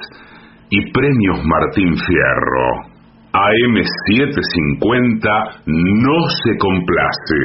y 0.70 0.90
premios 0.90 1.44
Martín 1.44 1.98
Fierro. 1.98 2.96
AM750 3.38 5.26
no 5.66 6.18
se 6.42 6.50
complace. 6.58 7.40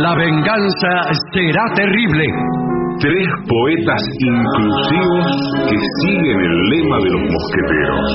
La 0.00 0.14
venganza 0.14 0.92
será 1.32 1.64
terrible. 1.74 2.24
Tres 3.00 3.28
poetas 3.48 4.02
inclusivos 4.20 5.26
que 5.68 5.76
siguen 6.00 6.40
el 6.40 6.56
lema 6.70 6.98
de 6.98 7.10
los 7.10 7.22
mosqueteros. 7.22 8.08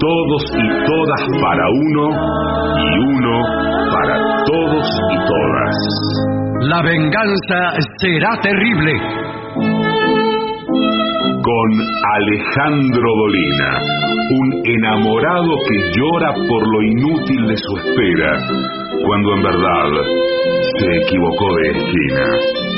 Todos 0.00 0.42
y 0.54 0.68
todas 0.86 1.22
para 1.42 1.64
uno 1.70 2.04
y 2.78 2.86
uno 3.14 3.34
para 3.92 4.16
todos 4.44 4.86
y 5.12 5.16
todas. 5.26 5.74
La 6.68 6.82
venganza 6.82 7.60
será 8.00 8.30
terrible. 8.42 9.27
Con 11.48 11.80
Alejandro 11.80 13.08
Dolina, 13.16 13.70
un 14.38 14.62
enamorado 14.66 15.48
que 15.66 15.78
llora 15.96 16.34
por 16.34 16.62
lo 16.74 16.82
inútil 16.82 17.46
de 17.46 17.56
su 17.56 17.76
espera, 17.78 18.36
cuando 19.02 19.34
en 19.34 19.42
verdad 19.44 19.90
se 20.78 20.96
equivocó 21.06 21.56
de 21.56 21.70
esquina. 21.70 22.77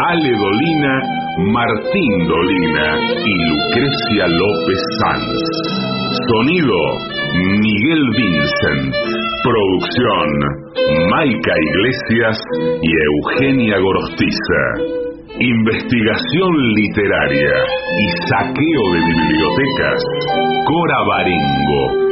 Ale 0.00 0.30
Dolina, 0.30 1.00
Martín 1.52 2.26
Dolina 2.26 2.98
y 3.24 3.34
Lucrecia 3.48 4.26
López 4.28 4.80
Sanz. 5.00 6.12
Sonido, 6.28 6.78
Miguel 7.60 8.08
Vincent. 8.16 8.94
Producción, 9.44 10.28
Maica 11.10 11.52
Iglesias 11.58 12.38
y 12.82 12.90
Eugenia 12.90 13.78
Gorostiza. 13.78 14.62
Investigación 15.40 16.74
literaria 16.74 17.54
y 17.98 18.28
saqueo 18.28 18.92
de 18.92 19.00
bibliotecas. 19.00 20.04
Cora 20.66 21.02
Barengo. 21.08 22.11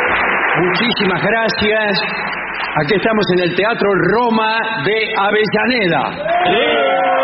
muchísimas 0.59 1.21
gracias. 1.21 2.01
Aquí 2.83 2.95
estamos 2.95 3.25
en 3.35 3.49
el 3.49 3.55
Teatro 3.55 3.89
Roma 4.15 4.57
de 4.85 5.13
Avellaneda. 5.17 7.21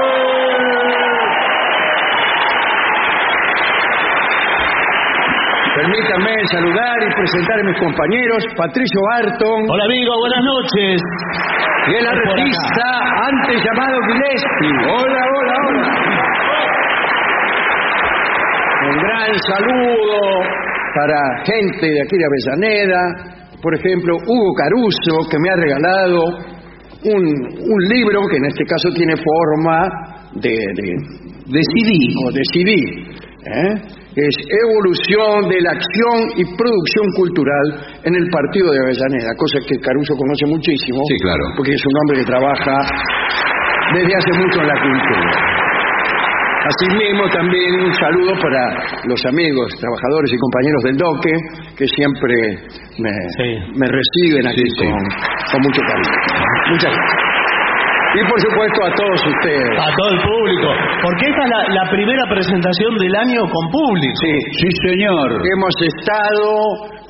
Permítanme 5.76 6.34
saludar 6.52 6.98
y 7.06 7.10
presentar 7.14 7.60
a 7.60 7.64
mis 7.64 7.78
compañeros, 7.78 8.44
Patricio 8.58 9.00
Barton 9.12 9.70
Hola 9.70 9.84
amigo, 9.86 10.18
buenas 10.20 10.44
noches. 10.44 11.02
y 11.88 11.94
el 11.96 12.08
artista 12.08 12.88
antes 13.30 13.64
llamado 13.64 13.96
Gillespie. 14.10 14.90
Hola, 14.90 15.22
hola, 15.38 15.56
hola. 15.68 15.84
Un 18.90 18.98
gran 18.98 19.32
saludo 19.46 20.42
para 20.98 21.46
gente 21.46 21.86
de 21.86 22.02
aquí 22.02 22.18
de 22.18 22.26
Avellaneda, 22.26 23.02
por 23.62 23.74
ejemplo, 23.76 24.18
Hugo 24.18 24.54
Caruso, 24.58 25.30
que 25.30 25.38
me 25.38 25.50
ha 25.50 25.56
regalado 25.56 26.26
un, 27.06 27.22
un 27.22 27.80
libro 27.86 28.22
que 28.30 28.38
en 28.38 28.46
este 28.46 28.66
caso 28.66 28.90
tiene 28.96 29.14
forma 29.14 29.86
de, 30.42 30.50
de, 30.50 30.88
de 31.54 31.62
CD 31.62 31.92
o 32.26 32.32
de 32.34 32.42
CD. 32.50 32.72
¿eh? 32.74 33.74
Es 34.18 34.36
Evolución 34.66 35.48
de 35.50 35.62
la 35.62 35.78
Acción 35.78 36.18
y 36.42 36.44
Producción 36.58 37.06
Cultural 37.16 38.02
en 38.04 38.16
el 38.16 38.26
Partido 38.34 38.72
de 38.74 38.80
Avellaneda, 38.82 39.30
cosa 39.38 39.60
que 39.70 39.78
Caruso 39.78 40.16
conoce 40.18 40.46
muchísimo. 40.48 40.98
Sí, 41.08 41.18
claro. 41.22 41.44
Porque 41.56 41.74
es 41.74 41.84
un 41.86 41.94
hombre 42.02 42.18
que 42.18 42.26
trabaja 42.26 42.78
desde 43.94 44.14
hace 44.18 44.34
mucho 44.42 44.62
en 44.62 44.68
la 44.68 44.82
cultura. 44.82 45.67
Asimismo, 46.68 47.24
también 47.32 47.72
un 47.80 47.94
saludo 47.94 48.34
para 48.42 48.62
los 49.08 49.22
amigos, 49.32 49.72
trabajadores 49.80 50.30
y 50.34 50.38
compañeros 50.38 50.82
del 50.84 50.98
DOQUE, 50.98 51.36
que 51.78 51.86
siempre 51.96 52.34
me, 53.00 53.12
Sí. 53.40 53.50
me 53.80 53.88
reciben 53.88 54.48
aquí 54.48 54.62
Sí, 54.68 54.70
sí. 54.76 54.86
Con, 54.86 55.00
con 55.00 55.60
mucho 55.64 55.82
cariño. 55.88 56.16
Muchas 56.72 56.92
gracias. 56.92 57.24
Y 58.18 58.22
por 58.26 58.40
supuesto 58.42 58.80
a 58.88 58.92
todos 58.96 59.20
ustedes. 59.28 59.78
A 59.78 59.90
todo 59.96 60.10
el 60.16 60.22
público. 60.24 60.68
Porque 61.04 61.24
esta 61.28 61.44
es 61.44 61.50
la, 61.52 61.62
la 61.84 61.86
primera 61.92 62.24
presentación 62.30 62.98
del 62.98 63.14
año 63.16 63.42
con 63.46 63.64
público. 63.70 64.16
Sí, 64.24 64.34
Sí, 64.64 64.68
señor. 64.90 65.28
hemos 65.38 65.76
estado 65.86 66.48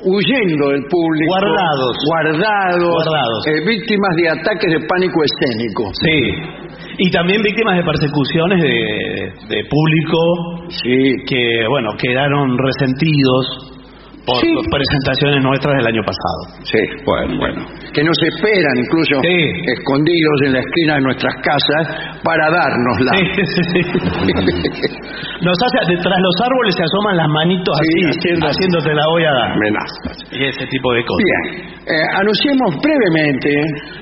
huyendo 0.04 0.64
del 0.74 0.84
público. 0.90 1.30
Guardados. 1.32 1.94
Guardados. 2.12 2.92
Guardados. 2.92 3.40
eh, 3.46 3.60
víctimas 3.66 4.12
de 4.20 4.24
ataques 4.36 4.70
de 4.74 4.80
pánico 4.86 5.18
escénico. 5.24 5.82
Sí. 6.02 6.18
Y 7.00 7.10
también 7.10 7.40
víctimas 7.42 7.76
de 7.76 7.84
persecuciones 7.84 8.60
de, 8.60 9.32
de 9.48 9.64
público 9.70 10.68
Sí. 10.82 11.14
que, 11.26 11.66
bueno, 11.68 11.90
quedaron 11.96 12.58
resentidos 12.58 13.77
por 14.26 14.36
Sí. 14.40 14.48
las 14.54 14.66
presentaciones 14.68 15.42
nuestras 15.44 15.74
del 15.78 15.86
año 15.88 16.02
pasado. 16.02 16.40
Sí, 16.64 16.82
bueno, 17.04 17.36
bueno. 17.38 17.60
Que 17.92 18.02
nos 18.04 18.16
esperan 18.22 18.74
incluso 18.78 19.14
Sí. 19.22 19.38
escondidos 19.78 20.36
en 20.46 20.52
la 20.52 20.60
esquina 20.60 20.94
de 20.96 21.00
nuestras 21.02 21.34
casas 21.42 21.84
para 22.22 22.44
dárnosla. 22.50 23.12
Sí. 23.72 23.80
Nos 25.38 25.54
hace, 25.54 25.78
detrás 25.94 26.18
los 26.18 26.36
árboles 26.42 26.74
se 26.74 26.82
asoman 26.82 27.16
las 27.16 27.28
manitos 27.30 27.70
Sí, 27.78 27.86
así, 27.86 28.18
haciendo- 28.18 28.46
haciendo 28.48 28.78
te 28.82 28.92
la 28.94 29.06
voy 29.06 29.22
a 29.24 29.32
dar. 29.32 29.48
Amenazas. 29.54 30.14
Y 30.34 30.44
ese 30.44 30.66
tipo 30.66 30.92
de 30.92 31.02
cosas. 31.06 31.22
Bien, 31.22 31.78
eh, 31.86 32.06
anunciemos 32.18 32.74
brevemente 32.82 33.50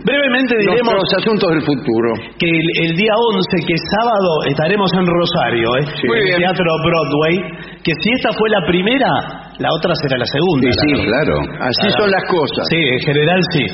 Brevemente 0.02 0.56
diremos 0.56 0.94
los 0.96 1.10
asuntos 1.20 1.50
del 1.50 1.62
futuro. 1.62 2.08
que 2.40 2.48
el, 2.48 2.66
el 2.88 2.96
día 2.96 3.12
11, 3.36 3.56
que 3.66 3.74
es 3.74 3.82
sábado, 4.00 4.30
estaremos 4.48 4.90
en 4.96 5.04
Rosario, 5.06 5.68
¿eh? 5.76 5.84
En 6.02 6.32
el 6.32 6.36
Teatro 6.40 6.64
Broadway, 6.84 7.36
que 7.86 7.92
si 8.02 8.08
esta 8.18 8.30
fue 8.34 8.50
la 8.50 8.66
primera, 8.66 9.06
la 9.62 9.68
otra 9.78 9.94
será 10.02 10.18
la 10.18 10.26
segunda. 10.26 10.66
Sí, 10.74 10.90
la 10.90 10.98
verdad. 10.98 11.06
claro. 11.06 11.36
Así 11.70 11.86
Claro. 11.86 11.98
son 12.02 12.08
las 12.10 12.24
cosas. 12.26 12.62
Sí, 12.66 12.80
en 12.82 13.00
general 13.06 13.40
sí. 13.54 13.64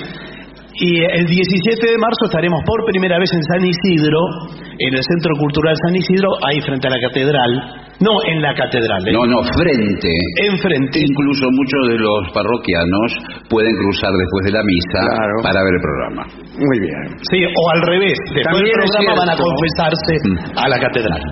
Y 0.85 1.01
el 1.05 1.25
17 1.29 1.85
de 1.85 1.99
marzo 2.01 2.25
estaremos 2.29 2.61
por 2.65 2.81
primera 2.89 3.19
vez 3.19 3.29
en 3.33 3.43
San 3.45 3.61
Isidro, 3.65 4.21
en 4.81 4.93
el 4.97 5.03
Centro 5.05 5.33
Cultural 5.39 5.75
San 5.85 5.95
Isidro, 5.97 6.29
ahí 6.49 6.61
frente 6.65 6.89
a 6.89 6.91
la 6.91 7.01
catedral. 7.09 7.53
No, 8.01 8.11
en 8.27 8.41
la 8.43 8.53
catedral. 8.57 8.99
¿eh? 9.07 9.13
No, 9.13 9.23
no, 9.29 9.45
frente. 9.53 10.11
Enfrente. 10.49 10.99
Incluso 10.99 11.45
muchos 11.53 11.83
de 11.93 11.97
los 12.01 12.21
parroquianos 12.35 13.09
pueden 13.49 13.73
cruzar 13.85 14.11
después 14.17 14.43
de 14.49 14.53
la 14.59 14.63
misa 14.65 15.01
Claro. 15.13 15.35
para 15.45 15.61
ver 15.63 15.73
el 15.77 15.83
programa. 15.85 16.23
Muy 16.57 16.79
bien. 16.81 17.21
Sí, 17.31 17.45
o 17.47 17.63
al 17.77 17.83
revés. 17.87 18.17
Después 18.33 18.45
También 18.45 18.65
del 18.65 18.91
programa 18.91 19.13
van 19.23 19.31
a 19.31 19.37
confesarse 19.39 20.15
a 20.57 20.69
la 20.69 20.79
catedral. 20.81 21.23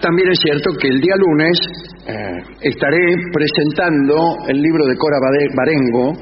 También 0.00 0.28
es 0.30 0.38
cierto 0.42 0.70
que 0.80 0.88
el 0.88 1.00
día 1.00 1.14
lunes 1.16 1.58
eh, 2.06 2.14
estaré 2.62 3.14
presentando 3.32 4.36
el 4.48 4.60
libro 4.60 4.84
de 4.86 4.96
Cora 4.96 5.16
Barengo, 5.56 6.12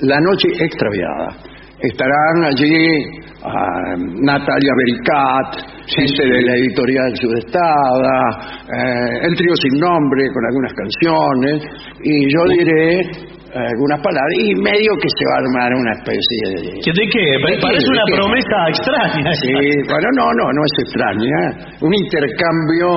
La 0.00 0.20
Noche 0.20 0.48
Extraviada. 0.60 1.36
Estarán 1.80 2.44
allí 2.44 3.04
ah, 3.42 3.96
Natalia 3.98 4.72
Bericat, 4.78 5.66
gente 5.86 6.24
de 6.24 6.42
la 6.42 6.54
editorial 6.56 7.16
Sudestada, 7.16 8.62
eh, 8.62 9.18
el 9.22 9.36
trío 9.36 9.54
sin 9.56 9.80
nombre 9.80 10.28
con 10.32 10.44
algunas 10.46 10.72
canciones, 10.72 11.62
y 12.02 12.32
yo 12.32 12.44
diré 12.48 13.35
algunas 13.56 14.00
palabras, 14.04 14.34
y 14.36 14.52
medio 14.60 14.92
que 15.00 15.08
se 15.08 15.22
va 15.24 15.34
a 15.34 15.40
armar 15.40 15.70
una 15.80 15.92
especie 15.96 16.42
de... 16.52 16.60
¿Que 16.84 16.92
¿De 16.92 17.04
qué? 17.08 17.22
qué? 17.40 17.56
Parece 17.62 17.86
¿De 17.88 17.92
una 17.96 18.04
qué? 18.06 18.14
promesa 18.20 18.56
extraña. 18.68 19.30
Sí, 19.40 19.54
bueno, 19.88 20.08
no, 20.16 20.26
no, 20.36 20.44
no 20.52 20.62
es 20.68 20.74
extraña. 20.84 21.40
Un 21.80 21.92
intercambio 21.94 22.88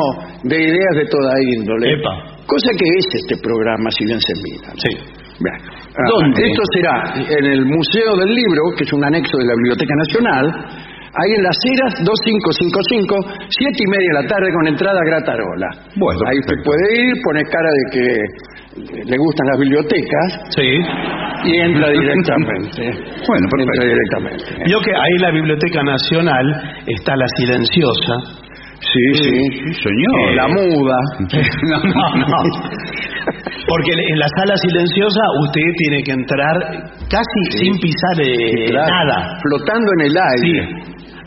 de 0.44 0.58
ideas 0.60 0.94
de 1.00 1.06
toda 1.08 1.32
índole. 1.56 1.94
Epa. 1.96 2.14
Cosa 2.46 2.70
que 2.78 2.86
es 2.98 3.06
este 3.24 3.36
programa, 3.42 3.90
si 3.92 4.06
bien 4.06 4.20
se 4.20 4.34
mira. 4.44 4.70
Sí. 4.76 4.92
Bien. 5.40 5.56
Ah, 5.96 6.04
¿Dónde? 6.12 6.44
Esto 6.44 6.64
será 6.76 7.14
en 7.16 7.46
el 7.46 7.66
Museo 7.66 8.12
del 8.18 8.34
Libro, 8.36 8.62
que 8.76 8.84
es 8.84 8.92
un 8.94 9.04
anexo 9.06 9.38
de 9.38 9.46
la 9.46 9.56
Biblioteca 9.56 9.94
Nacional, 9.96 10.46
ahí 11.16 11.32
en 11.38 11.44
las 11.44 11.58
Heras 11.64 11.94
2555, 12.04 13.48
siete 13.50 13.80
y 13.80 13.90
media 13.90 14.10
de 14.14 14.18
la 14.24 14.28
tarde 14.28 14.52
con 14.52 14.68
entrada 14.68 15.00
gratarola. 15.06 15.70
Bueno, 15.96 16.20
ahí 16.28 16.38
usted 16.40 16.56
perfecto. 16.60 16.70
puede 16.70 16.86
ir, 17.08 17.14
pone 17.24 17.42
cara 17.46 17.70
de 17.70 17.84
que 17.92 18.06
le 18.80 19.18
gustan 19.18 19.48
las 19.52 19.60
bibliotecas 19.60 20.28
Sí. 20.56 20.70
y 21.46 21.56
entra 21.60 21.90
directamente. 22.00 22.82
Bueno, 23.28 23.48
entra 23.60 23.86
directamente. 23.86 24.46
Vio 24.66 24.80
que 24.82 24.92
ahí 24.92 25.18
la 25.20 25.32
Biblioteca 25.32 25.84
Nacional 25.84 26.46
está 26.88 27.16
la 27.16 27.26
silenciosa. 27.38 28.14
Sí, 28.80 29.14
sí. 29.16 29.30
Sí, 29.30 29.74
señor. 29.84 30.36
La 30.36 30.48
muda. 30.48 30.96
No, 31.70 31.78
no, 31.84 32.26
no. 32.26 32.60
Porque 33.68 33.92
en 33.92 34.18
la 34.20 34.28
sala 34.38 34.56
silenciosa 34.58 35.22
usted 35.44 35.62
tiene 35.78 36.02
que 36.04 36.12
entrar 36.14 36.56
casi 37.10 37.58
sin 37.60 37.78
pisar 37.78 38.16
eh, 38.22 38.66
Claro, 38.70 38.88
nada. 38.90 39.38
Flotando 39.44 39.92
en 40.00 40.06
el 40.06 40.12
Sí. 40.12 40.52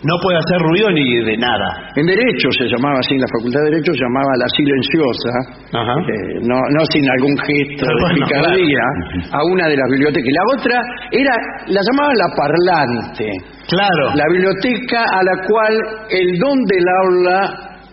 No 0.03 0.15
puede 0.21 0.39
hacer 0.39 0.59
ruido 0.59 0.91
ni 0.91 1.05
de 1.25 1.37
nada. 1.39 1.93
En 1.95 2.05
Derecho 2.07 2.51
se 2.59 2.67
llamaba 2.67 2.99
así, 2.99 3.15
en 3.15 3.21
la 3.23 3.31
Facultad 3.39 3.61
de 3.63 3.71
Derecho 3.71 3.93
se 3.95 4.03
llamaba 4.03 4.31
La 4.35 4.49
Silenciosa, 4.51 5.33
Ajá. 5.79 5.95
eh, 6.11 6.41
no, 6.43 6.59
no 6.59 6.83
sin 6.91 7.07
algún 7.09 7.39
gesto 7.39 7.87
de 7.87 7.95
Bueno, 8.03 8.27
picardía, 8.27 8.83
a 9.31 9.41
una 9.47 9.69
de 9.69 9.77
las 9.77 9.89
bibliotecas. 9.95 10.27
Y 10.27 10.35
la 10.35 10.45
otra 10.59 10.77
era, 11.13 11.35
la 11.69 11.81
llamaban 11.87 12.17
La 12.19 12.29
Parlante, 12.35 13.31
Claro. 13.71 14.05
la 14.19 14.27
biblioteca 14.33 15.05
a 15.07 15.23
la 15.23 15.37
cual 15.47 15.75
el 16.11 16.39
don 16.39 16.59
del 16.67 16.87
aula 17.07 17.41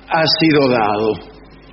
ha 0.10 0.24
sido 0.42 0.70
dado. 0.72 1.14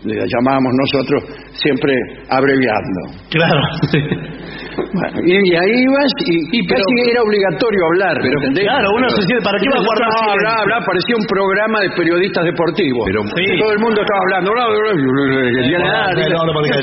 Le 0.04 0.14
llamábamos 0.28 0.72
nosotros 0.76 1.24
siempre 1.54 1.94
abreviando. 2.28 3.00
Claro. 3.30 3.62
Bueno, 4.76 5.16
y, 5.24 5.32
y 5.32 5.52
ahí 5.56 5.74
ibas 5.88 6.10
y, 6.26 6.58
casi 6.68 6.92
era 7.08 7.20
obligatorio 7.24 7.80
hablar. 7.92 8.14
pero- 8.20 8.38
¿entendés? 8.44 8.64
Claro, 8.68 8.86
uno 8.96 9.06
se 9.10 9.22
siente, 9.24 9.42
¿para 9.44 9.56
qué 9.56 9.68
va 9.72 9.78
a 9.80 9.84
guardar 9.86 10.10
habla, 10.36 10.50
habla, 10.60 10.76
parecía 10.84 11.14
un 11.16 11.26
programa 11.26 11.76
de 11.80 11.88
periodistas 11.96 12.42
deportivos. 12.44 13.04
Pero- 13.08 13.22
Sí. 13.36 13.44
Todo 13.56 13.72
el 13.72 13.80
mundo 13.80 13.98
estaba 14.04 14.20
hablando. 14.26 14.48
bla, 14.52 14.64
bla, 14.68 14.78
bla, 14.80 14.92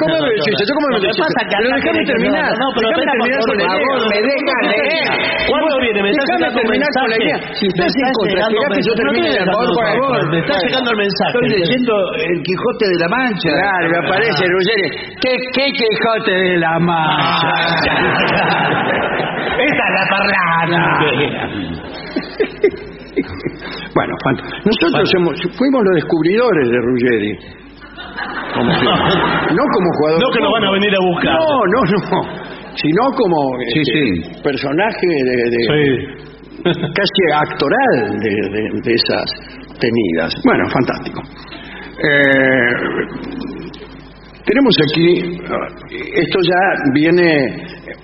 ¿Cómo 0.04 0.16
me 0.24 0.30
decís? 0.34 0.58
¿Cómo 0.74 0.88
me 0.94 1.00
decís? 1.04 1.18
Pero 1.54 1.68
déjame 1.74 2.02
terminar. 2.06 2.50
no, 2.58 2.68
pero 2.74 2.88
terminar 2.94 3.40
con 3.44 3.56
la 3.58 3.64
idea. 3.64 3.74
favor, 3.74 4.00
Me 4.14 4.20
deja 4.24 4.56
leer. 4.74 5.06
¿Cuándo 5.50 5.74
viene? 5.84 6.00
Me 6.04 6.10
está 6.10 6.24
Déjame 6.24 6.34
llegando 6.34 6.54
un 6.54 6.64
terminar 6.64 6.92
con 6.94 7.10
la 7.14 7.18
idea. 7.24 7.38
Si 7.54 7.66
estás 7.68 7.92
en 7.94 8.10
contra, 8.14 8.44
que 8.74 8.82
yo 8.84 8.94
termine 8.94 9.30
por 9.54 9.70
favor. 9.78 10.18
me 10.34 10.38
está 10.44 10.56
llegando 10.64 10.90
el 10.94 10.98
mensaje. 11.04 11.32
Estoy 11.34 11.48
leyendo 11.54 11.94
El 12.24 12.38
Quijote 12.44 12.86
de 12.90 12.98
la 13.04 13.10
Mancha. 13.14 13.50
Claro, 13.54 13.86
me 13.94 13.98
aparece 14.08 14.42
Ruggeri. 14.50 14.88
¿Qué, 15.22 15.32
qué 15.54 15.66
Quijote 15.74 16.34
de 16.34 16.56
la 16.58 16.74
Mancha? 16.80 17.54
Esta 19.60 19.84
es 19.88 19.94
la 19.94 20.06
parlada. 20.10 20.80
Bueno, 23.96 24.14
nosotros 24.66 25.08
somos- 25.12 25.40
fuimos 25.58 25.84
los 25.86 25.96
descubridores 25.96 26.68
de 26.70 26.78
Ruggeri. 26.82 27.38
Como 28.56 28.70
no 28.72 29.64
como 29.72 29.90
jugador. 30.00 30.20
No 30.20 30.30
que 30.34 30.40
nos 30.42 30.52
van 30.52 30.64
a 30.64 30.72
venir 30.72 30.90
a 30.96 31.00
buscar. 31.06 31.34
No, 31.34 31.46
no, 31.68 31.80
no. 31.84 32.22
Sino 32.76 33.04
como 33.16 33.38
Sí, 33.72 33.82
este, 33.82 33.94
sí. 33.94 34.42
personaje 34.44 35.08
de, 35.08 35.36
de- 35.52 36.08
casi 36.74 37.22
actoral 37.36 38.20
de, 38.20 38.30
de- 38.50 38.82
de 38.82 38.94
esas 38.96 39.26
tenidas. 39.80 40.34
Bueno, 40.44 40.68
fantástico. 40.70 41.22
Eh, 42.02 42.74
tenemos 44.46 44.76
aquí, 44.90 45.38
esto 46.16 46.40
ya 46.42 46.92
viene 46.94 47.30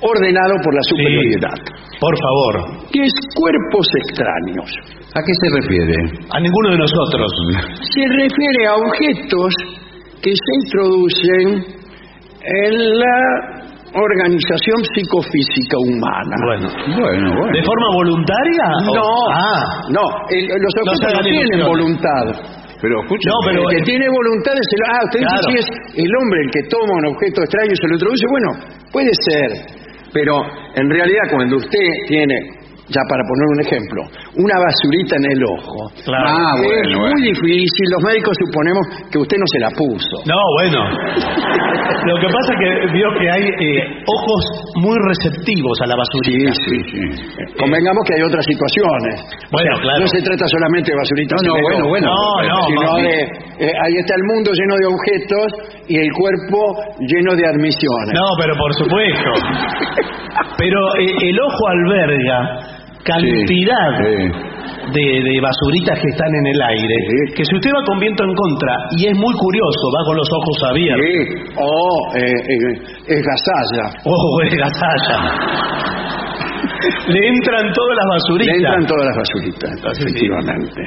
ordenado 0.01 0.53
por 0.63 0.73
la 0.73 0.81
superioridad, 0.83 1.57
Por 1.99 2.15
favor. 2.17 2.53
que 2.91 3.01
es 3.03 3.13
cuerpos 3.35 3.87
extraños. 4.07 4.69
¿A 5.15 5.19
qué 5.21 5.33
se 5.41 5.47
refiere? 5.61 5.95
A 6.31 6.39
ninguno 6.39 6.71
de 6.71 6.77
nosotros. 6.77 7.31
Se 7.81 8.03
refiere 8.07 8.67
a 8.67 8.75
objetos 8.75 9.53
que 10.21 10.31
se 10.31 10.51
introducen 10.63 11.47
en 12.41 12.99
la 12.99 13.59
organización 13.89 14.77
psicofísica 14.93 15.75
humana. 15.81 16.35
Bueno. 16.45 16.69
Bueno, 16.99 17.27
bueno. 17.35 17.53
¿De 17.57 17.63
forma 17.63 17.87
voluntaria? 17.95 18.65
No, 18.93 19.09
Ah. 19.33 19.81
no, 19.89 20.03
el- 20.29 20.47
los 20.47 20.73
objetos 20.85 21.13
no, 21.15 21.21
tienen 21.23 21.65
voluntad. 21.65 22.25
Pero 22.81 23.01
escucha. 23.03 23.27
No, 23.29 23.37
pero- 23.45 23.69
el 23.69 23.75
que 23.77 23.83
tiene 23.83 24.07
voluntad 24.07 24.53
es 24.55 24.69
el... 24.71 24.81
Ah, 24.87 25.01
usted 25.05 25.19
Claro. 25.19 25.35
dice 25.35 25.51
si 25.51 25.57
es 25.59 26.05
el 26.05 26.11
hombre 26.15 26.39
el 26.45 26.51
que 26.51 26.61
toma 26.69 26.93
un 27.03 27.05
objeto 27.11 27.41
extraño 27.43 27.71
y 27.71 27.75
se 27.75 27.87
lo 27.87 27.93
introduce. 27.95 28.25
Bueno, 28.29 28.49
puede 28.91 29.11
ser, 29.27 29.49
pero 30.13 30.33
en 30.75 30.89
realidad 30.89 31.23
cuando 31.31 31.57
usted 31.57 31.87
tiene, 32.07 32.35
ya 32.89 33.01
para 33.09 33.21
poner 33.23 33.47
un 33.53 33.59
ejemplo, 33.61 33.99
una 34.41 34.57
basurita 34.57 35.15
en 35.17 35.25
el 35.31 35.41
ojo, 35.45 35.89
Claro. 36.05 36.25
Ah, 36.25 36.53
es 36.57 36.65
bueno, 36.65 36.99
muy 36.99 37.09
bueno. 37.13 37.21
difícil, 37.21 37.85
los 37.93 38.01
médicos 38.03 38.33
suponemos 38.45 38.83
que 39.11 39.17
usted 39.19 39.37
no 39.37 39.47
se 39.53 39.59
la 39.59 39.69
puso. 39.77 40.15
No, 40.25 40.39
bueno. 40.57 40.79
Lo 42.05 42.15
que 42.21 42.27
pasa 42.31 42.49
es 42.53 42.59
que 42.59 42.71
vio 42.93 43.07
que 43.19 43.27
hay 43.29 43.43
eh, 43.45 43.83
ojos 44.07 44.41
muy 44.81 44.97
receptivos 45.09 45.75
a 45.81 45.85
la 45.87 45.95
basurita. 45.95 46.53
Sí, 46.65 46.77
sí. 46.89 47.01
Convengamos 47.59 48.01
que 48.07 48.13
hay 48.15 48.23
otras 48.23 48.45
situaciones. 48.45 49.15
Bueno, 49.51 49.71
claro. 49.81 49.99
No 49.99 50.07
se 50.07 50.21
trata 50.21 50.45
solamente 50.47 50.91
de 50.91 50.97
basuritas. 50.97 51.37
No, 51.45 51.53
bueno, 51.61 51.85
bueno. 51.89 52.07
No, 52.07 52.43
no, 52.47 52.57
sino 52.67 52.95
de, 53.03 53.15
eh, 53.67 53.73
ahí 53.83 53.95
está 53.99 54.15
el 54.15 54.25
mundo 54.33 54.51
lleno 54.53 54.75
de 54.79 54.85
objetos 54.89 55.47
y 55.87 55.95
el 55.97 56.09
cuerpo 56.13 56.59
lleno 57.05 57.35
de 57.35 57.45
admisiones. 57.45 58.13
No, 58.15 58.27
pero 58.39 58.53
por 58.57 58.71
supuesto. 58.73 59.29
Pero 60.57 60.79
eh, 60.99 61.29
el 61.29 61.39
ojo 61.39 61.67
alberga 61.67 62.59
cantidad 63.03 63.89
Sí. 64.03 64.31
De, 64.89 65.01
de 65.21 65.41
basuritas 65.41 65.99
que 66.01 66.09
están 66.09 66.33
en 66.33 66.45
el 66.47 66.61
aire. 66.61 66.95
Sí. 67.09 67.33
Que 67.35 67.45
si 67.45 67.55
usted 67.55 67.69
va 67.69 67.83
con 67.85 67.99
viento 67.99 68.23
en 68.23 68.33
contra 68.33 68.73
y 68.97 69.05
es 69.07 69.13
muy 69.17 69.33
curioso, 69.37 69.83
va 69.93 70.01
con 70.05 70.17
los 70.17 70.29
ojos 70.33 70.57
abiertos. 70.71 71.05
Sí, 71.05 71.53
o 71.57 72.17
eh, 72.17 72.25
eh, 72.25 72.73
es 73.07 73.21
gasalla. 73.21 73.85
Ojo, 74.05 74.41
es 74.43 74.53
gasalla. 74.57 75.17
Le 77.07 77.27
entran 77.27 77.65
todas 77.73 77.95
las 77.97 78.05
Le 78.05 78.11
basuritas. 78.15 78.55
entran 78.55 78.85
todas 78.87 79.05
las 79.05 79.17
basuritas, 79.17 79.71
efectivamente. 79.99 80.81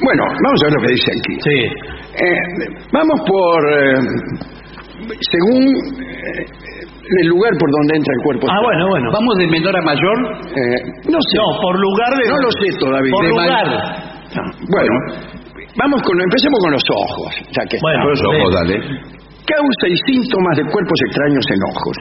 Bueno, 0.00 0.22
vamos 0.44 0.60
a 0.62 0.64
ver 0.66 0.74
lo 0.74 0.80
que 0.86 0.92
dice 0.92 1.10
aquí. 1.12 1.34
Sí. 1.44 1.58
Eh, 2.24 2.40
vamos 2.92 3.20
por, 3.26 3.58
eh, 3.72 4.00
según 5.30 5.62
eh, 5.66 6.46
el 7.06 7.26
lugar 7.30 7.52
por 7.58 7.70
donde 7.70 7.92
entra 7.96 8.12
el 8.12 8.22
cuerpo. 8.22 8.44
Ah, 8.50 8.60
bueno, 8.62 8.82
bueno. 8.90 9.08
Vamos 9.14 9.34
de 9.38 9.46
menor 9.46 9.74
a 9.76 9.82
mayor. 9.82 10.16
Eh, 10.50 10.78
no 11.06 11.18
sé. 11.22 11.34
No, 11.38 11.46
por 11.62 11.74
lugar 11.78 12.10
de. 12.18 12.24
No 12.30 12.38
lo 12.42 12.50
sé 12.50 12.68
todavía. 12.78 13.12
Por 13.14 13.24
De 13.24 13.30
lugar. 13.30 13.66
Bueno, 14.68 14.94
vamos 15.78 16.02
con, 16.02 16.14
empecemos 16.20 16.58
con 16.60 16.72
los 16.72 16.86
ojos, 16.92 17.30
ya 17.56 17.62
que 17.70 17.78
Bueno, 17.80 18.10
Los 18.10 18.20
ojos, 18.26 18.50
dale. 18.52 18.76
Causa 19.46 19.86
y 19.86 19.96
síntomas 20.10 20.58
de 20.58 20.64
cuerpos 20.66 20.98
extraños 21.06 21.44
en 21.54 21.60
ojos. 21.70 21.96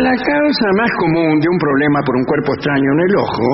La 0.00 0.14
causa 0.16 0.68
más 0.80 0.90
común 0.96 1.36
de 1.38 1.48
un 1.52 1.58
problema 1.60 2.00
por 2.00 2.16
un 2.16 2.24
cuerpo 2.24 2.50
extraño 2.56 2.88
en 2.88 3.00
el 3.04 3.14
ojo, 3.20 3.46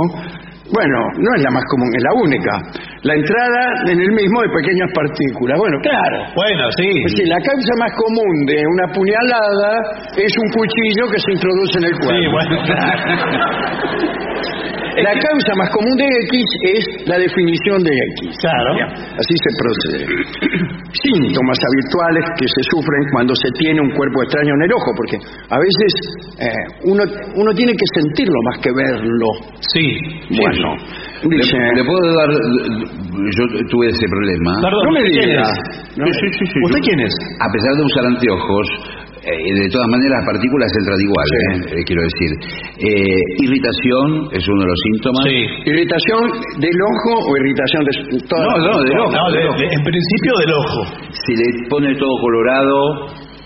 bueno, 0.75 0.99
no 1.23 1.31
es 1.39 1.43
la 1.47 1.51
más 1.55 1.65
común, 1.71 1.87
es 1.95 2.03
la 2.03 2.13
única. 2.19 2.53
La 3.07 3.15
entrada 3.15 3.63
en 3.95 3.99
el 4.01 4.11
mismo 4.11 4.43
de 4.43 4.51
pequeñas 4.51 4.91
partículas. 4.91 5.55
Bueno, 5.59 5.79
claro. 5.87 6.19
Bueno, 6.35 6.63
sí. 6.77 6.91
Es 6.91 7.15
decir, 7.15 7.29
la 7.31 7.39
causa 7.39 7.73
más 7.79 7.93
común 7.95 8.35
de 8.47 8.59
una 8.59 8.87
puñalada 8.91 9.71
es 10.19 10.33
un 10.35 10.49
cuchillo 10.51 11.05
que 11.15 11.19
se 11.23 11.31
introduce 11.31 11.79
en 11.79 11.85
el 11.85 11.95
cuerpo. 12.03 12.19
Sí, 12.19 12.27
bueno. 12.27 12.59
La 15.03 15.13
causa 15.19 15.53
más 15.59 15.71
común 15.71 15.97
de 15.99 16.07
X 16.07 16.35
es 16.77 17.09
la 17.09 17.19
definición 17.19 17.83
de 17.83 17.91
X. 17.91 18.37
Claro. 18.41 18.71
Así 19.19 19.35
se 19.35 19.51
procede. 19.59 20.07
Síntomas 20.95 21.59
habituales 21.59 22.25
que 22.39 22.47
se 22.47 22.63
sufren 22.71 23.03
cuando 23.13 23.35
se 23.35 23.51
tiene 23.59 23.81
un 23.81 23.91
cuerpo 23.91 24.23
extraño 24.23 24.55
en 24.55 24.63
el 24.63 24.73
ojo, 24.73 24.91
porque 24.97 25.17
a 25.51 25.59
veces 25.59 25.91
eh, 26.39 26.65
uno, 26.85 27.03
uno 27.35 27.51
tiene 27.55 27.73
que 27.73 27.87
sentirlo 28.01 28.39
más 28.51 28.59
que 28.63 28.71
verlo. 28.73 29.27
Sí. 29.75 29.87
Bueno, 30.39 30.77
Le, 31.27 31.37
dice, 31.37 31.57
le 31.75 31.85
puedo 31.85 32.15
dar. 32.15 32.31
Yo 32.31 33.45
tuve 33.71 33.89
ese 33.89 34.07
problema. 34.09 34.53
Perdón, 34.63 34.85
no 34.85 34.93
me 34.93 35.01
¿usted 35.03 35.13
quién 35.19 35.29
diga. 35.31 35.43
es? 35.43 35.99
No, 35.99 36.05
Sí, 36.07 36.27
sí, 36.39 36.45
sí, 36.47 36.59
¿Usted 36.65 36.79
yo- 36.79 36.85
quién 36.87 37.01
es? 37.01 37.15
A 37.41 37.49
pesar 37.53 37.73
de 37.75 37.83
usar 37.83 38.05
anteojos, 38.07 38.67
eh, 39.25 39.53
de 39.65 39.69
todas 39.73 39.89
maneras 39.89 40.21
las 40.21 40.27
partículas 40.33 40.69
entran 40.77 40.99
igual, 41.01 41.27
Sí. 41.29 41.41
eh, 41.73 41.83
quiero 41.89 42.03
decir. 42.05 42.31
Eh, 42.85 43.21
irritación 43.45 44.07
es 44.33 44.45
uno 44.49 44.61
de 44.63 44.69
los 44.69 44.81
síntomas. 44.93 45.25
Sí. 45.25 45.39
¿Irritación 45.71 46.21
del 46.61 46.77
ojo 46.77 47.13
o 47.25 47.31
irritación 47.41 47.81
de 47.85 47.93
toda 48.29 48.45
No, 48.45 48.55
no, 48.69 48.73
del 48.85 48.99
ojo. 49.01 49.13
No, 49.13 49.25
de- 49.33 49.49
de- 49.65 49.71
en 49.73 49.83
principio 49.83 50.33
del 50.45 50.53
ojo. 50.53 50.79
Se 51.11 51.33
le 51.33 51.47
pone 51.69 51.95
todo 51.97 52.15
colorado. 52.21 52.77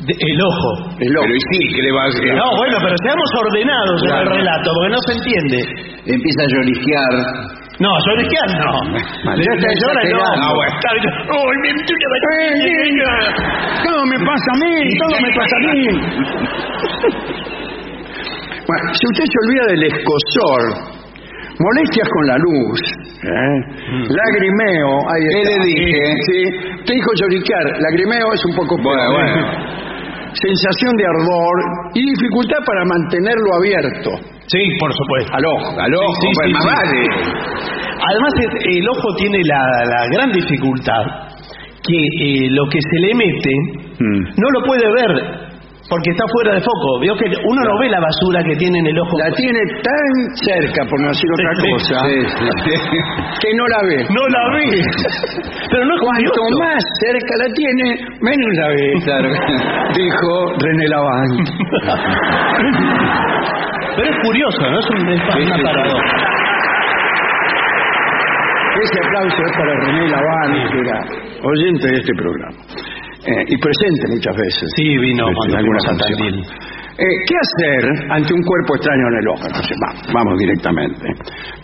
De- 0.06 0.14
el 0.14 0.38
ojo. 0.42 0.70
El 0.98 1.10
ojo. 1.16 1.26
Pero 1.26 1.34
y 1.34 1.42
sí, 1.50 1.60
¿qué 1.74 1.82
le 1.82 1.92
va 1.92 2.02
a 2.04 2.08
hacer? 2.08 2.34
No, 2.38 2.46
bueno, 2.56 2.76
pero 2.82 2.94
seamos 3.02 3.28
ordenados 3.34 3.98
en 4.02 4.14
el 4.14 4.26
relato, 4.30 4.70
porque 4.74 4.90
no 4.94 5.00
se 5.06 5.12
entiende. 5.18 5.58
Empieza 6.06 6.40
a 6.42 6.48
lloriquear. 6.54 7.14
No, 7.78 7.90
lloriquear 8.06 8.50
no. 8.58 8.72
Vale, 9.24 9.44
ya 9.44 9.52
está 9.54 9.68
Llora, 9.78 10.02
no. 10.10 10.18
Ah, 10.18 10.52
bueno. 10.54 10.74
¡Ay, 11.30 11.56
mi 11.62 11.70
Eh, 11.70 12.52
Todo 13.84 14.02
me 14.06 14.18
pasa 14.26 14.48
a 14.50 14.58
mí, 14.58 14.74
todo 14.98 15.14
me 15.22 15.30
pasa 15.38 15.54
a 15.56 15.60
mí. 15.62 15.78
Bueno, 18.66 18.86
si 18.92 19.04
usted 19.06 19.24
se 19.24 19.38
olvida 19.46 19.64
del 19.72 19.82
escosor, 19.84 20.60
molestias 21.60 22.08
con 22.12 22.26
la 22.26 22.36
luz, 22.36 22.80
¿eh? 23.24 23.56
lagrimeo, 24.10 24.90
ahí 25.08 25.22
¿Qué 25.32 25.40
está. 25.40 25.50
le 25.50 25.64
dije? 25.64 26.02
Sí, 26.26 26.40
te 26.84 26.92
dijo 26.94 27.10
lloriquear, 27.20 27.64
lagrimeo 27.80 28.32
es 28.34 28.44
un 28.44 28.54
poco 28.56 28.76
peor. 28.76 28.98
Bueno, 29.12 29.12
bueno. 29.14 29.78
Sensación 30.34 30.96
de 30.98 31.04
ardor 31.06 31.56
y 31.94 32.00
dificultad 32.10 32.58
para 32.66 32.84
mantenerlo 32.84 33.54
abierto 33.56 34.10
Sí, 34.50 34.58
por 34.80 34.92
supuesto. 34.94 35.34
al 35.36 35.44
ojo. 35.44 35.78
Al 35.80 35.94
ojo, 35.94 36.14
Sí, 36.20 36.26
pues 36.34 36.46
sí, 36.46 36.52
más 36.52 36.64
vale. 36.66 37.06
Además, 38.08 38.32
el 38.64 38.88
ojo 38.88 39.14
tiene 39.16 39.38
la, 39.44 39.60
la 39.84 40.06
gran 40.14 40.32
dificultad 40.32 41.04
que 41.84 41.96
eh, 41.96 42.48
lo 42.50 42.66
que 42.68 42.80
se 42.80 42.98
le 43.00 43.14
mete 43.14 43.52
Mm. 44.00 44.22
no 44.38 44.48
lo 44.54 44.62
puede 44.64 44.86
ver 44.94 45.10
porque 45.90 46.10
está 46.10 46.24
fuera 46.30 46.54
de 46.54 46.60
foco. 46.60 47.00
Veo 47.00 47.16
que 47.16 47.24
uno 47.26 47.62
no 47.64 47.78
ve 47.80 47.88
la 47.88 47.98
basura 47.98 48.44
que 48.44 48.54
tiene 48.54 48.78
en 48.78 48.86
el 48.86 48.96
ojo. 49.00 49.18
La 49.18 49.32
tiene 49.34 49.58
tan 49.82 50.36
cerca, 50.44 50.84
por 50.88 51.00
no 51.00 51.08
decir 51.08 51.28
otra 51.34 51.50
cosa, 51.66 51.98
Sí, 52.06 52.20
sí, 52.22 52.46
sí. 52.92 52.98
que 53.42 53.50
no 53.56 53.66
la 53.66 53.82
ve. 53.88 54.06
No 54.14 54.28
la 54.28 54.50
ve. 54.54 54.70
Pero 55.72 55.84
no 55.86 55.94
es 55.96 56.00
Cuanto 56.00 56.30
curioso. 56.30 56.58
más 56.62 56.80
cerca 57.00 57.34
la 57.42 57.48
tiene, 57.54 57.96
menos 58.20 58.54
la 58.54 58.68
ve. 58.68 58.94
Dijo 59.96 60.52
René 60.62 60.86
Lavant. 60.88 61.42
Pero 63.98 64.10
es 64.14 64.18
curioso, 64.22 64.62
¿no? 64.70 64.78
Es, 64.78 64.86
un, 64.94 65.08
es 65.10 65.20
Sí, 65.34 65.42
una 65.42 65.56
sí, 65.56 65.62
paradoja. 65.64 66.04
Ese 68.78 68.98
aplauso 69.06 69.42
es 69.42 69.52
para 69.58 69.74
René 69.80 70.08
Lavant, 70.08 70.70
que 70.70 70.78
era 70.78 70.98
oyente 71.42 71.86
de 71.88 71.96
este 71.98 72.12
programa. 72.14 72.56
Eh, 73.26 73.44
y 73.48 73.56
presente 73.58 74.04
muchas 74.14 74.36
veces. 74.36 74.70
Sí, 74.76 74.86
vino 74.98 75.26
cuando 75.34 75.56
algunas 75.58 75.84
fuimos 75.84 76.02
a 76.02 76.06
funciones. 76.06 76.46
Tandil. 76.46 76.68
Eh, 76.98 77.14
¿Qué 77.26 77.34
hacer 77.34 78.10
ante 78.10 78.32
un 78.34 78.42
cuerpo 78.42 78.76
extraño 78.76 79.04
en 79.08 79.16
el 79.18 79.28
ojo? 79.28 79.46
Entonces, 79.46 79.76
vamos, 79.86 80.02
vamos 80.14 80.38
directamente. 80.38 81.06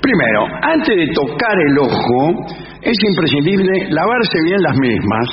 Primero, 0.03 0.47
antes 0.63 0.95
de 0.97 1.07
tocar 1.15 1.55
el 1.59 1.79
ojo, 1.79 2.19
es 2.83 2.99
imprescindible 3.11 3.73
lavarse 3.91 4.39
bien 4.45 4.63
las 4.63 4.77
mismas. 4.79 5.27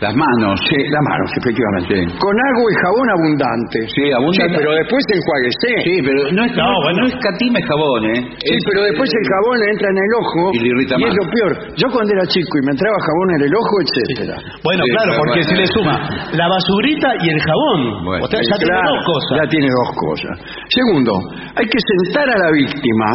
Las 0.00 0.16
manos. 0.16 0.56
Sí, 0.64 0.80
las 0.88 1.04
manos, 1.12 1.28
efectivamente. 1.36 1.92
Con 2.16 2.32
agua 2.32 2.66
y 2.72 2.76
jabón 2.80 3.06
abundante. 3.20 3.78
Sí, 3.92 4.04
abundante. 4.16 4.48
Sí, 4.48 4.56
pero 4.56 4.70
después 4.80 5.02
enjuaguese. 5.12 5.70
Sí, 5.84 5.94
pero 6.00 6.18
no 6.32 6.40
es, 6.48 6.52
No, 6.56 6.64
no, 6.64 6.76
bueno. 6.88 6.98
no 7.04 7.06
escatime 7.12 7.60
jabón, 7.68 8.00
¿eh? 8.08 8.20
Sí, 8.40 8.48
Es- 8.56 8.64
pero 8.64 8.80
después 8.88 9.08
el 9.12 9.24
jabón 9.28 9.54
le 9.60 9.66
entra 9.76 9.88
en 9.92 9.98
el 10.00 10.12
ojo 10.24 10.40
Y 10.56 10.58
le 10.64 10.68
irrita 10.72 10.94
es 10.96 11.00
más. 11.04 11.12
lo 11.20 11.24
peor. 11.28 11.52
Yo 11.76 11.86
cuando 11.92 12.10
era 12.16 12.24
chico 12.32 12.52
y 12.56 12.62
me 12.64 12.72
entraba 12.72 12.96
jabón 12.96 13.28
en 13.36 13.42
el 13.44 13.52
ojo, 13.52 13.74
etcétera. 13.84 14.34
Bueno, 14.64 14.80
Sí, 14.80 14.90
claro, 14.96 15.10
porque 15.20 15.40
bueno. 15.44 15.50
si 15.52 15.54
le 15.60 15.66
suma 15.68 15.94
la 16.32 16.46
basurita 16.48 17.08
y 17.20 17.26
el 17.28 17.40
jabón, 17.44 17.80
Bueno. 18.08 18.24
usted 18.24 18.40
ya 18.40 18.56
tiene 18.56 18.80
dos 18.80 19.00
cosas. 19.04 19.32
Ya 19.36 19.46
tiene 19.52 19.68
dos 19.68 19.90
cosas. 20.00 20.34
Segundo, 20.72 21.12
hay 21.60 21.66
que 21.68 21.76
sentar 21.76 22.24
a 22.24 22.36
la 22.40 22.50
víctima. 22.56 23.08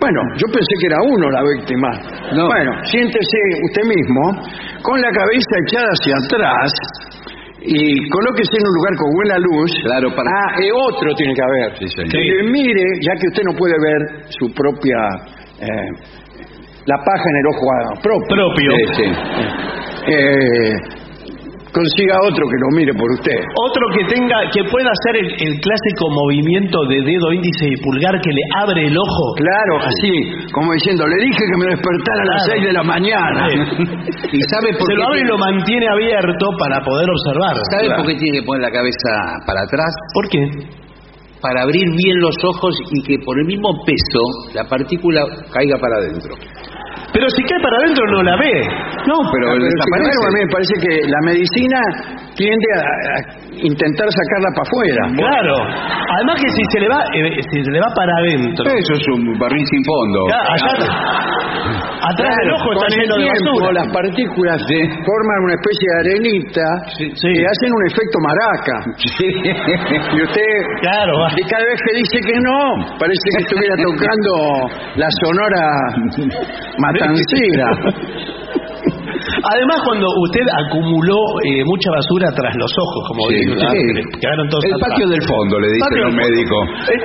Bueno, 0.00 0.20
yo 0.36 0.46
pensé 0.52 0.72
que 0.80 0.86
era 0.86 0.96
uno 1.02 1.30
la 1.30 1.42
víctima. 1.42 1.90
No. 2.32 2.46
Bueno, 2.46 2.70
siéntese 2.84 3.38
usted 3.66 3.82
mismo 3.82 4.22
con 4.82 5.00
la 5.00 5.10
cabeza 5.10 5.54
echada 5.66 5.88
hacia 5.90 6.14
atrás 6.24 6.72
y 7.60 8.08
colóquese 8.08 8.56
en 8.58 8.66
un 8.66 8.74
lugar 8.74 8.94
con 8.96 9.10
buena 9.12 9.38
luz. 9.38 9.70
Claro, 9.82 10.14
para- 10.14 10.30
Ah, 10.30 10.54
eh, 10.62 10.70
otro 10.72 11.12
tiene 11.16 11.34
que 11.34 11.42
haber. 11.42 11.78
Sí, 11.78 11.88
señor. 11.88 12.10
Que 12.12 12.18
le 12.18 12.42
mire, 12.50 12.84
ya 13.02 13.12
que 13.20 13.26
usted 13.26 13.42
no 13.44 13.56
puede 13.58 13.74
ver 13.82 14.24
su 14.38 14.52
propia... 14.54 14.98
eh, 15.60 15.90
la 16.86 16.96
paja 17.04 17.24
en 17.28 17.36
el 17.36 17.46
ojo 17.52 18.00
propio. 18.00 18.36
Propio. 18.36 18.72
Eh, 20.06 20.72
consiga 21.72 22.14
otro 22.24 22.42
que 22.48 22.58
lo 22.60 22.68
mire 22.76 22.92
por 22.94 23.08
usted. 23.12 23.40
Otro 23.68 23.82
que 23.94 24.04
tenga, 24.14 24.38
que 24.52 24.62
pueda 24.70 24.90
hacer 24.90 25.22
el, 25.22 25.28
el 25.32 25.52
clásico 25.60 26.04
movimiento 26.10 26.78
de 26.88 27.02
dedo 27.02 27.32
índice 27.32 27.66
y 27.68 27.76
pulgar 27.82 28.14
que 28.20 28.30
le 28.32 28.44
abre 28.62 28.86
el 28.86 28.96
ojo. 28.96 29.24
Claro, 29.36 29.74
así, 29.86 30.12
como 30.52 30.72
diciendo, 30.72 31.06
le 31.06 31.16
dije 31.24 31.42
que 31.50 31.56
me 31.58 31.66
despertara 31.70 32.22
a 32.22 32.26
las 32.26 32.42
Claro. 32.44 32.60
6 32.60 32.66
de 32.66 32.72
la 32.72 32.82
mañana. 32.82 33.42
¿Y 34.32 34.40
sabe 34.48 34.72
por 34.78 34.86
Se 34.88 34.94
qué 34.94 34.98
lo 34.98 35.06
abre 35.06 35.20
y 35.20 35.24
lo 35.28 35.38
mantiene 35.38 35.86
abierto 35.88 36.46
para 36.58 36.80
poder 36.84 37.06
observar. 37.10 37.54
¿Sabe 37.70 37.86
Claro. 37.86 38.02
por 38.02 38.06
qué 38.12 38.18
tiene 38.18 38.40
que 38.40 38.46
poner 38.46 38.62
la 38.62 38.70
cabeza 38.70 39.10
para 39.46 39.60
atrás? 39.62 39.92
¿Por 40.14 40.28
qué? 40.28 40.40
Para 41.40 41.62
abrir 41.62 41.86
bien 41.94 42.18
los 42.20 42.34
ojos 42.44 42.74
y 42.90 43.02
que 43.02 43.18
por 43.24 43.38
el 43.38 43.46
mismo 43.46 43.70
peso 43.86 44.22
la 44.54 44.64
partícula 44.64 45.22
caiga 45.52 45.78
para 45.78 45.96
adentro. 46.02 46.34
Pero 47.18 47.26
si 47.34 47.42
cae 47.50 47.58
para 47.58 47.74
adentro 47.82 48.04
no 48.14 48.22
la 48.22 48.36
ve. 48.38 48.54
No, 49.10 49.16
pero, 49.26 49.46
Pero, 49.58 49.66
desaparece. 49.66 50.22
a 50.22 50.30
mí 50.30 50.38
me 50.38 50.50
parece 50.54 50.74
que 50.78 50.92
la 51.10 51.20
medicina 51.26 51.78
tiende 52.38 52.68
a, 52.78 52.82
a 52.86 53.16
intentar 53.58 54.06
sacarla 54.06 54.50
para 54.54 54.66
afuera. 54.70 55.02
Claro. 55.18 55.54
Además 56.14 56.38
que 56.38 56.46
si 56.54 56.62
se 56.70 56.78
le 56.78 56.86
va, 56.86 57.02
eh, 57.18 57.42
si 57.42 57.58
se 57.66 57.70
le 57.74 57.80
va 57.82 57.90
para 57.98 58.12
adentro. 58.22 58.62
Eso 58.70 58.92
es 58.94 59.04
un 59.18 59.34
barril 59.34 59.66
sin 59.66 59.82
fondo. 59.82 60.18
Ya, 60.30 60.40
allá, 60.46 60.70
atrás 62.06 62.32
del 62.38 62.50
ojo 62.54 62.68
está 62.78 62.86
lleno 62.94 63.14
de 63.18 63.26
basura. 63.34 63.72
las 63.82 63.88
partículas 63.90 64.58
forman 64.62 65.38
una 65.42 65.54
especie 65.58 65.86
de 65.90 65.96
arenita 65.98 66.66
sí. 66.94 67.04
que 67.34 67.42
hacen 67.42 67.70
un 67.74 67.82
efecto 67.90 68.16
maraca. 68.22 68.76
Y 70.14 70.22
usted, 70.22 70.52
Claro, 70.86 71.12
va. 71.18 71.28
y 71.34 71.42
cada 71.50 71.64
vez 71.66 71.78
que 71.82 71.92
dice 71.98 72.18
que 72.22 72.36
no, 72.38 72.94
parece 72.94 73.26
que 73.34 73.42
estuviera 73.42 73.74
tocando 73.74 74.70
la 75.02 75.08
sonora 75.26 75.64
Además, 79.38 79.78
cuando 79.84 80.06
usted 80.24 80.44
acumuló 80.66 81.16
eh, 81.44 81.62
mucha 81.64 81.90
basura 81.90 82.28
tras 82.34 82.54
los 82.56 82.70
ojos, 82.70 83.00
como 83.08 83.28
Sí, 83.28 83.34
dice 83.34 83.52
usted, 83.54 83.68
sí. 83.68 84.18
quedaron 84.20 84.48
todos 84.48 84.64
El 84.64 84.74
atrás. 84.74 84.88
patio 84.90 85.06
del 85.08 85.22
fondo, 85.26 85.54
le 85.60 85.68
dicen 85.68 86.00
los 86.04 86.14
médicos. 86.14 86.62
Eh, 86.88 87.00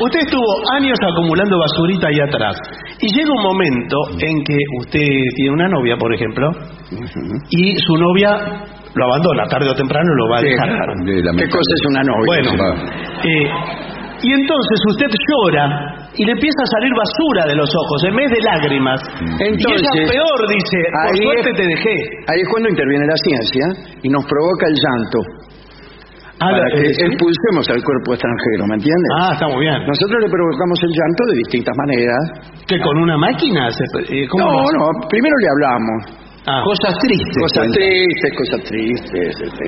usted 0.00 0.20
estuvo 0.20 0.48
años 0.76 0.98
acumulando 1.02 1.58
basurita 1.58 2.08
ahí 2.08 2.20
atrás. 2.20 2.56
Y 3.00 3.08
llega 3.14 3.30
un 3.30 3.42
momento 3.42 3.96
en 4.18 4.34
que 4.44 4.58
usted 4.80 5.08
tiene 5.36 5.52
una 5.52 5.68
novia, 5.68 5.96
por 5.96 6.12
ejemplo, 6.14 6.50
y 7.50 7.62
su 7.78 7.94
novia 7.96 8.30
lo 8.94 9.04
abandona, 9.04 9.44
tarde 9.48 9.68
o 9.70 9.74
temprano 9.74 10.08
lo 10.14 10.28
va 10.30 10.38
a 10.38 10.42
dejar. 10.42 10.68
¿Qué 11.36 11.48
cosa 11.48 11.70
es 11.74 11.82
una 11.90 12.02
novia? 12.02 12.26
Bueno, 12.26 12.50
Ah. 12.60 12.74
eh, 13.24 13.48
y 14.22 14.32
entonces 14.32 14.78
usted 14.90 15.08
llora 15.10 16.03
y 16.16 16.24
le 16.24 16.32
empieza 16.32 16.60
a 16.62 16.68
salir 16.78 16.92
basura 16.94 17.42
de 17.50 17.56
los 17.56 17.70
ojos 17.74 17.98
en 18.08 18.14
vez 18.16 18.30
de 18.30 18.40
lágrimas. 18.42 19.00
y 19.20 19.42
Entonces, 19.54 19.82
ella 19.82 20.06
peor 20.14 20.38
dice, 20.48 20.78
por 20.90 21.06
ahí 21.10 21.18
suerte 21.22 21.50
es- 21.50 21.56
te 21.56 21.64
dejé. 21.66 21.96
Ahí 22.30 22.40
es 22.42 22.48
cuando 22.50 22.68
interviene 22.70 23.04
la 23.06 23.18
ciencia 23.22 23.64
y 24.02 24.08
nos 24.08 24.24
provoca 24.26 24.64
el 24.68 24.76
llanto 24.78 25.18
Ah, 26.42 26.50
para 26.50 26.66
que 26.74 26.92
¿sí? 26.92 27.02
expulsemos 27.06 27.64
al 27.70 27.78
cuerpo 27.82 28.14
extranjero, 28.14 28.66
¿me 28.66 28.74
entiendes? 28.74 29.10
Ah, 29.22 29.30
está 29.38 29.46
muy 29.48 29.60
bien. 29.64 29.78
Nosotros 29.86 30.18
le 30.18 30.28
provocamos 30.28 30.78
el 30.82 30.90
llanto 30.90 31.22
de 31.30 31.34
distintas 31.38 31.74
maneras. 31.78 32.22
¿Que 32.66 32.76
con 32.82 32.96
una 32.98 33.16
máquina? 33.16 33.70
Se, 33.70 33.84
¿cómo 34.28 34.42
No, 34.44 34.62
no, 34.74 34.84
primero 35.08 35.34
le 35.38 35.48
hablamos. 35.48 35.98
Ah. 36.46 36.60
Cosas 36.66 36.98
tristes. 36.98 37.38
Cosas 37.40 37.66
tristes, 37.72 38.30
cosas 38.36 38.60
tristes. 38.68 39.32
Este, 39.40 39.64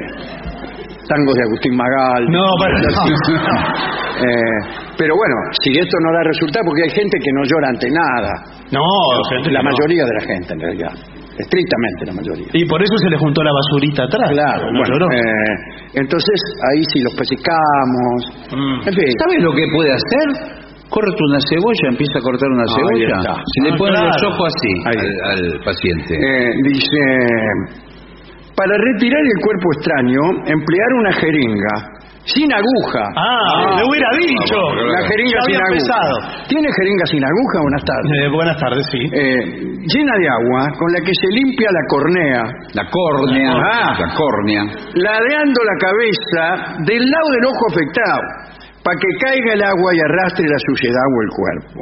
tangos 1.09 1.35
de 1.35 1.43
Agustín 1.49 1.75
Magal. 1.77 2.23
No, 2.31 2.45
pero 2.61 2.75
no. 2.79 2.87
Eh, 4.17 4.59
pero 4.97 5.13
bueno, 5.13 5.37
si 5.61 5.77
esto 5.77 5.93
no 6.01 6.09
da 6.17 6.25
resultado, 6.25 6.65
porque 6.65 6.89
hay 6.89 6.93
gente 6.97 7.19
que 7.21 7.31
no 7.37 7.45
llora 7.45 7.69
ante 7.69 7.85
nada. 7.93 8.33
No, 8.73 8.81
gente 9.29 9.53
La 9.53 9.61
no. 9.61 9.69
mayoría 9.69 10.05
de 10.09 10.15
la 10.17 10.25
gente, 10.25 10.55
en 10.57 10.61
realidad. 10.61 10.93
Estrictamente 11.37 12.01
la 12.09 12.15
mayoría. 12.17 12.49
Y 12.57 12.65
por 12.65 12.81
eso 12.81 12.97
se 12.97 13.11
le 13.13 13.19
juntó 13.19 13.45
la 13.45 13.53
basurita 13.53 14.05
atrás. 14.09 14.31
Claro, 14.33 14.73
no 14.73 14.79
bueno, 14.81 14.95
lloró. 14.97 15.07
eh, 15.13 16.01
entonces 16.01 16.39
ahí 16.73 16.81
sí 16.97 16.99
los 17.05 17.13
pesicamos. 17.13 18.17
Mm. 18.57 18.89
En 18.89 18.95
fin, 18.97 19.05
¿Sabe 19.21 19.37
lo 19.45 19.53
que 19.53 19.67
puede 19.69 19.93
hacer? 19.93 20.65
Corta 20.89 21.13
una 21.29 21.41
cebolla, 21.53 21.87
empieza 21.93 22.17
a 22.17 22.23
cortar 22.25 22.49
una 22.49 22.63
Ahí 22.65 22.73
cebolla. 22.73 23.17
está. 23.21 23.35
Se 23.53 23.61
le 23.69 23.71
Ah, 23.75 23.77
ponen 23.77 24.01
claro. 24.01 24.09
los 24.17 24.23
ojos 24.33 24.49
así 24.49 24.73
al 25.29 25.61
paciente. 25.61 26.13
Eh, 26.17 26.51
dice, 26.73 27.01
para 28.57 28.73
retirar 28.93 29.21
el 29.21 29.39
cuerpo 29.45 29.67
extraño, 29.77 30.21
emplear 30.49 30.91
una 31.01 31.13
jeringa 31.13 31.75
sin 32.27 32.51
aguja. 32.53 33.05
Ah, 33.15 33.77
le 33.79 33.85
hubiera 33.87 34.11
dicho. 34.19 34.59
La 34.91 35.07
jeringa 35.07 35.39
Ya 35.39 35.43
sin 35.47 35.55
había 35.55 35.63
aguja. 35.63 35.77
empezado. 35.79 36.15
¿Tiene 36.49 36.69
jeringa 36.75 37.07
sin 37.07 37.23
aguja? 37.23 37.57
Buenas 37.63 37.85
tardes. 37.87 38.11
Eh, 38.19 38.29
buenas 38.35 38.57
tardes, 38.59 38.85
sí. 38.91 39.03
Eh, 39.13 39.39
llena 39.87 40.15
de 40.19 40.27
agua 40.27 40.61
con 40.75 40.89
la 40.91 41.01
que 41.07 41.15
se 41.15 41.29
limpia 41.31 41.69
la 41.71 41.85
cornea, 41.87 42.43
La 42.75 42.85
córnea. 42.91 43.53
Ah. 43.55 43.95
La 44.01 44.11
córnea. 44.17 44.63
ladeando 44.99 45.61
la 45.63 45.77
cabeza 45.79 46.45
del 46.83 47.03
lado 47.07 47.29
del 47.31 47.45
ojo 47.47 47.63
afectado, 47.71 48.23
para 48.83 48.99
que 48.99 49.11
caiga 49.23 49.53
el 49.55 49.63
agua 49.63 49.91
y 49.95 49.99
arrastre 50.11 50.47
la 50.51 50.59
suciedad 50.67 51.07
o 51.07 51.19
el 51.23 51.31
cuerpo. 51.31 51.79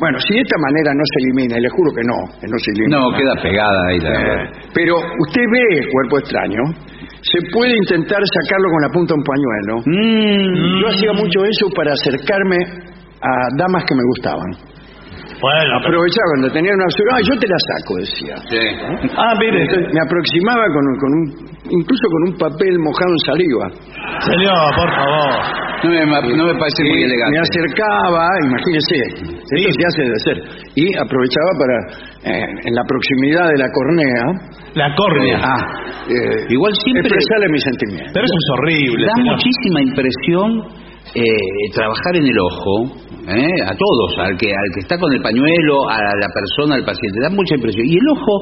Bueno, 0.00 0.18
si 0.18 0.32
de 0.34 0.40
esta 0.40 0.56
manera 0.58 0.90
no 0.96 1.04
se 1.04 1.16
elimina, 1.28 1.58
y 1.58 1.62
le 1.62 1.68
juro 1.70 1.92
que 1.92 2.02
no, 2.08 2.18
que 2.40 2.46
no 2.48 2.56
se 2.58 2.70
elimina. 2.72 2.96
No, 2.98 3.12
queda 3.12 3.34
pegada 3.42 3.78
ahí 3.88 3.98
la 4.00 4.10
Eh, 4.10 4.50
pero 4.72 4.96
usted 4.96 5.44
ve 5.52 5.62
el 5.78 5.86
cuerpo 5.92 6.18
extraño, 6.18 6.62
se 7.20 7.38
puede 7.52 7.76
intentar 7.76 8.20
sacarlo 8.24 8.68
con 8.72 8.80
la 8.80 8.88
punta 8.96 9.12
de 9.12 9.18
un 9.20 9.26
pañuelo. 9.28 9.74
Mm. 9.84 10.80
Yo 10.80 10.86
hacía 10.88 11.12
mucho 11.12 11.44
eso 11.44 11.68
para 11.76 11.92
acercarme 11.92 12.56
a 13.20 13.32
damas 13.60 13.84
que 13.84 13.94
me 13.94 14.02
gustaban. 14.16 14.50
Bueno, 15.40 15.72
pero- 15.80 15.96
Aprovechaba 16.00 16.26
cuando 16.36 16.48
tenía 16.52 16.72
una 16.74 16.84
ah, 16.84 17.20
yo 17.24 17.38
te 17.38 17.46
la 17.48 17.56
saco, 17.56 17.96
decía. 17.96 18.36
Sí. 18.48 18.62
Ah, 19.16 19.32
mire, 19.40 19.62
Entonces, 19.64 19.92
me 19.94 20.00
aproximaba 20.00 20.64
con, 20.68 20.84
un- 20.84 20.98
con 21.00 21.10
un, 21.12 21.24
incluso 21.70 22.04
con 22.10 22.20
un 22.28 22.34
papel 22.38 22.78
mojado 22.78 23.10
en 23.10 23.22
saliva. 23.26 23.64
señor, 24.26 24.74
por 24.76 24.90
favor. 24.90 25.70
No 25.82 25.88
me, 25.88 26.04
no 26.36 26.44
me 26.44 26.54
parece 26.60 26.84
muy 26.84 27.02
elegante. 27.08 27.32
me 27.32 27.40
acercaba, 27.40 28.28
imagínese, 28.44 28.96
esto 29.00 29.72
se 29.72 29.86
hace 29.88 30.02
de 30.04 30.12
hacer. 30.12 30.36
Y 30.76 30.84
aprovechaba 30.94 31.50
para, 31.56 31.76
eh, 32.36 32.44
en 32.68 32.74
la 32.74 32.82
proximidad 32.84 33.48
de 33.48 33.56
la 33.56 33.68
cornea, 33.72 34.24
La 34.74 34.94
córnea. 34.94 35.38
ah, 35.40 35.64
eh, 36.06 36.46
Igual 36.50 36.74
siempre- 36.84 37.08
expresarle 37.08 37.48
mis 37.48 37.62
sentimientos. 37.64 38.12
Pero 38.12 38.24
eso 38.26 38.34
es 38.36 38.48
horrible. 38.58 39.06
Da 39.06 39.12
señor. 39.16 39.36
muchísima 39.36 39.80
impresión 39.80 40.50
eh, 41.14 41.70
trabajar 41.74 42.16
en 42.16 42.26
el 42.26 42.38
ojo, 42.38 42.72
¿eh? 43.26 43.62
a 43.66 43.72
todos, 43.74 44.10
al 44.18 44.36
que, 44.38 44.48
al 44.50 44.68
que 44.74 44.80
está 44.80 44.96
con 44.98 45.12
el 45.12 45.20
pañuelo, 45.22 45.74
a 45.90 45.98
la 45.98 46.28
persona, 46.32 46.74
al 46.76 46.84
paciente, 46.84 47.20
da 47.20 47.30
mucha 47.30 47.54
impresión. 47.54 47.86
Y 47.86 47.94
el 47.98 48.08
ojo 48.14 48.32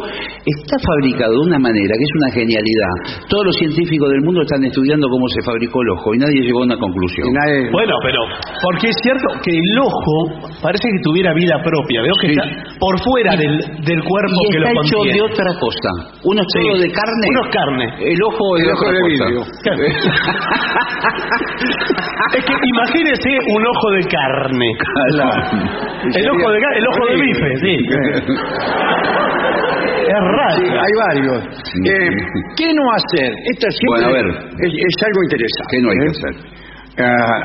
está 0.44 0.76
fabricado 0.78 1.32
de 1.32 1.42
una 1.48 1.58
manera 1.58 1.92
que 1.96 2.04
es 2.04 2.14
una 2.22 2.30
genialidad. 2.32 3.25
Todos 3.28 3.44
los 3.46 3.56
científicos 3.56 4.08
del 4.10 4.22
mundo 4.22 4.42
están 4.42 4.64
estudiando 4.64 5.08
cómo 5.08 5.26
se 5.28 5.40
fabricó 5.44 5.80
el 5.82 5.90
ojo 5.96 6.14
y 6.14 6.18
nadie 6.18 6.40
llegó 6.44 6.60
a 6.60 6.64
una 6.68 6.76
conclusión. 6.78 7.28
Y 7.28 7.32
nadie- 7.32 7.70
Bueno, 7.72 7.94
pero 8.02 8.20
porque 8.62 8.88
es 8.88 8.96
cierto 9.02 9.26
que 9.44 9.52
el 9.52 9.78
ojo 9.80 10.16
parece 10.62 10.88
que 10.88 11.00
tuviera 11.02 11.32
vida 11.34 11.56
propia. 11.64 12.02
Veo 12.02 12.14
que 12.20 12.28
Sí. 12.28 12.34
está 12.37 12.44
por 12.78 12.94
fuera 13.00 13.32
del, 13.37 13.58
del 13.84 14.00
cuerpo 14.04 14.38
Y 14.44 14.52
que 14.52 14.58
lo 14.60 14.66
está 14.68 14.80
hecho 14.84 14.96
contiene. 14.96 15.16
de 15.18 15.22
otra 15.25 15.50
cosa. 15.60 15.90
Uno 16.25 16.40
es 16.42 16.48
Sí. 16.52 16.58
todo 16.68 16.76
de 16.80 16.90
carne. 16.92 17.26
Uno 17.32 17.40
es 17.44 17.50
carne. 17.54 17.87
El 18.12 18.20
ojo 18.22 18.44
es 18.56 18.62
El 18.62 18.66
de 18.68 18.72
ojo 18.72 18.84
otra 18.84 18.92
de 18.92 19.00
cosa. 19.00 19.25
vidrio. 19.26 19.42
Es 22.37 22.44
que 22.44 22.52
imagínese 22.62 23.30
un 23.56 23.62
ojo 23.66 23.90
de 23.92 24.02
carne. 24.08 24.66
El 26.14 26.30
ojo 26.30 26.50
de 26.52 26.60
ca- 26.60 26.76
el 26.76 26.86
ojo 26.88 27.06
de 27.10 27.16
bife, 27.20 27.56
sí. 27.62 27.76
Es 30.08 30.14
Sí, 30.14 30.14
raro. 30.14 30.80
hay 30.80 30.92
varios. 31.06 31.44
Eh, 31.84 32.10
¿Qué 32.56 32.72
no 32.72 32.82
hacer? 32.92 33.30
Esta 33.52 33.68
siempre 33.70 33.88
Bueno, 33.88 34.06
a 34.08 34.12
ver. 34.12 34.26
Es, 34.64 34.72
es 34.72 34.96
algo 35.04 35.20
interesante. 35.22 35.68
¿Qué 35.70 35.80
no 35.82 35.90
hay 35.90 35.98
que 35.98 36.04
¿eh? 36.04 36.14
hacer? 36.16 36.34
Ah, 37.04 37.40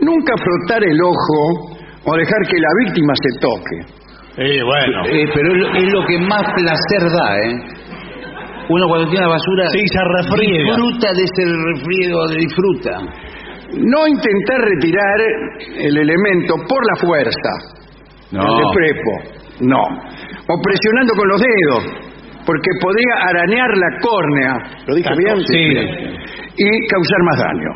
nunca 0.00 0.32
frotar 0.42 0.82
el 0.82 0.98
ojo 1.00 1.78
o 2.04 2.16
dejar 2.16 2.42
que 2.50 2.58
la 2.58 2.68
víctima 2.84 3.12
se 3.14 3.38
toque. 3.40 3.76
Sí, 4.34 4.60
bueno. 4.64 5.04
Eh, 5.12 5.26
pero 5.32 5.54
es, 5.54 5.84
es 5.84 5.92
lo 5.92 6.04
que 6.06 6.18
más 6.26 6.42
placer 6.54 7.02
da, 7.12 7.38
¿eh? 7.38 7.54
Uno 8.68 8.86
cuando 8.88 9.06
tiene 9.10 9.26
la 9.26 9.32
basura 9.32 9.68
Sí, 9.68 9.80
se 9.86 10.00
refriega. 10.02 10.64
disfruta 10.74 11.12
de 11.12 11.22
ese 11.22 11.44
refriego, 11.46 12.28
disfruta. 12.28 12.98
No 13.74 14.06
intentar 14.06 14.60
retirar 14.60 15.20
el 15.78 15.96
elemento 15.96 16.54
por 16.68 16.80
la 16.86 16.96
fuerza. 17.00 17.50
No. 18.32 18.42
El 18.42 18.56
de 18.58 18.64
prepo. 18.74 19.12
No. 19.60 19.82
O 19.82 20.54
presionando 20.62 21.12
con 21.16 21.28
los 21.28 21.40
dedos. 21.40 21.84
Porque 22.44 22.70
podría 22.80 23.14
arañar 23.28 23.68
la 23.76 24.00
córnea. 24.00 24.52
¿Lo 24.86 24.94
dije 24.94 25.10
bien? 25.18 25.36
Sí. 25.46 25.68
Y 26.56 26.86
causar 26.88 27.22
más 27.24 27.38
daño. 27.38 27.70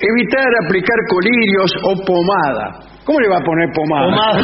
Evitar 0.00 0.46
aplicar 0.66 0.96
colirios 1.08 1.70
o 1.84 2.04
pomada. 2.04 2.80
¿Cómo 3.04 3.20
le 3.20 3.28
va 3.28 3.36
a 3.36 3.44
poner 3.44 3.68
pomada? 3.74 4.06
Pomada. 4.06 4.42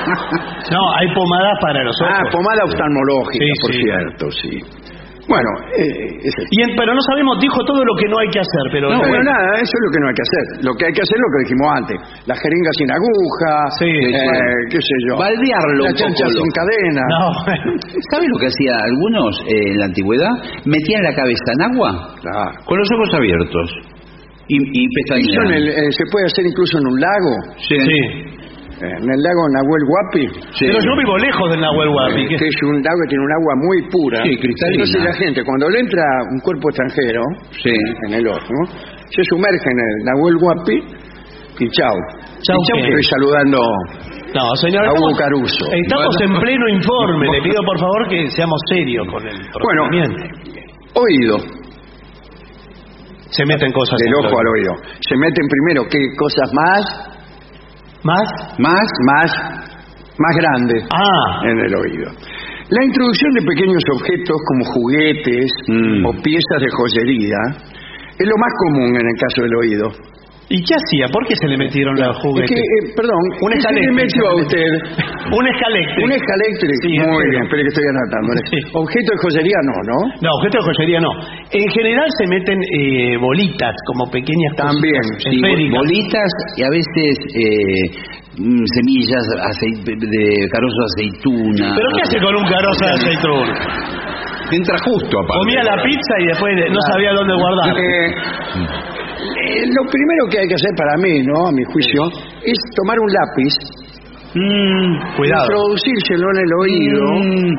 No, 0.70 0.94
hay 0.94 1.06
pomadas 1.14 1.54
para 1.62 1.82
los 1.84 1.96
ojos. 2.00 2.14
Ah, 2.16 2.22
pomada 2.30 2.64
oftalmológica, 2.64 3.44
Sí, 3.44 3.50
por 3.60 3.72
sí. 3.72 3.82
cierto, 3.82 4.30
sí. 4.30 4.60
Bueno, 5.30 5.50
eh, 5.78 6.10
Y 6.50 6.58
en- 6.66 6.74
pero 6.74 6.90
no 6.90 7.00
sabemos, 7.06 7.38
dijo 7.38 7.62
todo 7.62 7.78
lo 7.86 7.94
que 7.94 8.06
no 8.10 8.18
hay 8.18 8.26
que 8.34 8.40
hacer, 8.42 8.64
pero 8.74 8.90
No, 8.90 8.98
bueno, 8.98 9.22
nada, 9.22 9.54
eso 9.62 9.70
es 9.78 9.82
lo 9.86 9.90
que 9.94 10.00
no 10.02 10.06
hay 10.10 10.16
que 10.18 10.24
hacer. 10.26 10.44
Lo 10.66 10.72
que 10.74 10.82
hay 10.90 10.92
que 10.92 11.02
hacer 11.06 11.14
es 11.14 11.22
lo 11.22 11.30
que 11.30 11.40
dijimos 11.46 11.68
antes. 11.78 11.96
La 12.26 12.34
jeringa 12.34 12.70
sin 12.74 12.88
aguja, 12.90 13.52
Sí, 13.78 13.86
eh, 13.86 14.10
sí. 14.10 14.74
qué 14.74 14.80
sé 14.82 14.94
yo. 15.06 15.12
Baldearlo 15.22 15.82
La 15.86 15.90
un 15.90 15.94
chancha 15.94 16.26
poco, 16.26 16.34
sin 16.34 16.50
lo- 16.50 16.58
cadena. 16.58 17.02
No, 17.14 17.22
¿Sabe 18.10 18.24
lo 18.26 18.36
que 18.42 18.48
hacía 18.50 18.74
algunos 18.82 19.32
eh, 19.46 19.70
en 19.70 19.78
la 19.78 19.86
antigüedad? 19.86 20.32
Metían 20.66 21.02
la 21.06 21.14
cabeza 21.14 21.48
en 21.54 21.60
agua 21.70 21.90
Claro. 22.26 22.50
con 22.66 22.74
los 22.76 22.88
ojos 22.98 23.10
abiertos 23.14 23.66
y, 24.50 24.56
y 24.58 24.82
el- 25.46 25.68
eh, 25.70 25.92
se 25.94 26.04
puede 26.10 26.26
hacer 26.26 26.42
incluso 26.44 26.78
en 26.82 26.86
un 26.90 26.98
lago. 27.00 27.32
Sí. 27.70 27.78
sí. 27.78 28.29
En 28.80 29.04
el 29.12 29.20
lago 29.20 29.42
Nahuel 29.52 29.84
Huapi. 29.84 30.24
Sí. 30.56 30.64
Pero 30.72 30.80
yo 30.80 30.92
vivo 30.96 31.18
lejos 31.18 31.50
del 31.50 31.60
Nahuel 31.60 31.88
Huapi. 31.88 32.28
que- 32.28 32.36
Que 32.36 32.48
es 32.48 32.56
un 32.64 32.82
lago 32.82 32.98
que 33.04 33.08
tiene 33.08 33.24
un 33.24 33.32
agua 33.32 33.54
muy 33.60 33.78
pura. 33.92 34.22
Sí, 34.24 34.36
cristalina. 34.40 34.84
Entonces 34.84 35.04
la 35.04 35.14
gente, 35.14 35.44
cuando 35.44 35.68
le 35.68 35.80
entra 35.80 36.02
un 36.32 36.40
cuerpo 36.40 36.68
extranjero 36.70 37.22
Sí. 37.62 37.74
en 38.08 38.14
el 38.14 38.26
ojo, 38.28 38.56
se 39.10 39.22
sumerge 39.24 39.68
en 39.70 39.78
el 39.78 39.94
Nahuel 40.08 40.36
Huapi 40.40 40.76
y 41.60 41.68
chau 41.70 41.96
¿qué? 42.40 42.72
que 42.80 42.88
estoy 42.88 43.02
saludando 43.04 43.58
No, 44.34 44.56
señor. 44.56 44.86
a 44.86 44.92
Hugo 44.92 45.10
Estamos, 45.12 45.18
Caruso. 45.18 45.64
estamos 45.72 46.16
en 46.22 46.32
pleno 46.40 46.68
informe. 46.68 47.26
Le 47.32 47.42
pido 47.42 47.60
por 47.66 47.78
favor 47.78 48.08
que 48.08 48.30
seamos 48.30 48.58
serios 48.70 49.06
con 49.12 49.26
el 49.28 49.36
Bueno, 49.62 49.82
oído. 50.94 51.36
Se 53.30 53.44
meten 53.46 53.70
cosas. 53.72 53.96
del 53.98 54.12
ojo 54.26 54.38
al 54.40 54.46
oído. 54.48 54.72
Se 55.08 55.16
meten 55.16 55.46
primero 55.48 55.88
qué 55.88 55.98
cosas 56.18 56.50
más, 56.52 57.09
¿Más? 58.04 58.26
más, 58.58 58.86
más, 59.06 59.30
más 60.18 60.34
grandes 60.36 60.84
Ah, 60.92 61.40
en 61.44 61.58
el 61.58 61.74
oído. 61.74 62.10
La 62.70 62.84
introducción 62.84 63.32
de 63.34 63.42
pequeños 63.42 63.82
objetos 63.94 64.36
como 64.46 64.64
juguetes 64.64 65.50
Mm. 65.68 66.06
o 66.06 66.12
piezas 66.22 66.60
de 66.60 66.70
joyería 66.76 67.38
es 68.18 68.26
lo 68.26 68.36
más 68.38 68.52
común 68.64 68.94
en 68.96 69.06
el 69.06 69.16
caso 69.18 69.42
del 69.42 69.54
oído. 69.56 69.88
¿Y 70.50 70.58
qué 70.66 70.74
hacía? 70.74 71.06
¿Por 71.14 71.22
qué 71.26 71.34
se 71.40 71.46
le 71.48 71.56
metieron 71.56 71.94
los 71.94 72.10
Es 72.10 72.22
juguetes? 72.22 72.50
que, 72.50 72.58
eh, 72.60 72.82
perdón, 72.98 73.16
Un 73.40 73.50
¿qué 73.54 73.60
se 73.62 73.72
le 73.72 73.92
metió 73.94 74.22
a 74.26 74.34
usted? 74.42 74.70
Un 75.38 75.44
escaléctrico. 75.46 76.04
Un 76.04 76.12
escaléctrico. 76.12 76.74
Sí, 76.82 76.90
Muy 76.98 77.24
bien, 77.30 77.42
espere 77.46 77.62
que 77.62 77.70
estoy 77.70 77.86
anotando. 77.86 78.28
Sí. 78.50 78.58
Objeto 78.74 79.08
de 79.14 79.18
joyería 79.22 79.58
no, 79.62 79.76
¿no? 79.86 79.98
No, 80.26 80.28
objetos 80.42 80.58
de 80.58 80.66
joyería 80.74 81.00
no. 81.00 81.12
En 81.54 81.66
general 81.70 82.08
se 82.18 82.26
meten 82.26 82.58
eh, 82.60 83.16
bolitas, 83.18 83.74
como 83.86 84.10
pequeñas 84.10 84.52
También, 84.58 85.02
Sí, 85.22 85.38
bolitas 85.70 86.30
y 86.58 86.62
a 86.66 86.70
veces 86.70 87.12
eh, 87.38 87.84
mm, 88.42 88.64
semillas 88.74 89.22
de 89.86 90.24
carozo 90.50 90.78
de 90.82 90.88
aceituna. 90.98 91.66
¿Pero 91.78 91.88
qué 91.94 92.02
hace 92.02 92.18
con 92.18 92.34
un 92.34 92.44
carozo 92.50 92.82
de 92.84 92.94
aceituna? 92.98 93.54
Entra 94.50 94.74
justo, 94.82 95.14
aparte. 95.14 95.38
Comía 95.46 95.62
la 95.62 95.78
pizza 95.80 96.14
y 96.18 96.26
después 96.26 96.50
no 96.74 96.80
sabía 96.90 97.12
dónde 97.14 97.34
guardar. 97.38 97.70
Eh, 99.50 99.66
lo 99.66 99.90
primero 99.90 100.22
que 100.30 100.38
hay 100.38 100.48
que 100.48 100.54
hacer 100.54 100.70
para 100.76 100.96
mí, 100.96 101.22
¿no? 101.24 101.46
A 101.48 101.52
mi 101.52 101.64
juicio, 101.64 102.02
es 102.44 102.58
tomar 102.76 102.98
un 103.00 103.10
lápiz, 103.12 103.54
Mm, 104.32 105.16
Cuidado. 105.16 105.42
introducírselo 105.42 106.30
en 106.30 106.38
el 106.38 106.52
oído 106.62 107.02
mm, 107.18 107.52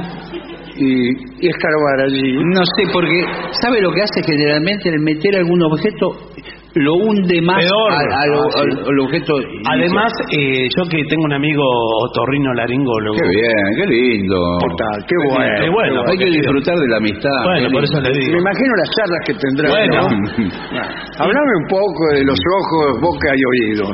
y, 0.77 1.45
y 1.45 1.49
escarbar 1.49 1.99
allí. 2.08 2.32
no 2.45 2.63
sé, 2.63 2.84
porque 2.93 3.25
¿sabe 3.62 3.82
lo 3.82 3.91
que 3.91 4.01
hace 4.04 4.23
generalmente 4.23 4.88
el 4.88 4.99
meter 5.01 5.36
algún 5.36 5.62
objeto? 5.63 6.32
Lo 6.75 6.93
hunde 6.95 7.41
más 7.41 7.60
Peor. 7.60 7.91
al, 7.91 8.05
al- 8.07 8.31
Ah, 8.31 8.47
sí. 8.55 8.60
al- 8.63 8.79
al 8.88 8.99
objeto. 9.03 9.34
Además, 9.69 10.12
eh, 10.31 10.69
yo 10.71 10.84
que 10.89 11.03
tengo 11.03 11.23
un 11.25 11.34
amigo 11.34 11.63
otorrino 12.07 12.53
laringólogo. 12.53 13.17
Qué 13.19 13.27
bien, 13.27 13.65
qué 13.75 13.86
lindo. 13.91 14.38
Total, 14.63 14.97
qué 15.05 15.15
bueno. 15.29 15.55
Qué 15.60 15.69
bueno, 15.69 16.01
Hay 16.07 16.17
que 16.17 16.25
disfrutar 16.31 16.75
de 16.79 16.88
la 16.88 16.97
amistad. 16.97 17.29
Bueno, 17.43 17.67
qué 17.67 17.73
por 17.73 17.84
lindo. 17.84 17.99
eso 17.99 18.10
le 18.10 18.31
Me 18.31 18.39
imagino 18.39 18.71
las 18.79 18.89
charlas 18.95 19.19
que 19.25 19.34
tendrá. 19.36 19.69
Bueno. 19.69 19.99
¿no? 19.99 20.84
Hablame 21.23 21.53
un 21.60 21.67
poco 21.67 22.01
de 22.15 22.23
los 22.23 22.39
ojos, 22.39 23.01
boca 23.01 23.29
y 23.36 23.43
oído. 23.51 23.86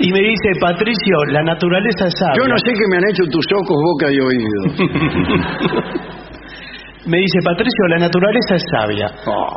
Y 0.00 0.12
me 0.12 0.20
dice, 0.20 0.48
Patricio, 0.60 1.16
la 1.32 1.42
naturaleza 1.42 2.06
es 2.06 2.14
sabia. 2.18 2.38
Yo 2.38 2.46
no 2.48 2.56
sé 2.58 2.70
qué 2.78 2.86
me 2.90 2.96
han 2.98 3.10
hecho 3.10 3.24
tus 3.30 3.46
ojos, 3.58 3.76
boca 3.82 4.06
y 4.12 4.20
oído 4.20 4.60
me 7.08 7.18
dice, 7.18 7.38
Patricio, 7.44 7.82
la 7.88 7.98
naturaleza 7.98 8.54
es 8.54 8.62
sabia. 8.70 9.06
Oh, 9.26 9.48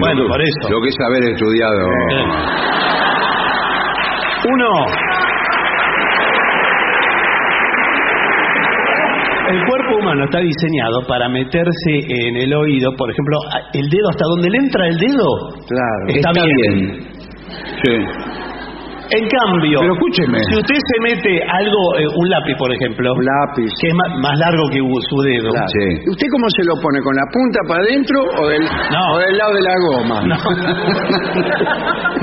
bueno, 0.00 0.28
por 0.28 0.40
eso. 0.40 0.70
Lo 0.70 0.80
que 0.80 0.88
es 0.88 0.96
haber 1.04 1.22
estudiado. 1.34 1.86
Uno, 4.48 4.68
El 9.48 9.64
cuerpo 9.64 9.98
humano 10.00 10.24
está 10.24 10.40
diseñado 10.40 11.06
para 11.06 11.28
meterse 11.28 11.92
en 11.92 12.36
el 12.36 12.52
oído, 12.52 12.90
por 12.96 13.08
ejemplo, 13.08 13.38
el 13.74 13.88
dedo, 13.88 14.08
hasta 14.10 14.24
donde 14.34 14.50
le 14.50 14.58
entra 14.58 14.88
el 14.88 14.98
dedo. 14.98 15.28
Claro, 15.68 16.02
está, 16.08 16.32
bien. 16.32 16.74
bien. 16.74 17.16
Sí. 17.84 18.35
En 19.10 19.24
cambio, 19.28 19.78
Pero 19.80 19.92
escúcheme. 19.94 20.38
si 20.50 20.54
usted 20.58 20.74
se 20.74 20.96
mete 21.06 21.32
algo, 21.46 21.80
eh, 21.98 22.06
un 22.06 22.26
lápiz, 22.30 22.54
por 22.58 22.70
ejemplo, 22.72 23.12
Un 23.14 23.24
lápiz. 23.24 23.70
que 23.80 23.86
es 23.88 23.94
más, 23.94 24.10
más 24.20 24.36
largo 24.38 24.64
que 24.72 24.78
su 24.82 25.16
dedo, 25.22 25.50
Claro. 25.50 25.68
Sí. 25.70 25.86
¿Y 26.06 26.10
¿Usted 26.10 26.26
cómo 26.32 26.46
se 26.50 26.62
lo 26.66 26.74
pone? 26.82 26.98
¿Con 27.02 27.14
la 27.14 27.26
punta 27.30 27.58
para 27.68 27.80
adentro 27.86 28.18
o 28.42 28.42
del, 28.48 28.62
No. 28.64 29.02
o 29.14 29.18
del 29.18 29.34
lado 29.38 29.52
de 29.54 29.62
la 29.62 29.74
goma? 29.86 30.18
No. 30.26 30.36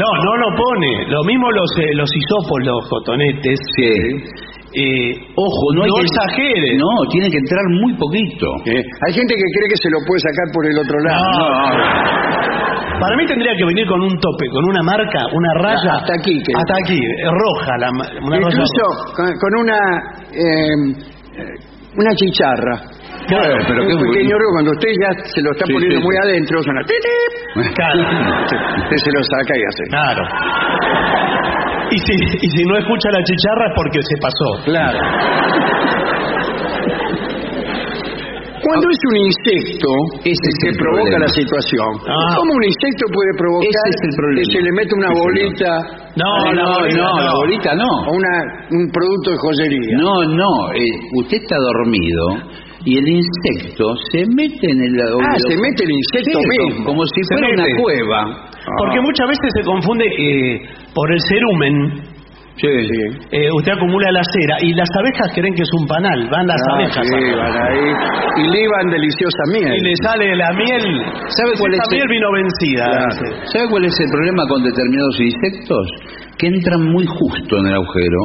no, 0.04 0.10
no 0.26 0.34
lo 0.38 0.50
pone. 0.58 0.91
Lo 1.08 1.24
mismo 1.24 1.52
los, 1.52 1.72
eh, 1.80 1.93
los 1.96 2.10
hisopos, 2.12 2.58
los 2.65 2.89
cotonetes. 2.89 3.60
Sí. 3.76 3.91
Eh, 4.75 5.13
Ojo, 5.36 5.63
no 5.75 5.83
hay 5.83 5.89
no 5.89 5.95
que... 5.97 6.05
exagere. 6.09 6.77
No, 6.77 6.89
tiene 7.12 7.29
que 7.29 7.38
entrar 7.38 7.62
muy 7.81 7.93
poquito. 7.93 8.47
Eh, 8.65 8.81
Hay 9.07 9.13
gente 9.13 9.33
que 9.36 9.47
cree 9.53 9.67
que 9.69 9.77
se 9.81 9.89
lo 9.89 9.99
puede 10.07 10.19
sacar 10.21 10.47
por 10.53 10.65
el 10.65 10.77
otro 10.79 10.97
lado. 10.99 11.21
No. 11.21 12.99
Para 12.99 13.17
mí 13.17 13.25
tendría 13.25 13.53
que 13.57 13.65
venir 13.65 13.86
con 13.88 14.01
un 14.01 14.17
tope, 14.19 14.45
con 14.49 14.63
una 14.69 14.81
marca, 14.81 15.19
una 15.33 15.53
raya. 15.62 15.93
Hasta 16.01 16.13
aquí, 16.17 16.41
que- 16.41 16.53
Hasta 16.55 16.73
aquí, 16.86 16.97
eh, 16.97 17.29
roja, 17.29 17.77
la, 17.77 17.89
una 18.25 18.38
Incluso 18.38 18.81
roja. 18.81 19.13
con, 19.15 19.25
con 19.38 19.51
una 19.62 19.77
eh, 20.31 20.75
una 21.97 22.12
chicharra. 22.15 22.81
Claro, 23.27 23.55
pero 23.67 23.83
un 23.83 23.88
qué 23.88 23.95
pequeño 24.07 24.36
ruido, 24.38 24.51
cuando 24.53 24.71
usted 24.71 24.89
ya 24.99 25.09
se 25.23 25.41
lo 25.41 25.51
está 25.51 25.65
Sí, 25.65 25.73
poniendo 25.73 25.99
sí, 25.99 26.03
muy 26.03 26.15
sí. 26.15 26.21
adentro, 26.23 26.63
suena. 26.63 26.81
Claro. 27.75 28.01
Usted 28.83 28.97
se 28.97 29.12
lo 29.12 29.23
saca 29.23 29.53
y 29.57 29.63
hace. 29.63 29.83
Claro. 29.89 30.23
Y 31.91 31.98
si, 32.00 32.13
y 32.41 32.50
si 32.58 32.63
no 32.65 32.78
escucha 32.78 33.10
la 33.12 33.24
chicharra 33.24 33.65
es 33.67 33.74
porque 33.76 34.00
se 34.02 34.15
pasó. 34.22 34.63
Claro. 34.65 35.00
Cuando 38.63 38.88
es 38.89 39.02
un 39.12 39.17
insecto 39.28 39.89
Ese 40.24 40.48
el 40.48 40.56
que 40.63 40.69
el 40.72 40.78
provoca 40.80 41.04
problema. 41.04 41.26
la 41.28 41.32
situación, 41.36 41.89
Ah. 42.08 42.32
¿cómo 42.39 42.54
un 42.56 42.63
insecto 42.63 43.04
puede 43.12 43.32
provocar 43.38 43.67
Ese 43.67 43.89
es 43.91 44.00
el 44.08 44.13
problema. 44.15 44.39
que 44.39 44.52
se 44.56 44.62
le 44.63 44.72
mete 44.72 44.91
una 44.96 45.12
bolita 45.12 45.72
No, 46.15 46.30
bolita 46.48 46.63
no, 46.63 46.72
no. 46.80 47.22
la 47.28 47.34
bolita 47.43 47.69
no. 47.76 47.91
o 48.08 48.12
una, 48.15 48.34
un 48.72 48.84
producto 48.88 49.28
de 49.36 49.38
joyería? 49.43 49.96
No, 50.00 50.13
no, 50.32 50.52
eh, 50.80 50.96
usted 51.19 51.38
está 51.43 51.58
dormido 51.60 52.24
y 52.86 52.98
el 52.98 53.08
insecto 53.08 53.96
se 54.12 54.26
mete 54.36 54.72
en 54.72 54.80
el 54.82 55.00
oído. 55.00 55.19
Ah, 55.22 55.38
se 55.48 55.56
mete 55.56 55.84
el 55.84 55.91
insecto 55.91 56.39
Sí, 56.39 56.48
mismo. 56.67 56.86
Como 56.86 57.02
si 57.06 57.22
fuera 57.32 57.48
una 57.54 57.65
cueva. 57.82 58.50
Porque 58.78 59.00
muchas 59.02 59.28
veces 59.28 59.50
se 59.56 59.63
confunde 59.63 60.06
eh, 60.06 60.62
por 60.93 61.12
el 61.12 61.19
cerumen. 61.28 62.13
Sí. 62.56 62.67
eh, 62.69 63.50
usted 63.58 63.72
acumula 63.74 64.12
la 64.12 64.22
cera 64.24 64.58
y 64.62 64.74
las 64.76 64.88
abejas 65.00 65.34
creen 65.34 65.56
que 65.56 65.63
es 65.63 65.69
un 65.82 65.88
panal. 65.88 66.30
Van 66.30 66.46
las 66.46 66.62
Ah, 66.69 66.76
abejas. 66.76 67.08
sí, 67.08 67.30
a- 67.34 67.36
van 67.36 67.58
ahí 67.58 67.89
y 68.38 68.48
liban 68.48 68.91
deliciosa 68.91 69.43
miel. 69.52 69.74
y 69.76 69.82
le 69.82 69.93
sale 70.06 70.36
la 70.36 70.54
miel. 70.54 71.02
¿Sabe 71.36 71.52
cuál 71.58 71.74
Esa 71.74 71.82
es 71.82 71.89
el- 71.89 71.98
miel 71.98 72.08
vino 72.13 72.28
vencida. 72.32 72.86
Claro. 72.86 73.48
¿Sabe 73.52 73.65
cuál 73.72 73.86
es 73.86 74.00
el 74.00 74.06
problema 74.12 74.48
con 74.48 74.63
determinados 74.63 75.19
insectos? 75.19 75.88
Que 76.38 76.48
entran 76.48 76.82
muy 76.93 77.06
justo 77.08 77.58
en 77.58 77.65
el 77.65 77.74
agujero 77.74 78.19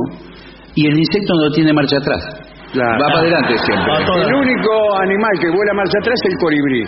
y 0.74 0.86
el 0.88 0.98
insecto 0.98 1.32
no 1.42 1.50
tiene 1.54 1.72
marcha 1.72 1.96
atrás. 1.96 2.47
Claro. 2.72 2.98
Va 3.00 3.06
para 3.08 3.20
adelante 3.20 3.54
siempre. 3.64 3.88
Va 3.92 4.04
todo- 4.04 4.28
El 4.28 4.34
único 4.34 4.72
animal 5.00 5.32
que 5.40 5.48
vuela 5.48 5.72
marcha 5.74 5.98
atrás 6.00 6.14
es 6.20 6.32
el 6.32 6.36
colibrí. 6.38 6.82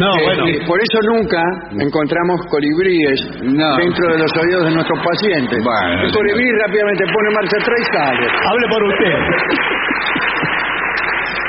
No, 0.00 0.10
Eh, 0.16 0.24
bueno. 0.24 0.46
eh, 0.48 0.60
por 0.66 0.78
eso 0.80 0.98
nunca 1.12 1.42
encontramos 1.76 2.40
colibríes 2.48 3.20
No. 3.42 3.76
dentro 3.76 4.04
de 4.12 4.18
los 4.18 4.32
oídos 4.32 4.64
de 4.64 4.70
nuestros 4.72 4.98
pacientes. 5.04 5.58
Bueno, 5.62 6.02
el 6.04 6.12
colibrí 6.12 6.46
rápidamente 6.64 7.04
pone 7.12 7.28
marcha 7.36 7.56
atrás 7.60 7.78
y 7.80 7.84
sale. 7.92 8.26
Hable 8.48 8.66
por 8.70 8.82
usted. 8.84 9.16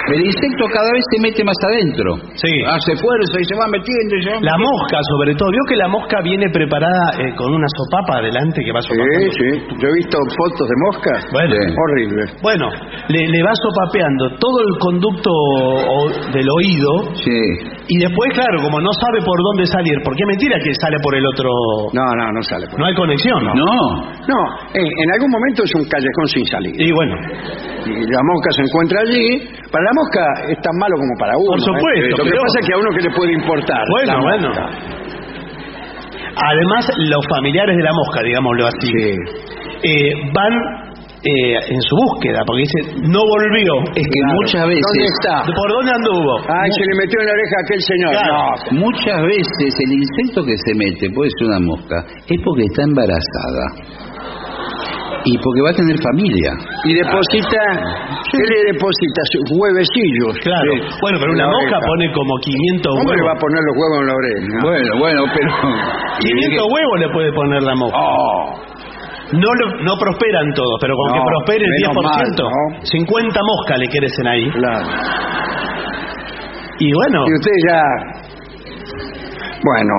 El 0.08 0.22
insecto 0.24 0.63
cada 0.72 0.89
vez 0.93 1.04
se 1.12 1.17
mete 1.22 1.43
más 1.43 1.58
adentro. 1.67 2.15
Sí. 2.36 2.54
Hace 2.67 2.96
fuerza 2.96 3.36
y 3.39 3.46
se 3.46 3.56
va 3.60 3.67
metiendo 3.67 4.12
y 4.15 4.22
se 4.24 4.30
va 4.32 4.38
La 4.41 4.58
mosca, 4.58 4.98
sobre 5.15 5.36
todo. 5.36 5.50
¿Vio 5.52 5.63
que 5.67 5.76
la 5.76 5.88
mosca 5.88 6.17
viene 6.24 6.48
preparada 6.50 7.12
eh, 7.20 7.36
con 7.36 7.54
una 7.54 7.67
sopapa 7.76 8.20
adelante 8.24 8.63
que 8.63 8.72
va 8.72 8.82
Sí, 8.82 8.88
sopapando? 8.88 9.32
sí. 9.36 9.50
Yo 9.84 9.86
he 9.89 9.96
visto 10.00 10.17
fotos 10.38 10.65
de 10.67 10.78
moscas 10.88 11.20
Bueno. 11.32 11.56
Sí. 11.60 11.65
horribles. 11.76 12.28
Bueno, 12.41 12.65
le, 13.10 13.20
le 13.28 13.39
va 13.43 13.54
sopapeando 13.56 14.24
todo 14.39 14.58
el 14.63 14.74
conducto 14.80 15.30
o- 15.32 16.10
del 16.32 16.48
oído 16.48 16.91
Sí. 17.20 17.39
y 17.91 17.96
después, 18.00 18.28
claro, 18.34 18.63
como 18.63 18.80
no 18.80 18.91
sabe 18.93 19.20
por 19.24 19.38
dónde 19.43 19.65
salir, 19.67 19.96
porque 20.04 20.24
es 20.24 20.28
mentira 20.28 20.56
que 20.63 20.72
sale 20.76 20.98
por 21.04 21.15
el 21.15 21.26
otro... 21.26 21.50
No, 21.93 22.06
no, 22.15 22.32
no 22.32 22.41
sale. 22.43 22.67
por 22.67 22.80
No 22.80 22.86
hay 22.86 22.96
conexión, 22.96 23.43
¿no? 23.43 23.54
No. 23.54 23.76
No, 24.28 24.39
en, 24.74 24.86
en 24.88 25.08
algún 25.13 25.32
momento 25.32 25.63
es 25.63 25.72
un 25.76 25.86
callejón 25.88 26.28
sin 26.32 26.46
salida. 26.48 26.76
Y 26.80 26.91
bueno, 26.91 27.15
Y 27.88 27.91
la 28.04 28.22
mosca 28.24 28.50
se 28.56 28.62
encuentra 28.63 29.00
allí. 29.02 29.28
Para 29.72 29.84
la 29.84 29.93
mosca 29.97 30.23
es 30.53 30.57
tan 30.62 30.75
malo 30.77 30.95
como 31.01 31.13
para 31.19 31.33
uno. 31.38 31.51
Por 31.57 31.62
supuesto, 31.62 32.05
¿eh? 32.05 32.13
Lo 32.13 32.23
que 32.23 32.29
pero- 32.29 32.41
pasa 32.45 32.57
es 32.62 32.65
que 32.67 32.73
a 32.73 32.77
uno 32.77 32.89
que 32.95 33.01
le 33.07 33.12
puede 33.17 33.33
importar. 33.33 33.83
Bueno, 33.89 34.13
la 34.13 34.21
bueno. 34.21 34.49
además 36.38 36.83
los 36.97 37.23
familiares 37.36 37.75
de 37.77 37.83
la 37.83 37.91
mosca, 37.93 38.21
digámoslo 38.23 38.67
así, 38.67 38.88
Sí. 38.88 39.15
eh, 39.83 40.12
van 40.33 40.53
eh, 41.17 41.57
en 41.73 41.81
su 41.81 41.95
búsqueda, 41.97 42.39
porque 42.45 42.62
dice, 42.62 43.01
no 43.10 43.19
volvió. 43.19 43.73
Es 43.97 44.05
que 44.05 44.19
Claro. 44.21 44.38
muchas 44.38 44.63
veces. 44.69 44.86
¿Dónde 44.86 45.10
está? 45.17 45.36
¿Por 45.51 45.69
dónde 45.73 45.91
anduvo? 45.91 46.31
Ay, 46.47 46.69
se 46.71 46.86
le 46.86 46.93
metió 47.03 47.17
en 47.19 47.25
la 47.25 47.33
oreja 47.33 47.55
a 47.57 47.62
aquel 47.65 47.81
señor. 47.81 48.12
Claro. 48.13 48.33
No, 48.38 48.79
Muchas 48.86 49.19
veces 49.25 49.69
el 49.81 49.91
insecto 49.97 50.45
que 50.45 50.55
se 50.55 50.71
mete, 50.77 51.10
puede 51.10 51.29
ser 51.36 51.47
una 51.49 51.60
mosca, 51.60 51.97
es 52.29 52.39
porque 52.45 52.63
está 52.69 52.83
embarazada. 52.83 53.65
Y 55.28 55.36
porque 55.44 55.60
va 55.66 55.72
a 55.72 55.78
tener 55.78 55.98
familia. 56.00 56.52
y 56.88 56.92
deposita, 56.96 57.62
¿qué 58.32 58.40
le 58.48 58.60
deposita? 58.72 59.22
Sus 59.36 59.44
huevecillos. 59.60 60.34
Claro. 60.40 60.72
Sí. 60.72 60.98
Bueno, 61.04 61.18
pero 61.20 61.32
una 61.36 61.48
mosca 61.52 61.78
pone 61.84 62.08
como 62.16 62.32
500 62.40 62.88
¿Cómo 62.96 63.12
le 63.12 63.24
va 63.28 63.36
a 63.36 63.36
huevos. 63.36 63.44
poner 63.44 63.62
los 63.68 63.76
huevos 63.76 63.98
en 64.00 64.08
la 64.08 64.16
oreja? 64.16 64.58
Bueno, 64.63 64.92
bueno, 65.04 65.20
pero. 65.36 65.50
500 66.24 66.63
huevos 66.72 66.96
le 67.04 67.10
puede 67.12 67.30
poner 67.36 67.62
la 67.63 67.76
mosca. 67.76 67.98
Oh, 68.00 68.56
No, 69.36 69.50
lo- 69.60 69.84
no 69.84 69.94
prosperan 70.00 70.48
todos, 70.56 70.78
pero 70.80 70.96
con 70.96 71.06
No, 71.12 71.13
que 71.20 71.22
prospere 71.28 71.63
el 71.68 71.72
menos 71.84 71.96
10%, 72.00 72.44
mal, 72.48 72.54
¿no? 72.80 72.86
50 72.88 73.40
moscas 73.44 73.76
le 73.80 73.88
crecen 73.92 74.28
ahí. 74.28 74.46
claro. 74.56 74.88
Y 76.80 76.88
bueno, 76.94 77.26
Y 77.28 77.34
usted 77.36 77.56
ya... 77.68 77.82
Bueno, 79.63 79.94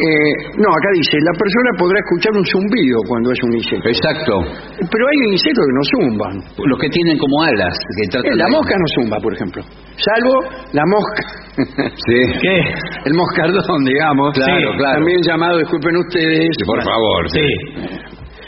eh, 0.00 0.32
no, 0.56 0.68
acá 0.72 0.88
dice, 0.96 1.16
la 1.20 1.34
persona 1.36 1.70
podrá 1.78 1.98
escuchar 2.00 2.32
un 2.32 2.44
zumbido 2.48 2.98
cuando 3.06 3.28
es 3.32 3.40
un 3.44 3.52
insecto. 3.56 3.88
Exacto. 3.88 4.32
Pero 4.80 5.02
hay 5.06 5.18
insectos 5.36 5.64
que 5.68 5.74
no 5.76 5.84
zumban. 5.92 6.34
Los 6.64 6.78
que 6.80 6.88
tienen 6.88 7.16
como 7.18 7.42
alas. 7.44 7.74
Que 8.00 8.04
Eh, 8.08 8.36
la 8.36 8.46
de- 8.46 8.52
mosca 8.56 8.74
no 8.80 8.86
zumba, 8.96 9.16
por 9.20 9.32
ejemplo. 9.34 9.60
Salvo 10.00 10.34
la 10.72 10.84
mosca. 10.88 11.22
Sí. 12.06 12.18
¿qué? 12.40 12.56
El 13.04 13.14
moscardón, 13.14 13.84
digamos. 13.84 14.32
Claro, 14.32 14.72
claro. 14.78 14.94
También 14.96 15.20
llamado, 15.22 15.58
disculpen 15.58 15.96
ustedes. 15.96 16.48
Sí, 16.56 16.64
por 16.64 16.82
favor. 16.82 17.28
Sí. 17.28 17.46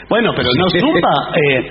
Bueno, 0.09 0.31
pero 0.35 0.49
no 0.57 0.65
zumba, 0.69 1.13
eh, 1.37 1.61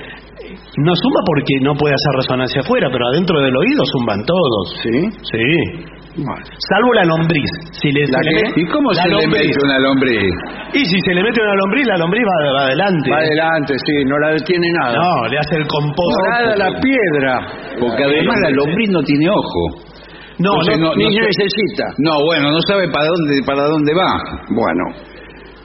no 0.79 0.93
zumba 0.97 1.21
porque 1.27 1.55
no 1.63 1.75
puede 1.75 1.95
hacer 1.95 2.13
resonancia 2.17 2.61
afuera, 2.61 2.89
pero 2.93 3.07
adentro 3.09 3.41
del 3.41 3.57
oído 3.57 3.83
zumban 3.93 4.25
todos. 4.25 4.81
¿Sí? 4.83 5.11
Sí. 5.33 5.85
Bueno. 6.13 6.45
Salvo 6.69 6.93
la 6.93 7.05
lombriz. 7.05 7.51
Si 7.73 7.89
le, 7.89 8.05
¿La 8.07 8.21
se 8.21 8.31
le 8.31 8.63
¿Y 8.63 8.67
cómo 8.69 8.93
la 8.93 9.03
se 9.03 9.09
le 9.09 9.27
mete 9.29 9.57
una 9.65 9.79
lombriz? 9.79 10.35
Y 10.75 10.85
si 10.85 10.99
se 11.01 11.15
le 11.15 11.23
mete 11.23 11.41
una 11.41 11.57
lombriz, 11.57 11.87
la 11.89 11.97
lombriz 11.97 12.25
va, 12.25 12.53
va 12.53 12.63
adelante. 12.69 13.11
Va 13.11 13.19
adelante, 13.19 13.75
sí, 13.87 14.05
no 14.05 14.19
la 14.19 14.29
detiene 14.37 14.69
nada. 14.77 14.97
No, 14.97 15.29
le 15.29 15.39
hace 15.39 15.57
el 15.57 15.67
compost. 15.67 16.19
Nada 16.29 16.57
la 16.57 16.81
piedra. 16.81 17.33
Porque 17.81 18.05
además 18.05 18.37
la 18.45 18.51
lombriz 18.51 18.91
no 18.91 19.01
tiene 19.03 19.29
ojo. 19.31 19.93
No, 20.39 20.53
Entonces, 20.53 20.79
no, 20.81 20.95
Ni 20.97 21.09
no 21.09 21.23
necesita. 21.23 21.85
No, 21.99 22.13
bueno, 22.25 22.51
no 22.51 22.61
sabe 22.67 22.89
para 22.89 23.07
dónde, 23.07 23.41
para 23.47 23.65
dónde 23.65 23.93
va. 23.95 24.13
Bueno, 24.49 24.85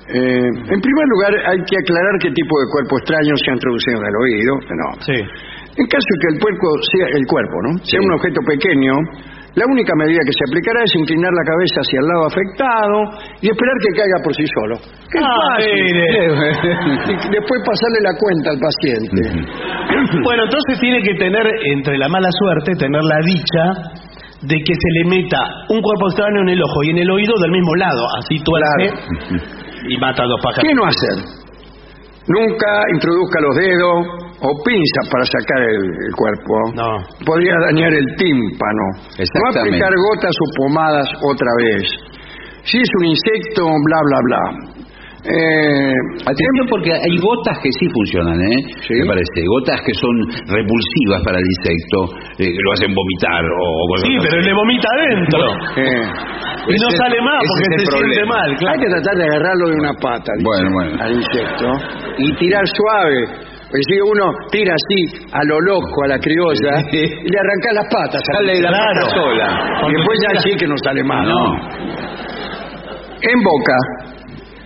eh, 0.07 0.47
en 0.47 0.79
primer 0.79 1.05
lugar 1.11 1.31
hay 1.51 1.59
que 1.67 1.75
aclarar 1.83 2.15
qué 2.23 2.31
tipo 2.31 2.53
de 2.63 2.65
cuerpo 2.71 2.95
extraño 2.99 3.35
se 3.35 3.51
ha 3.51 3.53
introducido 3.59 3.99
en 3.99 4.05
el 4.07 4.15
oído. 4.15 4.53
No. 4.71 4.87
Sí. 5.03 5.17
En 5.75 5.85
caso 5.91 6.07
de 6.07 6.17
que 6.23 6.29
el 6.31 6.39
cuerpo 6.39 6.67
sea, 6.87 7.07
el 7.11 7.25
cuerpo, 7.27 7.55
¿no? 7.67 7.71
sea 7.83 7.99
un 7.99 8.13
objeto 8.15 8.39
pequeño, 8.47 8.93
la 9.57 9.65
única 9.73 9.93
medida 9.97 10.21
que 10.21 10.33
se 10.37 10.43
aplicará 10.45 10.79
es 10.85 10.93
inclinar 11.01 11.33
la 11.33 11.45
cabeza 11.49 11.77
hacia 11.81 11.97
el 11.99 12.07
lado 12.07 12.23
afectado 12.29 12.97
y 13.41 13.45
esperar 13.49 13.77
que 13.81 13.91
caiga 13.97 14.17
por 14.23 14.33
sí 14.37 14.45
solo. 14.53 14.75
¡Qué 15.09 15.17
Ah, 15.17 15.57
fácil! 15.57 15.97
Y 17.25 17.29
después 17.33 17.57
pasarle 17.65 17.99
la 18.05 18.13
cuenta 18.21 18.47
al 18.53 18.59
paciente. 18.61 19.19
Bueno, 20.23 20.43
entonces 20.45 20.79
tiene 20.79 21.01
que 21.01 21.15
tener, 21.15 21.45
entre 21.73 21.97
la 21.97 22.07
mala 22.07 22.29
suerte, 22.31 22.75
tener 22.77 23.01
la 23.01 23.19
dicha 23.25 23.63
de 24.45 24.55
que 24.61 24.73
se 24.77 24.89
le 25.01 25.03
meta 25.09 25.41
un 25.69 25.81
cuerpo 25.81 26.05
extraño 26.13 26.41
en 26.45 26.49
el 26.49 26.61
ojo 26.61 26.83
y 26.83 26.89
en 26.91 26.97
el 26.99 27.09
oído 27.09 27.33
del 27.41 27.51
mismo 27.51 27.73
lado. 27.75 28.01
Así 28.21 28.37
tuerce 28.45 28.93
y 29.89 29.97
mata 29.97 30.21
a 30.23 30.27
dos 30.27 30.39
pájaros. 30.43 30.69
¿Qué 30.69 30.75
no 30.75 30.85
hacer? 30.85 31.17
Nunca 32.27 32.83
introduzca 32.93 33.39
los 33.41 33.55
dedos 33.55 34.05
o 34.39 34.49
pinzas 34.63 35.05
para 35.11 35.25
sacar 35.25 35.61
el, 35.63 35.83
el 36.07 36.13
cuerpo. 36.15 36.53
No. 36.75 36.89
Podría 37.25 37.55
dañar 37.65 37.93
el 37.93 38.05
tímpano. 38.17 38.83
No 39.17 39.59
aplicar 39.61 39.91
gotas 40.11 40.35
o 40.35 40.45
pomadas 40.63 41.07
otra 41.23 41.51
vez. 41.63 41.83
Si 42.63 42.77
es 42.77 42.89
un 42.99 43.05
insecto, 43.05 43.63
bla, 43.65 43.99
bla, 44.05 44.19
bla. 44.27 44.43
Eh, 45.27 45.93
Atención 46.23 46.65
porque 46.69 46.93
hay 46.93 47.17
gotas 47.19 47.57
que 47.59 47.69
sí 47.79 47.85
funcionan, 47.91 48.39
¿eh? 48.39 48.59
Sí. 48.87 48.93
Me 49.01 49.07
parece. 49.07 49.43
Gotas 49.49 49.81
que 49.81 49.93
son 49.95 50.15
repulsivas 50.47 51.19
para 51.25 51.39
el 51.39 51.43
insecto, 51.43 51.97
eh, 52.39 52.47
que 52.47 52.61
lo 52.63 52.71
hacen 52.71 52.93
vomitar 52.95 53.43
o 53.43 53.65
cosas 53.91 54.07
Sí, 54.07 54.15
así. 54.15 54.27
pero 54.29 54.41
le 54.41 54.53
vomita 54.53 54.87
adentro. 54.95 55.43
eh, 55.83 56.05
Y 56.69 56.75
no 56.79 56.89
sale 56.95 57.19
más 57.21 57.41
porque 57.43 57.79
se 57.79 57.91
siente 57.97 58.25
mal, 58.25 58.49
hay 58.51 58.55
claro. 58.57 58.79
que 58.79 58.87
tratar 58.87 59.15
de 59.17 59.23
agarrarlo 59.23 59.65
de 59.69 59.75
una 59.75 59.93
pata 59.99 60.31
al- 60.37 60.43
Bueno, 60.43 60.69
bueno. 60.71 61.03
al 61.03 61.11
insecto 61.15 61.67
y 62.19 62.35
tirar 62.37 62.63
suave. 62.67 63.46
Porque 63.69 63.83
si 63.87 63.99
uno 63.99 64.31
tira 64.49 64.73
así 64.73 65.27
a 65.31 65.43
lo 65.43 65.59
loco 65.59 66.03
a 66.05 66.07
la 66.07 66.19
criolla 66.19 66.73
y 66.91 67.29
le 67.29 67.37
arranca 67.39 67.73
las 67.73 67.85
patas. 67.91 68.21
al 68.29 68.35
Sale 68.47 68.61
la 68.61 68.71
pata 68.71 69.09
sola. 69.09 69.47
Y 69.89 69.93
después 69.93 70.17
ya 70.23 70.39
sí 70.39 70.55
que 70.57 70.67
no 70.67 70.75
sale 70.83 71.03
más. 71.03 71.27
No. 71.27 71.55
En 73.21 73.39
boca, 73.43 73.75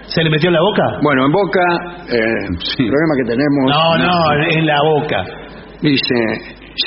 ¿Se 0.07 0.21
le 0.23 0.29
metió 0.29 0.49
en 0.49 0.53
la 0.55 0.61
boca? 0.61 0.83
bueno, 1.01 1.25
en 1.25 1.31
boca, 1.31 1.61
eh, 2.09 2.47
Sí. 2.59 2.83
el 2.83 2.89
problema 2.91 3.13
que 3.17 3.27
tenemos 3.31 3.63
No, 3.71 3.97
no, 3.97 4.43
en 4.51 4.65
la 4.67 4.77
boca. 4.83 5.23
dice 5.81 6.15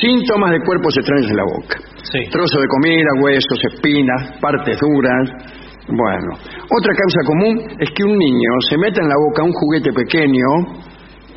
síntomas 0.00 0.50
de 0.52 0.60
cuerpos 0.60 0.96
extraños 0.98 1.30
en 1.30 1.36
la 1.36 1.42
boca. 1.44 1.76
Sí. 2.12 2.20
Trozo 2.30 2.60
de 2.60 2.68
comida, 2.68 3.08
huesos, 3.22 3.58
espinas, 3.72 4.38
partes 4.40 4.78
duras. 4.78 5.30
Bueno, 5.88 6.36
otra 6.36 6.92
causa 6.94 7.20
común 7.26 7.76
es 7.80 7.90
que 7.90 8.04
un 8.04 8.16
niño 8.16 8.50
se 8.68 8.76
meta 8.78 9.00
en 9.02 9.08
la 9.08 9.16
boca 9.28 9.42
un 9.42 9.52
juguete 9.52 9.90
pequeño 9.92 10.46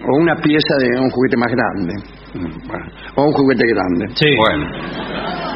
o 0.08 0.12
una 0.22 0.36
pieza 0.36 0.74
de 0.80 0.88
un 1.00 1.10
juguete 1.10 1.38
más 1.38 1.52
grande. 1.52 1.94
Bueno, 2.34 2.86
o 3.16 3.24
un 3.26 3.34
juguete 3.34 3.64
grande. 3.68 4.06
Sí. 4.16 4.30
Bueno, 4.36 4.66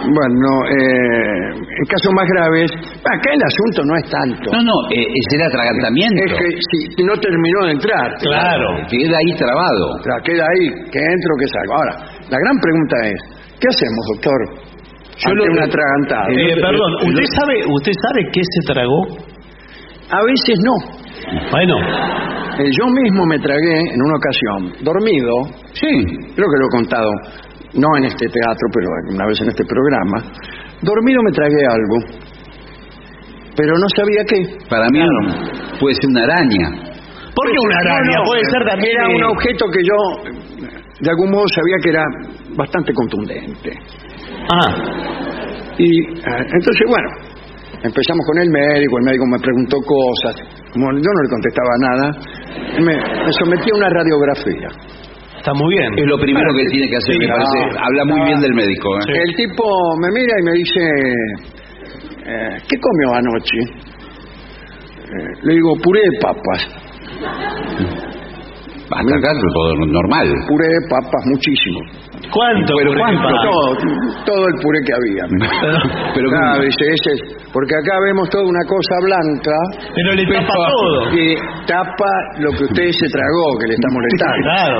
Bueno, 0.01 0.49
eh, 0.65 1.55
en 1.55 1.85
casos 1.85 2.11
más 2.17 2.25
graves, 2.33 2.71
acá 3.05 3.29
el 3.33 3.43
asunto 3.43 3.79
no 3.85 3.93
es 3.97 4.05
tanto. 4.09 4.51
no, 4.51 4.61
no, 4.63 4.77
eh, 4.91 5.05
es 5.05 5.25
el 5.35 5.41
atragantamiento. 5.45 6.23
Es 6.25 6.33
que 6.33 6.47
si 6.97 7.03
no 7.03 7.13
terminó 7.21 7.65
de 7.65 7.71
entrar, 7.73 8.09
Claro. 8.19 8.67
Queda 8.89 9.17
ahí 9.17 9.31
trabado. 9.37 9.83
o 9.99 10.03
sea, 10.03 10.15
queda 10.25 10.43
ahí, 10.43 10.65
que 10.91 10.99
entro, 10.99 11.31
que 11.39 11.47
salgo. 11.47 11.73
Ahora, 11.75 11.93
la 12.29 12.37
gran 12.39 12.57
pregunta 12.59 12.95
es, 13.13 13.19
¿qué 13.61 13.67
hacemos, 13.69 14.03
doctor? 14.15 14.39
Yo 15.21 15.35
lo- 15.35 15.43
un 15.53 15.59
atragantado. 15.59 16.29
Eh, 16.33 16.55
perdón, 16.55 16.91
¿usted 17.05 17.25
sabe, 17.37 17.55
¿usted 17.67 17.93
sabe 18.01 18.25
qué 18.33 18.41
se 18.41 18.73
tragó? 18.73 18.99
A 20.11 20.19
veces 20.23 20.55
no. 20.65 20.73
Bueno, 21.51 21.75
Eh, 22.59 22.69
yo 22.77 22.85
mismo 22.85 23.25
me 23.25 23.39
tragué 23.39 23.79
en 23.79 24.01
una 24.03 24.15
ocasión, 24.17 24.83
dormido, 24.83 25.33
Sí. 25.73 25.87
creo 26.35 26.47
que 26.51 26.59
lo 26.59 26.65
he 26.67 26.69
contado, 26.75 27.09
no 27.73 27.87
en 27.97 28.03
este 28.03 28.27
teatro, 28.27 28.67
pero 28.73 28.87
una 29.15 29.25
vez 29.25 29.39
en 29.41 29.47
este 29.49 29.63
programa, 29.65 30.17
dormido 30.81 31.21
me 31.23 31.31
tragué 31.31 31.63
algo, 31.65 31.97
pero 33.55 33.71
no 33.77 33.87
sabía 33.95 34.23
qué. 34.27 34.67
Para 34.69 34.87
mí 34.89 34.99
puede 35.79 35.95
ser 35.95 36.09
una 36.09 36.23
araña. 36.23 36.91
¿por 37.33 37.47
qué 37.49 37.57
una 37.63 37.77
araña? 37.79 38.17
No, 38.17 38.23
no, 38.23 38.29
Puede 38.29 38.43
ser 38.43 38.63
también... 38.69 38.91
Era 38.99 39.09
eh, 39.09 39.15
un 39.15 39.23
objeto 39.23 39.65
que 39.71 39.79
yo, 39.81 39.97
de 40.99 41.09
algún 41.09 41.31
modo, 41.31 41.45
sabía 41.47 41.77
que 41.81 41.89
era 41.89 42.03
bastante 42.57 42.93
contundente. 42.93 43.71
Ah, 44.51 44.75
Y 45.77 46.01
eh, 46.03 46.45
entonces, 46.53 46.85
bueno, 46.89 47.09
empezamos 47.83 48.23
con 48.27 48.37
el 48.43 48.49
médico, 48.49 48.97
el 48.99 49.05
médico 49.05 49.25
me 49.31 49.39
preguntó 49.39 49.77
cosas, 49.81 50.35
como 50.73 50.91
yo 50.91 51.09
no 51.11 51.21
le 51.23 51.29
contestaba 51.29 51.73
nada, 51.79 52.05
me, 52.79 52.95
me 53.25 53.31
sometí 53.39 53.69
a 53.71 53.75
una 53.77 53.89
radiografía. 53.89 54.69
está 55.37 55.53
muy 55.53 55.69
bien. 55.75 55.93
Es 55.97 56.05
lo 56.05 56.17
primero 56.19 56.53
que 56.53 56.65
tiene 56.69 56.87
que 56.89 56.97
hacer, 56.97 57.13
Sí, 57.15 57.19
me 57.19 57.27
parece. 57.27 57.57
no, 57.57 57.79
Habla 57.85 58.05
muy 58.05 58.19
no. 58.19 58.25
bien 58.25 58.41
del 58.41 58.53
médico. 58.53 58.87
¿eh? 58.99 59.13
El 59.27 59.35
tipo 59.35 59.63
me 60.01 60.07
mira 60.13 60.33
y 60.39 60.43
me 60.43 60.51
dice, 60.53 60.81
eh, 62.25 62.57
¿qué 62.69 62.75
comió 62.79 63.15
anoche? 63.15 63.59
Eh, 65.11 65.31
le 65.43 65.53
digo, 65.53 65.73
puré 65.83 65.99
de 66.01 66.19
papas. 66.21 66.61
Hasta 68.91 69.15
acá 69.15 69.31
todo 69.53 69.75
normal. 69.87 70.27
Puré 70.47 70.67
de 70.67 70.81
papas, 70.89 71.23
muchísimo. 71.25 71.79
¿Cuánto? 72.31 72.73
Pero 72.77 72.91
¿cuánto? 72.97 73.27
Todo, 73.27 73.75
todo 74.25 74.47
el 74.47 74.55
puré 74.61 74.79
que 74.85 74.93
había. 74.93 75.23
Pero 76.13 76.29
Claro, 76.29 76.53
¿cómo? 76.55 76.63
dice, 76.65 76.85
ese 76.85 77.11
es- 77.15 77.40
porque 77.51 77.75
acá 77.75 77.99
vemos 78.07 78.29
toda 78.31 78.43
una 78.47 78.63
cosa 78.63 78.95
blanca 79.03 79.55
Pero 79.93 80.09
le 80.15 80.23
tapa 80.23 80.55
todo. 80.71 81.11
que 81.11 81.35
tapa 81.67 82.11
lo 82.39 82.49
que 82.55 82.63
usted 82.63 82.87
se 82.95 83.07
tragó, 83.11 83.45
que 83.59 83.67
le 83.67 83.75
está 83.75 83.87
molestando. 83.91 84.43
Claro. 84.47 84.77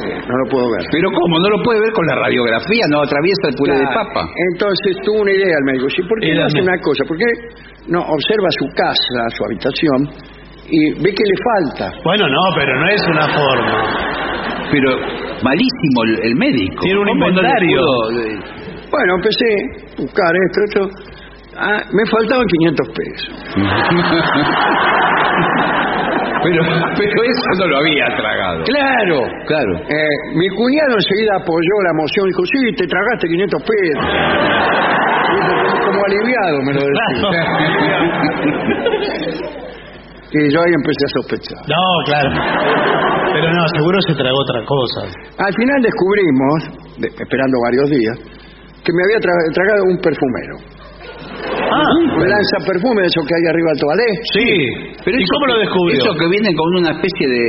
Eh, 0.00 0.16
no 0.24 0.34
lo 0.40 0.44
puedo 0.48 0.66
ver. 0.72 0.82
Pero 0.90 1.08
¿cómo? 1.12 1.38
¿No 1.38 1.48
lo 1.50 1.62
puede 1.62 1.80
ver 1.80 1.92
con 1.92 2.06
la 2.06 2.16
radiografía? 2.24 2.84
¿No 2.88 3.02
atraviesa 3.04 3.48
el 3.48 3.54
puré 3.56 3.74
de 3.76 3.86
papa? 3.92 4.24
Entonces 4.52 4.96
tuvo 5.04 5.20
una 5.22 5.32
idea 5.32 5.56
el 5.60 5.64
médico. 5.64 5.86
¿sí? 5.92 6.02
¿Por 6.08 6.18
qué 6.20 6.34
no 6.34 6.44
hace 6.46 6.60
una 6.62 6.78
cosa? 6.80 7.04
¿Por 7.06 7.16
qué 7.18 7.28
no 7.88 8.00
observa 8.00 8.48
su 8.58 8.66
casa, 8.74 9.20
su 9.36 9.40
habitación 9.44 9.98
y 10.72 10.78
ve 10.98 11.10
que 11.12 11.24
le 11.28 11.36
falta? 11.52 11.92
Bueno, 12.02 12.28
no, 12.28 12.42
pero 12.56 12.72
no 12.80 12.88
es 12.88 13.02
una 13.12 13.26
forma. 13.28 13.76
Pero 14.72 14.90
malísimo 15.44 15.98
el, 16.04 16.32
el 16.32 16.34
médico. 16.34 16.80
Tiene 16.82 16.98
un 16.98 17.06
¿Cómo 17.06 17.28
no 17.30 17.42
le 17.42 17.48
inventario. 17.48 17.80
eh, 18.24 18.38
Bueno, 18.90 19.14
empecé 19.20 19.46
a 19.46 20.02
buscar 20.02 20.32
esto, 20.34 20.60
esto. 20.64 20.88
Ah, 21.58 21.80
me 21.92 22.04
faltaban 22.10 22.44
500 22.46 22.88
pesos. 22.88 23.34
pero, 26.42 26.60
pero 26.96 27.22
eso 27.24 27.42
no 27.60 27.66
lo 27.68 27.76
había 27.78 28.06
tragado. 28.16 28.62
¡Claro! 28.64 29.18
Claro. 29.46 29.72
Eh, 29.88 30.16
mi 30.34 30.48
cuñado 30.50 30.94
enseguida 31.00 31.36
apoyó 31.40 31.74
la 31.84 31.92
moción 31.94 32.26
y 32.26 32.28
dijo, 32.28 32.42
sí, 32.44 32.60
te 32.76 32.86
tragaste 32.86 33.26
500 33.28 33.62
pesos. 33.62 34.04
Y 35.26 35.38
Como 35.86 36.00
aliviado 36.06 36.56
me 36.62 36.72
lo 36.74 36.80
decía. 36.86 37.42
Y 40.32 40.52
yo 40.52 40.58
ahí 40.60 40.72
empecé 40.74 41.04
a 41.06 41.08
sospechar. 41.22 41.58
No, 41.70 41.82
claro. 42.04 42.28
Pero 43.32 43.46
no, 43.52 43.62
seguro 43.78 43.96
se 44.06 44.14
tragó 44.14 44.36
otra 44.36 44.60
cosa. 44.66 45.00
Al 45.38 45.54
final 45.54 45.80
descubrimos, 45.82 46.98
de- 46.98 47.08
esperando 47.08 47.56
varios 47.64 47.88
días, 47.90 48.18
que 48.84 48.92
me 48.92 49.02
había 49.06 49.18
tra- 49.22 49.54
tragado 49.54 49.84
un 49.88 49.96
perfumero. 50.02 50.56
Ah, 51.66 51.82
Un 52.16 52.28
lanzaperfume 52.28 53.02
de 53.02 53.08
eso 53.08 53.20
que 53.26 53.34
hay 53.36 53.44
arriba 53.50 53.68
del 53.74 53.80
toalé. 53.80 54.08
sí. 54.32 54.48
Pero 55.04 55.14
¿Y 55.18 55.22
eso 55.22 55.32
cómo 55.34 55.46
lo 55.52 55.58
descubrió? 55.60 55.94
Eso 56.00 56.12
que 56.18 56.28
viene 56.28 56.50
con 56.54 56.68
una 56.82 56.90
especie 56.96 57.26
de, 57.28 57.46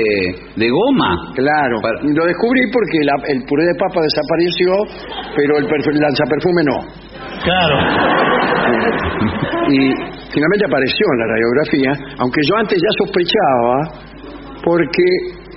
de 0.62 0.68
goma. 0.70 1.10
Claro, 1.34 1.76
Para- 1.82 2.02
lo 2.04 2.24
descubrí 2.26 2.62
porque 2.72 2.98
la- 3.08 3.24
el 3.34 3.40
puré 3.48 3.64
de 3.66 3.76
papa 3.80 4.02
desapareció, 4.02 4.70
pero 5.36 5.58
el, 5.58 5.66
el 5.66 6.00
lanzaperfume 6.02 6.62
no. 6.66 6.78
Claro. 7.44 7.76
Y 9.70 9.80
finalmente 10.34 10.66
apareció 10.68 11.06
en 11.14 11.20
la 11.20 11.28
radiografía, 11.34 11.92
aunque 12.20 12.42
yo 12.48 12.54
antes 12.58 12.78
ya 12.78 12.92
sospechaba, 13.06 13.76
porque 14.64 15.06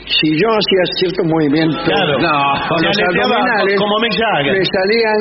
si 0.06 0.28
yo 0.40 0.48
hacía 0.50 0.82
ciertos 0.98 1.26
movimientos 1.26 1.82
Claro. 1.84 2.18
No, 2.18 2.68
con 2.68 2.78
los 2.82 2.96
abdominales, 2.98 3.76
como 3.78 3.96
Jagger. 4.00 4.52
me 4.58 4.64
salían 4.64 5.20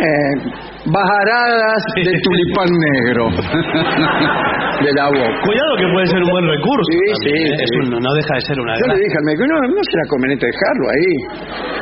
eh, 0.00 0.69
bajaradas 0.92 1.82
de 1.96 2.12
tulipán 2.22 2.70
negro 2.70 3.24
de 4.84 4.90
la 4.96 5.06
boca. 5.08 5.40
Cuidado 5.44 5.72
que 5.78 5.86
puede 5.92 6.06
ser 6.06 6.20
un 6.22 6.30
buen 6.30 6.46
recurso. 6.50 6.88
Sí, 6.90 6.98
también, 7.12 7.20
sí, 7.20 7.52
¿eh? 7.52 7.64
Es 7.64 7.70
sí. 7.70 7.76
un- 7.80 8.02
no 8.02 8.10
deja 8.14 8.32
de 8.34 8.40
ser 8.48 8.56
una 8.60 8.72
Yo 8.78 8.84
gran... 8.86 8.96
le 8.96 9.04
dije 9.04 9.16
al 9.20 9.24
médico, 9.28 9.42
no, 9.46 9.56
no 9.76 9.80
será 9.90 10.04
conveniente 10.08 10.44
dejarlo 10.46 10.84
ahí. 10.90 11.10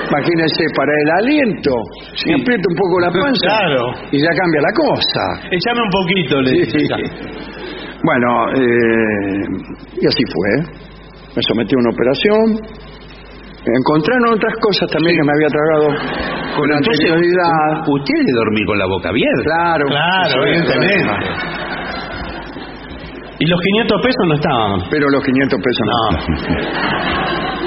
Imagínese, 0.09 0.63
para 0.77 0.93
el 0.93 1.09
aliento, 1.21 1.73
si 2.17 2.27
aprieta 2.33 2.67
un 2.69 2.77
poco 2.77 2.95
la 3.01 3.11
panza 3.13 3.47
Claro. 3.49 3.83
y 4.11 4.19
ya 4.19 4.33
cambia 4.35 4.61
la 4.63 4.73
cosa. 4.75 5.23
Échame 5.53 5.81
un 5.85 5.93
poquito, 5.95 6.35
le 6.43 6.51
Sí, 6.51 6.61
dije. 6.65 6.79
sí. 6.79 7.03
Bueno, 8.03 8.29
eh, 8.55 9.43
y 10.01 10.07
así 10.07 10.23
fue. 10.33 10.51
Me 11.37 11.43
sometí 11.47 11.75
a 11.75 11.79
una 11.79 11.91
operación. 11.91 12.45
Encontraron 13.67 14.35
otras 14.35 14.55
cosas 14.61 14.89
también 14.91 15.17
que 15.17 15.25
me 15.25 15.33
había 15.33 15.49
tragado 15.49 15.87
con 16.57 16.73
anterioridad. 16.73 17.83
usted 17.87 18.15
debe 18.15 18.33
dormir 18.39 18.65
con 18.67 18.79
la 18.79 18.87
boca 18.87 19.09
abierta. 19.11 19.43
Claro. 19.45 19.85
Claro, 19.87 20.47
evidentemente. 20.47 21.13
Y 23.41 23.47
los 23.47 23.61
500 23.61 24.03
pesos 24.03 24.27
no 24.27 24.35
estaban. 24.35 24.83
Pero 24.91 25.11
los 25.11 25.23
500 25.25 25.61
pesos 25.61 25.87
no. 25.87 26.11
No. 26.11 26.19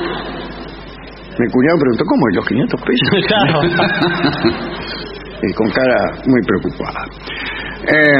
Mi 1.39 1.47
cuñado 1.47 1.77
preguntó, 1.79 2.03
¿cómo? 2.05 2.29
¿Y 2.29 2.35
los 2.35 2.45
500 2.45 2.81
pesos? 2.81 3.09
claro. 3.27 3.61
y 5.41 5.53
con 5.53 5.69
cara 5.71 6.11
muy 6.27 6.41
preocupada. 6.45 7.01
Eh, 7.87 8.19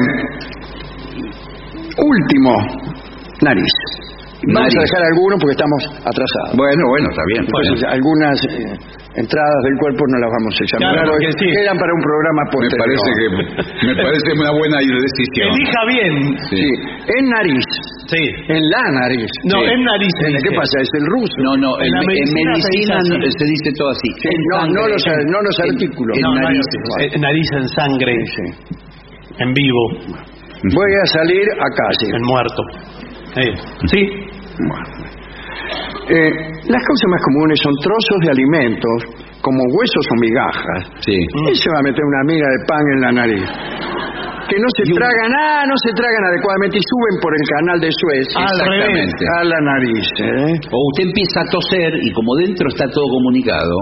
último, 1.97 2.51
nariz. 3.41 4.00
Vamos 4.49 4.73
a 4.73 4.81
dejar 4.81 5.01
algunos 5.05 5.37
porque 5.37 5.53
estamos 5.53 5.81
atrasados. 6.01 6.57
Bueno, 6.57 6.81
bueno, 6.89 7.07
está 7.13 7.23
bien. 7.29 7.41
Entonces, 7.45 7.77
algunas 7.85 8.35
eh, 8.41 9.21
entradas 9.21 9.59
del 9.69 9.75
cuerpo 9.77 10.01
no 10.09 10.17
las 10.17 10.31
vamos 10.33 10.53
a 10.57 10.61
examinar. 10.65 10.93
Claro 10.97 11.13
sí. 11.37 11.45
Quedan 11.53 11.77
para 11.77 11.91
un 11.93 12.01
programa 12.01 12.41
me 12.41 12.49
posterior. 12.49 12.81
parece 12.81 13.09
que 13.13 13.27
me 13.85 13.93
parece 14.01 14.27
una 14.41 14.53
buena 14.57 14.77
decisión. 14.97 15.47
Elija 15.53 15.81
bien. 15.93 16.13
Sí. 16.49 16.65
En 17.21 17.23
nariz. 17.29 17.65
Sí. 18.09 18.23
En 18.49 18.61
la 18.65 18.83
nariz. 18.97 19.29
No, 19.45 19.57
Sí. 19.61 19.65
en 19.77 19.79
nariz. 19.85 20.13
¿En 20.25 20.33
dice. 20.33 20.41
¿Qué 20.49 20.51
pasa? 20.57 20.75
¿Es 20.81 20.91
el 20.97 21.05
ruso? 21.05 21.37
No, 21.45 21.53
no, 21.61 21.69
En 21.77 21.85
en, 21.85 21.91
la 21.93 22.01
en 22.01 22.07
medicina 22.09 22.51
se 22.57 22.69
medicina, 22.73 22.97
dice 22.97 23.37
se 23.37 23.45
dice 23.45 23.69
todo 23.77 23.89
así. 23.93 24.09
Sí, 24.25 24.31
no, 24.49 24.57
no 24.73 24.81
los, 24.89 25.01
no 25.05 25.37
los 25.45 25.55
artículos. 25.69 26.17
en 26.17 26.25
nariz. 26.33 26.65
en- 26.97 27.13
en 27.13 27.21
nariz 27.21 27.47
en 27.61 27.65
sangre, 27.77 28.13
Sí. 28.25 28.45
en 29.37 29.49
vivo, 29.53 29.83
Voy 30.73 30.91
a 30.97 31.05
salir 31.13 31.45
a 31.45 31.67
calle. 31.77 32.07
en 32.09 32.21
muerto. 32.25 32.61
Eh, 33.33 33.53
Eh, 36.09 36.31
las 36.67 36.81
causas 36.83 37.07
más 37.09 37.21
comunes 37.23 37.59
son 37.63 37.73
trozos 37.83 38.17
de 38.25 38.29
alimentos, 38.31 38.97
como 39.41 39.59
huesos 39.63 40.05
o 40.11 40.15
migajas. 40.19 40.81
Sí. 41.05 41.15
¿Quién 41.15 41.55
se 41.55 41.69
va 41.71 41.79
a 41.79 41.83
meter 41.83 42.03
una 42.03 42.23
miga 42.27 42.47
de 42.47 42.59
pan 42.67 42.83
en 42.95 43.01
la 43.01 43.11
nariz? 43.11 43.47
Que 44.49 44.57
no 44.59 44.67
se 44.75 44.83
tragan, 44.91 45.31
ah, 45.39 45.63
no 45.63 45.75
se 45.79 45.93
tragan 45.95 46.23
adecuadamente 46.27 46.75
y 46.77 46.83
suben 46.83 47.15
por 47.23 47.31
el 47.31 47.45
canal 47.55 47.79
de 47.79 47.87
Suez. 47.87 48.27
Al 48.35 48.51
revés. 48.67 49.07
Exactamente. 49.07 49.23
A 49.39 49.43
la 49.47 49.59
nariz, 49.63 50.05
¿eh? 50.19 50.53
O 50.75 50.77
usted 50.91 51.03
empieza 51.07 51.39
a 51.39 51.45
toser 51.51 51.91
y 52.03 52.11
como 52.11 52.35
dentro 52.35 52.67
está 52.67 52.83
todo 52.91 53.07
comunicado, 53.07 53.75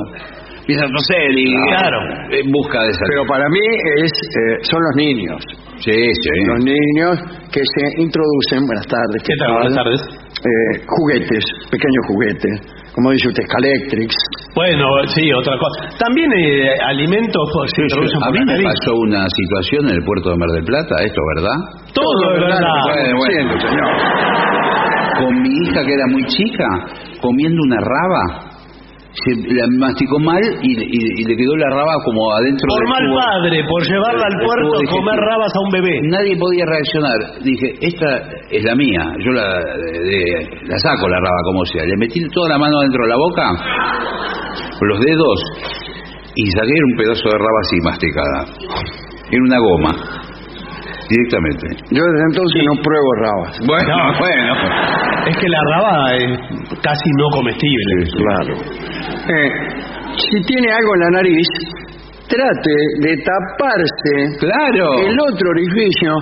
empieza 0.62 0.86
a 0.86 0.90
toser 0.94 1.32
y 1.34 1.50
Claro. 1.74 1.98
en 2.38 2.52
busca 2.52 2.84
de 2.86 2.90
esa. 2.92 3.02
Pero 3.10 3.26
para 3.26 3.50
mí 3.50 3.66
es, 4.06 4.12
eh, 4.14 4.58
son 4.70 4.78
los 4.84 4.96
niños. 4.96 5.42
sí, 5.82 5.96
sí. 6.22 6.34
Los 6.46 6.62
niños 6.62 7.18
que 7.50 7.62
se 7.66 7.84
introducen, 8.04 8.62
buenas 8.68 8.86
tardes. 8.86 9.24
¿Qué 9.26 9.34
tal? 9.42 9.54
Buenas 9.54 9.74
tardes. 9.74 10.02
Eh, 10.40 10.86
juguetes, 10.88 11.44
pequeños 11.70 12.04
juguetes, 12.08 12.62
como 12.96 13.12
dice 13.12 13.28
usted, 13.28 13.44
Calectrix. 13.52 14.16
Bueno, 14.56 14.88
sí, 15.08 15.32
otra 15.34 15.58
cosa. 15.60 15.98
También 16.00 16.32
eh, 16.32 16.76
alimentos 16.80 17.44
pues, 17.54 17.72
se 17.76 17.82
introducen 17.84 18.24
A 18.24 18.32
mí 18.32 18.40
me 18.46 18.64
pasó 18.64 18.96
una 19.04 19.28
situación 19.28 19.90
en 19.90 19.96
el 19.96 20.04
puerto 20.04 20.32
de 20.32 20.38
Mar 20.38 20.50
del 20.56 20.64
Plata, 20.64 20.96
esto, 21.04 21.22
¿verdad? 21.36 21.58
Todo 21.94 22.36
es 22.36 22.42
verdad. 22.42 22.60
Bueno, 22.88 23.18
bueno. 23.18 23.52
Señor. 23.60 23.92
Con 25.20 25.42
mi 25.42 25.50
hija 25.50 25.84
que 25.84 25.94
era 25.94 26.08
muy 26.08 26.24
chica, 26.26 26.68
comiendo 27.20 27.60
una 27.62 27.78
raba, 27.84 28.49
se 29.26 29.32
la 29.54 29.66
masticó 29.80 30.20
mal 30.20 30.40
y, 30.62 30.72
y- 30.72 31.14
y 31.20 31.24
le 31.26 31.36
quedó 31.36 31.56
la 31.58 31.70
raba 31.70 31.94
como 32.06 32.22
adentro 32.36 32.68
Por 32.70 32.80
del 32.80 32.90
mal 32.90 33.04
tubo. 33.04 33.20
padre, 33.20 33.58
por 33.68 33.82
llevarla 33.84 34.26
al 34.26 34.38
puerto 34.46 34.72
a 34.80 34.92
comer 34.92 35.18
rabas 35.20 35.52
a 35.56 35.60
un 35.66 35.72
bebé. 35.72 35.96
Nadie 36.10 36.38
podía 36.38 36.66
reaccionar. 36.66 37.18
Dije, 37.44 37.68
esta 37.82 38.10
es 38.52 38.64
la 38.64 38.76
mía. 38.76 39.04
Yo 39.26 39.32
la, 39.32 39.48
de- 39.60 40.48
la 40.68 40.78
saco 40.80 41.08
la 41.10 41.18
raba 41.20 41.42
como 41.46 41.66
sea. 41.66 41.84
Le 41.86 41.98
metí 41.98 42.22
toda 42.34 42.50
la 42.50 42.58
mano 42.58 42.80
dentro 42.82 43.04
de 43.04 43.10
la 43.10 43.18
boca, 43.18 43.46
con 44.80 44.88
los 44.90 45.00
dedos, 45.02 45.40
y 46.36 46.46
saqué 46.52 46.76
un 46.92 46.98
pedazo 46.98 47.24
de 47.30 47.38
raba 47.38 47.60
así 47.64 47.78
masticada. 47.84 48.40
Era 49.32 49.44
una 49.44 49.60
goma. 49.60 49.92
Directamente. 51.10 51.66
Yo 51.90 52.04
desde 52.06 52.26
entonces 52.30 52.62
no 52.70 52.82
pruebo 52.84 53.10
rabas. 53.18 53.58
Bueno, 53.66 53.98
No. 53.98 54.20
bueno. 54.20 54.54
Es 55.28 55.38
que 55.38 55.50
la 55.50 55.60
raba 55.74 56.16
es 56.16 56.40
casi 56.84 57.10
no 57.18 57.30
comestible. 57.32 57.94
Claro. 58.14 58.54
Eh, 59.30 59.50
si 60.18 60.42
tiene 60.46 60.68
algo 60.74 60.92
en 60.96 61.00
la 61.02 61.10
nariz, 61.22 61.48
trate 62.28 62.76
de 63.02 63.14
taparse 63.24 64.38
Claro. 64.40 65.00
el 65.06 65.18
otro 65.20 65.50
orificio 65.50 66.14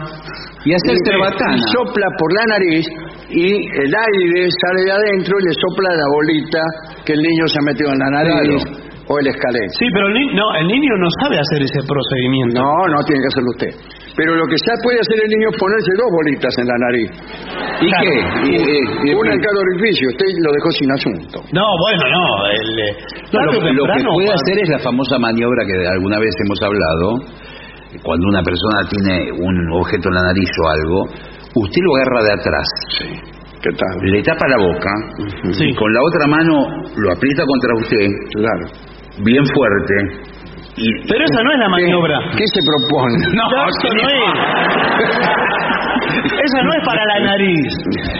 Y 0.66 0.74
hacer 0.74 0.96
y- 0.96 1.10
cerbatana. 1.10 1.56
y 1.56 1.60
sopla 1.72 2.08
por 2.20 2.30
la 2.34 2.46
nariz 2.48 2.86
y 3.30 3.48
el 3.80 3.92
aire 3.96 4.50
sale 4.52 4.82
de 4.86 4.92
adentro 4.92 5.40
y 5.40 5.44
le 5.48 5.54
sopla 5.56 5.90
la 5.96 6.08
bolita 6.16 6.62
que 7.06 7.14
el 7.14 7.22
niño 7.22 7.48
se 7.48 7.58
ha 7.60 7.66
metido 7.66 7.92
en 7.94 8.00
la 8.00 8.10
nariz 8.10 8.64
o 9.10 9.20
el 9.20 9.28
escalete. 9.28 9.70
Sí, 9.80 9.86
pero 9.94 10.08
el, 10.08 10.14
ni- 10.14 10.34
no, 10.36 10.44
el 10.60 10.68
niño 10.68 10.92
no 11.00 11.08
sabe 11.24 11.40
hacer 11.40 11.64
ese 11.64 11.80
procedimiento. 11.88 12.60
No, 12.62 12.72
no 12.92 13.00
tiene 13.08 13.22
que 13.24 13.28
hacerlo 13.32 13.52
usted. 13.56 13.72
Pero 14.18 14.34
lo 14.34 14.46
que 14.50 14.58
ya 14.58 14.74
puede 14.82 14.98
hacer 14.98 15.18
el 15.22 15.30
niño 15.30 15.48
es 15.54 15.58
ponerse 15.62 15.92
dos 15.94 16.10
bolitas 16.10 16.54
en 16.58 16.66
la 16.68 16.78
nariz. 16.82 17.10
¿Y 17.80 17.88
Claro. 17.88 18.02
qué? 18.02 18.16
Y- 18.50 18.58
y- 18.58 19.12
y- 19.12 19.14
Una 19.14 19.32
en 19.34 19.42
cada 19.46 19.60
orificio. 19.62 20.10
Usted 20.10 20.26
lo 20.42 20.50
dejó 20.58 20.70
sin 20.74 20.90
asunto. 20.92 21.38
No, 21.54 21.66
bueno, 21.86 22.04
no. 22.10 22.26
El, 22.50 22.70
eh, 22.82 22.98
No, 23.32 23.40
lo, 23.46 23.46
lo 23.46 23.52
que 23.54 23.60
puede 23.62 23.78
cuando- 23.86 24.34
hacer 24.34 24.58
es 24.58 24.70
la 24.74 24.80
famosa 24.80 25.20
maniobra 25.20 25.62
que 25.70 25.78
alguna 25.88 26.18
vez 26.18 26.34
hemos 26.44 26.60
hablado, 26.66 27.06
cuando 28.02 28.26
una 28.28 28.42
persona 28.42 28.90
tiene 28.90 29.32
un 29.32 29.56
objeto 29.74 30.10
en 30.10 30.16
la 30.16 30.24
nariz 30.34 30.50
o 30.50 30.66
algo, 30.70 31.00
usted 31.54 31.82
lo 31.86 31.96
agarra 32.02 32.24
de 32.26 32.34
atrás, 32.42 32.68
¿Qué 33.62 33.70
tal? 33.70 34.12
le 34.12 34.22
tapa 34.24 34.48
la 34.50 34.58
boca, 34.58 34.92
Sí. 35.54 35.66
y 35.70 35.76
con 35.76 35.94
la 35.94 36.02
otra 36.02 36.26
mano 36.28 36.68
lo 36.98 37.12
aprieta 37.12 37.44
contra 37.46 37.72
usted, 37.86 38.08
Claro. 38.34 38.66
bien 39.24 39.46
fuerte, 39.46 39.94
y 40.78 40.88
Pero 41.10 41.26
esa 41.26 41.44
no 41.44 41.52
es 41.54 41.60
la 41.60 41.70
maniobra. 41.70 42.18
¿Qué 42.38 42.46
se 42.54 42.62
propone? 42.62 43.18
No, 43.34 43.46
eso 43.66 43.90
no 43.98 44.06
es. 44.10 45.58
Esa 46.18 46.60
no 46.64 46.72
es 46.74 46.82
para 46.86 47.04
la 47.06 47.20
nariz. 47.20 47.68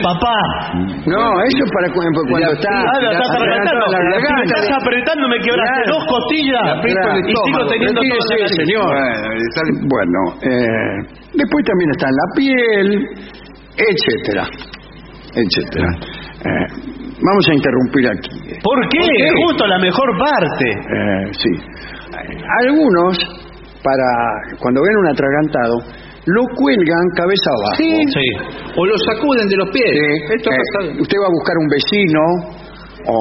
Papá. 0.04 0.38
No, 1.06 1.22
eso 1.48 1.60
es 1.66 1.72
para 1.72 1.88
cu- 1.94 2.02
cuando 2.30 2.52
está 2.54 2.70
Ah, 2.70 3.00
lo 3.02 3.12
estás 3.12 3.30
apretando. 3.36 3.86
la 3.88 4.44
estás 4.44 4.70
apretando, 4.82 5.28
me 5.30 5.40
quebraste 5.40 5.82
Claro. 5.86 5.94
dos 5.94 6.04
costillas. 6.08 6.68
Claro. 6.82 7.20
Y 7.20 7.34
sigo 7.46 7.62
teniendo 7.70 8.02
la 8.02 8.10
nariz. 8.10 8.56
señor. 8.58 8.92
Bueno, 9.88 10.20
eh, 10.42 10.98
después 11.34 11.62
también 11.66 11.90
está 11.92 12.08
en 12.10 12.16
la 12.16 12.28
piel, 12.36 12.88
etcétera, 13.78 14.44
etcétera. 15.36 15.90
Eh, 16.48 16.66
vamos 17.22 17.46
a 17.50 17.54
interrumpir 17.54 18.08
aquí. 18.08 18.30
¿Por 18.64 18.80
qué? 18.90 19.00
¿Por 19.00 19.10
qué? 19.18 19.30
Justo 19.46 19.68
la 19.68 19.80
mejor 19.80 20.10
parte. 20.18 20.68
Eh, 20.72 21.32
sí. 21.32 21.50
Algunos, 22.66 23.18
para 23.84 24.58
cuando 24.60 24.82
ven 24.82 24.98
un 24.98 25.08
atragantado, 25.08 25.76
lo 26.26 26.44
cuelgan 26.56 27.06
cabeza 27.16 27.50
abajo. 27.52 27.76
Sí. 27.78 28.28
o 28.76 28.86
lo 28.86 28.98
sacuden 28.98 29.48
de 29.48 29.58
los 29.58 29.70
pies. 29.72 29.86
Sí, 29.92 30.34
Esto 30.36 30.50
ha 30.52 30.54
eh, 30.56 30.60
pasado. 30.74 31.02
usted 31.02 31.18
va 31.22 31.28
a 31.28 31.36
buscar 31.36 31.56
un 31.58 31.68
vecino 31.68 32.22
o 33.08 33.18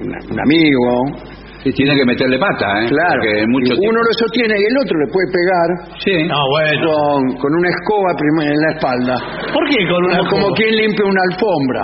un, 0.00 0.32
un 0.32 0.40
amigo, 0.40 1.29
Sí, 1.62 1.70
tiene 1.76 1.94
que 1.94 2.06
meterle 2.06 2.38
pata, 2.38 2.80
¿eh? 2.80 2.86
claro. 2.88 3.20
Porque 3.20 3.44
mucho 3.48 3.74
y 3.76 3.84
uno 3.84 4.00
lo 4.00 4.12
sostiene 4.16 4.56
y 4.56 4.64
el 4.64 4.76
otro 4.80 4.96
le 4.96 5.04
puede 5.12 5.28
pegar 5.28 5.68
Sí. 6.00 6.16
No, 6.24 6.40
bueno. 6.56 6.88
con, 6.88 7.36
con 7.36 7.52
una 7.52 7.68
escoba 7.68 8.16
en 8.16 8.56
la 8.56 8.70
espalda. 8.72 9.12
¿Por 9.52 9.60
qué 9.68 9.76
con 9.84 10.00
una 10.04 10.18
Como, 10.24 10.30
como 10.30 10.54
quien 10.56 10.72
limpia 10.76 11.04
una 11.04 11.20
alfombra. 11.28 11.82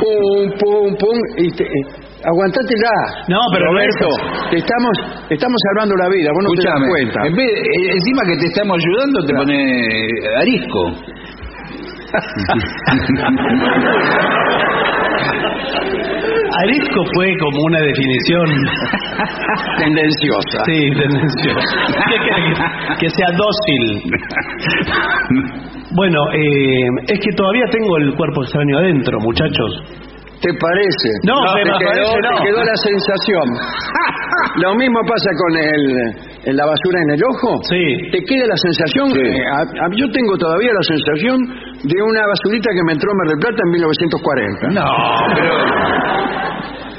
Pum, 0.00 0.48
pum, 0.56 0.96
pum. 0.96 1.18
Y 1.36 1.52
te, 1.52 1.64
eh, 1.64 1.84
aguantátela. 2.24 3.28
No, 3.28 3.36
pero 3.52 3.66
Roberto, 3.68 4.08
Roberto. 4.08 4.48
te 4.50 4.56
estamos, 4.56 4.96
te 5.28 5.34
estamos 5.34 5.60
salvando 5.68 5.94
la 5.96 6.08
vida, 6.08 6.30
vos 6.32 6.44
no 6.44 6.50
te 6.56 6.62
das 6.64 6.88
cuenta. 6.88 7.20
en 7.26 7.36
vez, 7.36 7.50
eh, 7.52 7.92
encima 8.00 8.22
que 8.24 8.36
te 8.40 8.46
estamos 8.46 8.78
ayudando, 8.80 9.26
te 9.26 9.34
pone 9.34 10.08
arisco. 10.40 10.94
Arisco 16.62 17.00
fue 17.14 17.32
como 17.38 17.58
una 17.66 17.80
definición. 17.80 18.46
Tendenciosa. 19.78 20.58
Sí, 20.66 20.90
tendenciosa. 20.90 21.76
¿Qué 22.08 22.16
quiere 22.18 22.54
que, 22.54 22.96
que 23.00 23.10
sea 23.10 23.28
dócil. 23.36 24.02
Bueno, 25.96 26.18
eh, 26.34 26.86
es 27.08 27.18
que 27.20 27.32
todavía 27.36 27.64
tengo 27.70 27.96
el 27.98 28.14
cuerpo 28.16 28.42
extraño 28.42 28.78
adentro, 28.78 29.18
muchachos. 29.20 29.82
¿Te 30.42 30.52
parece? 30.60 31.08
No, 31.24 31.40
te, 31.54 31.64
me 31.64 31.72
quedó, 31.78 31.88
parece 31.88 32.20
no. 32.20 32.36
te 32.36 32.44
quedó 32.44 32.60
la 32.64 32.76
sensación. 32.76 33.46
Lo 34.62 34.74
mismo 34.74 35.00
pasa 35.08 35.30
con 35.40 35.56
el, 35.56 36.56
la 36.56 36.66
basura 36.66 36.98
en 37.06 37.10
el 37.16 37.20
ojo. 37.24 37.48
Sí. 37.70 38.10
¿Te 38.12 38.18
queda 38.28 38.46
la 38.46 38.56
sensación? 38.56 39.10
Sí. 39.14 39.20
eh, 39.24 39.40
a- 39.56 39.86
a- 39.86 39.90
yo 39.96 40.06
tengo 40.12 40.36
todavía 40.36 40.70
la 40.74 40.82
sensación 40.84 41.38
de 41.88 41.96
una 42.02 42.20
basurita 42.28 42.68
que 42.76 42.82
me 42.84 42.92
entró 42.92 43.08
en 43.10 43.16
Mar 43.16 43.28
del 43.28 43.38
Plata 43.40 43.60
en 43.64 43.70
1940. 43.70 44.68
No, 44.68 44.84
pero. 45.34 45.54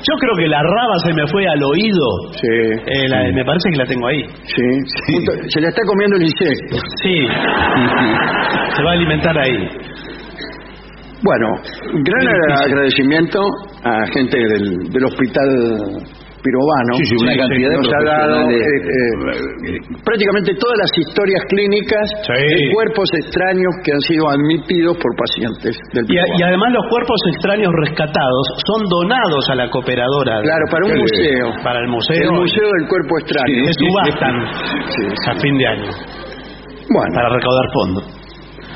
Yo 0.08 0.14
creo 0.20 0.34
que 0.38 0.48
la 0.48 0.62
raba 0.62 0.94
se 1.06 1.14
me 1.14 1.26
fue 1.28 1.48
al 1.48 1.64
oído. 1.64 2.08
Sí, 2.32 2.48
Eh, 2.86 3.08
la- 3.10 3.32
me 3.32 3.44
parece 3.44 3.70
que 3.72 3.78
la 3.78 3.86
tengo 3.86 4.08
ahí. 4.08 4.22
sí. 4.46 4.62
Junto- 5.14 5.50
se 5.50 5.62
la 5.62 5.70
está 5.70 5.82
comiendo 5.88 6.16
el 6.18 6.24
insecto. 6.24 6.78
Sí. 7.02 7.28
se 8.76 8.84
va 8.84 8.90
a 8.90 8.94
alimentar 8.94 9.38
ahí. 9.38 9.70
Bueno, 11.24 11.48
gran 12.04 12.28
agradecimiento 12.66 13.40
a 13.84 14.06
gente 14.14 14.38
del, 14.38 14.90
del 14.92 15.06
hospital 15.06 15.48
pirobano. 16.46 16.92
Sí, 17.02 17.06
sí, 17.10 17.16
una 17.18 17.34
cantidad 17.34 17.70
de 17.74 17.78
nos 17.82 17.90
ha 17.90 18.02
dado 18.06 18.36
eh, 18.46 18.62
eh, 18.62 19.80
prácticamente 20.06 20.54
todas 20.62 20.78
las 20.78 20.92
historias 20.94 21.42
clínicas 21.50 22.06
Sí. 22.22 22.38
de 22.38 22.74
cuerpos 22.78 23.10
extraños 23.26 23.74
que 23.82 23.90
han 23.92 24.04
sido 24.06 24.30
admitidos 24.30 24.94
por 25.02 25.12
pacientes 25.18 25.74
del 25.98 26.06
Y, 26.06 26.18
a- 26.22 26.30
y 26.38 26.42
además 26.46 26.70
los 26.78 26.86
cuerpos 26.94 27.18
extraños 27.34 27.72
rescatados 27.90 28.44
son 28.70 28.86
donados 28.86 29.44
a 29.50 29.56
la 29.56 29.66
cooperadora. 29.74 30.42
Claro, 30.46 30.66
para 30.70 30.86
un 30.86 30.94
Sí. 30.94 31.02
museo. 31.02 31.46
Para 31.66 31.80
el 31.82 31.88
museo. 31.90 32.22
El 32.30 32.38
Museo 32.38 32.68
del 32.78 32.86
Cuerpo 32.88 33.14
Extraño. 33.20 33.66
Se 33.66 33.74
subastan 33.82 34.36
Sí. 34.94 35.04
a 35.30 35.34
fin 35.42 35.58
de 35.58 35.66
año 35.68 35.90
Bueno, 36.94 37.12
para 37.16 37.30
recaudar 37.34 37.66
fondos. 37.74 38.04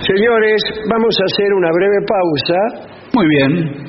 señores, 0.01 0.57
vamos 0.89 1.13
a 1.19 1.23
hacer 1.29 1.53
una 1.53 1.69
breve 1.71 1.99
pausa. 2.07 2.89
Muy 3.13 3.27
bien. 3.27 3.88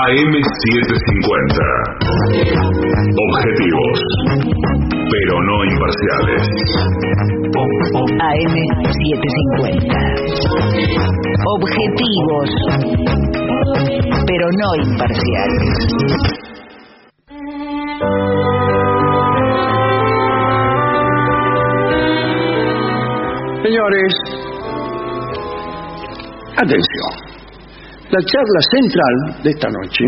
AM750. 0.00 1.60
Objetivos, 3.28 4.00
pero 5.10 5.34
no 5.42 5.56
imparciales. 5.64 6.44
AM750. 8.24 9.92
Objetivos, 11.44 12.48
pero 14.26 14.46
no 14.56 14.68
imparciales. 14.88 15.76
Señores, 23.62 24.14
atención. 26.56 27.19
La 28.10 28.18
charla 28.24 28.60
central 28.74 29.42
de 29.44 29.50
esta 29.50 29.68
noche 29.68 30.04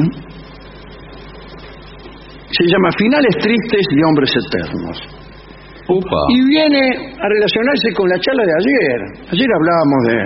se 2.51 2.65
llama 2.67 2.91
Finales 2.99 3.37
Tristes 3.39 3.87
de 3.95 4.05
Hombres 4.05 4.35
Eternos. 4.47 4.99
Y 6.31 6.49
viene 6.49 7.15
a 7.21 7.29
relacionarse 7.29 7.93
con 7.95 8.09
la 8.09 8.19
charla 8.19 8.43
de 8.45 8.53
ayer. 8.59 9.01
Ayer 9.31 9.49
hablábamos 9.55 10.03
de 10.09 10.17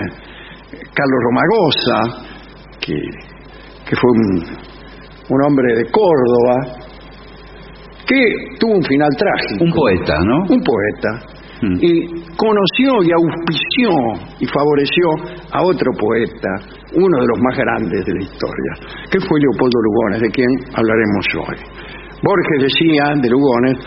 Carlos 0.93 1.21
Romagosa, 1.23 1.97
que, 2.79 2.95
que 3.87 3.95
fue 3.95 4.09
un, 4.11 4.43
un 5.29 5.45
hombre 5.45 5.75
de 5.75 5.85
Córdoba, 5.91 6.87
que 8.07 8.57
tuvo 8.59 8.73
un 8.73 8.83
final 8.83 9.09
trágico. 9.17 9.65
Un 9.65 9.71
poeta, 9.71 10.15
¿no? 10.23 10.37
Un 10.49 10.63
poeta. 10.63 11.37
Hmm. 11.61 11.77
Y 11.81 12.07
conoció 12.35 13.03
y 13.03 13.11
auspició 13.11 13.89
y 14.39 14.45
favoreció 14.45 15.05
a 15.51 15.63
otro 15.63 15.91
poeta, 15.99 16.49
uno 16.93 17.15
de 17.19 17.27
los 17.27 17.39
más 17.41 17.57
grandes 17.57 18.05
de 18.05 18.13
la 18.13 18.23
historia, 18.23 18.71
que 19.11 19.19
fue 19.19 19.39
Leopoldo 19.39 19.77
Lugones, 19.83 20.21
de 20.21 20.29
quien 20.29 20.49
hablaremos 20.73 21.25
hoy. 21.47 21.57
Borges 22.23 22.59
decía 22.61 23.13
de 23.21 23.29
Lugones 23.29 23.77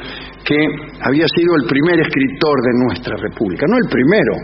que 0.44 0.56
había 1.02 1.26
sido 1.34 1.56
el 1.56 1.66
primer 1.68 2.00
escritor 2.00 2.56
de 2.62 2.72
nuestra 2.84 3.16
república, 3.16 3.66
no 3.68 3.76
el 3.76 3.88
primero, 3.88 4.34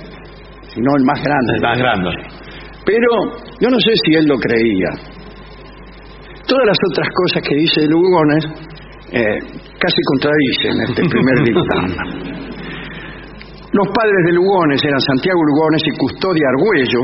sino 0.75 0.97
el 0.97 1.05
más 1.05 1.23
grande. 1.23 1.53
El 1.57 1.63
más 1.63 1.79
grande. 1.79 2.11
Pero 2.85 3.09
yo 3.61 3.69
no 3.69 3.79
sé 3.81 3.93
si 4.05 4.15
él 4.15 4.27
lo 4.27 4.37
creía. 4.37 4.91
Todas 6.47 6.67
las 6.67 6.79
otras 6.91 7.09
cosas 7.13 7.43
que 7.43 7.57
dice 7.57 7.87
Lugones 7.89 8.45
eh, 9.13 9.39
casi 9.79 10.01
contradicen 10.13 10.81
este 10.89 11.03
primer 11.09 11.45
dictamen. 11.45 12.47
Los 13.77 13.89
padres 13.93 14.23
de 14.25 14.33
Lugones 14.33 14.81
eran 14.85 15.01
Santiago 15.01 15.41
Lugones 15.45 15.83
y 15.85 15.93
Custodia 16.01 16.47
Argüello. 16.57 17.01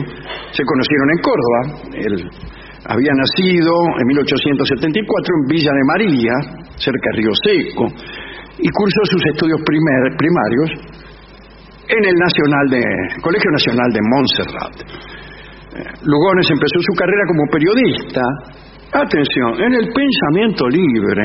Se 0.57 0.65
conocieron 0.65 1.09
en 1.13 1.19
Córdoba. 1.21 1.61
Él 2.01 2.15
había 2.89 3.13
nacido 3.13 3.73
en 4.01 4.07
1874 4.09 5.35
en 5.37 5.43
Villa 5.53 5.73
de 5.73 5.85
María, 5.93 6.33
cerca 6.81 7.07
de 7.13 7.17
Río 7.21 7.35
Seco, 7.45 7.85
y 8.59 8.69
cursó 8.73 9.01
sus 9.05 9.23
estudios 9.37 9.61
primer- 9.69 10.17
primarios 10.17 10.71
en 11.93 12.03
el 12.09 12.17
Nacional 12.17 12.67
de, 12.71 12.83
Colegio 13.21 13.51
Nacional 13.53 13.89
de 13.93 14.01
Montserrat. 14.09 14.75
Eh, 15.77 15.93
Lugones 16.05 16.47
empezó 16.51 16.79
su 16.81 16.95
carrera 16.97 17.25
como 17.29 17.45
periodista. 17.53 18.23
Atención, 18.93 19.61
en 19.61 19.73
el 19.75 19.89
pensamiento 19.93 20.69
libre, 20.69 21.25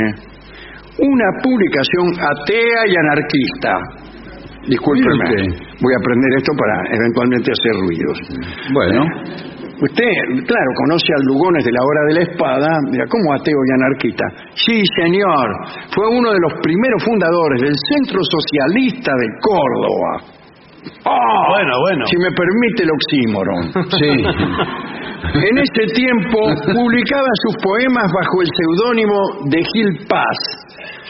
una 0.99 1.27
publicación 1.43 2.07
atea 2.19 2.79
y 2.87 2.95
anarquista. 2.95 4.06
Discúlpeme, 4.67 5.47
voy 5.81 5.93
a 5.93 5.99
aprender 5.99 6.31
esto 6.37 6.51
para 6.59 6.75
eventualmente 6.95 7.51
hacer 7.51 7.73
ruidos. 7.81 8.17
Bueno, 8.73 9.05
Usted, 9.77 10.09
claro, 10.49 10.69
conoce 10.73 11.05
a 11.13 11.21
Lugones 11.29 11.63
de 11.63 11.69
la 11.71 11.83
hora 11.85 12.01
de 12.09 12.13
la 12.17 12.21
espada, 12.25 12.67
mira, 12.89 13.05
¿cómo 13.05 13.31
ateo 13.35 13.53
y 13.53 13.71
anarquista? 13.77 14.25
Sí, 14.55 14.81
señor, 14.97 15.47
fue 15.93 16.07
uno 16.09 16.33
de 16.33 16.39
los 16.41 16.53
primeros 16.63 17.03
fundadores 17.05 17.61
del 17.61 17.75
Centro 17.93 18.17
Socialista 18.25 19.11
de 19.13 19.27
Córdoba. 19.37 20.33
¡Ah! 21.05 21.45
Bueno, 21.53 21.73
bueno. 21.81 22.05
Si 22.07 22.17
me 22.17 22.31
permite 22.33 22.83
el 22.83 22.89
oxímoron. 22.89 23.61
sí. 24.01 24.13
En 25.45 25.57
ese 25.57 25.93
tiempo 25.93 26.39
publicaba 26.73 27.27
sus 27.45 27.55
poemas 27.61 28.09
bajo 28.09 28.41
el 28.41 28.49
seudónimo 28.57 29.17
de 29.45 29.63
Gil 29.63 30.07
Paz. 30.07 30.37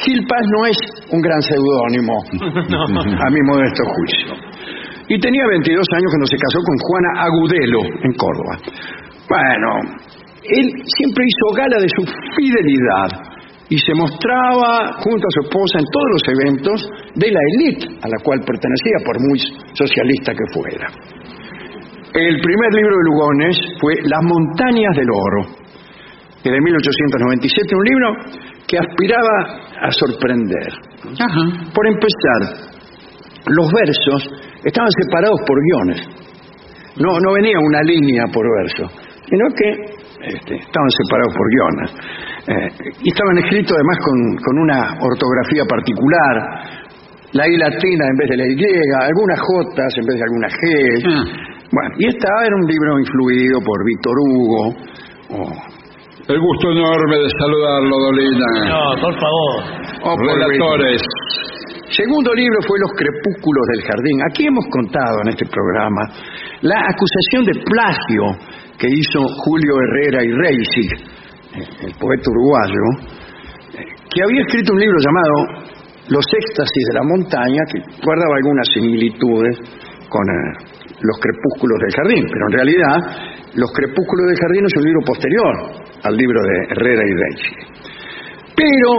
Gil 0.04 0.22
Paz 0.28 0.44
no 0.54 0.66
es 0.66 0.78
un 1.12 1.22
gran 1.22 1.42
seudónimo, 1.42 2.14
a 3.26 3.30
mi 3.32 3.42
modesto 3.42 3.84
juicio. 3.84 4.34
Y 5.10 5.20
tenía 5.20 5.48
22 5.48 5.88
años 5.96 6.10
cuando 6.12 6.28
se 6.28 6.38
casó 6.38 6.60
con 6.60 6.78
Juana 6.84 7.10
Agudelo 7.24 7.82
en 8.04 8.14
Córdoba. 8.14 8.54
Bueno, 9.30 9.70
él 10.44 10.68
siempre 10.98 11.24
hizo 11.24 11.56
gala 11.56 11.78
de 11.80 11.88
su 11.88 12.04
fidelidad 12.36 13.38
y 13.70 13.78
se 13.80 13.94
mostraba 13.96 14.94
junto 15.00 15.28
a 15.28 15.32
su 15.32 15.40
esposa 15.48 15.80
en 15.80 15.88
todos 15.92 16.10
los 16.12 16.24
eventos 16.28 16.90
de 17.16 17.32
la 17.32 17.40
élite 17.56 17.88
a 18.02 18.08
la 18.08 18.20
cual 18.24 18.40
pertenecía, 18.40 18.98
por 19.06 19.20
muy 19.28 19.40
socialista 19.74 20.32
que 20.32 20.46
fuera. 20.54 20.88
El 22.14 22.40
primer 22.40 22.74
libro 22.74 22.96
de 22.96 23.04
Lugones 23.04 23.58
fue 23.80 23.96
Las 24.04 24.24
montañas 24.24 24.96
del 24.96 25.10
oro, 25.12 25.42
que 26.44 26.50
de 26.50 26.60
1897, 26.62 27.76
un 27.76 27.84
libro 27.84 28.08
que 28.68 28.78
aspiraba 28.78 29.64
a 29.82 29.92
sorprender. 29.92 30.68
Por 31.74 31.88
empezar, 31.88 32.68
los 33.48 33.72
versos 33.72 34.22
estaban 34.64 34.90
separados 35.04 35.40
por 35.48 35.58
guiones. 35.62 36.02
No, 36.98 37.20
no 37.20 37.34
venía 37.34 37.56
una 37.60 37.82
línea 37.84 38.24
por 38.34 38.44
verso, 38.60 38.92
sino 39.30 39.46
que 39.56 39.70
este, 40.36 40.56
estaban 40.56 40.90
separados 40.90 41.34
por 41.38 41.48
guiones. 41.48 41.90
Eh, 42.48 42.92
y 43.04 43.10
estaban 43.10 43.38
escritos 43.38 43.72
además 43.76 43.98
con, 44.04 44.36
con 44.44 44.58
una 44.60 44.80
ortografía 45.00 45.64
particular, 45.70 46.34
la 47.34 47.48
I 47.48 47.58
latina 47.58 48.06
en 48.10 48.18
vez 48.18 48.30
de 48.30 48.38
la 48.38 48.46
Y, 48.48 48.64
algunas 49.04 49.40
J 49.40 49.84
en 49.96 50.06
vez 50.08 50.16
de 50.18 50.24
algunas 50.24 50.54
G. 50.54 50.64
Bueno, 51.72 51.96
y 52.00 52.08
esta 52.08 52.28
era 52.46 52.56
un 52.56 52.66
libro 52.66 53.00
influido 53.00 53.60
por 53.62 53.86
Víctor 53.86 54.14
Hugo. 54.28 54.76
o- 55.30 55.77
El 56.28 56.42
gusto 56.42 56.72
enorme 56.76 57.24
de 57.24 57.30
saludarlo, 57.40 57.96
Dolina. 58.04 58.52
No, 58.68 59.00
por 59.00 59.16
favor. 59.16 59.64
o 60.04 60.12
por 60.12 60.28
Relatores. 60.28 61.00
Segundo 61.88 62.34
libro 62.36 62.60
fue 62.68 62.76
Los 62.84 62.92
crepúsculos 63.00 63.64
del 63.72 63.82
jardín. 63.88 64.20
Aquí 64.28 64.44
hemos 64.44 64.66
contado 64.68 65.24
en 65.24 65.30
este 65.30 65.46
programa 65.48 66.04
la 66.68 66.84
acusación 66.84 67.48
de 67.48 67.56
plagio 67.64 68.24
que 68.76 68.92
hizo 68.92 69.24
Julio 69.24 69.72
Herrera 69.80 70.20
y 70.20 70.32
Reisig, 70.36 70.92
el 71.88 71.96
poeta 71.96 72.28
uruguayo, 72.28 72.84
que 74.12 74.20
había 74.20 74.42
escrito 74.44 74.74
un 74.74 74.82
libro 74.84 74.98
llamado 75.00 75.64
Los 76.12 76.28
éxtasis 76.28 76.84
de 76.92 76.96
la 77.00 77.08
montaña, 77.08 77.64
que 77.72 77.80
guardaba 78.04 78.36
algunas 78.36 78.68
similitudes 78.76 79.64
con 80.12 80.28
eh, 80.28 80.76
Los 81.00 81.16
crepúsculos 81.24 81.80
del 81.88 81.96
jardín, 81.96 82.28
pero 82.28 82.44
en 82.52 82.54
realidad 82.60 82.98
Los 83.56 83.72
crepúsculos 83.72 84.28
del 84.28 84.40
jardín 84.44 84.66
es 84.68 84.76
un 84.76 84.84
libro 84.84 85.02
posterior 85.08 85.87
al 86.04 86.16
libro 86.16 86.42
de 86.42 86.56
Herrera 86.72 87.04
y 87.06 87.14
Reisig. 87.14 87.58
Pero 88.56 88.90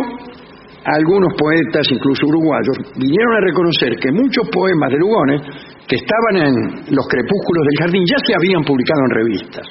algunos 0.85 1.35
poetas, 1.37 1.87
incluso 1.91 2.27
uruguayos, 2.27 2.77
vinieron 2.97 3.35
a 3.37 3.41
reconocer 3.41 3.97
que 3.97 4.13
muchos 4.13 4.49
poemas 4.49 4.91
de 4.91 4.99
Lugones 4.99 5.43
que 5.87 5.97
estaban 5.97 6.37
en 6.49 6.55
los 6.95 7.07
crepúsculos 7.09 7.65
del 7.67 7.79
jardín 7.81 8.05
ya 8.07 8.19
se 8.25 8.35
habían 8.35 8.63
publicado 8.65 9.01
en 9.05 9.11
revistas. 9.11 9.67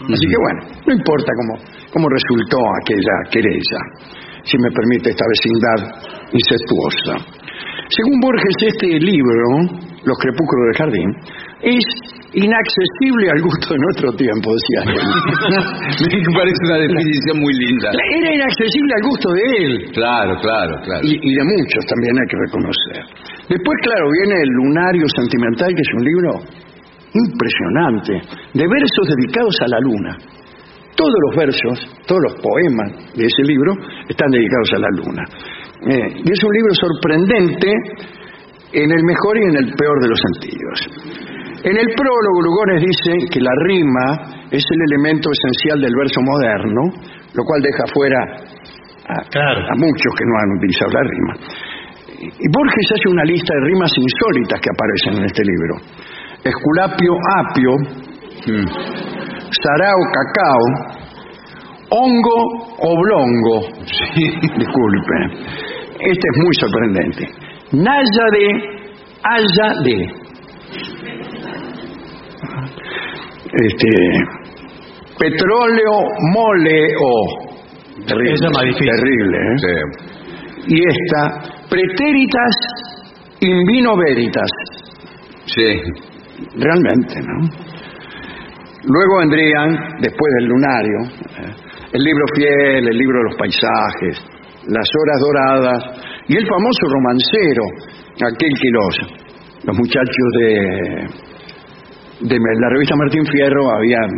Así 0.00 0.26
que 0.26 0.38
bueno, 0.40 0.60
no 0.86 0.92
importa 0.94 1.30
cómo, 1.36 1.52
cómo 1.92 2.08
resultó 2.08 2.58
aquella 2.82 3.14
querella, 3.30 3.80
si 4.44 4.56
me 4.56 4.70
permite 4.72 5.10
esta 5.10 5.24
vecindad 5.28 5.78
incestuosa. 6.32 7.40
Según 7.90 8.20
Borges, 8.20 8.56
este 8.60 8.86
libro, 8.98 9.44
Los 10.04 10.16
crepúsculos 10.18 10.64
del 10.70 10.78
jardín, 10.78 11.08
es 11.62 11.84
inaccesible 12.32 13.26
al 13.30 13.40
gusto 13.42 13.74
de 13.74 13.80
nuestro 13.80 14.08
tiempo, 14.14 14.54
decía 14.54 14.80
él. 14.86 15.06
Me 16.26 16.34
parece 16.34 16.60
una 16.64 16.78
definición 16.78 17.36
muy 17.40 17.54
linda. 17.54 17.90
Era 17.90 18.34
inaccesible 18.34 18.92
al 18.94 19.04
gusto 19.08 19.28
de 19.32 19.42
él. 19.58 19.72
Claro, 19.92 20.38
claro, 20.40 20.74
claro. 20.84 21.02
y, 21.02 21.18
y 21.18 21.30
de 21.34 21.44
muchos 21.44 21.82
también 21.86 22.14
hay 22.14 22.28
que 22.30 22.38
reconocer. 22.46 23.02
Después, 23.50 23.76
claro, 23.82 24.04
viene 24.22 24.42
el 24.42 24.50
Lunario 24.62 25.06
Sentimental, 25.16 25.74
que 25.74 25.82
es 25.82 25.92
un 25.96 26.04
libro 26.04 26.30
impresionante, 27.10 28.12
de 28.54 28.64
versos 28.66 29.04
dedicados 29.16 29.56
a 29.62 29.68
la 29.68 29.80
luna. 29.80 30.16
Todos 30.94 31.14
los 31.26 31.36
versos, 31.36 31.78
todos 32.06 32.20
los 32.28 32.34
poemas 32.42 33.14
de 33.16 33.24
ese 33.24 33.42
libro 33.42 33.72
están 34.08 34.30
dedicados 34.30 34.70
a 34.74 34.78
la 34.78 34.90
luna. 34.94 35.24
Eh, 35.88 36.22
y 36.24 36.30
es 36.30 36.44
un 36.44 36.52
libro 36.52 36.74
sorprendente 36.74 37.72
en 38.72 38.90
el 38.90 39.02
mejor 39.02 39.38
y 39.38 39.42
en 39.48 39.56
el 39.56 39.74
peor 39.74 40.00
de 40.00 40.08
los 40.08 40.20
sentidos. 40.30 41.29
En 41.62 41.76
el 41.76 41.88
prólogo, 41.94 42.40
Lugones 42.42 42.80
dice 42.80 43.12
que 43.30 43.40
la 43.40 43.52
rima 43.68 44.46
es 44.50 44.64
el 44.64 44.80
elemento 44.92 45.28
esencial 45.30 45.80
del 45.80 45.94
verso 45.94 46.20
moderno, 46.22 46.82
lo 47.34 47.42
cual 47.44 47.60
deja 47.62 47.84
fuera 47.92 48.20
a, 49.08 49.28
Claro. 49.28 49.60
a 49.68 49.74
muchos 49.76 50.10
que 50.16 50.24
no 50.24 50.34
han 50.40 50.50
utilizado 50.56 50.90
la 50.92 51.04
rima. 51.04 51.34
Y 52.20 52.46
Borges 52.52 52.88
hace 52.96 53.08
una 53.08 53.24
lista 53.24 53.52
de 53.54 53.60
rimas 53.66 53.92
insólitas 53.96 54.60
que 54.60 54.70
aparecen 54.72 55.14
en 55.20 55.24
este 55.24 55.42
libro. 55.44 55.74
Esculapio 56.44 57.12
apio, 57.36 57.72
sarao 59.50 60.00
cacao, 60.16 60.64
hongo 61.90 62.40
oblongo. 62.78 63.68
Disculpe. 64.58 65.16
Este 66.00 66.26
es 66.32 66.36
muy 66.42 66.54
sorprendente. 66.60 67.28
Naya 67.72 68.26
de, 68.32 68.46
haya 69.22 69.68
de. 69.84 70.29
Este, 73.52 73.88
petróleo 75.18 75.92
mole 76.32 76.86
o. 76.98 77.50
Terrible. 78.06 78.32
Esa 78.32 78.46
es 78.46 78.52
más 78.52 78.64
difícil. 78.64 78.90
Terrible, 78.96 79.38
¿eh? 79.38 79.56
Y 80.68 80.80
esta, 80.80 81.66
pretéritas 81.68 82.54
in 83.40 83.64
vino 83.66 83.96
veritas. 83.96 84.50
Sí. 85.46 85.80
Realmente, 86.56 87.14
¿no? 87.20 87.48
Luego 88.84 89.18
vendrían, 89.18 90.00
después 90.00 90.32
del 90.38 90.48
lunario, 90.48 90.98
eh, 91.38 91.54
el 91.92 92.02
libro 92.02 92.24
fiel, 92.34 92.88
el 92.88 92.96
libro 92.96 93.18
de 93.18 93.24
los 93.24 93.36
paisajes, 93.36 94.16
las 94.68 94.88
horas 95.00 95.20
doradas 95.20 95.84
y 96.28 96.36
el 96.36 96.46
famoso 96.46 96.86
romancero, 96.88 97.62
aquel 98.26 98.52
que 98.58 98.70
los, 98.70 98.96
los 99.64 99.76
muchachos 99.76 100.28
de, 100.38 101.29
de 102.20 102.36
la 102.36 102.68
revista 102.68 102.96
Martín 102.96 103.24
Fierro 103.26 103.70
habían 103.70 104.10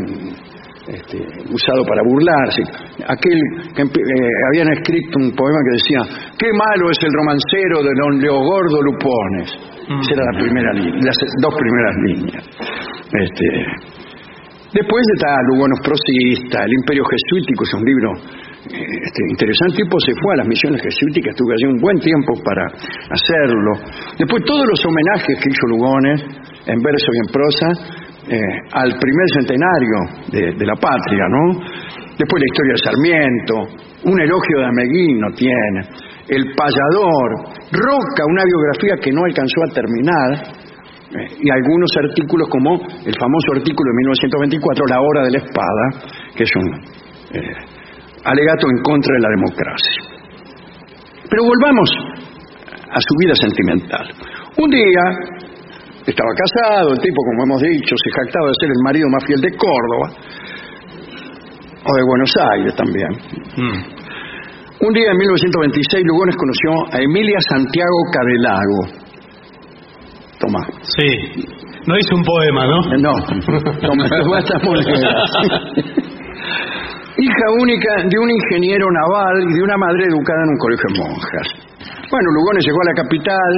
este, 0.88 1.18
usado 1.50 1.84
para 1.86 2.02
burlarse. 2.02 2.62
Aquel 3.06 3.38
que 3.74 3.82
eh, 3.82 4.32
habían 4.50 4.72
escrito 4.72 5.18
un 5.18 5.30
poema 5.34 5.58
que 5.64 5.78
decía, 5.78 6.00
qué 6.38 6.50
malo 6.52 6.90
es 6.90 6.98
el 7.02 7.12
romancero 7.12 7.82
de 7.82 7.90
don 7.94 8.18
Leogordo 8.20 8.82
Lupones. 8.82 9.50
Esa 9.82 10.14
era 10.14 10.24
la 10.32 10.38
primera 10.38 10.72
línea, 10.72 11.00
las 11.02 11.16
dos 11.40 11.54
primeras 11.54 11.94
líneas. 12.06 12.44
Este, 13.12 13.46
después 14.74 15.02
está 15.14 15.36
Lugones 15.52 15.78
Prosista, 15.84 16.64
El 16.64 16.72
Imperio 16.72 17.04
Jesuítico, 17.04 17.64
es 17.64 17.74
un 17.74 17.84
libro 17.84 18.12
este, 18.64 19.20
interesante. 19.28 19.82
Tipo 19.82 19.98
se 19.98 20.12
fue 20.22 20.34
a 20.34 20.36
las 20.38 20.46
misiones 20.46 20.80
jesuíticas, 20.82 21.34
estuve 21.34 21.54
allí 21.54 21.66
un 21.66 21.80
buen 21.80 21.98
tiempo 21.98 22.34
para 22.44 22.66
hacerlo. 23.10 23.72
Después 24.18 24.44
todos 24.46 24.66
los 24.68 24.80
homenajes 24.86 25.34
que 25.42 25.50
hizo 25.50 25.66
Lugones, 25.66 26.22
en 26.66 26.78
verso 26.78 27.08
y 27.10 27.18
en 27.18 27.28
prosa, 27.32 27.68
eh, 28.22 28.38
al 28.72 28.94
primer 29.02 29.26
centenario 29.34 30.54
de, 30.54 30.64
la 30.66 30.76
patria, 30.76 31.26
¿no? 31.26 31.58
Después 32.14 32.38
la 32.38 32.48
historia 32.54 32.72
de 32.72 32.82
Sarmiento, 32.86 33.54
un 34.04 34.20
elogio 34.20 34.58
de 34.58 34.66
Ameguino 34.66 35.26
tiene, 35.34 35.80
El 36.28 36.54
Payador, 36.54 37.50
Roca, 37.72 38.22
una 38.30 38.44
biografía 38.46 38.94
que 39.02 39.10
no 39.10 39.24
alcanzó 39.24 39.58
a 39.66 39.74
terminar, 39.74 40.62
eh, 41.18 41.34
y 41.42 41.50
algunos 41.50 41.90
artículos 41.98 42.48
como 42.48 42.78
el 42.78 43.14
famoso 43.18 43.58
artículo 43.58 43.90
de 43.90 43.96
1924, 44.06 44.86
La 44.86 45.00
Hora 45.00 45.22
de 45.24 45.30
la 45.32 45.38
Espada, 45.38 45.84
que 46.36 46.44
es 46.44 46.52
un 46.54 47.02
eh, 47.34 47.71
alegato 48.24 48.66
en 48.70 48.82
contra 48.82 49.12
de 49.14 49.20
la 49.20 49.28
democracia. 49.30 50.02
Pero 51.28 51.42
volvamos 51.44 51.88
a 52.90 53.00
su 53.00 53.14
vida 53.18 53.34
sentimental. 53.34 54.06
Un 54.58 54.70
día 54.70 55.04
estaba 56.06 56.30
casado, 56.36 56.92
el 56.92 56.98
tipo, 57.00 57.16
como 57.24 57.44
hemos 57.44 57.62
dicho, 57.62 57.94
se 57.96 58.10
jactaba 58.10 58.46
de 58.48 58.54
ser 58.60 58.68
el 58.70 58.82
marido 58.84 59.08
más 59.08 59.24
fiel 59.24 59.40
de 59.40 59.50
Córdoba, 59.56 60.06
o 61.84 61.90
de 61.96 62.02
Buenos 62.06 62.32
Aires 62.52 62.74
también. 62.76 63.10
Un 64.82 64.92
día 64.92 65.10
en 65.10 65.16
1926 65.18 66.04
Lugones 66.06 66.36
conoció 66.36 66.70
a 66.92 66.98
Emilia 67.02 67.38
Santiago 67.48 67.98
Cadelago. 68.12 69.02
Tomá. 70.38 70.60
Sí. 70.82 71.46
No 71.86 71.98
hizo 71.98 72.14
un 72.14 72.22
poema, 72.22 72.66
¿no? 72.66 72.94
Eh, 72.94 72.98
No, 72.98 73.12
toma, 73.80 74.08
toma 74.22 74.38
estas 74.38 74.62
monedas. 74.62 75.30
Hija 77.18 77.46
única 77.60 78.08
de 78.08 78.16
un 78.18 78.30
ingeniero 78.30 78.86
naval 78.88 79.44
y 79.44 79.52
de 79.52 79.62
una 79.62 79.76
madre 79.76 80.04
educada 80.08 80.42
en 80.44 80.50
un 80.50 80.58
colegio 80.58 80.88
de 80.88 80.98
monjas. 80.98 81.46
Bueno, 82.10 82.28
Lugones 82.32 82.64
llegó 82.64 82.80
a 82.80 82.88
la 82.88 82.96
capital 83.04 83.52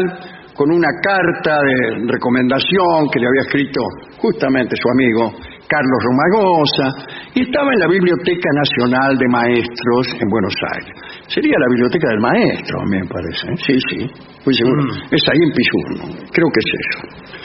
con 0.54 0.70
una 0.70 0.90
carta 1.02 1.62
de 1.62 2.02
recomendación 2.06 3.10
que 3.12 3.20
le 3.20 3.26
había 3.26 3.46
escrito 3.46 3.80
justamente 4.18 4.74
su 4.74 4.88
amigo 4.90 5.38
Carlos 5.66 6.00
Romagosa 6.02 6.86
y 7.34 7.42
estaba 7.42 7.70
en 7.72 7.78
la 7.78 7.88
Biblioteca 7.88 8.50
Nacional 8.58 9.18
de 9.18 9.28
Maestros 9.28 10.14
en 10.18 10.28
Buenos 10.28 10.54
Aires. 10.74 10.94
Sería 11.26 11.54
la 11.58 11.68
Biblioteca 11.70 12.08
del 12.10 12.20
Maestro, 12.20 12.80
a 12.80 12.84
mí 12.90 12.98
me 12.98 13.06
parece. 13.06 13.46
¿eh? 13.50 13.56
Sí, 13.66 13.74
sí, 13.90 13.98
muy 14.44 14.54
seguro. 14.54 14.82
Es 15.10 15.22
ahí 15.30 15.40
en 15.42 15.52
Pisurno, 15.54 16.04
creo 16.30 16.48
que 16.50 16.58
es 16.58 16.70
eso 16.74 17.44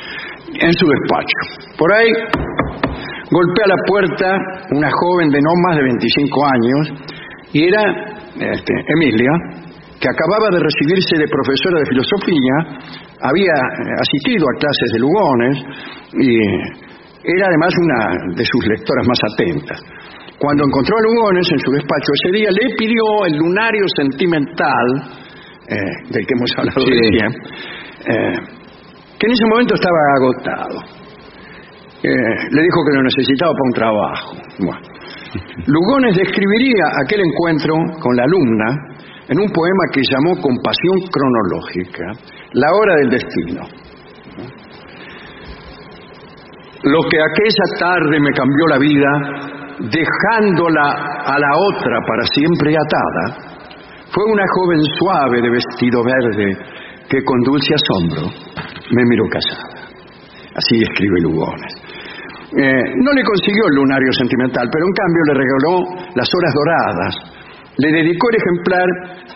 en 0.57 0.74
su 0.74 0.86
despacho. 0.88 1.38
Por 1.78 1.93
ahí 1.93 2.12
golpea 3.32 3.65
la 3.67 3.80
puerta 3.86 4.38
una 4.71 4.89
joven 4.89 5.30
de 5.30 5.39
no 5.41 5.51
más 5.67 5.75
de 5.77 5.84
25 5.84 6.45
años 6.45 6.84
y 7.53 7.67
era 7.67 7.82
este, 8.39 8.73
Emilia, 8.95 9.32
que 9.99 10.07
acababa 10.07 10.49
de 10.53 10.59
recibirse 10.63 11.17
de 11.17 11.27
profesora 11.27 11.80
de 11.80 11.86
filosofía, 11.89 12.55
había 13.21 13.51
eh, 13.51 13.95
asistido 13.99 14.45
a 14.47 14.59
clases 14.59 14.89
de 14.93 14.99
Lugones 14.99 15.57
y 16.13 16.38
era 17.36 17.47
además 17.47 17.73
una 17.84 18.36
de 18.36 18.45
sus 18.45 18.65
lectoras 18.65 19.05
más 19.07 19.19
atentas. 19.34 19.80
Cuando 20.39 20.63
encontró 20.63 20.95
a 20.95 21.01
Lugones 21.01 21.51
en 21.51 21.59
su 21.59 21.71
despacho 21.71 22.11
ese 22.23 22.32
día, 22.38 22.49
le 22.49 22.75
pidió 22.77 23.03
el 23.27 23.36
lunario 23.36 23.84
sentimental, 23.97 24.88
eh, 25.67 25.75
del 26.11 26.25
que 26.25 26.34
hemos 26.34 26.51
hablado 26.57 26.80
Sí. 26.80 26.91
recién, 26.91 27.32
eh, 28.07 28.38
que 29.19 29.25
en 29.27 29.32
ese 29.34 29.45
momento 29.51 29.75
estaba 29.75 29.99
agotado. 30.15 30.99
Eh, 32.02 32.10
le 32.52 32.62
dijo 32.62 32.80
que 32.86 32.95
lo 32.95 33.04
necesitaba 33.04 33.52
para 33.52 33.68
un 33.68 33.74
trabajo. 33.74 34.32
Lugones 35.68 36.16
describiría 36.16 36.86
aquel 37.04 37.22
encuentro 37.22 37.76
con 38.00 38.16
la 38.16 38.24
alumna 38.24 38.89
en 39.28 39.39
un 39.39 39.50
poema 39.52 39.84
que 39.91 40.02
llamó 40.02 40.41
Compasión 40.41 40.97
cronológica, 41.12 42.06
La 42.54 42.68
hora 42.74 42.95
del 42.95 43.10
destino. 43.10 43.62
Lo 46.84 47.02
que 47.10 47.20
aquella 47.20 47.78
tarde 47.78 48.20
me 48.20 48.32
cambió 48.32 48.66
la 48.68 48.78
vida, 48.78 49.10
dejándola 49.80 51.24
a 51.26 51.38
la 51.38 51.52
otra 51.58 52.00
para 52.08 52.26
siempre 52.34 52.74
atada, 52.74 53.50
fue 54.12 54.24
una 54.32 54.45
joven 54.56 54.80
suave 54.97 55.41
de 55.41 55.50
vestido 55.50 56.02
verde 56.04 56.58
que 57.10 57.24
con 57.24 57.41
dulce 57.41 57.76
asombro 57.76 58.30
me 58.91 59.04
miró 59.06 59.26
casada. 59.30 59.89
Así 60.56 60.82
escribe 60.82 61.22
Lugones. 61.22 61.88
Eh, 62.50 62.84
no 62.97 63.14
le 63.14 63.24
consiguió 63.24 63.62
el 63.70 63.76
lunario 63.76 64.12
sentimental, 64.14 64.66
pero 64.74 64.84
en 64.86 64.93
cambio 64.97 65.22
le 65.30 65.34
regaló 65.38 65.74
las 66.18 66.30
horas 66.34 66.54
doradas. 66.58 67.14
Le 67.78 67.89
dedicó 67.93 68.28
el 68.34 68.36
ejemplar 68.41 68.88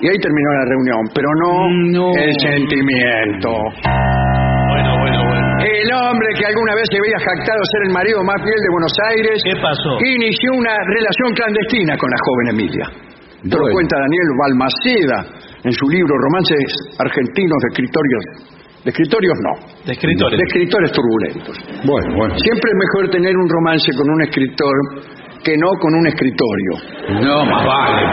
y 0.02 0.10
ahí 0.10 0.18
terminó 0.18 0.50
la 0.52 0.66
reunión, 0.66 1.02
pero 1.14 1.30
no, 1.38 2.12
el 2.18 2.34
sentimiento. 2.42 3.50
Bueno, 3.54 4.92
bueno, 4.98 5.20
bueno. 5.30 5.44
El 5.64 5.88
hombre 5.94 6.28
que 6.36 6.46
alguna 6.46 6.74
vez 6.76 6.84
se 6.92 6.98
había 6.98 7.20
jactado 7.22 7.62
ser 7.72 7.82
el 7.88 7.94
marido 7.94 8.20
más 8.24 8.42
fiel 8.42 8.60
de 8.60 8.70
Buenos 8.74 8.96
Aires 9.14 9.38
¿Qué 9.46 9.56
pasó? 9.62 9.96
inició 10.02 10.50
una 10.58 10.76
relación 10.90 11.30
clandestina 11.38 11.96
con 11.96 12.10
la 12.10 12.18
joven 12.20 12.48
Emilia. 12.58 12.88
Lo 13.44 13.60
cuenta 13.72 13.96
Daniel 14.00 14.30
Balmaceda 14.40 15.20
en 15.64 15.72
su 15.72 15.86
libro 15.88 16.16
Romances 16.18 16.98
Argentinos 16.98 17.60
de 17.62 17.68
Escritorios. 17.72 18.24
De 18.84 18.90
escritorios 18.92 19.38
no. 19.40 19.54
De 19.86 19.94
escritores. 19.94 20.38
De 20.38 20.44
escritores 20.44 20.92
turbulentos. 20.92 21.56
Bueno, 21.86 22.18
bueno. 22.18 22.36
Siempre 22.38 22.68
es 22.68 22.78
mejor 22.78 23.10
tener 23.12 23.36
un 23.38 23.48
romance 23.48 23.92
con 23.96 24.10
un 24.12 24.22
escritor 24.22 24.76
que 25.44 25.56
no 25.58 25.68
con 25.80 25.94
un 25.96 26.08
escritorio. 26.08 26.72
No, 27.22 27.46
más 27.46 27.66
vale. 27.66 28.08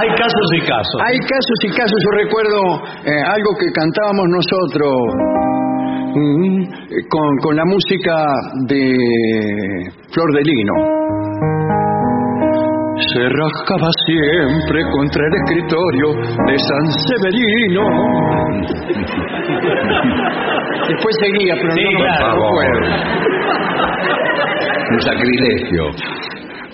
Hay 0.00 0.08
casos 0.16 0.48
y 0.56 0.60
casos. 0.60 1.00
Hay 1.00 1.18
casos 1.18 1.58
y 1.64 1.68
casos, 1.76 1.98
yo 2.04 2.10
recuerdo 2.24 2.60
eh, 3.04 3.22
algo 3.24 3.50
que 3.58 3.72
cantábamos 3.72 4.26
nosotros 4.28 4.92
mm, 6.14 6.64
con, 7.08 7.36
con 7.42 7.56
la 7.56 7.64
música 7.64 8.24
de 8.68 8.96
Flor 10.12 10.32
de 10.34 10.42
Lino. 10.42 11.93
Se 13.12 13.20
rascaba 13.28 13.88
siempre 14.06 14.80
contra 14.92 15.22
el 15.26 15.34
escritorio 15.34 16.08
de 16.46 16.56
San 16.58 16.84
Severino. 17.06 17.84
Después 20.88 21.14
seguía, 21.20 21.54
pero 21.60 21.72
Sí, 21.74 21.84
no, 21.92 21.98
claro. 21.98 22.28
no 22.28 22.50
puedo. 22.50 22.78
Un 24.90 25.00
sacrilegio. 25.00 25.82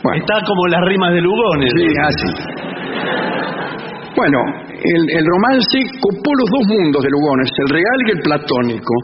Bueno. 0.03 0.19
Está 0.25 0.35
como 0.47 0.67
las 0.69 0.81
rimas 0.89 1.13
de 1.15 1.21
Lugones. 1.21 1.73
Sí, 1.77 1.87
así. 2.03 2.31
Bueno, 4.17 4.39
el, 4.71 5.11
el 5.11 5.25
romance 5.27 5.79
copó 6.01 6.31
los 6.35 6.51
dos 6.51 6.67
mundos 6.79 7.03
de 7.03 7.11
Lugones, 7.11 7.51
el 7.67 7.69
real 7.75 7.99
y 8.07 8.11
el 8.13 8.21
platónico. 8.23 8.95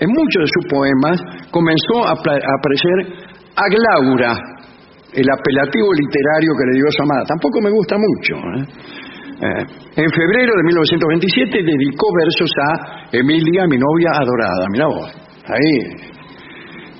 En 0.00 0.08
muchos 0.10 0.42
de 0.42 0.46
sus 0.46 0.66
poemas 0.70 1.20
comenzó 1.50 2.06
a, 2.06 2.12
a 2.12 2.14
aparecer 2.14 3.28
Aglaura, 3.56 4.34
el 5.12 5.26
apelativo 5.30 5.88
literario 5.94 6.52
que 6.58 6.64
le 6.68 6.74
dio 6.76 6.86
a 6.88 6.92
su 6.92 7.02
amada. 7.02 7.24
Tampoco 7.26 7.60
me 7.60 7.70
gusta 7.70 7.96
mucho. 7.96 8.34
¿eh? 8.36 8.64
Eh, 9.38 9.62
en 10.02 10.10
febrero 10.10 10.52
de 10.56 10.62
1927 10.64 11.62
dedicó 11.62 12.06
versos 12.12 12.50
a 12.58 13.08
Emilia, 13.12 13.66
mi 13.68 13.78
novia 13.78 14.10
adorada. 14.18 14.64
Mira 14.70 14.86
vos, 14.86 15.08
ahí. 15.46 16.08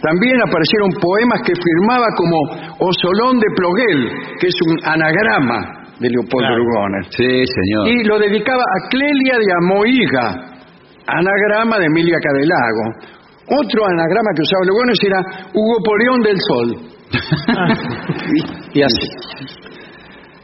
También 0.00 0.38
aparecieron 0.46 0.90
poemas 1.02 1.40
que 1.42 1.52
firmaba 1.58 2.06
como 2.16 2.38
Osolón 2.86 3.38
de 3.40 3.48
Ploguel, 3.56 4.00
que 4.38 4.46
es 4.46 4.54
un 4.66 4.78
anagrama 4.84 5.58
de 5.98 6.08
Leopoldo 6.08 6.46
Claro. 6.46 6.58
Lugones. 6.62 7.06
Sí, 7.10 7.26
señor. 7.26 7.88
Y 7.88 8.04
lo 8.04 8.18
dedicaba 8.20 8.62
a 8.62 8.88
Clelia 8.88 9.34
de 9.34 9.52
Amoiga, 9.58 10.26
anagrama 11.08 11.78
de 11.80 11.86
Emilia 11.86 12.16
Cadelago. 12.22 12.84
Otro 13.58 13.84
anagrama 13.86 14.30
que 14.36 14.42
usaba 14.42 14.64
Lugones 14.66 14.98
era 15.02 15.20
Hugo 15.54 15.76
Polión 15.82 16.20
del 16.22 16.36
Sol. 16.46 16.97
y, 18.74 18.82
así. 18.82 19.06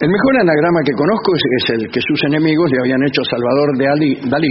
El 0.00 0.08
mejor 0.10 0.40
anagrama 0.40 0.80
que 0.84 0.92
conozco 0.92 1.32
es, 1.36 1.42
es 1.64 1.70
el 1.80 1.88
que 1.90 2.00
sus 2.00 2.20
enemigos 2.28 2.70
le 2.72 2.80
habían 2.80 3.02
hecho 3.06 3.20
a 3.22 3.24
Salvador 3.24 3.76
de 3.78 3.86
Ali- 3.88 4.20
Dalí, 4.28 4.48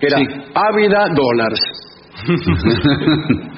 que 0.00 0.06
era 0.06 0.18
Sí. 0.18 0.26
Ávida 0.54 1.06
Dólares. 1.14 1.60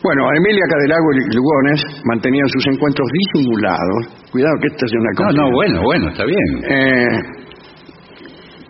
Bueno, 0.00 0.22
Emilia 0.32 0.62
Cadelago 0.70 1.10
y 1.12 1.34
Lugones 1.34 1.82
mantenían 2.04 2.46
sus 2.54 2.64
encuentros 2.68 3.08
disimulados. 3.12 4.30
Cuidado 4.30 4.54
que 4.62 4.68
esta 4.68 4.86
es 4.86 4.92
una 4.94 5.10
No, 5.10 5.16
cosa. 5.26 5.32
no, 5.42 5.50
bueno, 5.50 5.82
bueno, 5.82 6.08
está 6.10 6.24
bien. 6.24 6.46
Eh, 6.70 7.18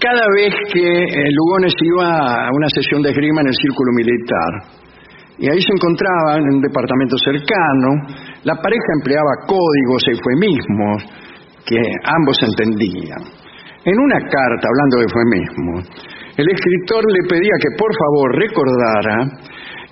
cada 0.00 0.24
vez 0.34 0.54
que 0.72 0.80
eh, 1.04 1.28
Lugones 1.36 1.74
iba 1.82 2.46
a 2.46 2.50
una 2.50 2.68
sesión 2.74 3.02
de 3.02 3.10
esgrima 3.10 3.42
en 3.42 3.48
el 3.48 3.54
círculo 3.54 3.92
militar, 3.92 4.77
y 5.38 5.46
ahí 5.48 5.60
se 5.62 5.72
encontraban 5.72 6.42
en 6.42 6.54
un 6.56 6.60
departamento 6.60 7.16
cercano, 7.18 7.88
la 8.44 8.54
pareja 8.56 8.90
empleaba 8.98 9.46
códigos, 9.46 10.02
eufemismos, 10.10 10.98
que 11.64 11.78
ambos 12.04 12.36
entendían. 12.42 13.22
En 13.84 13.96
una 13.98 14.18
carta, 14.18 14.64
hablando 14.66 14.94
de 14.98 15.06
eufemismos, 15.06 15.80
el 16.36 16.46
escritor 16.50 17.02
le 17.12 17.28
pedía 17.28 17.54
que 17.62 17.76
por 17.78 17.90
favor 17.94 18.28
recordara 18.38 19.16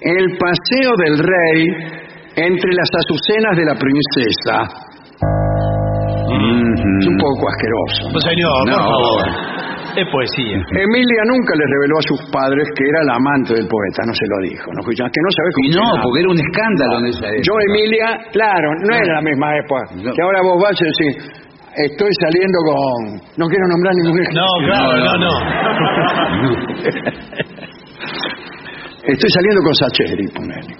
el 0.00 0.36
paseo 0.38 0.92
del 0.98 1.18
rey 1.18 1.66
entre 2.36 2.70
las 2.74 2.90
azucenas 3.06 3.56
de 3.56 3.64
la 3.64 3.74
princesa. 3.74 4.86
Es 6.26 7.06
un 7.06 7.16
poco 7.18 7.48
asqueroso. 7.48 8.12
Pues 8.12 8.24
señor, 8.24 8.66
No. 8.66 8.76
por 8.76 8.82
favor. 8.84 9.55
Es 9.96 10.08
poesía. 10.12 10.60
Emilia 10.84 11.22
nunca 11.32 11.56
le 11.56 11.64
reveló 11.64 11.96
a 11.98 12.04
sus 12.04 12.20
padres 12.30 12.68
que 12.76 12.84
era 12.84 13.00
la 13.08 13.14
amante 13.16 13.54
del 13.56 13.66
poeta, 13.66 14.04
no 14.04 14.12
se 14.12 14.26
lo 14.28 14.36
dijo. 14.44 14.68
No, 14.76 14.84
que 14.84 14.92
no 14.92 15.30
sabe 15.32 15.48
cómo 15.56 15.64
Y 15.64 15.70
no, 15.72 15.86
porque 16.04 16.20
era 16.20 16.30
un 16.30 16.40
escándalo 16.40 16.94
en 17.00 17.06
esa 17.06 17.26
época. 17.32 17.48
Yo, 17.48 17.54
Emilia, 17.72 18.08
claro, 18.32 18.68
no 18.84 18.92
era 18.92 19.12
la 19.16 19.24
misma 19.24 19.56
época. 19.56 19.96
No. 19.96 20.12
Que 20.12 20.22
ahora 20.22 20.40
vos 20.44 20.60
vas 20.60 20.76
y 20.76 20.84
decís, 20.84 21.16
estoy 21.88 22.12
saliendo 22.20 22.58
con... 22.68 23.24
No 23.40 23.48
quiero 23.48 23.64
nombrar 23.72 23.94
ningún 23.96 24.20
No, 24.36 24.48
claro, 24.68 25.00
no, 25.00 25.16
no. 25.16 25.32
Estoy 29.06 29.30
saliendo 29.30 29.62
con 29.62 29.74
Sacheri, 29.74 30.26
ponele. 30.34 30.74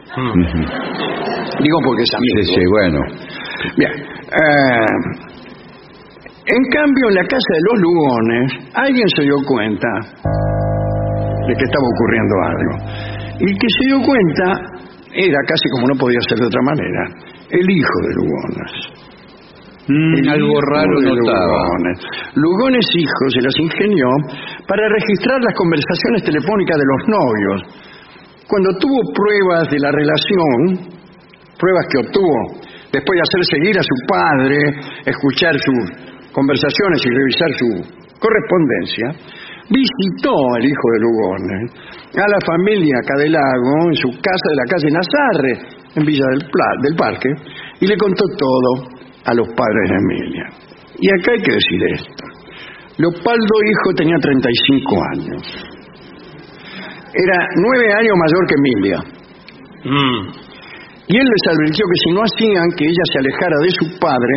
Digo 1.63 1.79
porque 1.85 2.03
es 2.03 2.13
amigo. 2.13 2.43
Sí, 2.43 2.55
sí, 2.55 2.61
bueno. 2.73 2.99
Bien. 3.77 3.93
eh, 3.93 5.26
en 6.47 6.63
cambio, 6.71 7.05
en 7.09 7.15
la 7.15 7.27
casa 7.27 7.51
de 7.51 7.63
los 7.67 7.77
Lugones, 7.83 8.47
alguien 8.75 9.09
se 9.17 9.23
dio 9.23 9.37
cuenta 9.47 9.91
de 11.47 11.53
que 11.55 11.65
estaba 11.67 11.87
ocurriendo 11.91 12.35
algo. 12.47 12.73
Y 13.41 13.45
el 13.51 13.59
que 13.59 13.67
se 13.67 13.83
dio 13.91 13.99
cuenta 14.07 14.47
era 15.11 15.39
casi 15.47 15.67
como 15.75 15.89
no 15.89 15.95
podía 15.99 16.21
ser 16.29 16.39
de 16.39 16.47
otra 16.47 16.63
manera, 16.63 17.03
el 17.51 17.67
hijo 17.71 17.99
de 18.07 18.13
Lugones. 18.15 18.73
Mm, 19.89 20.15
El 20.19 20.29
algo 20.29 20.61
raro 20.71 21.01
de 21.01 21.15
notaba. 21.15 21.47
Lugones. 21.47 21.99
Lugones 22.35 22.87
hijo 22.95 23.25
se 23.31 23.43
las 23.43 23.55
ingenió 23.59 24.07
para 24.67 24.89
registrar 24.89 25.39
las 25.43 25.55
conversaciones 25.55 26.23
telefónicas 26.25 26.77
de 26.79 26.87
los 26.87 27.01
novios. 27.07 27.59
Cuando 28.47 28.71
tuvo 28.79 28.99
pruebas 29.15 29.71
de 29.71 29.79
la 29.79 29.91
relación, 29.91 30.95
pruebas 31.59 31.87
que 31.91 31.99
obtuvo 31.99 32.67
después 32.93 33.15
de 33.15 33.23
hacer 33.23 33.43
seguir 33.51 33.79
a 33.79 33.83
su 33.83 33.97
padre, 34.07 34.59
escuchar 35.07 35.55
sus 35.59 36.16
conversaciones 36.37 37.01
y 37.01 37.09
revisar 37.09 37.51
su 37.57 37.69
correspondencia, 38.21 39.07
visitó 39.73 40.33
al 40.55 40.65
hijo 40.65 40.87
de 40.93 41.01
Lugones 41.01 41.65
a 42.17 42.29
la 42.29 42.41
familia 42.47 42.97
Cadelago 43.09 43.89
en 43.89 43.97
su 43.97 44.09
casa 44.21 44.47
de 44.53 44.57
la 44.61 44.67
calle 44.69 44.89
Nazarre, 44.93 45.53
en 45.97 46.05
Villa 46.05 46.25
del, 46.31 46.45
Pla- 46.53 46.79
del 46.83 46.95
Parque, 46.95 47.29
y 47.81 47.87
le 47.87 47.97
contó 47.97 48.25
todo 48.37 48.93
a 49.25 49.33
los 49.35 49.49
padres 49.49 49.85
de 49.91 49.97
Emilia. 49.97 50.45
Y 51.01 51.09
acá 51.09 51.33
hay 51.33 51.43
que 51.43 51.53
decir 51.53 51.81
esto. 51.97 52.25
Leopoldo 52.99 53.55
hijo 53.65 53.89
tenía 53.97 54.17
35 54.21 54.97
años. 55.13 55.43
Era 57.13 57.39
nueve 57.57 57.93
años 57.93 58.15
mayor 58.17 58.43
que 58.49 58.55
Emilia. 58.61 58.99
Mm. 59.85 60.21
Y 61.09 61.17
él 61.17 61.25
les 61.25 61.45
advirtió 61.55 61.85
que 61.87 61.99
si 62.05 62.11
no 62.15 62.21
hacían 62.23 62.69
que 62.77 62.85
ella 62.85 63.05
se 63.13 63.19
alejara 63.21 63.57
de 63.63 63.71
su 63.71 63.99
padre, 64.01 64.37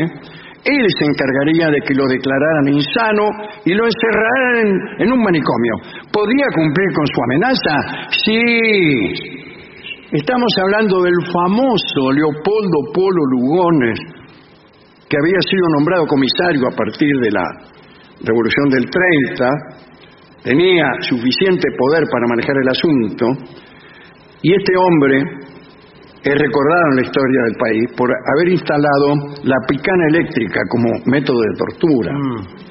él 0.63 0.85
se 0.97 1.05
encargaría 1.05 1.67
de 1.71 1.79
que 1.87 1.93
lo 1.93 2.05
declararan 2.07 2.67
insano 2.67 3.23
y 3.65 3.73
lo 3.73 3.85
encerraran 3.85 4.99
en, 4.99 5.11
un 5.11 5.23
manicomio. 5.23 5.73
¿Podría 6.11 6.45
cumplir 6.53 6.89
con 6.93 7.07
su 7.07 7.19
amenaza? 7.23 7.75
Sí. 8.11 9.39
Estamos 10.11 10.51
hablando 10.61 11.01
del 11.03 11.15
famoso 11.31 12.11
Leopoldo 12.11 12.91
Polo 12.93 13.23
Lugones, 13.31 13.99
que 15.07 15.17
había 15.21 15.39
sido 15.47 15.63
nombrado 15.77 16.05
comisario 16.07 16.67
a 16.67 16.75
partir 16.75 17.15
de 17.21 17.31
la 17.31 17.45
Revolución 18.21 18.69
del 18.69 18.89
30, 18.89 19.49
tenía 20.43 20.85
suficiente 21.01 21.69
poder 21.77 22.03
para 22.11 22.27
manejar 22.27 22.55
el 22.61 22.67
asunto, 22.67 23.25
y 24.41 24.53
este 24.53 24.73
hombre 24.75 25.23
es 26.23 26.35
recordado 26.35 26.83
en 26.91 26.95
la 26.97 27.01
historia 27.01 27.41
del 27.47 27.55
país 27.55 27.83
por 27.95 28.09
haber 28.11 28.49
instalado 28.49 29.07
la 29.43 29.55
picana 29.67 30.03
eléctrica 30.09 30.59
como 30.69 30.89
método 31.05 31.39
de 31.39 31.57
tortura. 31.57 32.11
Mm. 32.11 32.69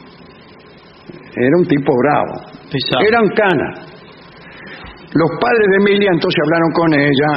Era 1.33 1.57
un 1.57 1.67
tipo 1.67 1.93
bravo. 1.97 2.35
Pesado. 2.69 3.07
Era 3.07 3.23
un 3.23 3.31
cana. 3.31 3.89
Los 5.15 5.31
padres 5.41 5.67
de 5.71 5.77
Emilia 5.77 6.11
entonces 6.13 6.39
hablaron 6.45 6.71
con 6.73 6.93
ella 6.93 7.31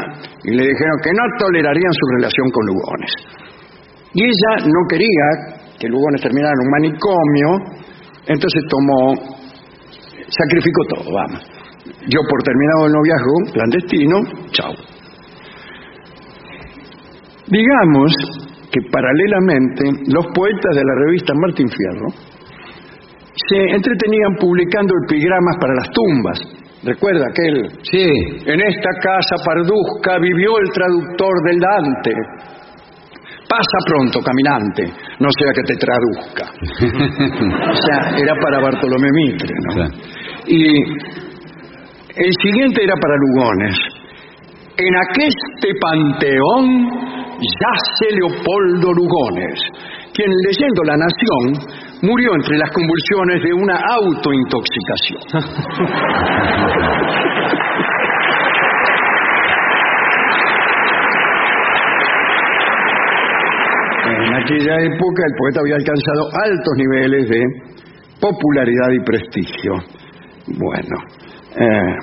y 0.44 0.52
le 0.52 0.64
dijeron 0.68 0.98
que 1.04 1.12
no 1.12 1.24
tolerarían 1.40 1.94
su 1.94 2.06
relación 2.18 2.52
con 2.52 2.66
Lugones. 2.66 3.12
Y 4.14 4.24
ella 4.26 4.68
no 4.68 4.88
quería 4.90 5.62
que 5.80 5.88
Lugones 5.88 6.22
terminara 6.22 6.52
en 6.52 6.68
un 6.68 6.72
manicomio, 6.72 7.50
entonces 8.28 8.62
tomó, 8.68 9.16
sacrificó 10.28 10.82
todo, 10.96 11.14
vamos. 11.14 11.42
Yo 12.10 12.20
por 12.30 12.44
terminado 12.44 12.88
el 12.88 12.94
noviazgo 12.94 13.54
clandestino, 13.54 14.18
chao. 14.52 14.91
Digamos 17.52 18.12
que 18.72 18.80
paralelamente 18.90 19.84
los 20.08 20.26
poetas 20.34 20.74
de 20.74 20.84
la 20.84 20.96
revista 21.06 21.34
Martín 21.36 21.68
Fierro 21.68 22.08
se 23.36 23.76
entretenían 23.76 24.36
publicando 24.40 24.94
epigramas 25.06 25.58
para 25.60 25.74
las 25.76 25.90
tumbas. 25.92 26.40
¿Recuerda 26.84 27.28
aquel? 27.30 27.68
Sí. 27.84 28.08
En 28.46 28.62
esta 28.62 28.90
casa 29.04 29.36
parduzca 29.46 30.18
vivió 30.20 30.58
el 30.60 30.70
traductor 30.72 31.34
del 31.46 31.60
Dante. 31.60 32.14
Pasa 33.50 33.78
pronto, 33.86 34.22
caminante, 34.22 34.84
no 35.20 35.28
sea 35.38 35.52
que 35.52 35.64
te 35.64 35.76
traduzca. 35.76 36.46
o 37.70 37.76
sea, 37.76 38.18
era 38.18 38.34
para 38.42 38.62
Bartolomé 38.62 39.10
Mitre, 39.12 39.54
¿no? 39.68 39.74
Claro. 39.76 39.92
Y 40.48 40.82
el 42.16 42.32
siguiente 42.42 42.84
era 42.84 42.96
para 42.96 43.16
Lugones. 43.18 43.76
En 44.78 44.96
aqueste 44.96 45.68
panteón 45.82 47.21
yace 47.42 48.16
Leopoldo 48.16 48.94
Lugones, 48.94 49.60
quien 50.14 50.30
leyendo 50.46 50.84
La 50.84 50.98
Nación 50.98 51.58
murió 52.04 52.36
entre 52.36 52.58
las 52.58 52.70
convulsiones 52.72 53.42
de 53.44 53.54
una 53.54 53.80
autointoxicación. 53.98 55.22
En 64.04 64.34
aquella 64.34 64.82
época 64.82 65.24
el 65.26 65.36
poeta 65.38 65.60
había 65.62 65.76
alcanzado 65.76 66.28
altos 66.44 66.74
niveles 66.76 67.30
de 67.30 67.40
popularidad 68.20 68.90
y 68.92 69.00
prestigio. 69.06 69.74
Bueno, 70.48 70.98
eh, 71.56 71.96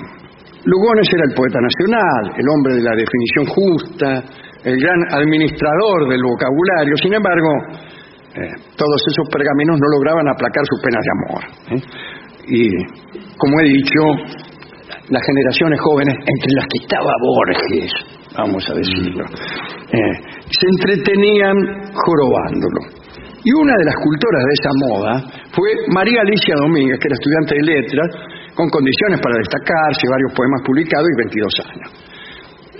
Lugones 0.64 1.08
era 1.14 1.24
el 1.24 1.34
poeta 1.34 1.60
nacional, 1.60 2.34
el 2.36 2.48
hombre 2.48 2.74
de 2.74 2.82
la 2.82 2.96
definición 2.96 3.46
justa, 3.46 4.24
el 4.64 4.76
gran 4.76 5.00
administrador 5.10 6.08
del 6.08 6.22
vocabulario. 6.22 6.94
Sin 7.02 7.14
embargo, 7.14 7.48
eh, 8.34 8.54
todos 8.76 9.00
esos 9.10 9.26
pergaminos 9.30 9.78
no 9.78 9.88
lograban 9.98 10.28
aplacar 10.28 10.64
sus 10.66 10.80
penas 10.82 11.02
de 11.02 11.12
amor. 11.16 11.42
¿eh? 11.72 11.82
Y, 12.48 12.62
como 13.36 13.60
he 13.60 13.64
dicho, 13.64 14.00
las 15.10 15.22
generaciones 15.24 15.80
jóvenes, 15.80 16.14
entre 16.14 16.50
las 16.54 16.66
que 16.66 16.78
estaba 16.84 17.12
Borges, 17.20 17.92
vamos 18.36 18.64
a 18.70 18.74
decirlo, 18.74 19.24
eh, 19.24 20.14
se 20.50 20.66
entretenían 20.76 21.56
jorobándolo. 21.94 23.08
Y 23.44 23.52
una 23.52 23.74
de 23.78 23.84
las 23.84 23.94
cultoras 24.02 24.42
de 24.44 24.54
esa 24.58 24.72
moda 24.86 25.12
fue 25.54 25.70
María 25.94 26.20
Alicia 26.22 26.54
Domínguez, 26.56 26.98
que 26.98 27.08
era 27.08 27.14
estudiante 27.14 27.54
de 27.54 27.64
letras, 27.64 28.08
con 28.54 28.68
condiciones 28.68 29.20
para 29.22 29.38
destacarse, 29.38 30.02
varios 30.10 30.32
poemas 30.34 30.60
publicados 30.66 31.06
y 31.06 31.16
22 31.16 31.54
años. 31.64 32.17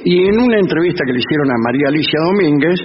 Y 0.05 0.28
en 0.28 0.38
una 0.38 0.59
entrevista 0.59 1.05
que 1.05 1.12
le 1.12 1.18
hicieron 1.18 1.51
a 1.51 1.59
María 1.64 1.88
Alicia 1.88 2.18
Domínguez, 2.24 2.80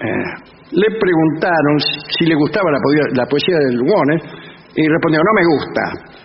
eh, 0.00 0.54
le 0.72 0.88
preguntaron 0.98 1.78
si 2.18 2.26
le 2.26 2.34
gustaba 2.34 2.70
la, 2.70 2.78
poesía, 2.80 3.04
la 3.14 3.26
poesía 3.26 3.56
y 4.76 4.88
respondió, 4.88 5.20
no 5.22 5.34
me 5.38 5.46
gusta, 5.54 5.82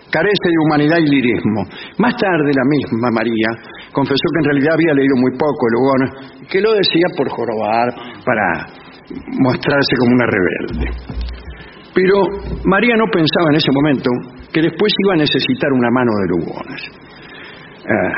carece 0.10 0.48
de 0.50 0.60
humanidad 0.66 0.98
y 0.98 1.08
lirismo. 1.08 1.62
Más 2.00 2.16
tarde 2.18 2.52
la 2.52 2.66
misma 2.66 3.12
María 3.12 3.50
confesó 3.92 4.26
que 4.34 4.40
en 4.40 4.50
realidad 4.50 4.74
había 4.74 4.94
leído 4.94 5.16
muy 5.18 5.32
poco 5.38 5.62
de 5.70 5.74
Lugones, 5.78 6.10
que 6.50 6.62
lo 6.62 6.74
decía 6.74 7.06
por 7.16 7.30
jorobar, 7.30 7.94
para 8.26 8.66
mostrarse 9.38 9.94
como 10.00 10.16
una 10.16 10.26
rebelde. 10.26 10.92
Pero 11.94 12.16
María 12.66 12.96
no 12.98 13.06
pensaba 13.12 13.50
en 13.52 13.58
ese 13.58 13.72
momento 13.72 14.10
que 14.52 14.62
después 14.62 14.94
iba 15.06 15.14
a 15.14 15.18
necesitar 15.18 15.72
una 15.74 15.90
mano 15.92 16.12
de 16.22 16.28
Lugones. 16.28 16.82
Eh, 17.86 18.14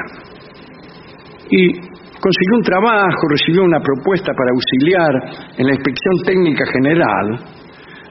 y 1.51 1.90
consiguió 2.21 2.55
un 2.57 2.63
trabajo, 2.63 3.21
recibió 3.29 3.63
una 3.63 3.81
propuesta 3.81 4.31
para 4.31 4.53
auxiliar 4.53 5.13
en 5.57 5.65
la 5.65 5.73
inspección 5.73 6.15
técnica 6.23 6.63
general. 6.71 7.25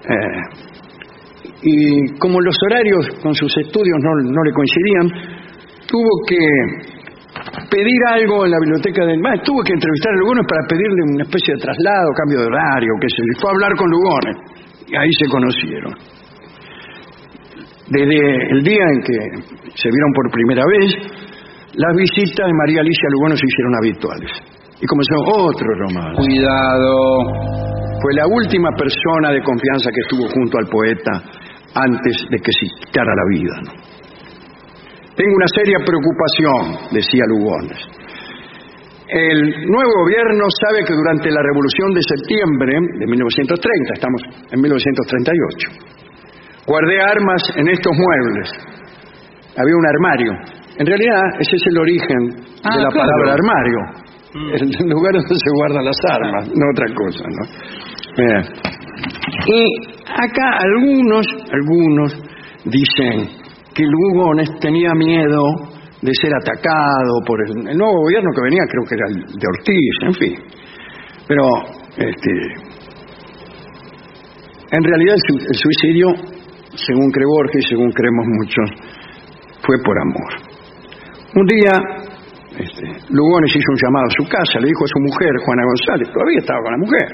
eh, 0.04 0.70
y 1.62 2.18
como 2.18 2.40
los 2.40 2.56
horarios 2.66 3.06
con 3.22 3.34
sus 3.34 3.52
estudios 3.58 3.96
no, 4.00 4.32
no 4.32 4.42
le 4.42 4.52
coincidían, 4.52 5.06
tuvo 5.86 6.08
que 6.26 6.40
pedir 7.70 8.00
algo 8.08 8.44
en 8.44 8.50
la 8.50 8.58
biblioteca 8.60 9.04
del 9.04 9.20
tuvo 9.44 9.62
que 9.62 9.72
entrevistar 9.72 10.12
a 10.12 10.16
Lugones 10.16 10.46
para 10.48 10.66
pedirle 10.66 11.00
una 11.14 11.24
especie 11.24 11.54
de 11.54 11.60
traslado, 11.60 12.08
cambio 12.16 12.40
de 12.40 12.46
horario, 12.46 12.90
qué 13.00 13.08
sé 13.08 13.20
yo. 13.22 13.40
Fue 13.40 13.50
a 13.50 13.54
hablar 13.54 13.72
con 13.76 13.90
Lugones 13.90 14.36
y 14.88 14.96
ahí 14.96 15.10
se 15.20 15.28
conocieron. 15.28 15.94
Desde 17.90 18.52
el 18.52 18.62
día 18.62 18.84
en 18.86 19.00
que 19.02 19.18
se 19.74 19.88
vieron 19.90 20.12
por 20.14 20.30
primera 20.30 20.64
vez, 20.64 21.19
las 21.74 21.96
visitas 21.96 22.46
de 22.46 22.54
María 22.66 22.80
Alicia 22.80 23.08
Lugones 23.10 23.38
se 23.38 23.46
hicieron 23.46 23.74
habituales. 23.78 24.30
Y 24.80 24.86
comenzó 24.86 25.14
otro 25.46 25.68
romance. 25.86 26.16
Cuidado. 26.16 26.90
Fue 28.00 28.14
la 28.14 28.26
última 28.26 28.70
persona 28.72 29.30
de 29.30 29.42
confianza 29.42 29.90
que 29.92 30.00
estuvo 30.00 30.26
junto 30.28 30.58
al 30.58 30.66
poeta 30.66 31.12
antes 31.74 32.16
de 32.30 32.38
que 32.38 32.52
se 32.52 32.66
quitara 32.80 33.12
la 33.14 33.24
vida. 33.28 33.54
¿no? 33.66 33.72
Tengo 35.14 35.36
una 35.36 35.46
seria 35.54 35.78
preocupación, 35.84 36.88
decía 36.96 37.24
Lugones. 37.28 37.78
El 39.10 39.66
nuevo 39.66 39.92
gobierno 40.02 40.46
sabe 40.64 40.84
que 40.86 40.94
durante 40.94 41.30
la 41.30 41.42
Revolución 41.42 41.90
de 41.92 42.00
Septiembre 42.00 42.72
de 42.98 43.06
1930, 43.06 43.92
estamos 43.92 44.22
en 44.50 44.60
1938, 44.60 45.68
guardé 46.66 47.00
armas 47.02 47.42
en 47.56 47.68
estos 47.68 47.92
muebles. 47.92 48.48
Había 49.58 49.76
un 49.76 49.86
armario. 49.86 50.59
En 50.80 50.86
realidad, 50.86 51.20
ese 51.38 51.56
es 51.56 51.62
el 51.70 51.78
origen 51.78 52.20
Ah, 52.64 52.76
de 52.76 52.82
la 52.82 52.88
claro. 52.88 53.08
palabra 53.08 53.34
armario. 53.36 53.78
El 54.32 54.88
lugar 54.88 55.12
donde 55.12 55.28
se 55.28 55.50
guardan 55.58 55.84
las 55.84 56.00
armas, 56.08 56.48
no 56.48 56.64
otra 56.72 56.86
cosa, 56.94 57.24
¿no? 57.28 57.44
Eh, 58.24 58.42
Y 59.46 59.60
acá 60.06 60.58
algunos, 60.58 61.26
algunos 61.52 62.12
dicen 62.64 63.28
que 63.74 63.82
Lugones 63.84 64.48
tenía 64.60 64.92
miedo 64.94 65.42
de 66.02 66.12
ser 66.14 66.32
atacado 66.34 67.12
por 67.26 67.38
el, 67.46 67.68
el 67.68 67.76
nuevo 67.76 68.00
gobierno 68.02 68.30
que 68.34 68.42
venía, 68.42 68.62
creo 68.70 68.84
que 68.88 68.94
era 68.94 69.06
el 69.08 69.38
de 69.38 69.46
Ortiz, 69.46 69.94
en 70.02 70.14
fin. 70.14 70.34
Pero, 71.28 71.44
este, 71.96 72.30
en 74.72 74.84
realidad 74.84 75.14
el, 75.28 75.40
el 75.48 75.54
suicidio, 75.54 76.06
según 76.74 77.10
cree 77.10 77.26
Borges 77.26 77.64
y 77.64 77.68
según 77.68 77.90
creemos 77.90 78.26
muchos, 78.26 78.70
fue 79.66 79.76
por 79.84 79.96
amor. 79.98 80.49
Un 81.32 81.46
día, 81.46 81.70
este, 82.58 82.82
Lugones 83.10 83.54
hizo 83.54 83.70
un 83.70 83.78
llamado 83.78 84.06
a 84.06 84.14
su 84.18 84.24
casa, 84.28 84.58
le 84.58 84.66
dijo 84.66 84.82
a 84.84 84.88
su 84.88 84.98
mujer, 84.98 85.30
Juana 85.44 85.62
González, 85.62 86.10
todavía 86.12 86.38
estaba 86.38 86.60
con 86.62 86.72
la 86.72 86.78
mujer, 86.78 87.06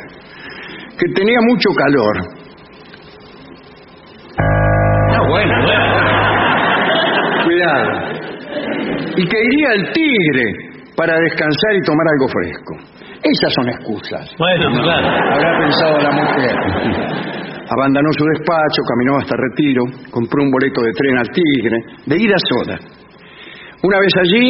que 0.97 1.13
tenía 1.13 1.39
mucho 1.43 1.69
calor. 1.77 2.15
Ah, 4.41 5.21
bueno, 5.29 5.53
bueno. 5.63 5.97
Cuidado. 7.45 7.93
Y 9.17 9.29
que 9.29 9.39
iría 9.45 9.69
al 9.71 9.93
tigre 9.93 10.45
para 10.97 11.13
descansar 11.21 11.77
y 11.77 11.83
tomar 11.83 12.07
algo 12.17 12.29
fresco. 12.29 12.75
Esas 13.23 13.53
son 13.53 13.69
excusas. 13.69 14.35
Bueno, 14.39 14.83
claro. 14.83 15.09
Habrá 15.35 15.59
pensado 15.59 15.99
la 16.01 16.13
mujer. 16.13 16.57
Abandonó 17.69 18.09
su 18.17 18.25
despacho, 18.25 18.83
caminó 18.89 19.19
hasta 19.19 19.37
Retiro, 19.37 19.83
compró 20.11 20.43
un 20.43 20.51
boleto 20.51 20.81
de 20.81 20.93
tren 20.93 21.19
al 21.19 21.29
Tigre, 21.29 21.77
de 22.07 22.17
ida 22.17 22.37
sola. 22.49 22.79
Una 23.87 24.01
vez 24.01 24.13
allí, 24.19 24.47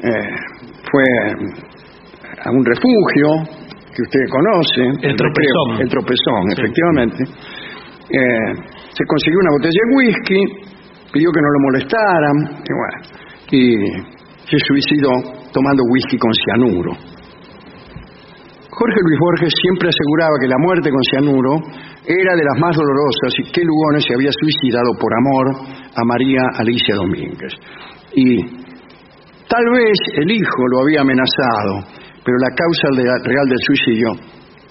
eh, 0.00 0.32
fue 0.90 1.04
a 2.40 2.50
un 2.50 2.64
refugio 2.64 3.28
que 3.92 4.00
usted 4.00 4.24
conoce. 4.30 5.08
El 5.08 5.14
Tropezón. 5.14 5.82
El 5.82 5.88
Tropezón, 5.90 6.44
efectivamente. 6.56 7.22
Eh, 8.08 8.52
se 8.96 9.04
consiguió 9.04 9.40
una 9.40 9.52
botella 9.52 9.76
de 9.76 9.94
whisky, 9.94 10.40
pidió 11.12 11.28
que 11.30 11.40
no 11.42 11.50
lo 11.52 11.60
molestaran, 11.68 12.36
y 12.64 12.72
bueno, 12.72 12.98
y 13.52 13.76
se 14.48 14.56
suicidó 14.64 15.12
tomando 15.52 15.82
whisky 15.92 16.16
con 16.16 16.32
cianuro. 16.32 16.92
Jorge 18.72 19.00
Luis 19.04 19.18
Borges 19.20 19.52
siempre 19.60 19.90
aseguraba 19.92 20.32
que 20.40 20.48
la 20.48 20.56
muerte 20.56 20.88
con 20.88 21.02
cianuro 21.12 21.60
era 22.08 22.34
de 22.34 22.44
las 22.44 22.58
más 22.58 22.74
dolorosas 22.74 23.36
y 23.36 23.52
que 23.52 23.64
Lugones 23.64 24.02
se 24.08 24.14
había 24.14 24.32
suicidado 24.32 24.96
por 24.98 25.12
amor 25.12 25.46
a 25.94 26.04
María 26.04 26.40
Alicia 26.56 26.96
Domínguez. 26.96 27.52
Y 28.14 28.61
tal 29.52 29.66
vez 29.68 29.98
el 30.16 30.30
hijo 30.32 30.60
lo 30.72 30.80
había 30.80 31.02
amenazado, 31.02 31.84
pero 32.24 32.36
la 32.40 32.48
causa 32.56 32.88
real 33.20 33.46
del 33.48 33.62
suicidio 33.68 34.08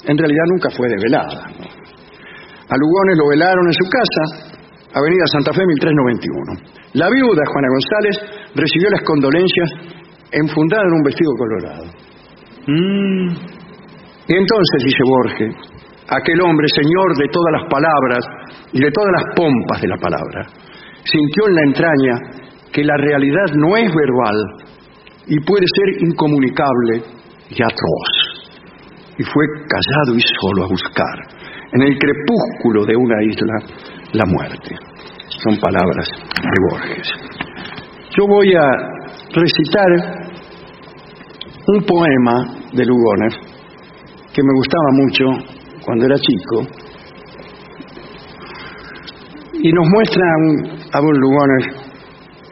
en 0.09 0.17
realidad 0.17 0.45
nunca 0.49 0.69
fue 0.73 0.89
develada. 0.89 1.45
¿no? 1.53 1.69
A 1.69 2.75
Lugones 2.79 3.15
lo 3.19 3.29
velaron 3.29 3.67
en 3.67 3.77
su 3.77 3.85
casa, 3.85 4.23
Avenida 4.97 5.25
Santa 5.37 5.53
Fe 5.53 5.61
1391. 5.61 6.71
La 6.97 7.07
viuda, 7.13 7.43
Juana 7.45 7.67
González, 7.69 8.15
recibió 8.55 8.89
las 8.89 9.03
condolencias 9.03 9.69
enfundada 10.31 10.83
en 10.83 10.93
un 10.93 11.03
vestido 11.03 11.31
colorado. 11.37 11.85
Y 14.27 14.33
entonces, 14.33 14.77
dice 14.83 15.03
Borges, 15.05 15.55
aquel 16.09 16.41
hombre, 16.41 16.67
señor 16.73 17.17
de 17.17 17.27
todas 17.29 17.51
las 17.59 17.65
palabras 17.69 18.23
y 18.73 18.81
de 18.81 18.91
todas 18.91 19.11
las 19.13 19.35
pompas 19.35 19.81
de 19.81 19.87
la 19.87 19.97
palabra, 19.97 20.47
sintió 21.03 21.47
en 21.47 21.55
la 21.55 21.63
entraña 21.67 22.15
que 22.71 22.83
la 22.83 22.95
realidad 22.97 23.51
no 23.55 23.75
es 23.75 23.91
verbal 23.93 24.70
y 25.27 25.39
puede 25.41 25.65
ser 25.75 26.03
incomunicable 26.03 27.03
y 27.49 27.63
atroz. 27.63 28.09
Y 29.17 29.23
fue 29.23 29.45
callado 29.67 30.17
y 30.17 30.21
solo 30.41 30.65
a 30.65 30.67
buscar, 30.67 31.15
en 31.73 31.81
el 31.81 31.97
crepúsculo 31.97 32.85
de 32.85 32.95
una 32.95 33.23
isla, 33.23 33.53
la 34.13 34.25
muerte. 34.25 34.75
Son 35.43 35.57
palabras 35.57 36.07
de 36.41 36.57
Borges. 36.69 37.07
Yo 38.17 38.27
voy 38.27 38.53
a 38.53 38.69
recitar 39.33 40.31
un 41.67 41.83
poema 41.83 42.61
de 42.73 42.85
Lugones 42.85 43.35
que 44.33 44.41
me 44.43 44.53
gustaba 44.55 44.89
mucho 44.91 45.25
cuando 45.85 46.05
era 46.05 46.15
chico 46.17 46.67
y 49.63 49.71
nos 49.71 49.87
muestra 49.89 50.23
a 50.23 50.37
un, 50.37 50.79
a 50.91 51.01
Lugones 51.01 51.65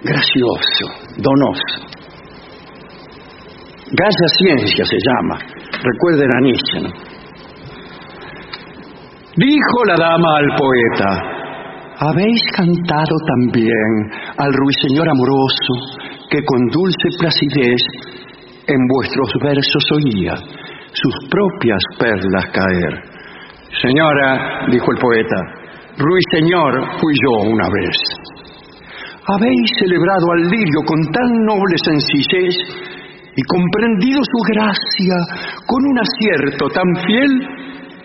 gracioso, 0.03 0.85
donoso. 1.17 1.88
Galla 3.91 4.27
Ciencia 4.37 4.85
se 4.85 4.97
llama, 5.01 5.39
recuerden 5.81 6.29
a 6.29 6.41
Nietzsche. 6.41 6.79
Dijo 9.35 9.85
la 9.87 9.95
dama 9.97 10.37
al 10.37 10.49
poeta, 10.55 11.09
habéis 11.97 12.43
cantado 12.55 13.15
también 13.25 14.11
al 14.37 14.53
ruiseñor 14.53 15.09
amoroso 15.09 15.73
que 16.29 16.37
con 16.45 16.67
dulce 16.67 17.17
placidez 17.17 17.81
en 18.67 18.77
vuestros 18.93 19.31
versos 19.41 19.83
oía 19.97 20.35
sus 20.93 21.15
propias 21.31 21.81
perlas 21.97 22.45
caer. 22.53 22.93
Señora, 23.81 24.67
dijo 24.69 24.91
el 24.91 24.97
poeta, 24.99 25.37
ruiseñor 25.97 26.99
fui 27.01 27.13
yo 27.25 27.49
una 27.49 27.67
vez. 27.69 27.97
Habéis 29.25 29.71
celebrado 29.79 30.31
al 30.33 30.41
lirio 30.47 30.81
con 30.85 31.01
tan 31.11 31.45
noble 31.45 31.75
sencillez 31.83 32.55
y 33.35 33.41
comprendido 33.43 34.19
su 34.23 34.39
gracia 34.53 35.17
con 35.65 35.79
un 35.85 35.97
acierto 35.99 36.69
tan 36.69 36.89
fiel 37.05 37.31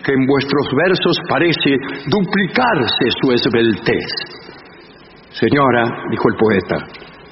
que 0.03 0.13
en 0.13 0.25
vuestros 0.27 0.67
versos 0.77 1.17
parece 1.27 1.71
duplicarse 2.07 3.05
su 3.21 3.31
esbeltez. 3.31 4.45
Señora, 5.31 5.89
dijo 6.11 6.29
el 6.29 6.35
poeta, 6.37 6.77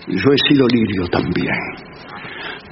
yo 0.08 0.30
he 0.34 0.50
sido 0.50 0.68
lirio 0.68 1.08
también. 1.08 1.94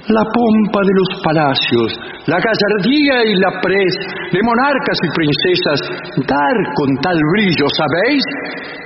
La 0.08 0.24
pompa 0.34 0.80
de 0.82 0.94
los 0.98 1.22
palacios, 1.22 1.94
la 2.26 2.40
gallardía 2.42 3.24
y 3.24 3.36
la 3.36 3.60
pres 3.62 3.94
de 4.32 4.42
monarcas 4.42 4.98
y 4.98 5.14
princesas, 5.14 5.80
dar 6.26 6.56
con 6.74 6.96
tal 7.00 7.16
brillo, 7.34 7.66
¿sabéis? 7.70 8.24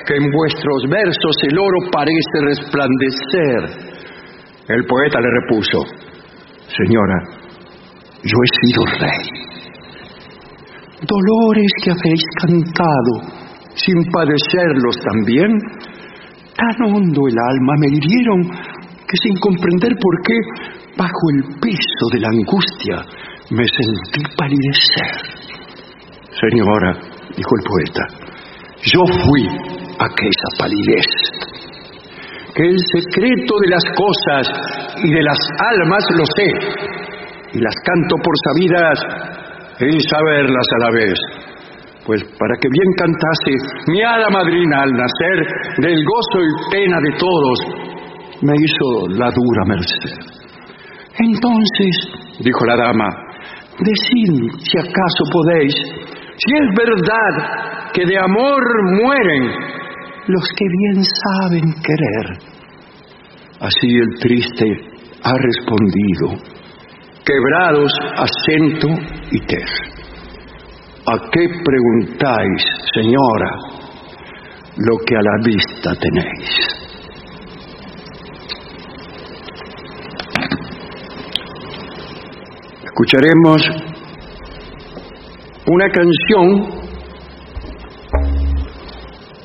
Que 0.07 0.17
en 0.17 0.31
vuestros 0.31 0.85
versos 0.91 1.37
el 1.49 1.59
oro 1.59 1.79
parece 1.91 2.37
resplandecer. 2.45 3.97
El 4.69 4.85
poeta 4.85 5.19
le 5.21 5.29
repuso, 5.41 5.79
Señora, 6.77 7.19
yo 8.23 8.37
he 8.43 8.51
sido 8.61 8.85
rey. 9.01 9.47
Dolores 11.01 11.73
que 11.83 11.91
habéis 11.91 12.25
cantado 12.41 13.47
sin 13.75 14.11
padecerlos 14.13 14.97
también, 15.11 15.59
tan 16.57 16.93
hondo 16.93 17.29
el 17.29 17.37
alma 17.39 17.73
me 17.79 17.97
hirieron 17.97 18.43
que 19.09 19.17
sin 19.23 19.37
comprender 19.39 19.93
por 20.01 20.23
qué, 20.27 20.35
bajo 20.97 21.25
el 21.35 21.45
peso 21.61 22.05
de 22.13 22.21
la 22.21 22.29
angustia, 22.29 22.97
me 23.51 23.65
sentí 23.65 24.23
palidecer. 24.37 25.37
Señora, 26.41 26.93
dijo 27.37 27.51
el 27.57 27.65
poeta, 27.65 28.03
yo 28.83 29.01
fui 29.25 29.49
aquella 29.99 30.49
palidez. 30.59 31.07
Que 32.57 32.63
el 32.65 32.79
secreto 32.79 33.55
de 33.61 33.69
las 33.69 33.85
cosas 33.95 34.49
y 35.05 35.13
de 35.13 35.23
las 35.23 35.39
almas 35.73 36.05
lo 36.17 36.25
sé, 36.25 36.49
y 37.53 37.61
las 37.61 37.75
canto 37.85 38.17
por 38.17 38.35
sabidas 38.49 38.99
en 39.81 40.01
saberlas 40.01 40.67
a 40.73 40.85
la 40.85 40.91
vez. 40.91 41.19
Pues 42.07 42.23
para 42.39 42.55
que 42.61 42.69
bien 42.71 42.93
cantase 42.97 43.53
mi 43.89 44.03
hada 44.03 44.31
madrina 44.31 44.83
al 44.83 44.93
nacer 44.93 45.39
del 45.79 46.05
gozo 46.05 46.39
y 46.41 46.71
pena 46.71 46.99
de 47.01 47.13
todos, 47.19 47.59
me 48.43 48.55
hizo 48.55 49.09
la 49.09 49.31
dura 49.31 49.65
merced. 49.67 50.37
Entonces, 51.19 51.95
dijo 52.41 52.65
la 52.67 52.77
dama, 52.77 53.09
decid 53.81 54.33
si 54.63 54.79
acaso 54.79 55.25
podéis, 55.33 55.75
si 56.37 56.53
es 56.55 56.69
verdad 56.77 57.93
que 57.93 58.05
de 58.07 58.19
amor 58.19 58.63
mueren 58.93 59.51
los 60.29 60.49
que 60.57 60.65
bien 60.69 61.05
saben 61.05 61.75
querer. 61.83 62.39
Así 63.61 63.87
el 63.97 64.19
triste 64.21 64.67
ha 65.23 65.33
respondido, 65.39 66.43
quebrados 67.25 67.93
acento 68.17 68.89
y 69.31 69.41
tez. 69.47 69.71
¿A 71.07 71.31
qué 71.31 71.49
preguntáis, 71.65 72.63
señora, 72.93 73.51
lo 74.77 74.99
que 75.07 75.17
a 75.17 75.23
la 75.23 75.45
vista 75.45 75.95
tenéis? 75.95 76.77
Escucharemos 82.85 83.63
una 85.67 85.89
canción 85.91 86.86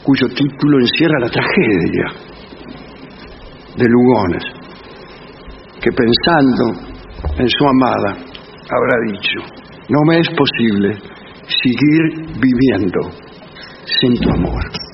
cuyo 0.03 0.27
título 0.33 0.79
encierra 0.79 1.19
la 1.19 1.29
tragedia 1.29 2.05
de 3.77 3.85
Lugones, 3.87 4.43
que 5.79 5.91
pensando 5.91 6.91
en 7.37 7.49
su 7.49 7.65
amada 7.67 8.17
habrá 8.69 9.11
dicho, 9.11 9.39
no 9.89 9.99
me 10.07 10.19
es 10.19 10.29
posible 10.29 10.97
seguir 11.47 12.39
viviendo 12.39 13.11
sin 13.85 14.19
tu 14.19 14.29
amor. 14.29 14.90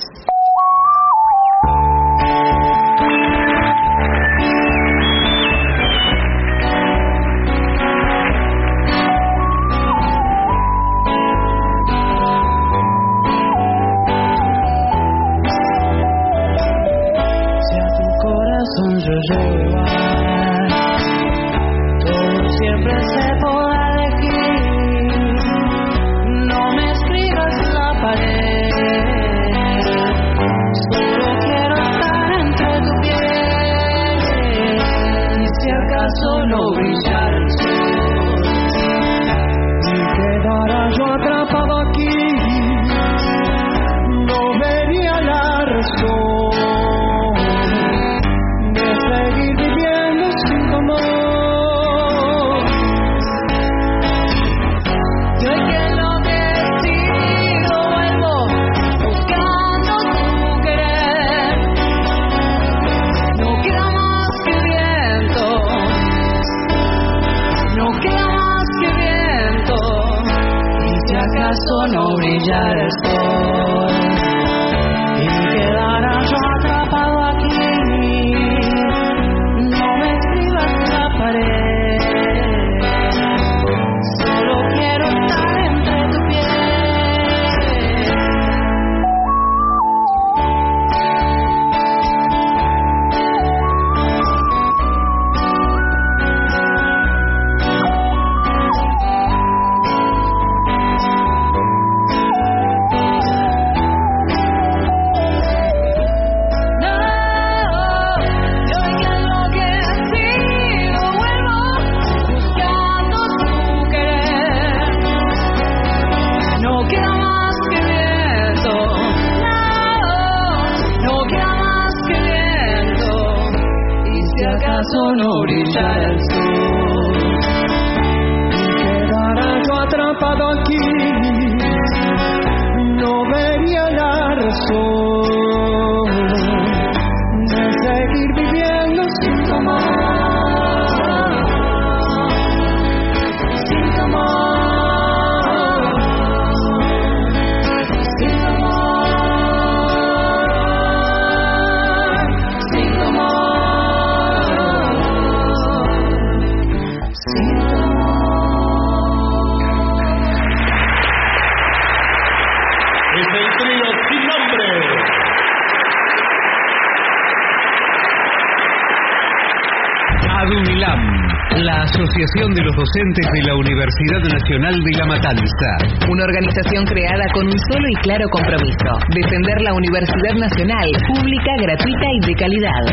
Asociación 172.27 172.53
de 172.55 172.63
los 172.63 172.75
Docentes 172.75 173.25
de 173.31 173.41
la 173.43 173.55
Universidad 173.55 174.19
Nacional 174.19 174.75
de 174.83 174.91
La 174.97 175.05
Matanza. 175.05 175.69
Una 176.11 176.25
organización 176.25 176.83
creada 176.85 177.23
con 177.33 177.45
un 177.45 177.57
solo 177.71 177.87
y 177.87 177.95
claro 178.03 178.27
compromiso, 178.29 178.99
defender 179.15 179.61
la 179.61 179.73
Universidad 179.73 180.35
Nacional, 180.35 180.91
pública, 181.07 181.51
gratuita 181.61 182.05
y 182.11 182.27
de 182.27 182.35
calidad. 182.35 182.83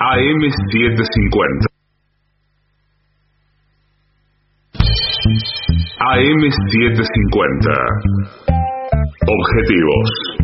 AM 0.00 0.40
750. 0.72 1.66
AM 6.00 6.40
750. 6.72 7.70
Objetivos. 9.28 10.35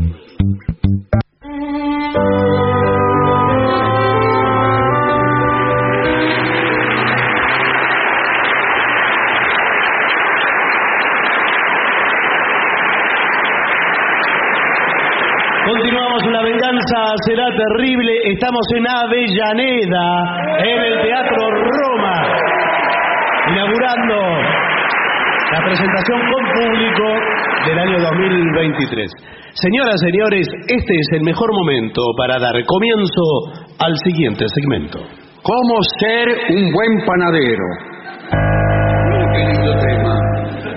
Terrible. 17.63 18.13
Estamos 18.33 18.67
en 18.75 18.85
Avellaneda, 18.89 20.07
en 20.59 20.79
el 20.81 21.03
Teatro 21.03 21.43
Roma, 21.51 22.17
inaugurando 23.51 24.17
la 25.53 25.61
presentación 25.65 26.21
con 26.33 26.45
público 26.55 27.05
del 27.67 27.79
año 27.79 27.99
2023. 28.01 29.11
Señoras, 29.55 29.97
señores, 30.01 30.49
este 30.67 30.95
es 30.95 31.09
el 31.13 31.23
mejor 31.23 31.51
momento 31.53 32.03
para 32.17 32.39
dar 32.39 32.55
comienzo 32.65 33.77
al 33.79 33.95
siguiente 34.05 34.47
segmento. 34.49 34.99
¿Cómo 35.43 35.75
ser 36.01 36.29
un 36.57 36.73
buen 36.73 37.05
panadero? 37.05 38.62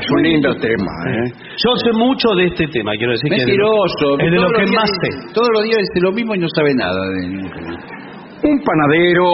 Es 0.05 0.11
un 0.11 0.21
lindo 0.23 0.53
tema, 0.57 0.91
¿eh? 1.09 1.31
Yo 1.57 1.71
sé 1.83 1.91
mucho 1.97 2.29
de 2.37 2.45
este 2.45 2.67
tema, 2.67 2.91
quiero 2.97 3.13
decir 3.13 3.29
que 3.29 3.35
es 3.37 3.45
de 3.45 3.57
lo- 3.57 3.65
Mentiroso. 3.73 4.07
es 4.19 4.31
de 4.31 4.37
lo 4.37 4.47
Todos 4.47 4.59
que 4.69 4.75
más 4.75 4.89
sé. 5.01 5.09
Todos 5.33 5.49
los 5.55 5.63
días 5.63 5.77
dice 5.79 5.99
lo 6.01 6.11
mismo 6.11 6.35
y 6.35 6.39
no 6.39 6.47
sabe 6.55 6.73
nada. 6.75 7.01
de- 7.17 8.47
Un 8.47 8.59
panadero 8.63 9.25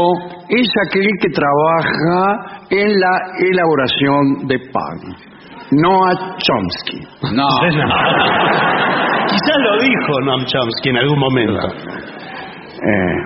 es 0.48 0.68
aquel 0.88 1.08
que 1.22 1.30
trabaja 1.30 2.64
en 2.70 2.88
la 3.00 3.14
elaboración 3.52 4.48
de 4.48 4.58
pan. 4.72 4.98
Noah 5.72 6.36
Chomsky. 6.38 7.00
No. 7.36 7.48
Quizás 9.32 9.58
lo 9.64 9.82
dijo 9.82 10.20
Noam 10.26 10.46
Chomsky 10.46 10.90
en 10.90 10.98
algún 10.98 11.20
momento. 11.20 11.68
Eh, 12.84 13.18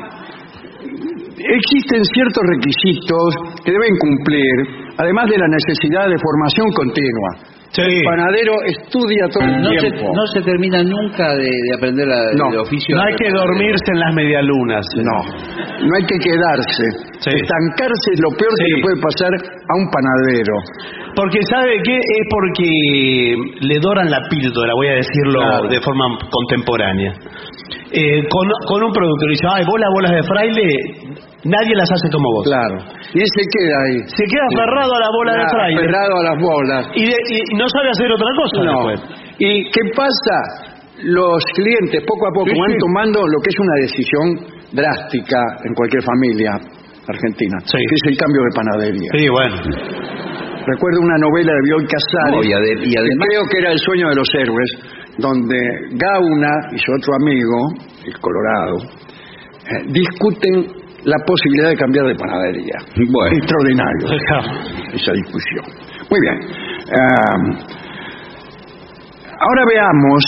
existen 1.38 2.04
ciertos 2.14 2.44
requisitos 2.56 3.36
que 3.64 3.72
deben 3.72 3.94
cumplir, 4.00 4.85
además 4.98 5.30
de 5.30 5.38
la 5.38 5.48
necesidad 5.48 6.08
de 6.10 6.18
formación 6.18 6.68
continua. 6.74 7.54
El 7.78 8.04
panadero 8.06 8.54
estudia 8.72 9.28
todo 9.28 9.44
el 9.44 9.60
No 9.62 9.70
se, 9.76 9.92
tiempo. 9.92 10.14
no 10.16 10.26
se 10.28 10.40
termina 10.44 10.82
nunca 10.82 11.36
de, 11.36 11.44
de 11.44 11.72
aprender 11.76 12.08
la- 12.08 12.32
No. 12.38 12.48
el 12.54 12.60
oficio. 12.60 12.96
No 12.96 13.04
hay 13.04 13.16
que 13.16 13.30
dormirse 13.30 13.92
en 13.92 14.00
las 14.00 14.14
medialunas. 14.16 14.86
No, 14.96 15.18
no 15.84 15.92
hay 16.00 16.06
que 16.08 16.18
quedarse. 16.24 16.84
Sí. 17.20 17.30
Estancarse 17.36 18.08
es 18.14 18.20
lo 18.22 18.30
peor 18.38 18.54
que 18.56 18.76
le 18.78 18.82
puede 18.82 18.96
pasar 19.02 19.28
a 19.36 19.74
un 19.76 19.90
panadero. 19.92 20.56
Porque 21.18 21.40
sabe 21.52 21.76
qué 21.84 21.98
es 21.98 22.24
porque 22.32 23.36
le 23.60 23.80
doran 23.80 24.10
la 24.10 24.22
píldora, 24.30 24.74
voy 24.76 24.88
a 24.88 24.94
decirlo 24.96 25.40
Claro. 25.42 25.68
de 25.68 25.82
forma 25.82 26.06
contemporánea. 26.32 27.12
Eh, 27.92 28.24
con, 28.30 28.48
con 28.68 28.84
un 28.84 28.92
productor 28.94 29.30
y 29.30 29.34
dice, 29.34 29.48
ay, 29.52 29.64
vos 29.66 29.80
las 29.80 29.90
bolas 29.94 30.12
de 30.12 30.24
fraile, 30.24 30.68
nadie 31.46 31.74
las 31.78 31.90
hace 31.94 32.10
como 32.12 32.28
vos. 32.34 32.44
Claro. 32.50 32.76
Y 33.14 33.20
él 33.22 33.30
se 33.38 33.44
queda 33.54 33.76
ahí. 33.86 33.98
Se 34.10 34.24
queda 34.26 34.46
aferrado 34.52 34.92
a 34.92 35.00
la 35.00 35.10
bola 35.16 35.32
de 35.38 35.46
fraile. 35.50 35.78
aferrado 35.80 36.14
a 36.18 36.24
las 36.30 36.38
bolas. 36.42 36.82
Y, 36.96 37.04
de- 37.06 37.24
y 37.30 37.56
no 37.56 37.66
sabe 37.70 37.90
hacer 37.94 38.10
otra 38.12 38.30
cosa 38.36 38.58
No. 38.66 38.90
después. 38.90 39.00
¿Y 39.40 39.70
qué 39.72 39.82
pasa? 39.96 40.38
Los 41.04 41.44
clientes 41.54 42.04
poco 42.08 42.24
a 42.28 42.32
poco 42.34 42.50
Sí, 42.50 42.58
van 42.60 42.72
sí. 42.72 42.78
tomando 42.80 43.20
lo 43.20 43.38
que 43.44 43.50
es 43.52 43.60
una 43.60 43.76
decisión 43.84 44.26
drástica 44.72 45.40
en 45.68 45.74
cualquier 45.76 46.02
familia 46.04 46.52
argentina, 47.08 47.58
Sí. 47.68 47.78
que 47.78 47.96
es 47.96 48.04
el 48.12 48.18
cambio 48.18 48.42
de 48.42 48.52
panadería. 48.56 49.10
Sí, 49.16 49.28
bueno. 49.30 49.56
Recuerdo 50.66 51.00
una 51.02 51.18
novela 51.20 51.52
de 51.54 51.62
Bioy 51.68 51.86
Casares, 51.86 52.36
No, 52.36 52.42
y 52.44 52.52
ade- 52.54 52.80
y 52.82 52.90
que 52.90 52.98
además- 53.00 53.28
creo 53.30 53.44
que 53.52 53.58
era 53.60 53.72
El 53.72 53.80
sueño 53.80 54.10
de 54.10 54.16
los 54.16 54.30
héroes, 54.34 54.70
donde 55.20 55.58
Gauna 55.94 56.54
y 56.74 56.78
su 56.80 56.92
otro 56.98 57.14
amigo, 57.22 57.58
el 58.08 58.18
Colorado, 58.20 58.78
eh, 59.68 59.84
discuten 59.92 60.66
la 61.06 61.18
posibilidad 61.26 61.70
de 61.70 61.78
cambiar 61.78 62.06
de 62.08 62.16
panadería. 62.16 62.78
Bueno. 62.96 63.38
Extraordinario 63.38 64.08
esa 64.94 65.12
discusión. 65.14 65.66
Muy 66.10 66.20
bien. 66.20 66.40
Ah, 66.92 67.38
ahora 69.40 69.66
veamos 69.70 70.24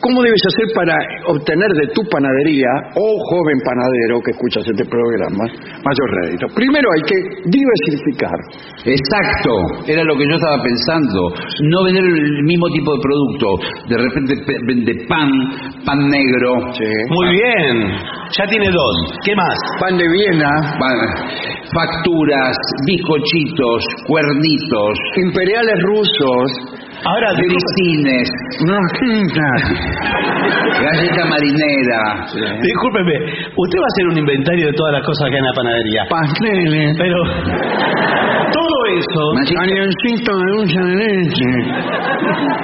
cómo 0.00 0.22
debes 0.22 0.42
hacer 0.46 0.66
para 0.74 0.94
obtener 1.26 1.68
de 1.72 1.86
tu 1.94 2.02
panadería, 2.10 2.68
oh 2.96 3.16
joven 3.30 3.58
panadero 3.64 4.20
que 4.24 4.30
escuchas 4.32 4.64
este 4.68 4.84
programa, 4.84 5.44
mayor 5.84 6.08
rédito. 6.22 6.46
Primero 6.54 6.88
hay 6.94 7.02
que 7.08 7.18
diversificar. 7.50 8.38
Exacto, 8.84 9.52
era 9.86 10.04
lo 10.04 10.16
que 10.16 10.24
yo 10.28 10.34
estaba 10.36 10.62
pensando. 10.62 11.20
No 11.70 11.84
vender 11.84 12.04
el 12.04 12.42
mismo 12.44 12.68
tipo 12.70 12.94
de 12.94 13.00
producto. 13.02 13.46
De 13.88 13.96
repente 13.98 14.34
pe- 14.46 14.60
vende 14.66 14.94
pan, 15.08 15.30
pan 15.84 16.08
negro. 16.08 16.56
Muy 17.10 17.28
bien. 17.30 17.88
Ya 18.36 18.46
tiene 18.46 18.66
dos. 18.70 18.96
¿Qué 19.24 19.34
más? 19.36 19.54
Pan 19.80 19.96
de 19.96 20.04
Viena, 20.08 20.50
pan- 20.78 21.14
facturas, 21.74 22.56
bizcochitos, 22.86 23.84
cuernitos, 24.06 24.98
imperiales 25.16 25.78
rusos, 25.82 26.50
Ahora, 27.06 27.28
grisines, 27.36 28.28
galleta 30.80 31.24
marinera. 31.28 32.26
discúlpeme, 32.62 33.16
usted 33.56 33.78
va 33.78 33.84
a 33.84 33.90
hacer 33.92 34.04
un 34.08 34.18
inventario 34.18 34.66
de 34.66 34.72
todas 34.72 34.92
las 34.94 35.02
cosas 35.04 35.28
que 35.28 35.34
hay 35.34 35.38
en 35.38 35.44
la 35.44 35.52
panadería. 35.52 36.02
pasteles, 36.08 36.96
Pero 36.96 37.18
todo 38.52 38.76
eso 38.96 39.22
cañoncito 39.54 40.32
de 40.38 40.46
dulce 40.56 40.80
de 40.80 40.94
leche. 40.96 41.50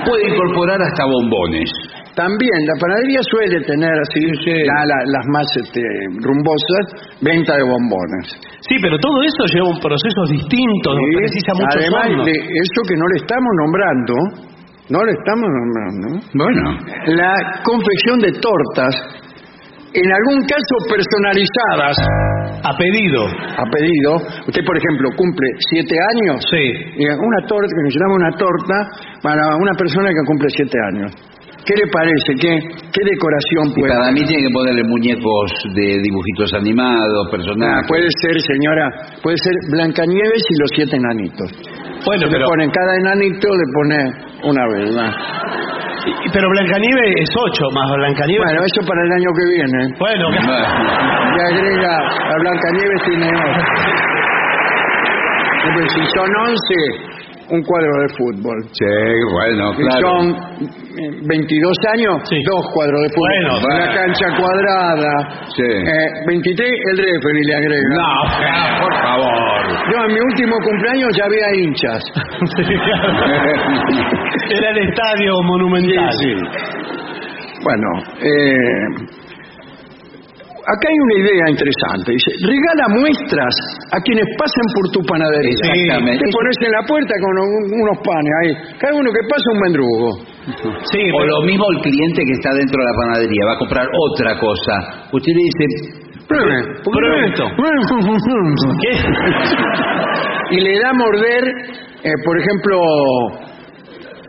puede 0.07 0.29
incorporar 0.33 0.81
hasta 0.83 1.05
bombones. 1.05 1.71
También 2.15 2.59
la 2.67 2.75
panadería 2.81 3.21
suele 3.31 3.61
tener 3.65 3.91
así 3.91 4.21
ya 4.45 4.85
la- 4.85 5.05
las 5.07 5.27
más 5.31 5.47
este, 5.63 5.81
rumbosas 6.21 6.85
venta 7.23 7.57
de 7.57 7.63
bombones. 7.63 8.27
Sí, 8.69 8.77
pero 8.83 8.99
todo 8.99 9.23
eso 9.23 9.43
lleva 9.55 9.69
un 9.71 9.81
proceso 9.81 10.21
distinto, 10.31 10.89
Sí, 10.95 11.17
precisa 11.17 11.53
mucho 11.55 11.79
Además 11.79 12.27
de 12.27 12.33
eso 12.35 12.81
que 12.89 12.97
no 12.97 13.07
le 13.15 13.17
estamos 13.23 13.51
nombrando, 13.63 14.15
no 14.91 15.05
le 15.05 15.13
estamos 15.13 15.49
nombrando, 15.49 16.07
Bueno, 16.35 16.63
la 17.15 17.35
confección 17.63 18.19
de 18.21 18.33
tortas, 18.43 18.95
en 19.95 20.07
algún 20.13 20.47
caso 20.47 20.75
personalizadas 20.91 21.97
A 22.63 22.77
pedido. 22.77 23.25
a 23.27 23.65
pedido. 23.71 24.17
Usted, 24.47 24.63
por 24.67 24.77
ejemplo, 24.77 25.09
cumple 25.17 25.47
siete 25.71 25.95
años. 26.15 26.45
Sí. 26.51 26.65
Y 26.99 27.07
una 27.07 27.41
torta, 27.49 27.67
que 27.67 27.83
necesitamos 27.83 28.17
una 28.19 28.31
torta 28.37 28.75
para 29.23 29.57
una 29.57 29.73
persona 29.79 30.11
que 30.11 30.23
cumple 30.27 30.49
siete 30.51 30.77
años. 30.93 31.11
¿Qué 31.65 31.75
le 31.77 31.87
parece? 31.93 32.31
¿Qué, 32.41 32.53
qué 32.91 33.03
decoración 33.05 33.65
y 33.77 33.81
puede 33.81 33.93
para 33.93 34.11
mí 34.13 34.25
tiene 34.25 34.43
que 34.49 34.53
ponerle 34.53 34.83
muñecos 34.89 35.47
de 35.77 35.87
dibujitos 36.03 36.55
animados, 36.55 37.27
Ah, 37.27 37.31
personajes. 37.31 37.87
puede 37.89 38.09
ser, 38.23 38.35
señora, 38.41 38.87
puede 39.23 39.37
ser 39.39 39.55
Blancanieves 39.71 40.43
y 40.51 40.55
los 40.61 40.71
siete 40.75 40.97
enanitos. 40.97 41.49
Bueno, 42.07 42.27
le 42.27 42.33
pero, 42.33 42.47
ponen 42.49 42.71
cada 42.71 42.97
enanito, 42.97 43.47
le 43.53 43.67
pone 43.77 43.99
una 44.49 44.65
verdad. 44.73 45.13
y- 46.07 46.31
pero 46.33 46.49
Blancanieves 46.49 47.13
es 47.21 47.31
8 47.37 47.65
más 47.77 47.89
Blancanieves. 47.93 48.45
Bueno, 48.45 48.61
eso 48.65 48.81
para 48.89 49.01
el 49.05 49.13
año 49.13 49.31
que 49.37 49.45
viene. 49.53 49.81
Bueno. 50.01 50.27
Le 51.37 51.43
agrega 51.45 51.93
a 51.99 52.35
Blancanieves 52.41 53.01
tiene 53.05 53.29
ocho. 53.29 53.63
Pues 55.75 55.87
si 55.93 56.01
son 56.17 56.31
11, 56.49 57.10
un 57.51 57.63
cuadro 57.63 57.91
de 58.03 58.09
fútbol. 58.17 58.59
Sí, 58.73 58.87
bueno, 59.33 59.73
claro. 59.75 60.09
son 60.09 60.31
eh, 60.31 61.11
22 61.27 61.77
años, 61.95 62.15
Sí. 62.29 62.37
dos 62.47 62.63
cuadros 62.75 63.01
de 63.03 63.09
fútbol. 63.11 63.31
Bueno, 63.31 63.59
una 63.59 63.77
bueno. 63.77 63.95
cancha 63.95 64.27
cuadrada. 64.37 65.13
Sí. 65.57 65.63
Eh, 65.63 66.09
23, 66.27 66.71
el 66.91 66.97
referee 66.99 67.45
le 67.45 67.55
agrega. 67.55 67.95
No, 67.97 68.83
por 68.83 68.95
favor. 69.03 69.61
Yo 69.91 70.05
en 70.07 70.15
mi 70.15 70.21
último 70.21 70.55
cumpleaños 70.63 71.11
ya 71.17 71.25
había 71.25 71.49
hinchas. 71.63 72.03
Sí, 72.57 72.75
claro. 72.75 73.11
Era 74.51 74.71
el 74.71 74.79
estadio 74.89 75.33
monumental. 75.45 76.13
Sí, 76.13 76.35
sí. 76.35 76.35
Bueno, 77.63 77.89
eh, 78.23 78.85
acá 80.71 80.85
hay 80.87 80.99
una 81.03 81.17
idea 81.23 81.45
interesante. 81.51 82.13
Dice, 82.15 82.31
regala 82.47 82.85
muestras 82.95 83.55
a 83.93 83.99
quienes 84.07 84.27
pasen 84.39 84.67
por 84.75 84.85
tu 84.95 85.01
panadería. 85.07 85.59
Exactamente. 85.67 86.23
Te 86.25 86.31
pones 86.31 86.57
en 86.63 86.73
la 86.73 86.83
puerta 86.87 87.15
con 87.19 87.33
un- 87.39 87.69
unos 87.83 87.99
panes 88.07 88.33
ahí. 88.43 88.53
Cada 88.79 88.95
uno 88.95 89.11
que 89.11 89.23
pasa 89.29 89.47
un 89.55 89.61
mendrugo. 89.67 90.09
Sí, 90.91 91.03
O 91.13 91.19
pero- 91.21 91.27
lo 91.27 91.41
mismo 91.47 91.65
el 91.75 91.81
cliente 91.83 92.21
que 92.25 92.35
está 92.39 92.51
dentro 92.55 92.79
de 92.81 92.87
la 92.87 92.97
panadería, 93.03 93.43
va 93.47 93.53
a 93.55 93.59
comprar 93.59 93.87
otra 93.87 94.31
cosa. 94.39 94.75
Usted 95.13 95.33
le 95.35 95.43
dice, 95.51 95.65
Pruebe. 96.31 96.63
Pruebe 96.85 97.27
esto. 97.27 97.45
¿Qué? 98.81 98.93
Y 100.57 100.61
le 100.61 100.79
da 100.81 100.91
a 100.91 100.93
morder, 100.93 101.45
eh, 102.05 102.13
por 102.25 102.39
ejemplo, 102.39 102.79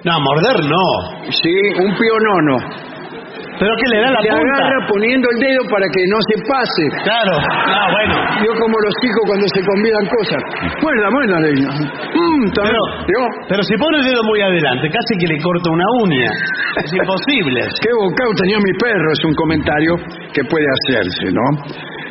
No, 0.03 0.19
morder 0.19 0.55
no. 0.65 1.31
sí, 1.31 1.53
un 1.79 1.93
pionono. 1.95 2.57
¿Pero 3.61 3.71
qué 3.77 3.87
le 3.93 3.97
da 4.01 4.09
la 4.09 4.21
Le 4.25 4.29
punta? 4.33 4.57
agarra 4.57 4.79
poniendo 4.89 5.25
el 5.29 5.37
dedo 5.37 5.61
para 5.69 5.85
que 5.93 6.01
no 6.09 6.17
se 6.25 6.35
pase. 6.49 6.83
Claro. 7.05 7.33
No, 7.37 7.81
bueno. 7.93 8.13
Yo 8.41 8.51
como 8.57 8.73
los 8.81 8.93
chicos 9.05 9.23
cuando 9.29 9.45
se 9.53 9.61
convidan 9.61 10.05
cosas. 10.09 10.41
Muerda, 10.81 11.07
muerda, 11.13 11.35
le 11.45 11.51
digo. 11.53 11.69
Mm, 11.69 12.41
está 12.49 12.61
Pero, 12.65 12.81
bien. 12.81 13.05
Yo, 13.13 13.21
pero 13.53 13.61
si 13.61 13.73
pone 13.77 13.95
el 14.01 14.05
dedo 14.09 14.21
muy 14.25 14.41
adelante, 14.41 14.89
casi 14.89 15.13
que 15.21 15.27
le 15.29 15.37
corta 15.45 15.67
una 15.69 15.87
uña. 16.01 16.29
Es 16.81 16.89
imposible. 16.89 17.61
qué 17.85 17.91
bocado 18.01 18.31
tenía 18.41 18.57
mi 18.65 18.73
perro, 18.81 19.07
es 19.13 19.21
un 19.29 19.35
comentario 19.37 19.93
que 20.33 20.41
puede 20.49 20.65
hacerse, 20.65 21.25
¿no? 21.29 21.45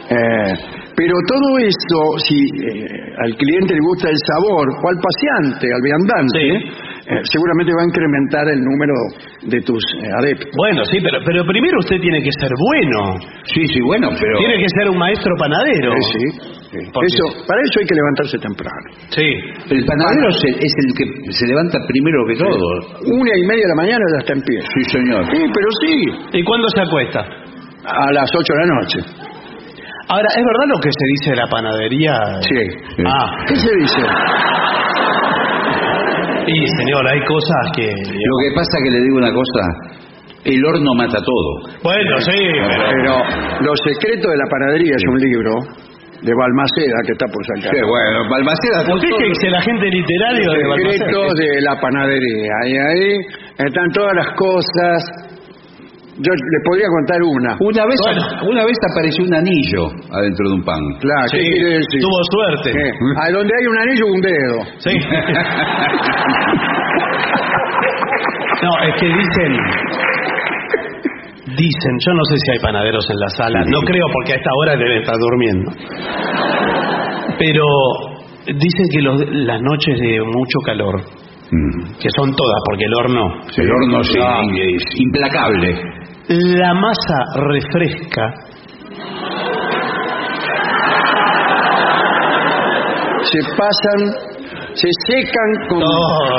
Eh, 0.06 0.54
pero 0.96 1.14
todo 1.28 1.58
eso, 1.58 1.98
si 2.28 2.38
eh, 2.44 2.86
al 3.18 3.32
cliente 3.36 3.74
le 3.74 3.80
gusta 3.80 4.08
el 4.10 4.18
sabor, 4.26 4.66
o 4.68 4.84
al 4.88 4.98
paseante, 5.00 5.66
al 5.72 5.82
viandante, 5.82 6.42
eh, 7.10 7.20
seguramente 7.24 7.72
va 7.74 7.82
a 7.82 7.88
incrementar 7.88 8.44
el 8.48 8.60
número 8.60 8.94
de 9.48 9.60
tus 9.62 9.82
eh, 10.02 10.08
adeptos. 10.20 10.50
Bueno, 10.56 10.84
sí, 10.84 10.98
pero, 11.02 11.18
pero 11.24 11.44
primero 11.46 11.78
usted 11.80 12.00
tiene 12.00 12.22
que 12.22 12.30
ser 12.38 12.50
bueno. 12.54 13.18
Sí, 13.44 13.66
sí, 13.66 13.80
bueno, 13.80 14.10
pero... 14.18 14.38
Tiene 14.38 14.58
que 14.62 14.68
ser 14.68 14.90
un 14.90 14.98
maestro 14.98 15.32
panadero. 15.38 15.92
Sí, 16.12 16.24
sí. 16.70 16.78
Eso, 16.78 17.24
para 17.48 17.60
eso 17.66 17.74
hay 17.80 17.86
que 17.86 17.96
levantarse 17.98 18.38
temprano. 18.38 18.86
Sí. 19.10 19.26
El 19.74 19.84
panadero 19.84 20.30
se- 20.30 20.54
es 20.60 20.72
el 20.86 20.94
que 20.94 21.04
se 21.32 21.46
levanta 21.48 21.78
primero 21.88 22.24
que 22.28 22.36
todo. 22.36 22.66
Una 23.10 23.32
y 23.36 23.42
media 23.48 23.64
de 23.64 23.70
la 23.74 23.78
mañana 23.82 24.04
ya 24.14 24.18
está 24.22 24.32
en 24.34 24.42
pie. 24.42 24.58
Sí, 24.74 24.82
señor. 24.92 25.24
Sí, 25.34 25.40
pero 25.52 25.68
sí, 25.82 26.38
¿Y 26.38 26.44
cuándo 26.44 26.68
se 26.68 26.80
acuesta? 26.82 27.20
a 27.82 28.12
las 28.12 28.28
8 28.36 28.52
de 28.52 28.60
la 28.60 28.74
noche. 28.80 28.98
Ahora, 30.10 30.26
¿es 30.34 30.42
verdad 30.42 30.66
lo 30.74 30.80
que 30.82 30.90
se 30.90 31.06
dice 31.14 31.30
de 31.30 31.36
la 31.36 31.46
panadería? 31.46 32.14
Sí. 32.42 32.62
Ah, 33.06 33.30
¿Qué 33.46 33.54
se 33.54 33.70
dice? 33.78 34.02
y 36.50 36.66
señor, 36.82 37.06
hay 37.06 37.20
cosas 37.24 37.62
que... 37.76 37.86
Lo 37.86 38.36
que 38.42 38.50
pasa 38.54 38.74
que 38.82 38.90
le 38.90 39.00
digo 39.02 39.18
una 39.18 39.32
cosa, 39.32 39.62
el 40.44 40.64
horno 40.66 40.94
mata 40.96 41.18
todo. 41.22 41.78
Bueno, 41.84 42.20
sí, 42.20 42.34
pero... 42.34 42.90
Pero 42.90 43.62
Los 43.62 43.78
secretos 43.86 44.32
de 44.32 44.36
la 44.36 44.48
panadería 44.50 44.94
es 44.96 45.04
un 45.06 45.18
libro 45.20 45.52
de 46.22 46.32
Balmaceda 46.34 46.98
que 47.06 47.12
está 47.12 47.26
por 47.30 47.42
sacar. 47.46 47.70
Qué 47.70 47.82
bueno, 47.86 48.28
Balmaceda... 48.28 48.82
¿Usted 48.92 49.08
que 49.16 49.30
es 49.30 49.44
el 49.44 49.54
agente 49.54 49.86
literario 49.94 50.52
de 50.52 50.68
Balmaceda? 50.68 51.06
Secretos 51.06 51.34
de 51.38 51.60
la 51.62 51.80
panadería. 51.80 52.54
Y 52.66 52.76
ahí 52.76 53.18
están 53.58 53.88
todas 53.94 54.14
las 54.16 54.34
cosas. 54.34 55.29
Yo 56.22 56.32
les 56.32 56.62
podría 56.68 56.86
contar 56.88 57.16
una. 57.22 57.56
Una 57.60 57.84
vez, 57.86 57.96
Bueno. 58.04 58.22
una 58.52 58.62
vez 58.64 58.76
apareció 58.92 59.24
un 59.24 59.34
anillo 59.34 59.82
adentro 60.12 60.48
de 60.48 60.54
un 60.54 60.62
pan. 60.64 60.80
Claro, 61.00 61.26
¿qué 61.32 61.38
Sí, 61.38 61.48
quiere 61.48 61.72
decir? 61.80 62.00
tuvo 62.02 62.20
suerte. 62.30 62.68
¿Qué? 62.72 62.88
A 63.16 63.30
donde 63.32 63.52
hay 63.56 63.66
un 63.66 63.78
anillo, 63.78 64.06
un 64.06 64.20
dedo. 64.20 64.56
Sí. 64.78 64.92
No, 68.62 68.70
es 68.86 68.94
que 69.00 69.06
dicen... 69.06 69.52
Dicen, 71.56 71.94
yo 72.06 72.12
no 72.12 72.24
sé 72.28 72.36
si 72.44 72.52
hay 72.52 72.58
panaderos 72.60 73.04
en 73.10 73.16
la 73.18 73.28
sala, 73.30 73.64
no 73.64 73.80
creo 73.80 74.06
porque 74.12 74.32
a 74.34 74.36
esta 74.36 74.50
hora 74.60 74.76
deben 74.76 74.98
estar 74.98 75.16
durmiendo. 75.18 75.70
Pero 77.38 77.64
dicen 78.46 78.86
que 78.92 79.00
los- 79.02 79.24
las 79.46 79.60
noches 79.62 79.98
de 79.98 80.20
mucho 80.20 80.58
calor, 80.64 81.00
Mm. 81.52 81.98
que 82.00 82.08
son 82.14 82.30
todas 82.36 82.60
porque 82.66 82.84
el 82.84 82.94
horno, 82.94 83.24
El 83.56 83.70
horno 83.72 84.04
sí, 84.04 84.18
es 84.18 84.84
implacable. 85.00 85.74
La 86.32 86.74
masa 86.74 87.18
refresca, 87.48 88.22
Se 93.30 93.38
pasan, 93.54 94.00
se 94.74 94.88
secan 95.06 95.50
con 95.68 95.78
No. 95.78 95.86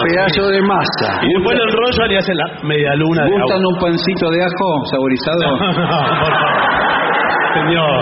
pedazos 0.04 0.50
de 0.52 0.62
masa. 0.64 1.22
y 1.22 1.30
después 1.36 1.58
lo 1.58 1.64
enrollan 1.70 2.12
y 2.12 2.16
hacen 2.18 2.36
la 2.36 2.48
media 2.68 2.96
luna 2.96 3.24
de 3.24 3.30
¿Gustan 3.32 3.60
agua. 3.60 3.70
un 3.74 3.80
pancito 3.80 4.30
de 4.32 4.42
ajo 4.44 4.68
saborizado? 4.92 5.42
No, 5.52 6.20
por 6.20 6.34
favor. 6.34 6.62
Señor, 7.54 8.02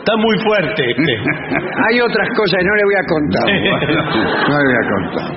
está 0.00 0.16
muy 0.16 0.36
fuerte. 0.44 0.82
este. 0.90 1.12
Hay 1.88 2.00
otras 2.00 2.28
cosas 2.36 2.56
que 2.58 2.66
no 2.66 2.74
le 2.74 2.84
voy 2.84 2.94
a 2.98 3.04
contar. 3.06 3.46
No 4.48 4.58
le 4.58 4.64
voy 4.66 4.74
a 4.74 4.86
contar. 4.90 5.30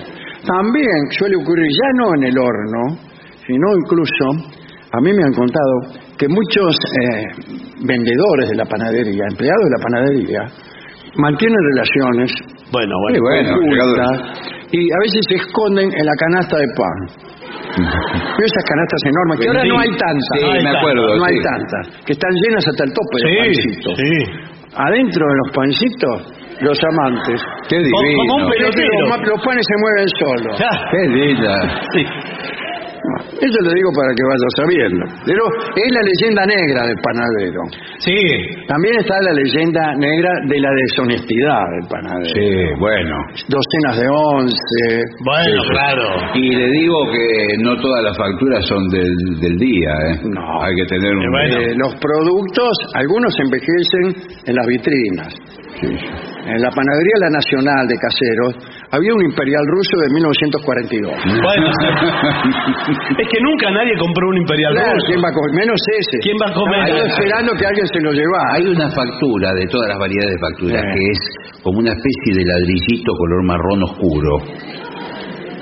También 0.48 0.98
suele 1.12 1.36
ocurrir, 1.38 1.68
ya 1.70 1.90
no 2.00 2.06
en 2.18 2.24
el 2.24 2.36
horno, 2.38 2.98
sino 3.46 3.68
incluso, 3.86 4.26
a 4.94 5.02
mí 5.02 5.12
me 5.12 5.24
han 5.24 5.34
contado 5.34 5.74
que 6.18 6.28
muchos 6.28 6.78
eh, 7.02 7.26
vendedores 7.86 8.50
de 8.50 8.56
la 8.56 8.66
panadería, 8.66 9.24
empleados 9.30 9.64
de 9.66 9.74
la 9.78 9.84
panadería, 9.84 10.42
mantienen 11.18 11.58
relaciones 11.74 12.32
Bueno, 12.72 12.94
bueno. 13.02 13.58
y 14.72 14.80
a 14.92 15.00
veces 15.02 15.22
se 15.30 15.36
esconden 15.36 15.90
en 15.92 16.06
la 16.06 16.14
canasta 16.18 16.58
de 16.58 16.68
pan. 16.78 17.00
Pero 17.74 18.46
esas 18.46 18.66
canastas 18.70 19.02
enormes, 19.06 19.40
que 19.40 19.48
ahora 19.48 19.64
no 19.66 19.80
hay 19.80 19.90
tantas. 19.98 20.30
Sí, 20.38 20.46
no 20.46 20.52
hay 20.52 20.58
me 20.58 20.64
tantas, 20.64 20.78
acuerdo, 20.82 21.16
No 21.18 21.26
hay 21.26 21.36
sí. 21.38 21.42
tantas, 21.44 22.06
que 22.06 22.14
están 22.14 22.32
llenas 22.46 22.64
hasta 22.68 22.84
el 22.84 22.94
tope 22.94 23.16
de 23.18 23.28
Sí, 23.30 23.38
pancitos. 23.38 23.94
sí. 23.98 24.14
Adentro 24.76 25.26
de 25.28 25.36
los 25.42 25.50
pancitos, 25.56 26.18
los 26.62 26.80
amantes. 26.84 27.42
Qué 27.70 27.78
divino. 27.78 27.98
como 28.30 28.46
un 28.46 28.50
pelotero. 28.50 28.90
los, 29.26 29.42
panes 29.46 29.66
se 29.70 29.76
mueven 29.82 30.08
solos. 30.18 30.58
Qué 30.92 31.02
linda. 31.10 31.54
Eso 33.40 33.58
lo 33.62 33.72
digo 33.74 33.90
para 33.96 34.12
que 34.16 34.24
vayas 34.24 34.54
sabiendo. 34.56 35.04
Pero 35.26 35.44
es 35.76 35.90
la 35.92 36.02
leyenda 36.02 36.44
negra 36.46 36.88
del 36.88 37.00
panadero. 37.04 37.62
Sí. 38.00 38.20
También 38.68 38.96
está 39.00 39.16
la 39.22 39.34
leyenda 39.34 39.96
negra 39.96 40.32
de 40.48 40.60
la 40.60 40.70
deshonestidad 40.72 41.64
del 41.76 41.88
panadero. 41.90 42.34
Sí, 42.34 42.80
bueno. 42.80 43.16
Docenas 43.48 44.00
de 44.00 44.08
once. 44.08 44.84
Bueno, 45.26 45.62
claro. 45.72 46.06
Y 46.36 46.56
le 46.56 46.68
digo 46.72 46.96
que 47.12 47.58
no 47.64 47.76
todas 47.82 48.04
las 48.04 48.18
facturas 48.18 48.66
son 48.66 48.88
del, 48.90 49.14
del 49.42 49.58
día, 49.58 49.92
¿eh? 50.12 50.20
No. 50.24 50.64
Hay 50.64 50.74
que 50.76 50.86
tener 50.88 51.12
un... 51.12 51.32
Bueno. 51.32 51.58
Eh, 51.60 51.76
los 51.76 51.96
productos, 51.96 52.72
algunos 52.96 53.34
envejecen 53.40 54.40
en 54.46 54.56
las 54.56 54.68
vitrinas. 54.68 55.34
En 55.82 56.60
la 56.62 56.70
panadería 56.70 57.16
La 57.24 57.30
Nacional 57.40 57.88
de 57.88 57.96
Caseros 57.98 58.54
había 58.92 59.14
un 59.14 59.24
imperial 59.26 59.64
ruso 59.74 59.96
de 60.04 60.08
1942. 60.14 61.12
Bueno, 61.42 61.68
es 63.18 63.28
que 63.32 63.40
nunca 63.42 63.72
nadie 63.72 63.98
compró 63.98 64.28
un 64.30 64.38
imperial 64.38 64.74
Claro, 64.74 64.94
ruso. 64.94 65.08
¿quién 65.08 65.20
va 65.24 65.30
a 65.30 65.34
comer? 65.34 65.52
Menos 65.66 65.80
ese. 65.98 66.18
¿Quién 66.22 66.38
va 66.38 66.48
a 66.52 66.54
comer? 66.54 66.82
Yo 66.90 67.04
esperando 67.06 67.52
que 67.58 67.66
alguien 67.66 67.88
se 67.88 68.00
lo 68.02 68.12
llevara. 68.12 68.54
Hay 68.54 68.66
una 68.68 68.90
factura 68.92 69.54
de 69.54 69.66
todas 69.68 69.88
las 69.90 70.00
variedades 70.00 70.32
de 70.36 70.40
facturas 70.40 70.82
Sí. 70.84 70.92
que 70.94 71.04
es 71.12 71.20
como 71.64 71.80
una 71.80 71.92
especie 71.96 72.32
de 72.38 72.44
ladrillito 72.46 73.10
color 73.18 73.42
marrón 73.48 73.80
oscuro. 73.84 74.32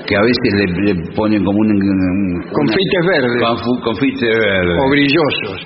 Que 0.06 0.16
a 0.16 0.20
veces 0.20 0.50
le, 0.58 0.66
le 0.92 0.94
ponen 1.14 1.44
como 1.44 1.58
un... 1.58 1.70
un- 1.72 2.42
Confites 2.52 3.02
verdes. 3.06 3.38
confu- 3.40 3.80
Confite 3.84 4.26
verde. 4.28 4.74
O 4.82 4.90
brillosos. 4.90 5.58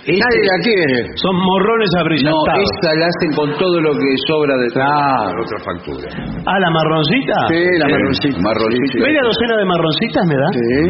Este- 0.00 0.16
Nadie 0.16 0.42
la 0.48 0.58
quiere. 0.64 0.96
Son 1.20 1.36
morrones 1.36 1.90
No, 1.94 2.00
abrillantados. 2.00 2.64
esta 2.72 2.88
la 2.96 3.06
hacen 3.06 3.30
con 3.36 3.48
todo 3.58 3.76
lo 3.80 3.92
que 3.92 4.10
sobra 4.26 4.56
de 4.56 4.68
Claro. 4.72 5.42
otra 5.44 5.58
factura. 5.60 6.08
Ah, 6.46 6.58
la 6.58 6.70
marroncita. 6.70 7.34
Sí, 7.48 7.60
la 7.78 7.86
Sí, 7.86 7.92
marroncita. 7.92 8.38
marroncita. 8.40 8.98
¿Media 9.04 9.22
docena 9.22 9.54
de 9.60 9.64
marroncitas 9.66 10.22
me 10.26 10.36
da? 10.40 10.48
Sí. 10.56 10.80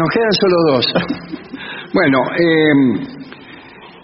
Nos 0.00 0.08
quedan 0.14 0.34
solo 0.40 0.56
dos. 0.72 0.84
bueno, 1.92 2.18
eh, 2.40 2.72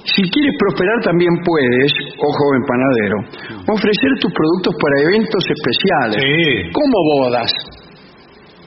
si 0.05 0.23
quieres 0.31 0.55
prosperar 0.61 1.01
también 1.03 1.33
puedes, 1.45 1.91
oh 2.21 2.33
joven 2.37 2.63
panadero, 2.69 3.17
ofrecer 3.73 4.11
tus 4.21 4.31
productos 4.33 4.75
para 4.77 4.95
eventos 5.09 5.43
especiales, 5.49 6.21
Sí. 6.21 6.71
como 6.73 6.97
bodas. 7.17 7.51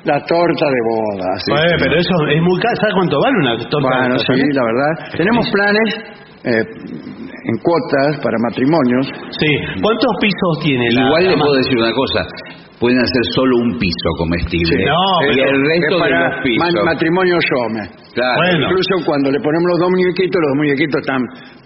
La 0.06 0.18
torta 0.24 0.66
de 0.72 0.82
bodas. 0.88 1.38
¿sí? 1.46 1.52
Bueno, 1.52 1.76
pero 1.80 1.94
eso 2.00 2.16
es 2.32 2.42
muy 2.42 2.58
caro. 2.60 2.76
¿Sabes 2.80 2.96
cuánto 2.96 3.16
vale 3.20 3.36
una 3.44 3.54
torta? 3.68 3.90
Bueno, 4.00 4.14
de 4.16 4.20
sí, 4.20 4.32
estas, 4.32 4.40
eh? 4.40 4.54
la 4.56 4.64
verdad. 4.64 4.92
Tenemos 5.18 5.44
planes 5.52 5.90
eh, 6.48 6.64
en 7.52 7.56
cuotas 7.60 8.12
para 8.24 8.38
matrimonios. 8.48 9.06
Sí. 9.36 9.52
¿Cuántos 9.82 10.12
pisos 10.22 10.54
tiene 10.64 10.86
la 10.96 11.02
Igual 11.04 11.24
le 11.24 11.30
la 11.32 11.38
puedo 11.38 11.52
ma- 11.54 11.58
decir 11.60 11.78
una 11.78 11.92
cosa. 11.92 12.22
Pueden 12.80 12.96
hacer 12.98 13.24
solo 13.36 13.58
un 13.60 13.76
piso 13.78 14.10
comestible. 14.18 14.72
Sí. 14.80 14.86
No, 14.88 15.04
y 15.28 15.36
pero 15.36 15.52
el 15.52 15.62
resto 15.68 15.84
Es 15.84 15.92
de 15.92 16.00
para 16.00 16.30
los 16.32 16.44
pisos. 16.48 16.64
ma- 16.80 16.84
matrimonio 16.96 17.36
Yome. 17.44 17.84
Claro. 18.16 18.38
Bueno. 18.40 18.64
Incluso 18.72 18.94
cuando 19.06 19.28
le 19.36 19.40
ponemos 19.44 19.68
los 19.68 19.80
dos 19.84 19.90
muñequitos, 19.92 20.40
los 20.48 20.56
muñequitos 20.56 20.98
están 21.04 21.22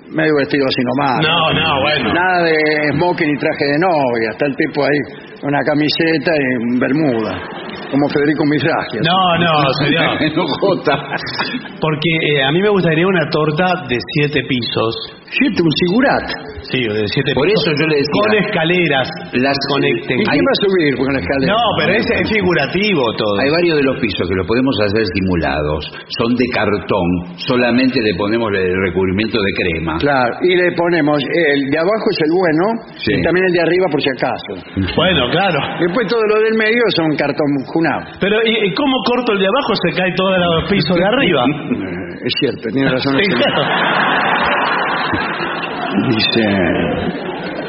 medio 0.10 0.34
vestidos 0.41 0.65
así 0.73 0.81
nomás. 0.89 1.22
No, 1.22 1.53
no, 1.53 1.69
bueno. 1.85 2.14
Nada 2.18 2.41
de 2.49 2.57
smoking 2.97 3.30
y 3.30 3.38
traje 3.38 3.65
de 3.65 3.77
novia. 3.77 4.30
Está 4.34 4.45
el 4.49 4.55
tipo 4.57 4.81
ahí, 4.81 4.99
una 5.45 5.61
camiseta 5.61 6.31
y 6.34 6.43
un 6.65 6.80
bermuda. 6.81 7.34
Como 7.94 8.10
Federico 8.10 8.44
Mizrahi. 8.49 8.74
así. 8.90 8.98
No, 9.06 9.38
no, 9.38 9.53
señor. 9.86 10.18
Porque 11.80 12.10
eh, 12.26 12.44
a 12.44 12.52
mí 12.52 12.60
me 12.60 12.70
gustaría 12.70 13.06
una 13.06 13.30
torta 13.30 13.86
de 13.88 13.98
siete 14.18 14.41
pisos. 14.49 14.95
Siete, 15.34 15.60
un 15.65 15.73
sigurat. 15.81 16.26
Sí, 16.69 16.80
de 16.85 17.03
siete 17.10 17.31
Por 17.34 17.43
pisos. 17.49 17.65
eso 17.65 17.72
yo 17.76 17.85
le 17.89 17.95
decía- 17.97 18.22
Con 18.22 18.31
escaleras. 18.38 19.07
Las 19.34 19.57
conecten. 19.73 20.18
¿Y 20.22 20.26
quién 20.30 20.43
va 20.45 20.53
a 20.53 20.60
subir 20.64 20.91
con 20.95 21.07
la 21.14 21.19
escalera? 21.19 21.49
No, 21.53 21.61
pero 21.80 21.89
es, 21.97 22.05
es 22.05 22.27
figurativo 22.30 23.01
todo. 23.18 23.34
Hay 23.41 23.49
varios 23.51 23.76
de 23.81 23.84
los 23.84 23.97
pisos 23.99 24.23
que 24.30 24.35
los 24.38 24.45
podemos 24.47 24.73
hacer 24.85 25.03
simulados. 25.18 25.81
Son 26.22 26.30
de 26.38 26.45
cartón. 26.53 27.07
Solamente 27.49 27.97
le 28.01 28.14
ponemos 28.15 28.47
el 28.53 28.77
recubrimiento 28.85 29.38
de 29.41 29.51
crema. 29.57 29.97
Claro, 29.99 30.31
y 30.45 30.55
le 30.55 30.72
ponemos, 30.77 31.18
el 31.19 31.61
de 31.69 31.77
abajo 31.81 32.05
es 32.14 32.19
el 32.23 32.31
bueno, 32.31 32.64
Sí. 33.01 33.11
y 33.18 33.22
también 33.26 33.43
el 33.49 33.53
de 33.53 33.61
arriba 33.65 33.85
por 33.91 33.99
si 34.01 34.10
acaso. 34.14 34.51
Bueno, 34.95 35.22
claro. 35.34 35.60
Después 35.81 36.07
todo 36.07 36.22
lo 36.30 36.38
del 36.45 36.55
medio 36.55 36.84
son 36.95 37.10
cartón 37.18 37.49
junado. 37.73 38.05
Pero 38.22 38.38
¿y, 38.45 38.69
y 38.69 38.73
cómo 38.73 38.95
corto 39.10 39.34
el 39.34 39.39
de 39.39 39.47
abajo 39.49 39.72
se 39.81 39.89
cae 39.97 40.11
todo 40.15 40.30
el 40.35 40.68
piso 40.69 40.93
de 40.95 41.05
arriba? 41.05 41.43
Eh, 41.49 41.99
Es 42.23 42.31
cierto, 42.39 42.69
tiene 42.72 42.88
razón. 42.89 43.15
el 43.19 43.26
Sí, 43.26 43.31
señor. 43.31 43.43
claro. 43.51 43.64
Dice. 46.10 46.44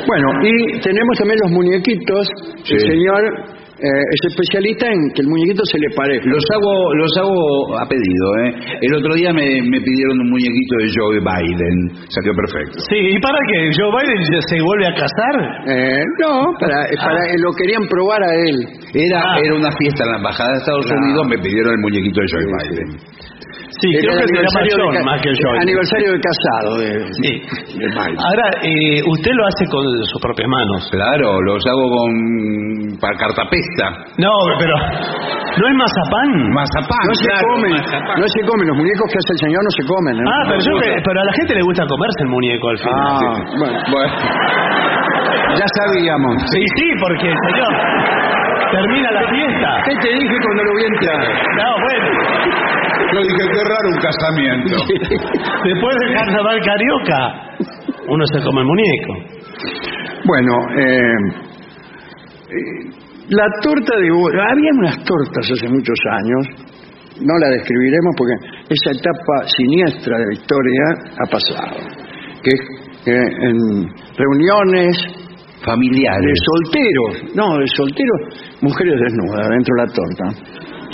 Bueno, 0.07 0.27
y 0.43 0.81
tenemos 0.81 1.15
también 1.19 1.39
los 1.45 1.53
muñequitos. 1.53 2.27
El 2.71 2.81
señor 2.81 3.21
es 3.85 4.21
especialista 4.33 4.87
en 4.87 5.01
que 5.15 5.21
el 5.23 5.29
muñequito 5.29 5.63
se 5.65 5.79
le 5.79 5.89
parezca. 5.97 6.25
Los 6.29 6.45
hago, 6.57 6.95
los 6.95 7.11
hago 7.19 7.79
a 7.79 7.85
pedido, 7.89 8.27
¿eh? 8.47 8.79
El 8.81 8.95
otro 8.97 9.15
día 9.15 9.33
me, 9.33 9.45
me 9.45 9.81
pidieron 9.81 10.21
un 10.21 10.31
muñequito 10.31 10.75
de 10.79 10.87
Joe 10.95 11.19
Biden. 11.21 11.77
Salió 12.09 12.33
perfecto. 12.33 12.79
Sí, 12.89 12.97
¿y 12.97 13.19
para 13.21 13.39
qué? 13.49 13.71
¿Joe 13.77 13.91
Biden 13.93 14.41
se 14.49 14.57
vuelve 14.63 14.87
a 14.87 14.95
casar? 14.95 15.35
Eh, 15.69 16.03
no, 16.23 16.53
para, 16.61 16.81
para- 16.97 17.37
lo 17.41 17.51
querían 17.53 17.85
probar 17.89 18.23
a 18.23 18.33
él. 18.49 18.57
Era, 18.95 19.21
Ah. 19.21 19.39
era 19.43 19.55
una 19.55 19.71
fiesta 19.77 20.05
en 20.05 20.11
la 20.13 20.17
embajada 20.19 20.51
de 20.53 20.59
Estados 20.59 20.87
Claro. 20.87 21.01
Unidos, 21.05 21.27
me 21.29 21.39
pidieron 21.39 21.73
el 21.75 21.81
muñequito 21.81 22.21
de 22.21 22.27
Joe 22.31 22.45
Biden. 22.45 22.89
Sí, 23.85 23.89
Era 23.93 24.01
creo 24.01 24.17
el 24.17 24.21
que 24.25 24.25
se 24.25 24.41
llama 24.41 24.61
aniversario 24.65 24.75
de 24.75 24.81
John 24.81 25.05
más 25.05 25.19
que 25.21 25.31
Joe. 25.37 25.57
Aniversario 25.61 26.09
de 26.15 26.19
casado 26.25 26.71
de, 26.81 26.91
Sí. 27.21 27.33
de. 27.77 27.87
Ahora, 28.17 28.47
eh, 28.65 28.99
usted 29.05 29.33
lo 29.37 29.45
hace 29.45 29.65
con 29.69 29.85
sus 30.09 30.21
propias 30.25 30.49
manos. 30.49 30.81
Claro, 30.89 31.29
los 31.45 31.61
hago 31.69 31.85
con 31.93 32.09
para 32.97 33.15
cartapesta. 33.21 33.87
No, 34.17 34.33
pero 34.57 34.73
¿no 34.73 35.65
es 35.69 35.75
mazapán? 35.77 36.31
Mazapán, 36.55 37.05
No 37.05 37.15
se 37.21 37.27
claro, 37.29 37.45
comen, 37.53 37.73
mazapán. 37.77 38.17
no 38.17 38.27
se 38.33 38.41
comen, 38.49 38.65
los 38.73 38.77
muñecos 38.81 39.07
que 39.13 39.19
hace 39.21 39.33
el 39.37 39.41
señor 39.45 39.61
no 39.61 39.73
se 39.77 39.83
comen. 39.85 40.15
¿eh? 40.17 40.25
Ah, 40.25 40.43
pero, 40.49 40.61
yo 40.65 40.73
que- 40.81 40.97
pero 41.05 41.17
a 41.21 41.25
la 41.29 41.35
gente 41.37 41.53
le 41.59 41.63
gusta 41.69 41.83
comerse 41.85 42.21
el 42.25 42.31
muñeco 42.31 42.65
al 42.73 42.79
final. 42.79 43.05
Ah, 43.05 43.37
bueno, 43.59 43.79
Bueno, 43.93 44.15
ya 45.61 45.67
sabíamos. 45.83 46.35
Sí, 46.51 46.61
sí, 46.77 46.87
porque, 47.01 47.29
señor, 47.29 47.73
termina 48.71 49.11
la 49.13 49.29
fiesta. 49.29 49.83
¿Qué 49.85 49.95
te 49.97 50.15
dije 50.15 50.37
cuando 50.43 50.65
lo 50.65 50.75
vi 50.77 50.85
entrar? 50.85 51.23
No, 51.57 51.69
bueno, 51.85 52.07
Yo 53.13 53.21
dije, 53.23 53.45
qué 53.53 53.63
raro 53.65 53.89
un 53.89 54.01
casamiento. 54.01 54.77
después 55.65 55.97
del 56.01 56.15
carnaval 56.15 56.61
carioca, 56.65 57.21
uno 58.09 58.25
se 58.27 58.43
come 58.45 58.61
el 58.61 58.67
muñeco. 58.67 59.13
Bueno, 60.25 60.53
eh, 60.77 61.17
eh, 62.51 62.91
la 63.31 63.47
torta 63.63 63.97
de 63.97 64.11
boda, 64.11 64.51
había 64.51 64.71
unas 64.79 65.05
tortas 65.05 65.51
hace 65.51 65.69
muchos 65.69 65.99
años, 66.11 66.49
no 67.21 67.39
la 67.39 67.49
describiremos 67.49 68.15
porque 68.17 68.35
esa 68.69 68.91
etapa 68.91 69.49
siniestra 69.57 70.19
de 70.19 70.27
la 70.27 70.33
historia 70.33 70.83
ha 71.19 71.31
pasado, 71.31 71.77
que 72.43 72.85
que 73.05 73.13
en 73.13 73.87
reuniones 74.17 74.97
de 75.65 75.71
familiares. 75.71 76.35
solteros, 76.45 77.35
no, 77.35 77.59
de 77.59 77.67
solteros, 77.77 78.21
mujeres 78.61 78.95
desnudas 79.01 79.49
dentro 79.49 79.73
de 79.75 79.81
la 79.83 79.89
torta. 79.93 80.25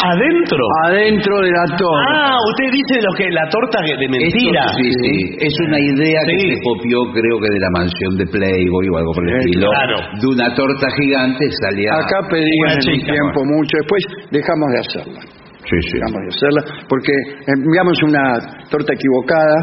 ¿Adentro? 0.02 0.64
Adentro 0.86 1.40
de 1.40 1.50
la 1.50 1.64
torta. 1.76 2.08
Ah, 2.08 2.36
usted 2.48 2.72
dice 2.72 3.02
lo 3.04 3.12
que 3.18 3.28
la 3.30 3.46
torta 3.50 3.82
de 3.84 4.08
mentira. 4.08 4.64
Esto, 4.64 4.78
sí, 4.78 4.88
sí, 4.96 5.36
es 5.44 5.54
una 5.68 5.78
idea 5.78 6.20
que 6.24 6.38
se 6.56 6.62
copió, 6.64 6.98
creo 7.12 7.36
que 7.38 7.50
de 7.52 7.60
la 7.60 7.68
mansión 7.76 8.16
de 8.16 8.24
Playboy 8.26 8.88
o 8.88 8.96
algo 8.96 9.12
por 9.12 9.28
el 9.28 9.34
Eh, 9.34 9.38
estilo. 9.44 9.66
claro. 9.68 9.96
De 10.20 10.26
una 10.26 10.54
torta 10.54 10.86
gigante 10.96 11.44
salía. 11.60 11.92
Acá 12.00 12.16
pedían 12.30 12.80
en 12.80 12.92
un 12.96 13.04
tiempo 13.04 13.44
mucho, 13.44 13.72
después 13.76 14.02
dejamos 14.30 14.68
de 14.72 14.78
hacerla. 14.80 15.20
Sí, 15.68 15.76
sí. 15.84 15.92
Dejamos 16.00 16.20
de 16.24 16.28
hacerla 16.32 16.62
porque 16.88 17.12
enviamos 17.46 18.02
una 18.02 18.40
torta 18.70 18.94
equivocada 18.94 19.56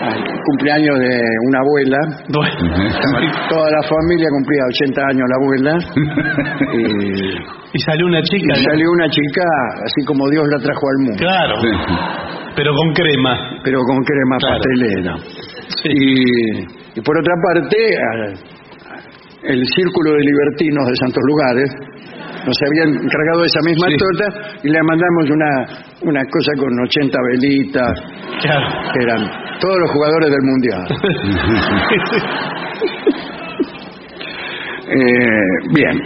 al 0.00 0.22
cumpleaños 0.44 0.98
de 0.98 1.12
una 1.48 1.58
abuela. 1.60 1.98
Bueno, 2.28 2.58
Toda 3.48 3.68
la 3.70 3.82
familia 3.88 4.28
cumplía 4.30 4.62
80 4.70 5.02
años 5.10 5.26
la 5.28 5.36
abuela 5.40 5.72
y, 6.74 7.76
y 7.76 7.78
salió 7.80 8.06
una 8.06 8.22
chica. 8.22 8.54
y 8.58 8.62
salió 8.64 8.90
una 8.92 9.08
chica 9.10 9.42
así 9.84 10.04
como 10.06 10.28
Dios 10.30 10.46
la 10.48 10.58
trajo 10.62 10.82
al 10.88 10.98
mundo, 11.04 11.18
Claro, 11.18 11.54
pero 12.56 12.70
con 12.74 12.92
crema. 12.94 13.34
pero 13.64 13.78
con 13.82 13.98
crema 14.04 14.36
Claro. 14.38 14.56
pastelera. 14.58 15.16
Sí. 15.82 15.88
Y, 15.92 16.98
y 16.98 17.00
por 17.02 17.18
otra 17.18 17.34
parte, 17.44 17.76
el 19.44 19.64
círculo 19.66 20.12
de 20.12 20.18
libertinos 20.20 20.84
de 20.88 20.96
Santos 20.96 21.22
Lugares 21.28 21.70
nos 22.46 22.56
habían 22.66 22.88
encargado 23.04 23.44
esa 23.44 23.60
misma 23.64 23.86
Sí. 23.88 23.96
torta 23.96 24.26
y 24.62 24.68
le 24.68 24.82
mandamos 24.82 25.30
una, 25.30 25.66
una 26.02 26.22
cosa 26.30 26.52
con 26.58 26.78
80 26.80 27.18
velitas, 27.32 28.00
Claro. 28.42 28.66
que 28.92 29.00
eran 29.02 29.30
todos 29.60 29.78
los 29.80 29.90
jugadores 29.90 30.30
del 30.30 30.42
Mundial. 30.42 30.86
Eh, 34.90 35.50
bien. 35.74 36.00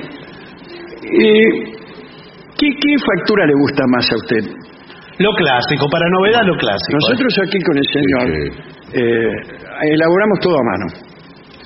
¿Y 1.02 1.40
qué, 2.58 2.68
qué 2.80 2.96
factura 2.98 3.46
le 3.46 3.54
gusta 3.54 3.86
más 3.86 4.10
a 4.10 4.16
usted? 4.16 4.44
Lo 5.18 5.32
clásico, 5.34 5.86
para 5.90 6.08
novedad 6.08 6.42
lo 6.44 6.56
clásico. 6.56 6.98
Nosotros 7.00 7.38
aquí 7.46 7.60
con 7.62 7.78
el 7.78 7.86
señor 7.86 8.28
eh, 8.92 9.36
elaboramos 9.92 10.40
todo 10.40 10.58
a 10.58 10.64
mano. 10.64 10.86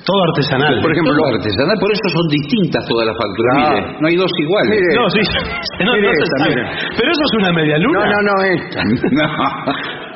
Todo 0.07 0.19
artesanal. 0.31 0.73
Por 0.79 0.91
ejemplo, 0.91 1.11
Todo 1.19 1.35
artesanal, 1.35 1.75
por 1.83 1.91
eso 1.91 2.07
son 2.15 2.25
distintas 2.31 2.81
todas 2.87 3.05
las 3.11 3.15
facturas. 3.19 3.51
Mire, 3.59 3.79
no 3.99 4.05
hay 4.07 4.15
dos 4.15 4.31
iguales. 4.39 4.71
Mire. 4.71 4.91
No, 4.95 5.03
sí. 5.11 5.21
No, 5.83 5.91
Mire 5.93 6.07
no 6.07 6.13
se 6.15 6.23
esta, 6.23 6.37
sabe. 6.39 6.49
mire. 6.55 6.63
Pero 6.95 7.07
eso 7.11 7.23
es 7.27 7.33
una 7.43 7.51
media 7.53 7.75
No, 7.77 7.83
luna. 7.91 8.05
no, 8.07 8.19
no, 8.23 8.35
esta. 8.55 8.79
No 8.87 9.27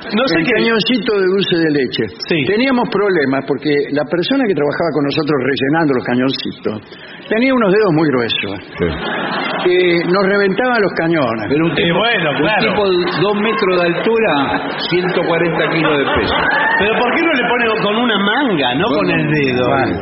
sé 0.10 0.36
el 0.40 0.46
qué. 0.46 0.52
cañoncito 0.58 1.12
de 1.20 1.26
dulce 1.30 1.56
de 1.62 1.70
leche. 1.78 2.04
Sí. 2.30 2.38
Teníamos 2.50 2.90
problemas 2.90 3.46
porque 3.46 3.70
la 3.94 4.06
persona 4.10 4.44
que 4.50 4.56
trabajaba 4.58 4.90
con 4.98 5.04
nosotros 5.06 5.36
rellenando 5.46 5.92
los 5.94 6.06
cañoncitos 6.06 6.76
tenía 7.30 7.54
unos 7.54 7.70
dedos 7.72 7.92
muy 7.94 8.08
gruesos 8.10 8.54
que 9.64 9.78
nos 10.10 10.24
reventaban 10.26 10.78
los 10.82 10.94
cañones. 10.98 11.46
Pero 11.50 11.62
un 11.66 11.72
Eh, 11.72 11.76
tipo, 11.86 12.00
bueno, 12.02 12.28
un 12.32 12.38
claro. 12.42 12.62
tipo 12.66 12.82
de 12.90 12.98
dos 13.22 13.36
metros 13.46 13.74
de 13.78 13.86
altura, 13.94 14.34
140 14.90 15.70
kilos 15.70 15.94
de 15.98 16.06
peso. 16.18 16.36
Pero 16.82 16.92
¿por 16.98 17.10
qué 17.14 17.22
no 17.22 17.34
le 17.38 17.44
pone 17.46 17.64
con 17.86 17.96
una 18.02 18.18
manga, 18.18 18.70
no 18.76 18.88
con 18.90 19.06
el 19.10 19.24
dedo? 19.30 19.66
Bueno. 19.70 19.98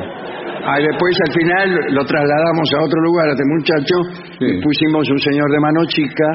Ah, 0.64 0.76
después 0.78 1.16
al 1.28 1.34
final 1.34 1.68
lo 1.96 2.04
trasladamos 2.06 2.68
a 2.78 2.84
otro 2.84 3.00
lugar 3.02 3.26
a 3.30 3.32
este 3.32 3.46
muchacho 3.48 3.96
Sí. 4.40 4.46
y 4.46 4.62
pusimos 4.62 5.10
un 5.10 5.20
señor 5.20 5.50
de 5.52 5.60
mano 5.60 5.80
chica 5.88 6.28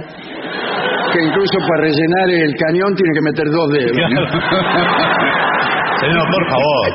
que 1.14 1.22
incluso 1.24 1.56
para 1.68 1.82
rellenar 1.86 2.26
el 2.28 2.52
cañón 2.58 2.90
tiene 2.98 3.12
que 3.14 3.22
meter 3.22 3.46
dos 3.46 3.68
dedos. 3.72 3.96
Señor, 6.02 6.26
por 6.26 6.44
favor. 6.50 6.90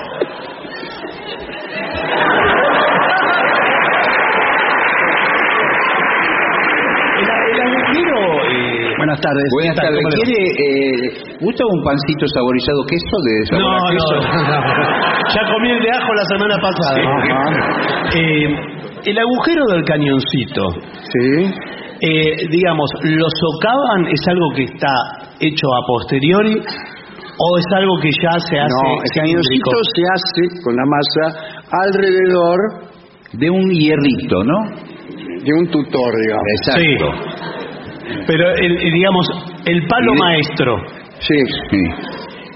El, 7.19 7.59
agujero, 7.59 8.15
eh, 8.47 8.95
Buenas 8.97 9.19
tardes. 9.19 9.43
Buenas 9.51 9.75
tal? 9.75 9.83
tardes. 9.85 9.99
¿Cómo 9.99 10.09
le 10.09 10.15
va? 10.15 10.23
¿Quiere, 10.23 10.39
eh, 10.39 11.11
gusta 11.41 11.63
un 11.67 11.83
pancito 11.83 12.25
saborizado 12.27 12.81
queso 12.87 13.17
de 13.25 13.33
sabor 13.49 13.63
no, 13.63 13.69
a 13.75 13.77
no, 13.91 13.99
no. 14.77 14.85
Ya 15.33 15.41
comí 15.51 15.67
el 15.71 15.81
de 15.83 15.91
ajo 15.91 16.13
la 16.13 16.23
semana 16.31 16.55
pasada. 16.61 17.01
Ajá. 17.01 17.41
Eh, 18.15 18.47
el 19.05 19.17
agujero 19.17 19.65
del 19.73 19.83
cañoncito, 19.83 20.63
Sí. 21.11 21.51
Eh, 22.01 22.47
digamos, 22.49 22.89
¿lo 23.03 23.27
socavan? 23.29 24.07
¿Es 24.07 24.21
algo 24.27 24.49
que 24.55 24.63
está 24.63 25.35
hecho 25.39 25.67
a 25.75 25.85
posteriori? 25.87 26.55
¿O 27.41 27.57
es 27.57 27.65
algo 27.75 27.97
que 28.01 28.09
ya 28.21 28.31
se 28.39 28.59
hace? 28.59 28.73
No, 28.83 29.01
el 29.03 29.11
cañoncito 29.15 29.71
se 29.95 30.01
hace 30.13 30.61
con 30.63 30.75
la 30.75 30.83
masa 30.85 31.23
alrededor 31.71 32.57
De 33.33 33.49
un 33.49 33.69
hierrito, 33.69 34.43
¿no? 34.43 34.89
de 35.43 35.53
un 35.53 35.67
tutor, 35.71 36.11
digamos. 36.21 36.43
Exacto. 36.59 37.07
Pero, 38.27 38.43
el, 38.55 38.77
digamos, 38.91 39.25
el 39.65 39.87
palo 39.87 40.13
maestro. 40.15 40.75
Sí. 41.19 41.35
Sí. 41.69 41.83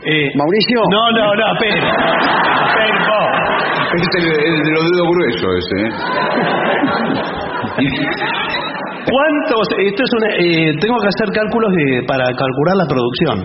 eh, 0.05 0.29
Mauricio. 0.35 0.81
No, 0.91 1.11
no, 1.11 1.35
no. 1.35 1.53
Espere, 1.53 1.79
no. 1.79 3.19
Es 3.93 4.07
el, 4.17 4.25
el 4.45 4.57
de 4.63 4.71
los 4.71 4.83
dedos 4.91 5.07
gruesos 5.07 5.51
ese, 5.59 5.77
¿eh? 5.85 5.91
¿Cuántos? 9.03 9.67
Esto 9.79 10.03
es 10.03 10.11
una, 10.17 10.29
eh, 10.37 10.73
tengo 10.79 10.95
que 10.99 11.07
hacer 11.07 11.33
cálculos 11.33 11.71
de, 11.75 12.03
para 12.07 12.25
calcular 12.25 12.75
la 12.77 12.87
producción. 12.87 13.43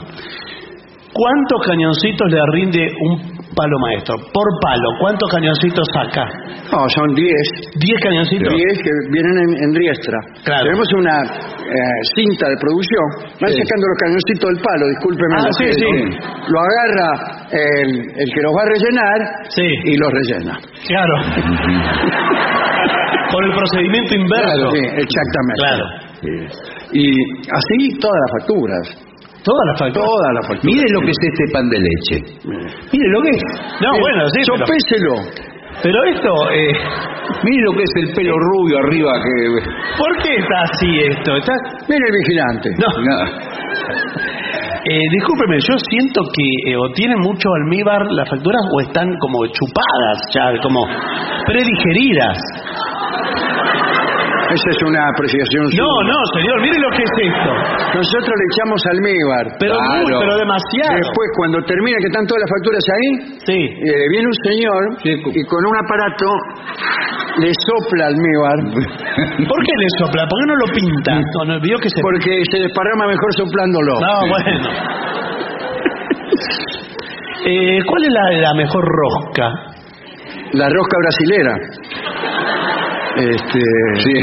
¿Cuántos 1.12 1.66
cañoncitos 1.66 2.30
le 2.30 2.38
rinde 2.52 2.86
un 3.00 3.37
palo 3.54 3.76
maestro? 3.88 4.14
Por 4.32 4.46
palo, 4.62 4.88
¿cuántos 5.00 5.28
cañoncitos 5.30 5.84
saca? 5.94 6.24
No, 6.72 6.78
son 6.94 7.14
10. 7.14 7.24
¿10 7.76 8.02
cañoncitos? 8.02 8.52
10 8.52 8.78
que 8.84 8.92
vienen 9.10 9.36
en, 9.44 9.50
en 9.64 9.70
riestra. 9.74 10.18
Claro. 10.44 10.64
Tenemos 10.64 10.88
una 10.98 11.16
eh, 11.24 12.00
cinta 12.16 12.48
de 12.48 12.56
producción. 12.60 13.06
Van 13.40 13.50
Sí. 13.50 13.58
sacando 13.62 13.84
los 13.88 13.98
cañoncitos 14.04 14.46
del 14.52 14.60
palo, 14.62 14.84
discúlpeme. 14.88 15.34
Ah, 15.38 15.52
sí, 15.58 15.66
sí. 15.72 15.90
Lo 16.52 16.58
agarra 16.60 17.10
el, 17.52 17.90
el 18.20 18.28
que 18.32 18.40
los 18.42 18.52
va 18.52 18.62
a 18.62 18.68
rellenar 18.72 19.18
y 19.84 19.92
los 19.96 20.10
rellena. 20.12 20.54
Claro. 20.86 21.14
Por 23.32 23.44
el 23.44 23.52
procedimiento 23.52 24.14
inverso. 24.16 24.70
Sí, 24.72 24.82
exactamente. 25.04 25.60
Claro. 25.60 25.84
Y 26.92 27.04
así 27.52 27.98
todas 28.00 28.16
las 28.24 28.30
facturas. 28.40 29.07
Todas 29.48 29.64
las 29.72 29.76
facturas. 29.80 30.04
Todas 30.04 30.30
las 30.36 30.44
facturas. 30.44 30.68
Mire 30.76 30.86
lo 30.92 31.00
que 31.00 31.10
es 31.16 31.20
este 31.24 31.44
pan 31.52 31.66
de 31.72 31.78
leche. 31.80 32.16
Mire 32.92 33.08
lo 33.08 33.20
que 33.24 33.30
es. 33.32 33.42
No, 33.80 33.90
bueno, 33.96 34.20
sí, 34.28 34.40
pero, 34.44 34.60
Sopéselo. 34.60 35.14
pero 35.82 35.98
esto, 36.04 36.32
eh, 36.52 36.72
Mire 37.44 37.62
lo 37.64 37.72
que 37.72 37.84
es 37.84 37.92
el 37.96 38.14
pelo 38.14 38.34
rubio 38.34 38.78
arriba 38.78 39.12
que... 39.22 39.32
¿por 39.98 40.12
qué 40.22 40.34
está 40.36 40.56
así 40.72 40.88
esto? 41.12 41.36
Está, 41.36 41.52
Mire 41.88 42.04
el 42.04 42.14
vigilante. 42.24 42.70
no, 42.76 42.88
No. 43.04 43.16
eh, 44.90 45.04
discúlpeme, 45.12 45.60
yo 45.60 45.76
siento 45.90 46.22
que 46.32 46.72
eh, 46.72 46.76
o 46.76 46.90
tienen 46.94 47.18
mucho 47.20 47.48
almíbar 47.62 48.02
las 48.10 48.28
facturas 48.28 48.62
o 48.72 48.80
están 48.80 49.08
como 49.20 49.46
chupadas 49.46 50.18
ya, 50.34 50.52
como 50.62 50.80
predigeridas. 51.46 52.38
Esa 54.48 54.68
es 54.72 54.80
una 54.82 55.02
apreciación 55.12 55.64
No, 55.64 55.70
suya. 55.70 56.08
no, 56.08 56.18
señor, 56.36 56.56
mire 56.62 56.78
lo 56.80 56.90
que 56.96 57.02
es 57.04 57.14
esto. 57.20 57.50
Nosotros 58.00 58.32
le 58.32 58.44
echamos 58.52 58.80
almíbar. 58.88 59.44
Pero, 59.60 59.74
Claro. 59.76 60.00
muy, 60.00 60.12
pero 60.24 60.32
demasiado. 60.40 60.94
Después, 60.96 61.26
cuando 61.36 61.56
termina 61.68 61.96
que 62.00 62.08
están 62.08 62.24
todas 62.26 62.40
las 62.44 62.50
facturas 62.56 62.84
ahí, 62.88 63.08
Sí. 63.44 63.58
eh, 63.60 64.04
viene 64.10 64.26
un 64.26 64.38
señor 64.48 64.80
y 65.04 65.40
con 65.46 65.60
un 65.68 65.74
aparato 65.84 66.26
le 67.38 67.50
sopla 67.54 68.06
almíbar 68.08 68.58
¿Por 69.48 69.58
qué 69.62 69.72
le 69.78 69.88
sopla? 70.00 70.22
¿Por 70.26 70.36
qué 70.40 70.46
no 70.48 70.56
lo 70.56 70.66
pinta? 70.74 71.12
No, 71.20 71.40
no, 71.54 71.60
vio 71.60 71.76
que 71.78 71.88
se... 71.88 72.00
porque 72.02 72.32
se 72.50 72.58
desparrama 72.64 73.06
mejor 73.06 73.30
soplándolo. 73.36 73.92
No, 74.00 74.14
bueno. 74.28 74.68
Eh, 77.46 77.78
¿Cuál 77.86 78.02
es 78.02 78.08
la, 78.10 78.30
la 78.48 78.54
mejor 78.54 78.84
rosca? 78.84 79.48
La 80.52 80.68
rosca 80.68 80.96
brasilera. 81.00 81.54
Este, 83.16 83.60
Sí. 84.02 84.14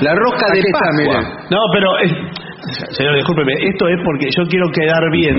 La 0.00 0.14
rosca 0.14 0.46
de 0.52 0.58
está, 0.60 0.78
Pascua. 0.78 1.20
mire. 1.20 1.46
No, 1.50 1.58
pero... 1.72 1.88
eh, 2.00 2.30
señor, 2.90 3.14
discúlpeme, 3.14 3.52
esto 3.62 3.88
es 3.88 3.98
porque 4.04 4.26
yo 4.36 4.42
quiero 4.48 4.66
quedar 4.74 5.02
bien. 5.12 5.36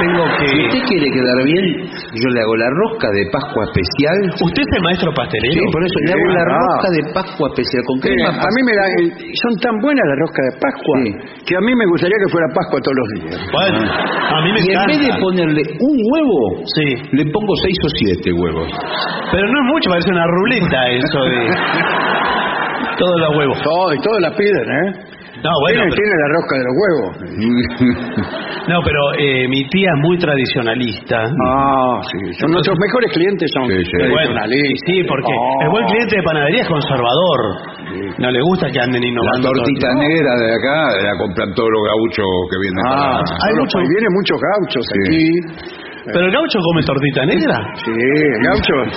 Tengo 0.00 0.24
Si 0.40 0.46
que... 0.48 0.64
usted 0.64 0.82
quiere 0.88 1.06
quedar 1.12 1.38
bien, 1.44 1.64
yo 1.92 2.28
le 2.32 2.40
hago 2.40 2.56
la 2.56 2.70
rosca 2.72 3.08
de 3.12 3.20
Pascua 3.30 3.62
especial. 3.68 4.16
¿Usted 4.32 4.62
es 4.64 4.70
el 4.76 4.82
maestro 4.82 5.12
pastelero? 5.12 5.52
Sí, 5.52 5.60
por 5.70 5.82
eso 5.84 5.96
le 6.08 6.12
hago 6.16 6.28
la 6.32 6.44
rosca 6.48 6.88
de 6.96 7.02
Pascua 7.12 7.46
especial 7.52 7.82
con 7.84 7.96
crema. 8.00 8.28
a 8.32 8.48
mí 8.48 8.60
me 8.64 8.74
da, 8.80 8.84
eh, 8.96 9.12
son 9.44 9.52
tan 9.60 9.74
buenas 9.84 10.04
las 10.08 10.18
roscas 10.24 10.44
de 10.48 10.52
Pascua 10.56 10.94
Sí. 11.04 11.10
que 11.44 11.52
a 11.52 11.60
mí 11.60 11.72
me 11.76 11.84
gustaría 11.92 12.16
que 12.16 12.28
fuera 12.32 12.46
Pascua 12.56 12.78
todos 12.80 12.96
los 12.96 13.08
días. 13.20 13.38
Bueno, 13.52 13.78
a 13.84 14.38
mí 14.40 14.48
me 14.56 14.60
Y 14.64 14.68
en 14.72 14.86
vez 14.88 15.00
de 15.04 15.12
ponerle 15.20 15.62
un 15.68 15.96
huevo, 16.00 16.40
Sí. 16.64 16.86
le 17.20 17.24
pongo 17.28 17.52
seis 17.60 17.76
o 17.84 17.88
siete 18.00 18.32
huevos. 18.32 18.68
Pero 19.36 19.44
no 19.52 19.56
es 19.60 19.66
mucho, 19.68 19.90
parece 19.92 20.08
una 20.16 20.24
ruleta 20.26 20.80
eso 20.96 21.20
de... 21.28 21.40
Todos 22.98 23.20
los 23.20 23.36
huevos. 23.36 23.58
Todo, 23.62 23.94
y 23.94 23.98
todos 24.00 24.20
la 24.20 24.30
piden, 24.32 24.64
¿eh? 24.64 24.92
No, 25.42 25.50
bueno, 25.64 25.80
tiene, 25.80 25.90
pero- 25.90 25.96
tiene 25.96 26.14
la 26.20 26.28
rosca 26.36 26.54
de 26.60 26.64
los 26.68 26.74
huevos. 26.80 27.12
no, 28.68 28.76
pero 28.84 29.00
eh, 29.18 29.48
mi 29.48 29.64
tía 29.68 29.88
es 29.96 30.00
muy 30.04 30.18
tradicionalista. 30.18 31.16
Ah, 31.48 32.00
sí. 32.12 32.18
Son 32.40 32.50
nuestros 32.52 32.76
mejores 32.78 33.10
clientes 33.12 33.50
son 33.54 33.64
Sí, 33.70 33.80
sí. 33.84 33.98
Bueno, 34.10 34.36
sí, 34.86 34.96
porque 35.08 35.32
Oh. 35.32 35.62
el 35.64 35.68
buen 35.70 35.86
cliente 35.86 36.16
de 36.16 36.22
panadería 36.22 36.60
es 36.62 36.68
conservador. 36.68 37.40
No 38.18 38.30
le 38.30 38.40
gusta 38.42 38.68
que 38.70 38.80
anden 38.80 39.00
La 39.02 39.08
innovando. 39.08 39.48
tortita 39.50 39.88
todo. 39.90 40.02
negra 40.04 40.32
de 40.44 40.48
acá 40.54 40.76
la 41.02 41.12
compran 41.18 41.48
todos 41.54 41.70
los 41.72 41.82
gauchos 41.88 42.28
que 42.50 42.56
vienen 42.60 42.80
Ah, 42.86 42.90
para... 42.92 43.40
hay 43.40 43.50
Hay 43.50 43.54
mucho, 43.58 43.78
mucho- 43.80 43.90
vienen 43.90 44.12
muchos 44.12 44.38
gauchos 44.38 44.82
Sí. 44.84 44.98
aquí. 45.08 45.24
¿Pero 46.12 46.24
el 46.26 46.32
gaucho 46.32 46.58
come 46.64 46.82
tortita 46.82 47.24
negra? 47.26 47.56
Sí, 47.84 47.92
gauchos. 48.44 48.88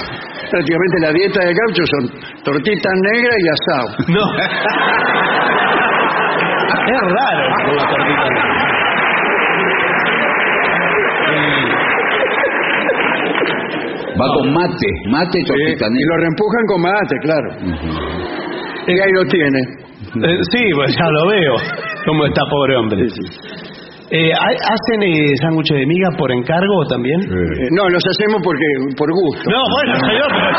Prácticamente 0.51 0.95
la 1.01 1.11
dieta 1.11 1.39
de 1.45 1.51
gauchos 1.53 1.87
son 1.91 2.03
tortita 2.43 2.89
negra 3.11 3.33
y 3.39 3.45
asado. 3.47 3.87
No. 4.11 4.23
es 6.87 7.01
raro 7.13 7.73
la 7.75 7.85
tortita. 7.87 9.33
Va 14.13 14.27
con 14.37 14.53
mate, 14.53 14.89
mate 15.09 15.39
y 15.39 15.43
tortita 15.45 15.85
y 15.87 16.03
lo 16.05 16.17
reempujan 16.17 16.65
con 16.67 16.81
mate, 16.81 17.15
claro. 17.21 17.49
Y 18.87 18.91
ahí 18.99 19.11
lo 19.11 19.25
tiene. 19.25 19.59
Eh, 20.27 20.37
sí, 20.51 20.63
pues 20.75 20.95
ya 20.95 21.05
lo 21.09 21.27
veo. 21.29 21.55
¿Cómo 22.05 22.25
está, 22.25 22.41
pobre 22.49 22.75
hombre? 22.75 23.07
Eh, 24.13 24.29
¿hay- 24.29 24.59
¿Hacen 24.69 24.99
eh, 25.09 25.33
sándwiches 25.41 25.73
de 25.73 25.85
miga 25.89 26.09
por 26.17 26.29
encargo 26.31 26.77
también? 26.85 27.17
Eh, 27.25 27.67
no, 27.73 27.89
los 27.89 28.03
hacemos 28.13 28.41
porque 28.45 28.65
por 28.93 29.09
gusto. 29.09 29.41
No, 29.49 29.57
bueno, 29.73 29.93
señor, 30.05 30.29
pero... 30.29 30.49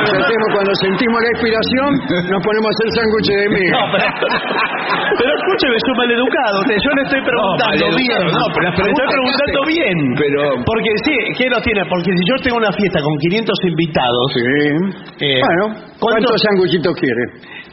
Los 0.00 0.16
hacemos 0.16 0.48
cuando 0.56 0.72
sentimos 0.80 1.18
la 1.20 1.30
inspiración, 1.36 1.90
nos 2.32 2.40
ponemos 2.40 2.66
a 2.66 2.72
hacer 2.72 2.88
sándwiches 2.96 3.36
de 3.36 3.48
miga. 3.52 3.72
No, 3.76 3.84
pero, 3.92 4.06
pero 5.20 5.30
escúcheme, 5.36 5.76
soy 5.84 5.94
maleducado. 6.00 6.56
Yo 6.72 6.90
le 6.96 7.02
estoy 7.04 7.20
preguntando 7.20 7.84
bien. 8.00 8.22
no, 8.32 8.44
pero 8.56 8.64
le 8.64 8.70
estoy 8.72 9.08
preguntando 9.12 9.58
hace- 9.60 9.72
bien. 9.76 9.96
Pero- 10.16 10.44
Porque 10.64 10.90
sí, 11.04 11.14
¿qué 11.36 11.46
los 11.52 11.60
tiene? 11.62 11.84
Porque 11.92 12.10
si 12.16 12.22
yo 12.24 12.34
tengo 12.42 12.56
una 12.56 12.72
fiesta 12.72 12.98
con 13.04 13.12
500 13.20 13.58
invitados 13.68 14.24
Sí. 14.32 14.40
Eh, 15.20 15.40
bueno, 15.44 15.64
¿cuántos- 16.00 16.32
¿cuántos 16.32 16.42
sándwichitos 16.48 16.94
quiere? 16.96 17.22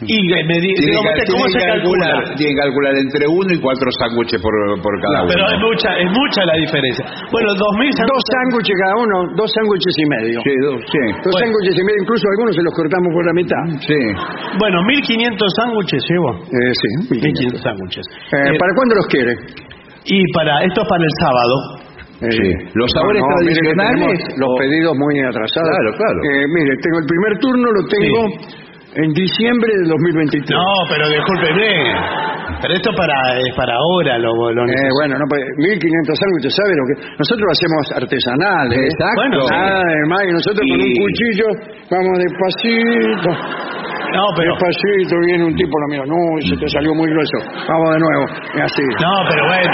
y 0.03 0.19
eh, 0.33 0.43
me 0.43 0.59
di- 0.59 0.73
Tiene 0.75 0.91
digo, 0.91 1.01
que, 1.01 1.09
¿usted 1.15 1.31
¿cómo 1.31 1.47
se 1.47 1.59
calcula? 1.63 2.07
tiene 2.35 2.51
que 2.55 2.59
calcular 2.59 2.93
entre 2.97 3.23
uno 3.27 3.51
y 3.55 3.59
cuatro 3.61 3.87
sándwiches 3.99 4.41
por, 4.41 4.51
por 4.81 4.93
cada 4.99 5.12
uno. 5.21 5.29
Pero 5.29 5.43
es 5.53 5.59
mucha, 5.61 5.89
es 6.01 6.09
mucha 6.09 6.41
la 6.49 6.55
diferencia. 6.57 7.03
Bueno, 7.29 7.49
2000 7.53 7.93
Dos 7.93 8.23
sándwiches 8.33 8.75
cada 8.81 8.95
uno, 8.97 9.15
dos 9.37 9.49
sándwiches 9.53 9.93
y 10.01 10.05
medio. 10.09 10.37
Sí, 10.41 10.53
dos, 10.65 10.77
sí. 10.89 11.03
Dos 11.21 11.33
Bueno. 11.33 11.41
sándwiches 11.45 11.75
y 11.77 11.83
medio, 11.85 11.99
incluso 12.01 12.23
algunos 12.33 12.51
se 12.57 12.63
los 12.63 12.73
cortamos 12.73 13.09
por 13.13 13.23
la 13.29 13.33
mitad. 13.37 13.63
Sí. 13.85 14.01
Bueno, 14.57 14.77
1500 14.89 15.47
sándwiches 15.61 16.01
llevo. 16.09 16.29
Eh, 16.49 16.73
sí. 16.73 16.89
1500 17.21 17.61
sándwiches. 17.61 18.05
Eh, 18.09 18.37
Eh, 18.49 18.57
¿Para 18.57 18.71
cuándo 18.73 18.93
los 18.97 19.07
quiere? 19.13 19.33
y 20.05 20.17
para 20.33 20.63
esto 20.65 20.81
es 20.81 20.87
para 20.89 21.03
el 21.05 21.15
sábado. 21.21 21.55
Eh, 22.23 22.31
Sí. 22.31 22.47
Los 22.75 22.87
sabores 22.95 23.19
no, 23.19 23.27
mire 23.43 23.51
que 23.51 23.59
tradicionales 23.75 23.99
tenemos 23.99 24.39
Los 24.39 24.49
o- 24.49 24.55
pedidos 24.55 24.93
muy 24.95 25.19
atrasados. 25.19 25.69
Claro, 25.75 25.89
claro. 25.97 26.19
Eh, 26.23 26.45
mire, 26.55 26.71
tengo 26.79 26.97
el 27.03 27.07
primer 27.11 27.31
turno, 27.43 27.67
lo 27.67 27.81
tengo 27.91 28.19
en 28.95 29.09
diciembre 29.13 29.71
de 29.81 29.85
2023. 29.89 30.49
No, 30.53 30.73
pero 30.89 31.09
discúlpeme. 31.09 31.71
Pero 32.61 32.73
esto 32.75 32.91
para, 32.95 33.15
es 33.39 33.51
para 33.55 33.73
ahora 33.75 34.17
lo, 34.19 34.31
lo 34.53 34.63
Eh, 34.63 34.67
necesito. 34.71 34.95
bueno, 35.01 35.13
no, 35.19 35.25
puede- 35.27 35.47
1500 35.57 36.15
sándwiches, 36.15 36.53
¿sabe 36.55 36.71
lo 36.77 36.83
que? 36.87 36.95
Nosotros 37.19 37.43
lo 37.43 37.51
hacemos 37.51 37.83
artesanales. 37.99 38.79
Exacto. 38.93 39.19
Bueno, 39.19 39.37
sí. 39.43 39.55
Además, 39.57 40.21
y 40.23 40.31
nosotros 40.31 40.63
con 40.63 40.79
un 40.79 40.87
Y- 40.87 40.99
cuchillo 41.03 41.47
vamos 41.91 42.13
despacito, 42.23 43.29
No, 44.13 44.23
pero... 44.37 44.53
despacito, 44.53 45.13
viene 45.25 45.43
un 45.49 45.55
tipo, 45.57 45.73
lo 45.81 45.87
mira, 45.89 46.05
no, 46.05 46.19
se 46.45 46.55
te 46.55 46.67
salió 46.69 46.93
muy 46.93 47.09
grueso. 47.09 47.37
Vamos 47.67 47.89
de 47.89 47.99
nuevo, 47.99 48.25
y 48.55 48.59
así. 48.61 48.85
No, 49.01 49.13
pero 49.27 49.41
bueno. 49.49 49.73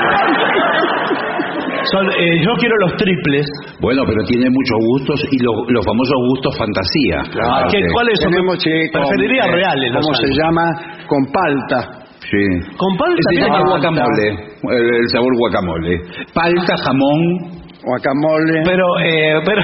Son, 1.92 2.06
eh, 2.12 2.42
yo 2.44 2.52
quiero 2.60 2.76
los 2.82 2.96
triples. 2.98 3.46
Bueno, 3.80 4.04
pero 4.06 4.24
tiene 4.26 4.50
muchos 4.50 4.78
gustos 4.92 5.22
y 5.32 5.38
los, 5.44 5.56
los 5.70 5.86
famosos 5.86 6.16
gustos 6.30 6.58
fantasía. 6.58 7.24
Ah, 7.44 7.68
¿qué- 7.72 7.82
¿Cuáles 7.94 8.20
son? 8.20 8.32
Tenemos, 8.32 8.58
sí, 8.62 8.72
con, 8.92 9.02
Preferiría 9.04 9.46
eh, 9.46 9.52
reales. 9.52 9.92
los 9.94 10.02
¿Cómo 10.06 10.14
se 10.16 10.22
sándwiches. 10.22 10.44
llama? 10.44 10.66
Con 11.08 11.26
palta. 11.32 11.80
Sí. 12.20 12.44
Con 12.78 12.98
palta 12.98 13.16
Se 13.18 13.40
también. 13.40 13.44
llama 13.46 13.58
palta. 13.60 13.90
guacamole, 13.90 14.28
el, 14.30 14.96
el 15.02 15.10
sabor 15.10 15.34
guacamole. 15.38 16.02
Palta, 16.34 16.74
jamón. 16.84 17.58
Guacamole 17.82 18.62
Pero, 18.66 18.86
eh, 19.00 19.40
pero... 19.46 19.62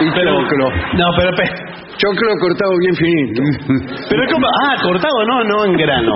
y 0.00 0.10
pero, 0.14 0.30
choclo. 0.48 0.70
No, 0.96 1.06
pero... 1.18 1.30
pe- 1.36 1.74
Choclo 1.96 2.28
cortado 2.40 2.72
bien 2.78 2.94
finito. 2.96 3.42
Pero 4.10 4.22
como... 4.32 4.46
Ah, 4.66 4.74
cortado, 4.82 5.24
no, 5.26 5.44
no 5.44 5.64
en 5.66 5.72
grano. 5.76 6.12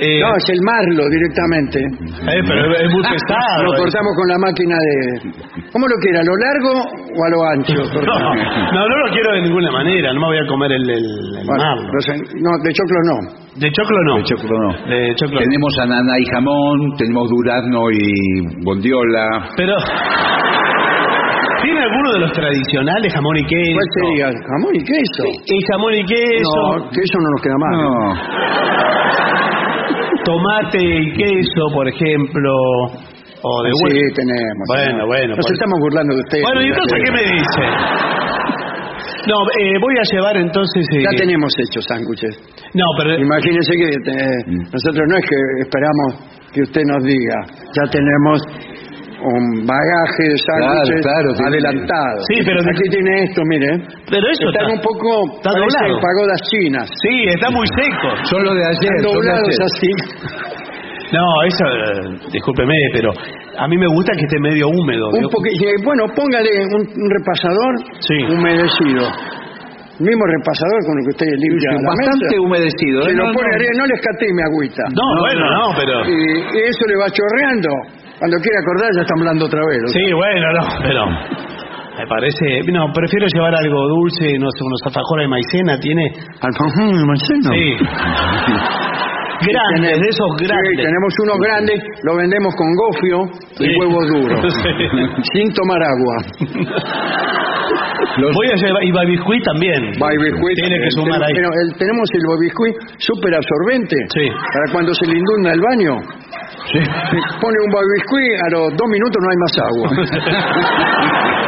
Eh, 0.00 0.20
No, 0.20 0.36
es 0.36 0.44
el 0.50 0.60
marlo 0.62 1.04
directamente. 1.08 1.78
eh, 1.80 2.42
pero 2.46 2.60
es 2.76 2.90
muy 2.92 3.02
pesado. 3.02 3.62
Lo 3.64 3.72
eh. 3.74 3.78
cortamos 3.80 4.12
con 4.16 4.28
la 4.28 4.38
máquina 4.38 4.76
de... 4.76 4.96
¿Cómo 5.72 5.86
lo 5.88 5.96
quiere? 6.02 6.18
¿A 6.20 6.24
lo 6.24 6.36
largo 6.36 6.72
o 6.84 7.18
a 7.24 7.28
lo 7.30 7.38
ancho? 7.56 7.74
No, 8.06 8.80
no, 8.80 8.88
no 8.88 8.96
lo 9.06 9.12
quiero 9.12 9.32
de 9.32 9.42
ninguna 9.42 9.70
manera. 9.70 10.12
No 10.12 10.20
me 10.20 10.26
voy 10.26 10.38
a 10.38 10.46
comer 10.46 10.72
el, 10.72 10.82
el, 10.90 11.04
el 11.40 11.46
Bueno, 11.46 11.62
marlo. 11.64 11.88
los 11.92 12.08
en- 12.08 12.42
no, 12.42 12.50
de 12.62 12.72
choclo 12.72 12.98
no. 13.08 13.16
De 13.56 13.70
choclo 13.72 13.98
no. 14.04 14.16
De 14.16 14.22
choclo 14.24 14.58
no. 14.58 14.70
De 14.90 15.14
choclo 15.16 15.40
no. 15.40 15.44
Tenemos 15.46 15.78
ananá 15.80 16.18
y 16.18 16.24
jamón, 16.26 16.96
tenemos 16.98 17.28
durazno 17.30 17.90
y 17.90 18.64
bondiola. 18.64 19.48
Pero... 19.56 19.74
¿Tiene 21.62 21.80
alguno 21.82 22.12
de 22.12 22.18
los 22.20 22.32
tradicionales 22.32 23.12
jamón 23.12 23.36
y 23.38 23.42
queso? 23.46 23.72
¿Cuál 23.74 23.88
sería? 23.94 24.26
¿Jamón 24.46 24.74
y 24.76 24.84
queso? 24.84 25.24
Y 25.46 25.58
jamón 25.72 25.94
y 25.94 26.04
queso, 26.04 26.60
No, 26.78 26.90
queso 26.90 27.18
no 27.18 27.28
nos 27.30 27.42
queda 27.42 27.56
más. 27.58 27.72
No. 27.72 29.45
Tomate 30.26 30.78
y 30.82 31.12
queso, 31.14 31.62
por 31.72 31.86
ejemplo, 31.88 32.50
o 33.42 33.62
de 33.62 33.70
sí, 33.70 33.94
huevo. 33.94 34.14
tenemos. 34.16 34.64
Bueno, 34.66 34.84
tenemos. 34.84 35.06
bueno, 35.06 35.36
Nos 35.36 35.46
por- 35.46 35.54
estamos 35.54 35.78
burlando 35.80 36.14
de 36.16 36.20
ustedes. 36.26 36.44
Bueno, 36.44 36.60
¿y 36.62 36.68
entonces 36.68 36.98
qué 37.04 37.12
me 37.12 37.22
dice? 37.30 37.62
No, 39.26 39.34
eh, 39.58 39.74
voy 39.80 39.94
a 39.98 40.02
llevar 40.12 40.36
entonces... 40.36 40.86
eh, 40.94 41.02
Ya 41.02 41.10
tenemos 41.18 41.52
hechos 41.58 41.84
sándwiches. 41.88 42.34
No, 42.74 42.84
pero... 42.96 43.18
Imagínese 43.18 43.72
que 43.74 43.88
eh, 43.90 44.38
nosotros 44.70 45.02
no 45.08 45.16
es 45.18 45.24
que 45.26 45.36
esperamos 45.62 46.08
que 46.52 46.62
usted 46.62 46.82
nos 46.86 47.02
diga, 47.02 47.38
ya 47.74 47.90
tenemos 47.90 48.40
un 49.16 49.64
bagaje 49.64 50.22
de 50.28 50.36
sándwiches 50.44 51.00
Claro, 51.00 51.08
claro, 51.08 51.28
sí. 51.36 51.42
adelantado. 51.48 52.16
Sí, 52.28 52.36
pero- 52.44 52.60
aquí 52.60 52.86
tiene 52.90 53.12
esto, 53.24 53.40
mire. 53.48 53.70
Pero 54.12 54.24
eso 54.28 54.44
Están 54.52 54.68
está- 54.68 54.74
un 54.76 54.80
poco 54.84 55.08
está 55.40 55.50
doblado. 55.56 56.00
pagodas 56.04 56.40
chinas. 56.50 56.86
Sí, 57.02 57.14
está 57.32 57.48
muy 57.50 57.66
seco. 57.68 58.08
Son 58.28 58.44
los 58.44 58.54
de 58.54 58.64
ayer. 58.64 58.92
Están 58.96 59.12
doblados 59.12 59.48
ayer. 59.48 59.64
así. 59.64 59.90
No, 61.12 61.22
eso, 61.46 61.64
eh, 61.64 62.28
discúlpeme, 62.32 62.74
pero 62.92 63.10
a 63.58 63.68
mí 63.68 63.78
me 63.78 63.86
gusta 63.86 64.12
que 64.18 64.24
esté 64.26 64.38
medio 64.40 64.68
húmedo. 64.68 65.06
Un 65.14 65.24
eh, 65.24 65.74
bueno, 65.84 66.04
póngale 66.14 66.50
un, 66.74 66.82
un 66.82 67.08
repasador 67.10 67.72
Sí. 68.00 68.16
humedecido. 68.26 69.06
El 69.96 70.04
mismo 70.12 70.24
repasador 70.28 70.76
con 70.84 70.98
el 70.98 71.04
que 71.08 71.12
usted 71.16 71.30
limpia 71.40 71.72
la 71.72 71.88
Bastante 71.88 72.26
mesa. 72.36 72.42
humedecido. 72.44 73.02
Se 73.02 73.10
¿eh? 73.10 73.14
lo 73.16 73.24
No, 73.24 73.32
pone 73.32 73.48
no. 73.48 73.54
arriba, 73.54 73.72
no 73.78 73.86
le 73.86 73.94
escatime 73.94 74.42
agüita. 74.44 74.82
No, 74.92 75.06
bueno, 75.24 75.44
no, 75.56 75.64
pero... 75.78 75.94
Y, 76.04 76.12
y 76.12 76.58
eso 76.68 76.84
le 76.84 76.96
va 77.00 77.06
chorreando. 77.08 77.70
Cuando 78.18 78.36
quiere 78.40 78.58
acordar 78.62 78.88
ya 78.96 79.02
está 79.02 79.14
hablando 79.18 79.44
otra 79.46 79.60
vez. 79.60 79.80
Sí, 79.92 80.12
bueno, 80.12 80.46
no, 80.52 80.64
pero... 80.82 81.02
Me 81.96 82.06
parece. 82.06 82.60
No, 82.72 82.92
prefiero 82.92 83.26
llevar 83.32 83.54
algo 83.56 83.88
dulce, 83.88 84.36
no 84.38 84.50
sé, 84.52 84.60
unos 84.64 84.80
alfajores 84.84 85.24
de 85.24 85.28
maicena, 85.28 85.78
¿tiene? 85.80 86.04
¿Alfajor 86.44 86.92
de 86.92 87.04
maicena? 87.08 87.50
Sí. 87.56 87.66
grandes, 89.48 89.98
de 90.00 90.08
esos 90.08 90.28
Sí, 90.38 90.44
grandes. 90.44 90.76
tenemos 90.76 91.12
unos 91.24 91.38
grandes, 91.40 91.78
lo 92.04 92.16
vendemos 92.16 92.54
con 92.56 92.68
gofio 92.76 93.18
y 93.60 93.64
Sí. 93.64 93.76
huevos 93.80 94.06
duros, 94.08 94.54
Sí. 94.62 95.28
sin 95.32 95.52
tomar 95.54 95.80
agua. 95.82 96.16
Voy 98.18 98.48
a 98.52 98.56
llevar. 98.56 98.82
Y 98.84 98.90
babiscuit 98.92 99.42
también. 99.44 99.80
Babiscuit, 99.98 100.56
Tiene 100.56 100.78
que 100.80 100.90
sumar 100.90 101.22
ahí. 101.22 101.32
pero 101.34 101.48
el- 101.52 101.74
tenemos 101.78 102.08
el 102.12 102.22
babiscuit 102.28 102.74
súper 102.98 103.34
absorbente 103.34 103.96
Sí. 104.14 104.26
para 104.28 104.66
cuando 104.72 104.94
se 104.94 105.06
le 105.06 105.18
inunda 105.18 105.52
el 105.52 105.60
baño. 105.60 105.94
Pone 107.40 107.56
un 107.64 107.70
babiscuit, 107.72 108.32
a 108.44 108.48
los 108.50 108.68
dos 108.76 108.88
minutos 108.88 109.18
no 109.22 109.28
hay 109.30 109.38
más 109.44 109.54
agua. 109.68 109.88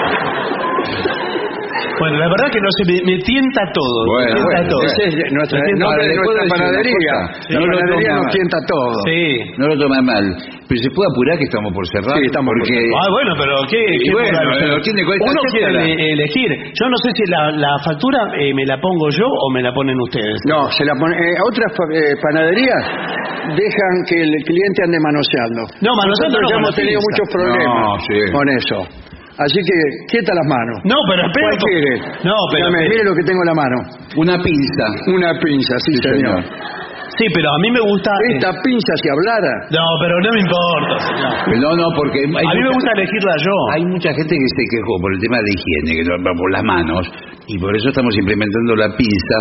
Bueno, 1.99 2.17
la 2.19 2.29
verdad 2.29 2.49
que 2.53 2.61
no 2.61 2.71
sé, 2.79 2.83
me, 2.87 2.97
me 3.11 3.17
tienta 3.23 3.63
todo. 3.75 3.99
me 4.05 4.11
Bueno, 4.13 4.35
tienta 4.39 4.55
bueno, 4.55 4.69
todo. 4.71 4.83
Ese 4.89 5.03
es 5.09 5.15
nuestra, 5.33 5.59
Me 5.59 5.65
tienta 5.67 5.85
todo. 5.85 5.97
de 5.99 6.09
¿le 6.09 6.15
nuestra 6.15 6.45
panadería. 6.49 7.15
cosa? 7.19 7.49
La 7.49 7.59
No 7.59 7.67
panadería 7.67 8.13
nos 8.19 8.29
tienta 8.33 8.59
todo. 8.69 8.91
Sí. 9.09 9.23
No 9.59 9.65
lo 9.69 9.75
toma 9.79 10.01
mal. 10.03 10.25
Pero 10.69 10.79
se 10.85 10.91
puede 10.93 11.09
apurar 11.11 11.35
que 11.41 11.47
estamos 11.49 11.71
por 11.73 11.85
cerrar. 11.89 12.17
Sí, 12.21 12.25
estamos 12.29 12.53
por 12.53 12.59
porque 12.61 12.77
Ah, 12.93 13.09
bueno, 13.09 13.31
pero 13.41 13.53
¿qué? 13.73 13.83
Qué 14.05 14.13
bueno, 14.13 14.39
eh, 14.61 14.81
tiene 14.85 15.01
Uno 15.03 15.41
quiere 15.51 15.73
la- 15.73 15.85
ele- 15.85 16.13
elegir. 16.13 16.51
Yo 16.77 16.85
no 16.93 16.97
sé 17.03 17.09
si 17.17 17.25
la, 17.33 17.51
la 17.57 17.73
factura 17.85 18.21
eh, 18.37 18.53
me 18.55 18.65
la 18.69 18.77
pongo 18.79 19.09
yo 19.11 19.27
o 19.27 19.47
me 19.53 19.63
la 19.63 19.73
ponen 19.73 19.97
ustedes. 20.01 20.37
No, 20.47 20.69
se 20.71 20.85
la 20.85 20.93
pone, 20.95 21.17
eh, 21.17 21.35
otras 21.41 21.73
eh, 21.97 22.15
panaderías 22.23 22.85
dejan 23.57 23.93
que 24.09 24.17
el 24.23 24.33
cliente 24.45 24.79
ande 24.85 24.99
manoseando. 25.01 25.63
No, 25.81 25.91
manoseando 25.97 26.37
Nosotros 26.37 26.43
no, 26.43 26.49
ya 26.51 26.57
hemos 26.61 26.75
tenido 26.77 27.01
muchos 27.01 27.27
problemas 27.33 27.65
No, 27.65 27.99
sí. 28.05 28.19
con 28.33 28.49
eso. 28.49 28.77
Así 29.39 29.59
que, 29.63 29.77
quieta 30.11 30.35
las 30.35 30.47
manos. 30.51 30.77
No, 30.85 30.99
pero 31.09 31.23
espera. 31.27 31.47
¿Cuál 31.47 31.59
quiere? 31.63 31.93
No, 32.27 32.35
pero. 32.51 32.67
Dígame, 32.67 32.89
mire 32.91 33.03
lo 33.07 33.15
que 33.15 33.23
tengo 33.23 33.41
en 33.43 33.49
la 33.49 33.55
mano. 33.55 33.77
una 34.19 34.37
pinza. 34.43 34.87
Una 35.15 35.31
pinza, 35.39 35.75
sí, 35.87 35.93
señor. 36.03 36.43
Sí, 37.19 37.25
pero 37.35 37.49
a 37.51 37.59
mí 37.63 37.71
me 37.71 37.81
gusta. 37.81 38.11
eh, 38.11 38.35
Esta 38.39 38.51
pinza, 38.63 38.93
si 39.03 39.09
hablara, 39.11 39.53
No, 39.75 39.83
pero 40.03 40.15
no 40.23 40.29
me 40.35 40.41
importa. 40.43 40.95
señor. 41.03 41.59
No, 41.63 41.71
no, 41.75 41.87
porque 41.97 42.19
A 42.23 42.53
mí 42.55 42.61
me 42.63 42.71
gusta 42.75 42.91
elegirla 42.95 43.35
yo. 43.43 43.55
Hay 43.75 43.83
mucha 43.87 44.11
gente 44.15 44.35
que 44.39 44.49
se 44.55 44.65
quejó 44.71 44.93
por 45.03 45.11
el 45.15 45.21
tema 45.21 45.37
de 45.39 45.43
la 45.43 45.53
higiene, 45.55 45.91
que 45.99 46.05
no- 46.07 46.35
por 46.39 46.51
las 46.53 46.63
manos, 46.63 47.03
y 47.47 47.59
por 47.59 47.75
eso 47.75 47.89
estamos 47.89 48.15
implementando 48.19 48.75
la 48.77 48.89
pinza. 48.95 49.39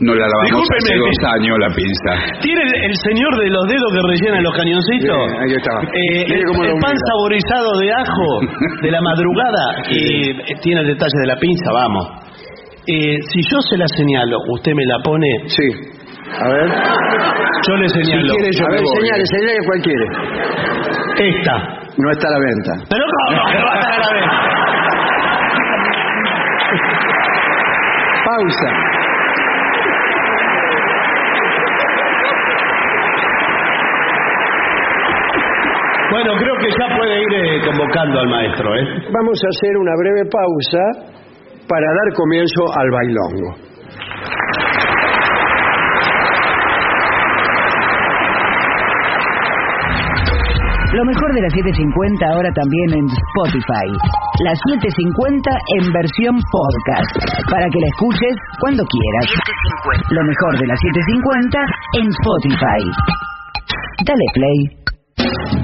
No 0.00 0.12
la 0.12 0.26
lavamos 0.26 0.66
hace 0.74 0.94
dos 0.98 1.18
años 1.38 1.54
la 1.60 1.68
pinza. 1.70 2.40
¿Tiene 2.42 2.62
el, 2.62 2.74
el 2.90 2.96
señor 2.96 3.30
de 3.38 3.46
los 3.48 3.62
dedos 3.68 3.92
que 3.94 4.00
rellenan 4.10 4.42
los 4.42 4.54
cañoncitos? 4.56 5.16
Ahí 5.38 5.54
está. 5.54 5.80
Eh, 5.82 6.24
Mire 6.26 6.34
el, 6.40 6.44
cómo 6.46 6.64
lo 6.64 6.74
el 6.74 6.80
pan 6.80 6.96
saborizado 7.10 7.70
de 7.78 7.92
ajo 7.92 8.40
de 8.82 8.90
la 8.90 9.00
madrugada 9.00 9.64
y 9.90 10.30
eh, 10.30 10.34
tiene 10.62 10.80
el 10.80 10.86
detalle 10.88 11.18
de 11.22 11.26
la 11.28 11.36
pinza, 11.36 11.70
vamos. 11.72 12.08
Eh, 12.86 13.16
si 13.32 13.40
yo 13.48 13.60
se 13.70 13.76
la 13.78 13.86
señalo, 13.86 14.36
usted 14.50 14.72
me 14.74 14.84
la 14.84 14.98
pone, 14.98 15.28
sí. 15.46 15.62
A 16.42 16.48
ver. 16.48 16.68
yo 17.68 17.76
le 17.76 17.88
señalo. 17.88 18.34
quiere, 18.34 18.50
yo 18.52 18.64
A 18.66 18.68
me 18.70 18.74
ver, 18.74 18.82
voy. 18.82 18.96
señale, 19.00 19.24
señale 19.26 19.58
cuál 19.64 19.80
quiere. 19.80 20.06
Esta. 21.38 21.54
No 21.96 22.10
está 22.10 22.26
a 22.26 22.30
la 22.32 22.38
venta. 22.40 22.72
Pero 22.90 23.04
¿cómo 23.28 23.46
que 23.52 23.58
va 23.62 23.72
a 23.74 23.78
estar 23.78 23.92
a 23.92 23.98
la 24.00 24.12
vez? 24.12 24.30
Pausa. 28.24 28.70
Bueno, 36.14 36.30
creo 36.38 36.54
que 36.62 36.70
ya 36.70 36.86
puede 36.96 37.22
ir 37.26 37.32
eh, 37.34 37.60
convocando 37.66 38.20
al 38.20 38.28
maestro, 38.28 38.70
¿eh? 38.70 38.86
Vamos 39.10 39.34
a 39.34 39.48
hacer 39.50 39.76
una 39.76 39.90
breve 39.98 40.22
pausa 40.30 41.10
para 41.66 41.82
dar 41.90 42.14
comienzo 42.14 42.62
al 42.70 42.88
bailongo. 42.88 43.50
Lo 50.94 51.04
mejor 51.04 51.34
de 51.34 51.42
las 51.42 51.52
750 51.52 52.26
ahora 52.30 52.50
también 52.54 52.94
en 52.94 53.06
Spotify. 53.10 53.90
Las 54.46 54.54
750 54.70 55.50
en 55.50 55.92
versión 55.92 56.38
podcast. 56.38 57.10
Para 57.50 57.66
que 57.66 57.80
la 57.82 57.88
escuches 57.90 58.36
cuando 58.60 58.84
quieras. 58.86 59.26
Lo 60.14 60.22
mejor 60.22 60.62
de 60.62 60.66
las 60.68 60.78
750 60.78 61.58
en 61.98 62.06
Spotify. 62.06 62.82
Dale 64.06 64.26
play. 64.30 65.63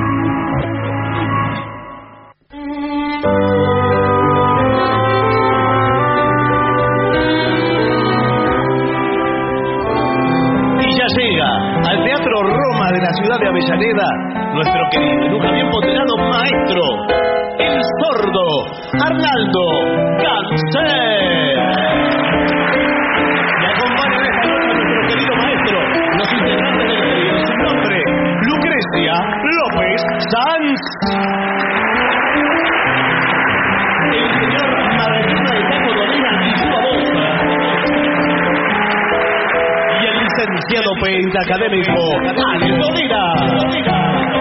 Nuestro 14.53 14.81
querido, 14.91 15.29
nunca 15.29 15.51
bien 15.51 15.67
ponderado 15.71 16.15
maestro, 16.17 16.81
el 17.57 17.81
sordo 17.99 18.45
Arnaldo 19.03 20.10
licenciado 41.11 41.41
pentacadémico 41.41 41.91
Alex 42.53 42.77
Dolina. 42.77 44.31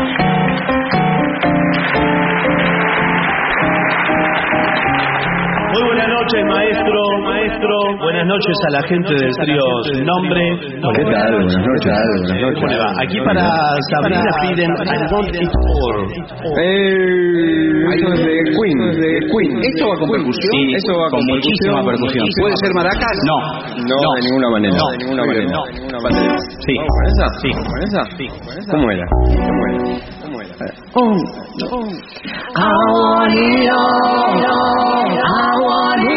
Muy 5.72 5.82
buenas 5.86 6.08
noches, 6.08 6.40
maestro, 6.50 7.00
maestro. 7.22 7.74
Buenas 8.02 8.26
noches 8.26 8.56
a 8.66 8.70
la 8.74 8.82
gente 8.88 9.12
del 9.14 9.30
trío 9.38 9.62
Sin 9.86 10.04
Nombre. 10.04 10.42
¿Qué 10.58 11.04
tal? 11.06 11.30
Buenas 11.30 11.62
noches. 11.62 11.94
Buenas 11.94 12.42
noches. 12.42 12.54
¿Cómo 12.58 12.66
le 12.66 12.78
va? 12.78 12.90
Aquí 13.06 13.18
para 13.22 13.44
Sabrina 13.94 14.30
piden 14.42 14.70
I 14.70 14.98
Want 15.14 15.30
It 15.30 15.52
All. 15.54 16.10
Eh, 16.58 17.70
esto 17.94 18.08
es 18.14 18.18
de 18.18 18.34
Queen, 18.50 18.78
de 18.98 19.10
Queen. 19.30 19.52
¿Esto 19.62 19.82
va 19.86 19.94
con 20.02 20.08
percusión? 20.10 20.50
Sí, 20.50 20.74
¿Esto 20.74 20.92
va 20.98 21.06
con 21.14 21.22
muchísima 21.30 21.78
percusión. 21.86 22.26
¿Puede 22.42 22.56
ser 22.58 22.70
maracas? 22.74 23.16
No, 23.30 23.36
No, 23.78 23.98
de 24.10 24.20
ninguna 24.26 24.48
manera. 24.50 24.74
No, 24.74 24.86
de 24.90 24.98
ninguna 24.98 25.22
manera. 25.22 25.46
no. 25.54 25.62
de 25.62 25.72
ninguna 25.78 25.98
manera. 26.02 26.34
Sí. 26.66 26.74
¿Vamos 26.76 26.94
con 26.94 27.04
esa? 27.06 27.26
Sí. 27.40 27.48
¿Vamos 27.54 27.68
con 27.68 27.80
esa? 27.82 28.02
Sí. 28.16 28.26
¿Cómo 28.70 28.90
era? 28.90 29.06
¿Cómo 29.10 29.62
era? 29.70 29.80
¿Cómo 30.22 30.36
era? 30.42 30.54
Oh. 30.94 31.16
I 32.54 32.68
want 32.92 33.34
it 33.34 33.70
all. 33.70 34.40
I 34.40 35.56
want 35.64 36.02
it 36.04 36.09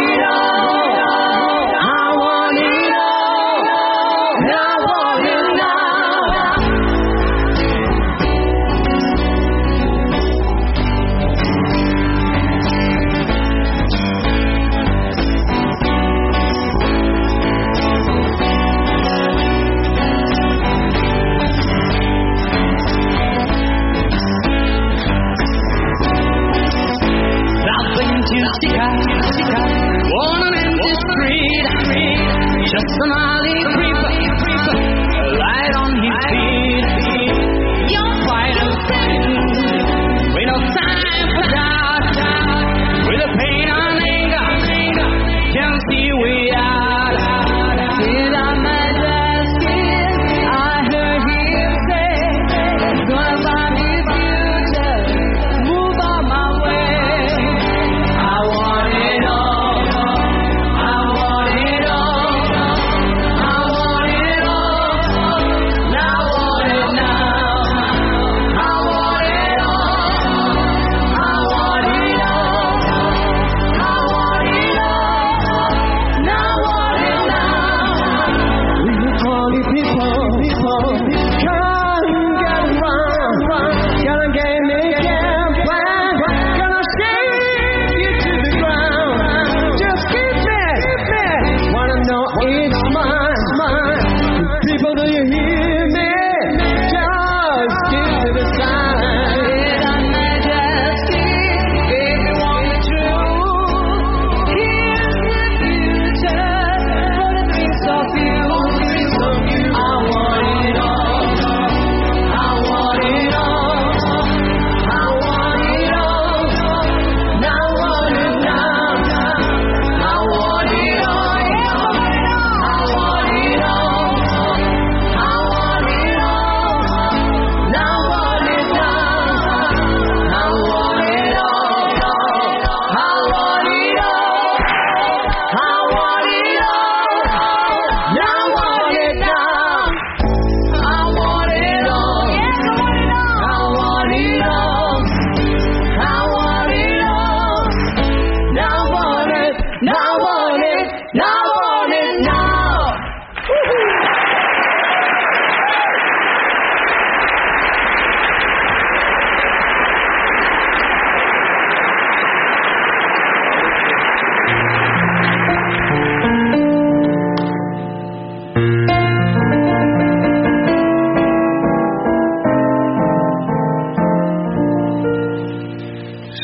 Some 32.93 33.32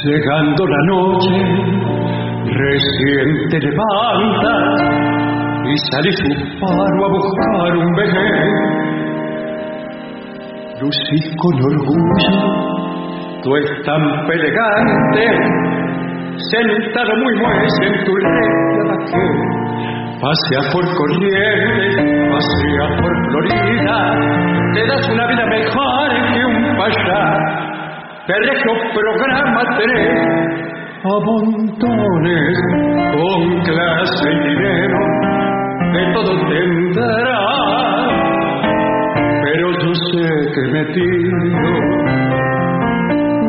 Llegando 0.09 0.65
la 0.65 0.81
noche, 0.87 1.35
recién 2.45 3.27
te 3.51 3.59
levantas 3.59 4.81
y 5.65 5.73
salís 5.91 6.19
un 6.25 6.59
paro 6.59 6.99
a 7.05 7.09
buscar 7.13 7.77
un 7.77 7.89
bebé. 7.93 8.29
Lucís 10.81 11.25
con 11.37 11.55
orgullo 11.61 12.79
tu 13.43 13.55
estampa 13.55 14.33
elegante, 14.33 15.25
sentado 16.49 17.13
muy 17.23 17.35
muelle 17.35 17.85
en 17.85 18.03
tu 18.03 18.15
recta 18.15 18.81
vaquera. 18.89 19.59
Pasea 20.19 20.61
por 20.73 20.85
Corrientes, 20.97 21.93
pasea 22.31 22.85
por 22.99 23.13
Florida, 23.29 23.97
te 24.73 24.87
das 24.87 25.07
una 25.07 25.27
vida 25.27 25.45
mejor 25.45 26.09
que 26.33 26.45
un 26.45 26.77
payá. 26.77 27.58
Regio 28.29 28.73
programa 28.93 29.61
tenés 29.79 30.69
a 31.03 31.13
montones 31.25 32.57
con 33.11 33.41
clase 33.63 34.27
y 34.29 34.39
dinero, 34.49 34.99
de 35.93 36.03
todo 36.13 36.33
tendrás, 36.47 38.05
pero 39.41 39.65
yo 39.81 39.91
sé 40.11 40.27
que 40.53 40.61
me 40.71 40.83
tiro, 40.93 41.41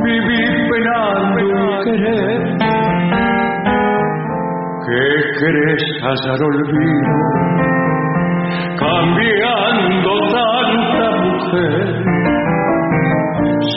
viví 0.02 0.42
penando 0.70 1.40
y 1.40 1.84
querer, 1.84 2.40
que 4.86 5.02
querés 5.40 5.84
hallar 6.00 6.40
olvido, 6.42 7.14
cambiando 8.78 10.12
tanta 10.32 11.06
mujer. 11.20 12.39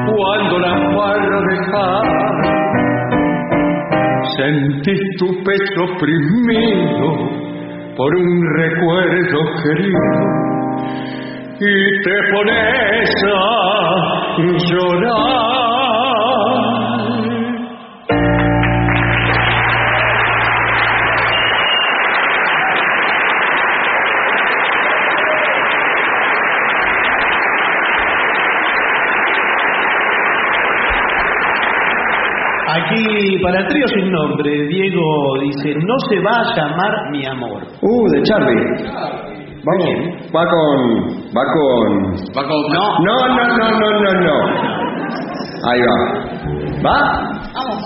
cuando 0.06 0.58
la 0.58 0.74
barra 0.96 1.40
dejaba, 1.50 2.22
sentís 4.36 5.02
tu 5.18 5.28
pecho 5.44 5.84
oprimido 5.94 7.08
por 7.96 8.10
un 8.16 8.30
recuerdo 8.56 9.38
querido 9.62 10.48
y 11.60 12.02
te 12.02 12.16
pones 12.32 13.10
a 13.34 14.36
llorar. 14.70 15.57
Aquí, 32.70 33.38
para 33.42 33.60
el 33.60 33.66
trío 33.68 33.86
sin 33.88 34.10
nombre, 34.12 34.50
Diego 34.68 35.00
dice, 35.40 35.74
no 35.86 35.94
se 36.08 36.20
va 36.20 36.40
a 36.40 36.54
llamar 36.54 37.10
mi 37.10 37.24
amor. 37.26 37.62
Uh, 37.80 38.08
de 38.12 38.22
Charlie. 38.24 38.64
Vamos, 39.64 39.88
va 40.34 40.44
con. 40.46 40.78
Va 41.36 41.44
con. 41.54 42.12
Va 42.36 42.42
con- 42.46 42.72
No, 42.72 42.98
no, 43.04 43.16
no, 43.28 43.42
no, 43.56 43.66
no, 43.80 43.88
no, 44.00 44.12
no. 44.20 44.36
Ahí 45.70 45.80
va. 45.80 45.96
¿Va? 46.84 46.98
Vamos. 47.54 47.82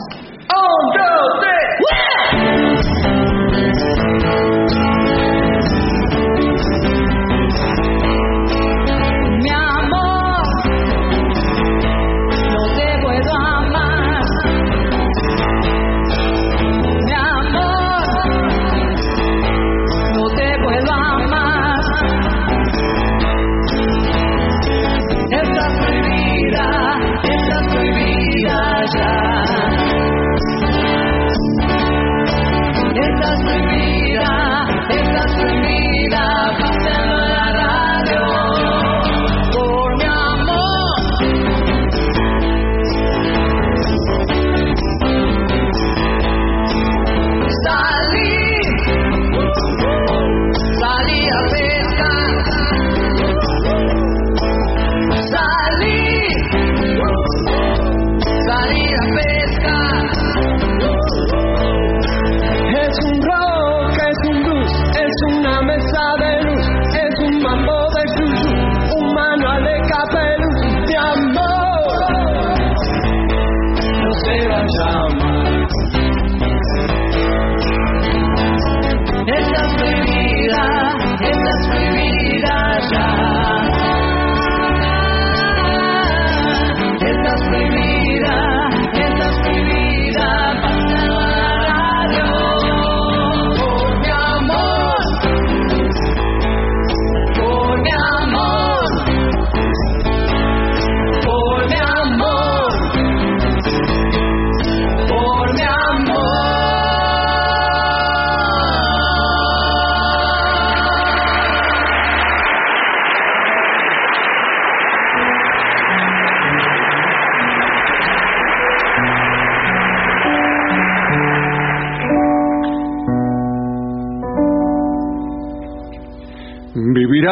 Un, 0.52 0.82
dos, 0.98 1.40
tres. 1.40 2.71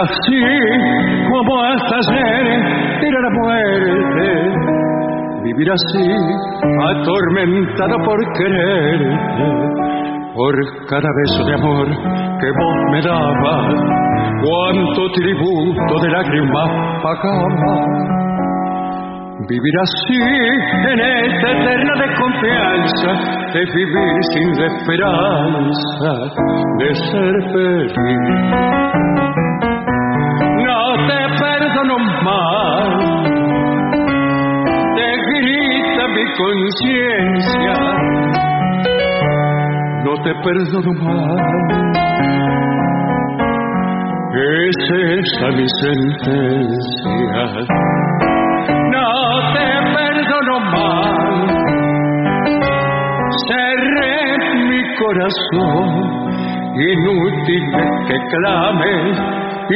Así 0.02 0.42
como 1.28 1.62
hasta 1.62 1.96
ayer 1.96 2.46
era 3.02 3.20
la 3.20 3.30
muerte. 3.42 4.26
Vivir 5.42 5.68
así 5.72 6.06
atormentado 6.90 7.96
por 8.04 8.18
quererte. 8.34 9.80
Por 10.34 10.54
cada 10.86 11.08
beso 11.22 11.44
de 11.44 11.54
amor 11.54 11.86
que 12.40 12.50
vos 12.50 12.76
me 12.92 13.02
dabas, 13.02 13.74
cuánto 14.42 15.10
tributo 15.12 16.00
de 16.02 16.08
lágrimas 16.08 16.70
pagaba. 17.02 18.10
Vivir 19.48 19.72
así 19.82 20.22
en 20.92 21.00
esta 21.00 21.50
eterna 21.50 21.94
desconfianza 21.96 23.10
es 23.54 23.74
vivir 23.74 24.22
sin 24.32 24.50
esperanza 24.62 26.12
de 26.78 26.94
ser 26.94 27.34
feliz. 27.52 29.09
Conciencia. 36.42 37.76
No 40.04 40.12
te 40.22 40.32
perdono 40.44 40.92
más, 41.04 41.40
es 44.34 44.78
esa 44.90 45.48
mi 45.56 45.66
sentencia 45.80 47.30
no 48.90 49.52
te 49.52 49.68
perdono 49.94 50.60
más. 50.60 51.50
Cerré 53.48 54.14
mi 54.68 54.82
corazón, 54.96 55.88
inútil 56.74 57.64
es 57.82 57.92
que 58.08 58.16
clame, 58.32 58.94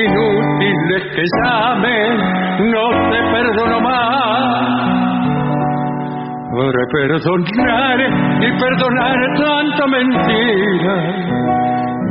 inútil 0.04 0.80
es 0.96 1.04
que 1.14 1.24
llame, 1.42 1.98
no 2.72 2.86
te 3.10 3.18
perdono 3.32 3.80
más. 3.80 4.73
Para 6.54 6.86
perdonar 6.92 7.98
y 8.40 8.50
perdonar 8.60 9.18
tanta 9.36 9.86
mentira, 9.88 10.94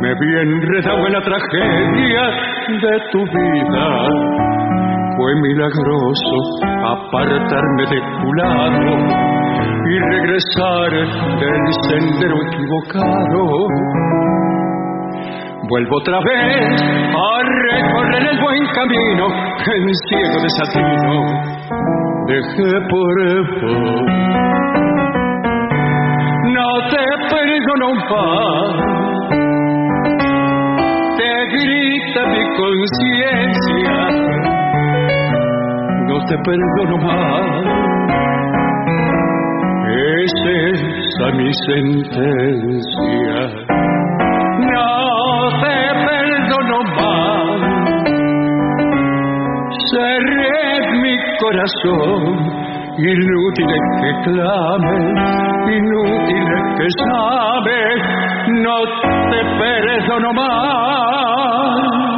me 0.01 0.13
vi 0.19 0.35
enredado 0.35 1.07
en 1.07 1.13
la 1.13 1.21
tragedia 1.21 2.23
de 2.67 2.99
tu 3.13 3.19
vida. 3.19 3.87
Fue 5.15 5.33
milagroso 5.35 6.35
apartarme 6.83 7.83
de 7.89 8.01
tu 8.19 8.33
lado 8.33 8.91
y 9.87 9.99
regresar 10.11 10.91
del 10.91 11.63
sendero 11.87 12.35
equivocado. 12.51 13.67
Vuelvo 15.69 15.95
otra 15.95 16.19
vez 16.19 16.81
a 16.81 17.43
recorrer 17.71 18.27
el 18.29 18.41
buen 18.41 18.65
camino 18.75 19.27
mi 19.79 19.93
ciego 20.09 20.41
desatino 20.41 21.52
dejé 22.27 22.71
por 22.89 23.15
vos. 23.61 24.05
No 26.53 26.69
te 26.91 27.05
perdono 27.31 27.89
más, 28.11 28.75
te 31.17 31.31
grita 31.53 32.21
mi 32.27 32.43
conciencia 32.57 33.53
no 36.13 36.19
te 36.25 36.37
perdono 36.37 36.97
más. 36.97 37.63
Es 39.89 40.33
esa 40.45 41.27
mi 41.37 41.49
sentencia. 41.67 43.37
No 44.71 44.89
te 45.61 45.77
perdono 46.05 46.77
más. 46.95 47.32
Corazón, 51.39 52.21
inútil 52.97 53.69
es 53.69 53.87
que 54.01 54.11
clame, 54.31 54.97
inútil 55.77 56.47
es 56.57 56.67
que 56.77 56.87
sabe, 57.03 57.79
no 58.61 58.77
te 59.29 59.39
perdono 59.59 60.33
más. 60.33 62.12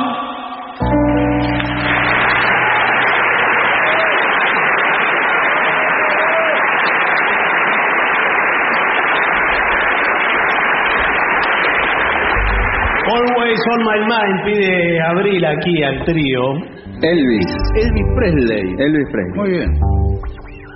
On 13.67 13.83
my 13.83 13.99
mind 14.07 14.43
pide 14.45 15.01
Abril 15.01 15.43
aquí 15.43 15.83
al 15.83 16.05
trío. 16.05 16.53
Elvis. 17.01 17.47
Elvis 17.75 18.05
Presley. 18.15 18.75
Elvis 18.77 19.07
Presley. 19.11 19.35
Muy 19.35 19.49
bien. 19.49 19.69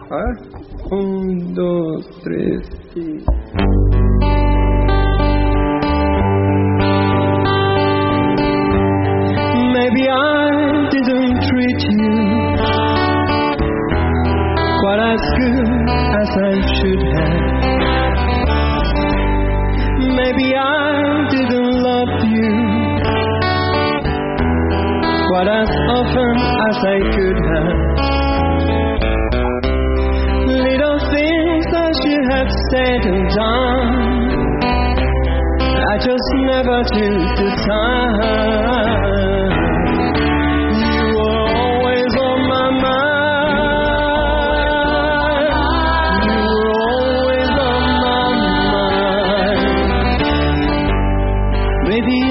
A 0.10 0.16
ver. 0.16 0.36
Un, 0.92 1.54
dos, 1.54 2.22
tres. 2.24 2.79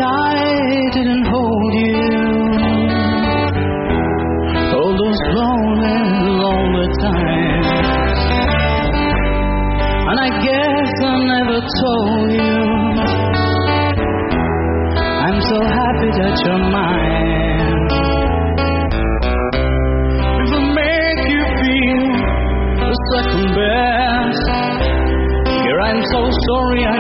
I 0.00 0.90
didn't 0.92 1.26
hold 1.26 1.74
you 1.74 2.08
all 4.78 4.94
those 4.94 5.20
lonely, 5.34 5.98
lonely 6.38 6.88
times. 7.02 7.68
And 10.08 10.18
I 10.20 10.30
guess 10.46 10.90
I 11.02 11.14
never 11.34 11.58
told 11.82 12.30
you 12.32 12.58
I'm 15.26 15.40
so 15.42 15.58
happy 15.66 16.10
that 16.20 16.34
you're 16.46 16.64
mine. 16.72 17.88
If 20.42 20.50
I 20.54 20.62
make 20.78 21.20
you 21.28 21.42
feel 21.58 22.02
the 22.80 22.92
second 23.12 23.48
best, 23.58 24.46
here 25.66 25.80
I'm 25.80 26.02
so 26.14 26.20
sorry 26.48 26.86
I 26.86 26.96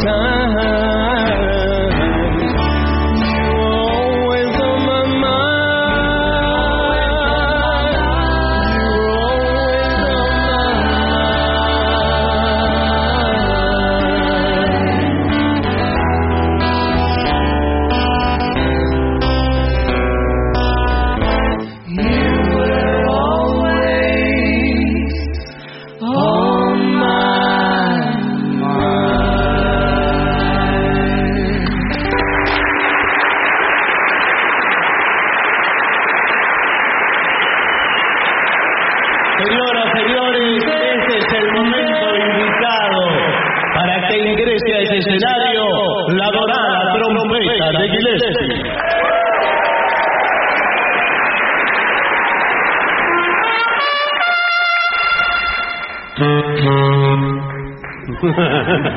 time. 0.00 0.81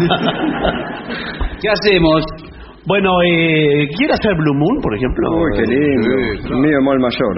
¿Qué 1.61 1.69
hacemos? 1.69 2.23
Bueno, 2.87 3.09
eh, 3.23 3.87
¿quiere 3.97 4.13
hacer 4.13 4.35
Blue 4.37 4.53
Moon, 4.53 4.79
por 4.81 4.95
ejemplo? 4.95 5.29
Uy, 5.31 5.51
qué 5.55 5.63
lindo. 5.63 6.09
Mi 6.61 6.69
bemol 6.69 6.99
mayor. 6.99 7.35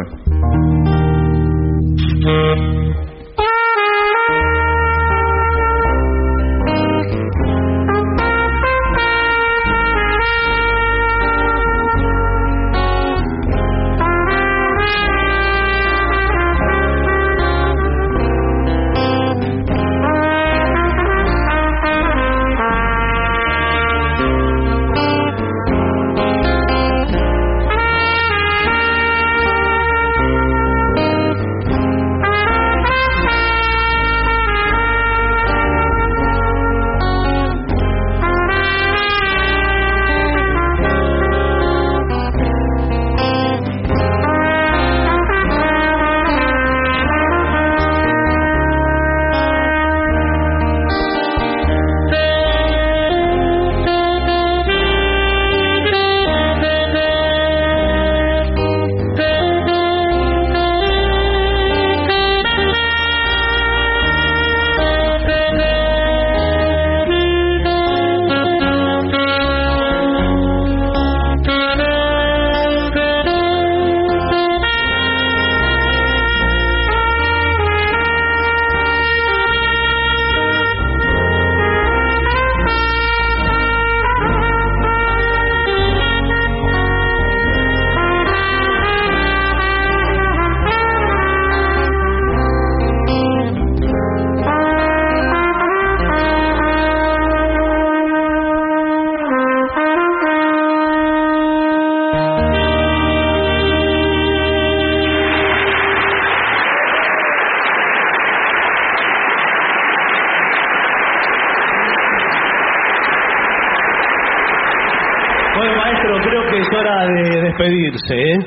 ¿Eh? 118.12 118.38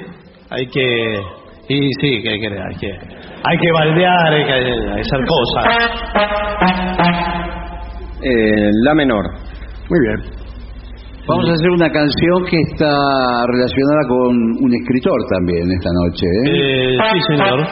Hay 0.51 0.67
que... 0.67 1.21
Y 1.69 1.81
sí, 2.01 2.23
que 2.23 2.29
hay 2.31 2.41
que... 2.41 2.47
Hay 2.49 2.77
que, 2.81 2.91
hay 3.45 3.59
que 3.59 3.73
baldear, 3.73 4.33
hay 4.35 4.45
que 4.45 4.53
hay 4.53 4.65
que 4.65 5.01
hacer 5.01 5.21
cosas. 5.27 5.65
Eh, 8.23 8.69
la 8.85 8.95
menor. 8.95 9.25
Muy 9.89 10.01
bien. 10.01 10.31
Vamos 11.27 11.49
a 11.49 11.53
hacer 11.53 11.71
una 11.71 11.91
canción 11.91 12.45
que 12.51 12.57
está 12.73 13.47
relacionada 13.47 14.03
con 14.09 14.37
un 14.65 14.75
escritor 14.75 15.17
también 15.31 15.71
esta 15.71 15.91
noche. 16.05 16.27
¿eh? 16.27 16.51
Eh, 16.53 16.99
sí, 17.13 17.21
señor. 17.29 17.67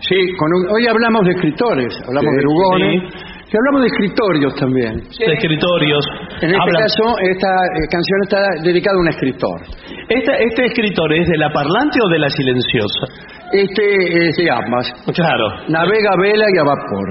Sí, 0.00 0.16
con 0.36 0.48
un- 0.52 0.68
hoy 0.74 0.86
hablamos 0.88 1.22
de 1.24 1.30
escritores, 1.32 1.94
hablamos 2.06 2.30
Sí, 2.30 2.36
de 2.36 2.42
Lugones, 2.42 3.02
y 3.50 3.56
hablamos 3.56 3.80
de 3.82 3.86
escritorios 3.88 4.54
también. 4.56 4.94
De 5.18 5.32
escritorios. 5.32 6.04
En 6.42 6.50
este 6.50 6.56
Habla- 6.60 6.80
caso, 6.80 7.04
esta 7.30 7.48
eh, 7.48 7.88
canción 7.90 8.18
está 8.24 8.38
dedicada 8.62 8.96
a 8.96 9.00
un 9.00 9.08
escritor. 9.08 9.60
Este, 10.08 10.44
¿Este 10.44 10.64
escritor 10.66 11.12
es 11.14 11.26
de 11.28 11.36
la 11.38 11.50
parlante 11.52 11.98
o 12.04 12.08
de 12.10 12.18
la 12.18 12.28
silenciosa? 12.30 13.06
Este 13.52 14.28
es 14.28 14.36
de 14.36 14.50
ambas. 14.50 14.92
Claro. 15.14 15.48
Navega 15.68 16.10
a 16.12 16.20
vela 16.20 16.44
y 16.54 16.58
a 16.58 16.64
vapor. 16.64 17.08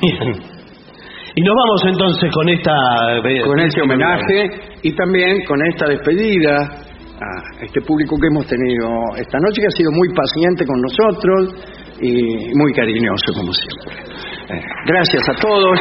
Bien. 0.00 0.42
Y 1.36 1.40
nos 1.42 1.54
vamos 1.56 1.82
entonces 1.88 2.30
con 2.32 2.48
esta... 2.48 2.72
eh, 3.28 3.42
Con 3.44 3.58
este 3.60 3.82
homenaje 3.82 4.50
y 4.82 4.92
también 4.94 5.44
con 5.46 5.58
esta 5.66 5.88
despedida 5.88 6.56
a 7.20 7.64
este 7.64 7.80
público 7.82 8.16
que 8.20 8.26
hemos 8.28 8.46
tenido 8.46 8.88
esta 9.16 9.38
noche, 9.40 9.60
que 9.60 9.66
ha 9.66 9.76
sido 9.76 9.90
muy 9.92 10.08
paciente 10.14 10.64
con 10.64 10.80
nosotros 10.80 11.54
y 12.00 12.54
muy 12.54 12.72
cariñoso, 12.72 13.32
como 13.36 13.52
siempre. 13.52 14.13
Gracias 14.48 15.28
a 15.28 15.34
todos. 15.40 15.78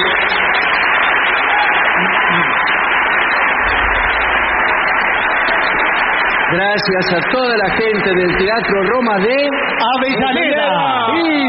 Gracias 6.51 7.13
a 7.13 7.31
toda 7.31 7.57
la 7.57 7.69
gente 7.75 8.09
del 8.15 8.37
Teatro 8.37 8.83
Roma 8.83 9.17
de 9.17 9.49
Avellaneda. 9.97 10.69
Sí. 11.13 11.43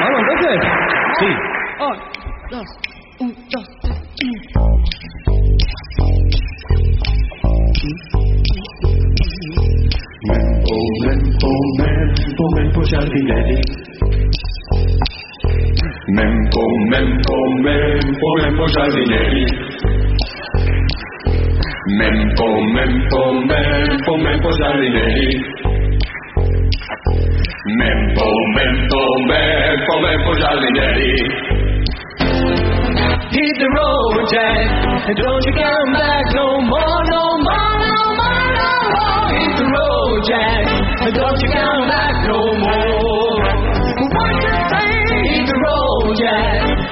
¿Vamos 0.00 0.20
entonces? 0.20 0.60
Sí. 1.18 1.26
Un, 1.80 1.92
un, 1.92 1.98
dos, 2.50 2.68
Même 10.88 11.20
pour 11.38 11.78
même, 11.78 12.14
pour 12.36 12.54
même 12.56 12.72
pour 12.72 12.84
jardinelli. 12.84 13.60
Même 16.08 16.48
pour 16.50 16.72
même 16.90 17.20
pour 17.26 17.62
même 17.62 18.00
pour 18.18 18.38
même 18.42 18.56
pour 18.56 18.68
jardinelli. 18.68 19.46
Même 21.98 22.34
pour 22.36 22.62
même 22.74 23.08
Hit 33.30 33.54
the 33.58 33.68
road, 33.76 34.24
Jack, 34.32 35.08
and 35.08 35.16
don't 35.16 35.44
you 35.44 35.52
come 35.52 35.92
back 35.92 36.24
no 36.34 36.60
more, 36.62 37.04
no 37.10 37.38
more. 37.42 37.68
Jack 40.28 40.77
don't 41.14 41.40
you 41.40 41.48
come 41.52 41.88
back 41.88 42.14
no 42.26 42.38
more. 42.58 43.38
The 45.48 45.56
road, 45.64 46.20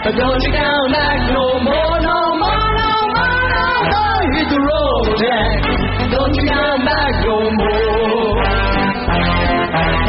and 0.07 0.17
don't 0.17 0.41
you 0.41 0.53
come 0.57 0.89
back 0.93 1.19
no 1.29 1.61
more, 1.61 2.01
no 2.01 2.19
more, 2.41 2.69
no 2.81 2.93
more, 3.13 3.45
no. 3.53 4.05
Hit 4.33 4.49
the 4.49 4.57
road, 4.57 5.13
Jack, 5.21 5.61
don't 6.09 6.33
you 6.33 6.45
come 6.49 6.81
back 6.87 7.13
no 7.27 7.37
more. 7.53 8.41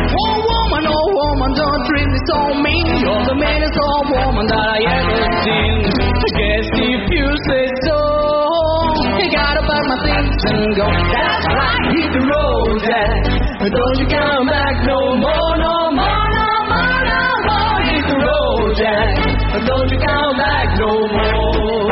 Oh 0.08 0.36
woman, 0.48 0.84
oh 0.88 1.08
woman, 1.12 1.52
don't 1.60 1.82
treat 1.92 2.08
me 2.08 2.20
so 2.32 2.40
mean. 2.64 2.88
You're 3.04 3.26
the 3.28 3.36
meanest 3.36 3.76
old 3.76 4.08
woman 4.08 4.48
that 4.48 4.64
I 4.64 4.80
ever 4.88 5.28
seen. 5.44 5.84
I 5.92 6.30
guess 6.40 6.68
if 6.72 7.04
you 7.12 7.28
say 7.52 7.66
so, 7.84 8.00
you 9.20 9.28
gotta 9.36 9.62
pack 9.68 9.84
my 9.92 9.98
things 10.08 10.44
and 10.56 10.72
go. 10.78 10.88
That's 10.88 11.46
right, 11.52 11.84
hit 12.00 12.10
the 12.16 12.24
road, 12.24 12.80
Jack. 12.88 13.37
Don't 13.68 14.00
you 14.00 14.08
come 14.08 14.48
back 14.48 14.76
no 14.88 15.16
more, 15.18 15.58
no 15.60 15.92
more, 15.92 16.28
no 16.38 16.50
more, 16.72 17.02
no 17.04 17.24
more, 17.48 17.80
Dick 17.84 18.08
Road 18.16 18.76
Jack. 18.78 19.12
Don't 19.68 19.90
you 19.92 20.00
come 20.00 20.38
back 20.38 20.68
no 20.80 20.92
more. 21.12 21.92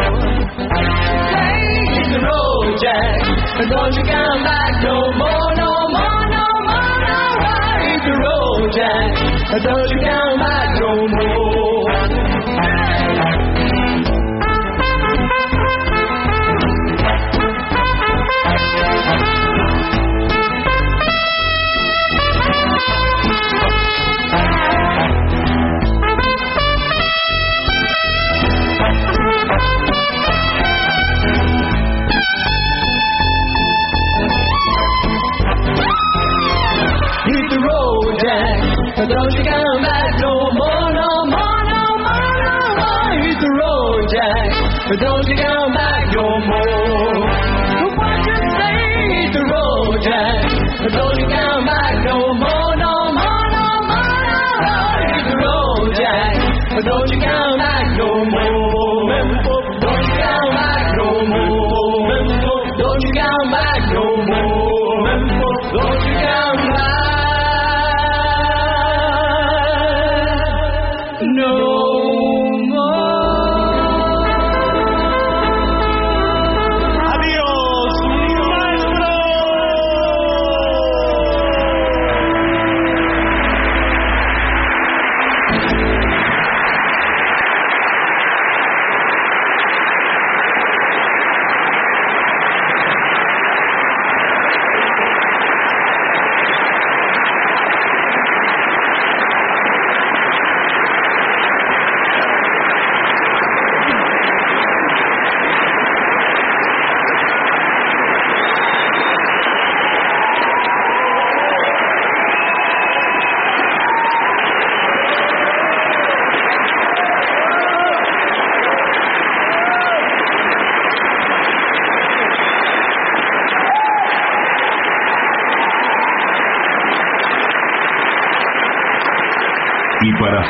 Hey, 1.35 1.83
Dick 1.91 2.21
Road 2.23 2.79
Jack. 2.79 3.19
Don't 3.67 3.93
you 3.93 4.03
come 4.07 4.43
back 4.47 4.73
no 4.83 4.95
more, 5.19 5.51
no 5.59 5.71
more, 5.91 6.23
no 6.31 6.47
more, 6.63 6.95
no 7.03 7.19
more, 7.43 7.75
Dick 7.83 8.07
Road 8.23 8.71
Jack. 8.71 9.09
Don't 9.61 9.89
you 9.91 9.99
come 9.99 10.39
back 10.39 10.79
no 10.79 11.07
more. 11.07 11.44
don't 39.07 39.33
you 39.37 39.43
come 39.45 39.81
back 39.83 40.11
no 40.21 40.33
more, 40.59 40.87
no 40.99 41.09
more, 41.33 41.61
no 41.73 41.83
more, 42.05 42.35
no 42.47 42.57
more. 42.79 43.09
Hit 43.21 43.37
the 43.39 43.51
road, 43.61 44.03
Jack. 44.13 44.49
Don't 44.99 45.25
you 45.27 45.35
come 45.37 45.73
back 45.73 46.03
no 46.15 46.27
more. 46.49 47.13
What 47.97 48.17
you 48.25 48.37
say? 48.57 48.77
Hit 49.13 49.33
the 49.33 49.43
road, 49.53 50.01
Jack. 50.01 50.91
Don't 50.91 51.17
you 51.19 51.27
come 51.27 51.65
back 51.65 51.93
no 52.05 52.33
more. 52.33 52.54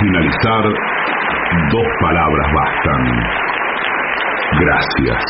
Finalizar, 0.05 0.63
dos 1.71 1.87
palabras 1.99 2.47
bastan. 2.53 3.01
Gracias. 4.59 5.23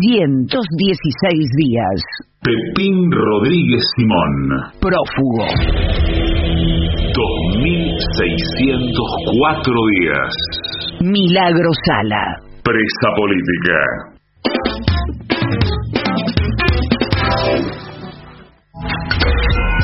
816 0.00 1.50
días. 1.56 2.00
Pepín 2.40 3.12
Rodríguez 3.12 3.84
Simón. 3.94 4.72
Prófugo. 4.80 5.44
2604 7.12 9.74
días. 9.92 10.32
Milagro 11.02 11.68
Sala. 11.84 12.24
Presa 12.64 13.12
política. 13.16 13.76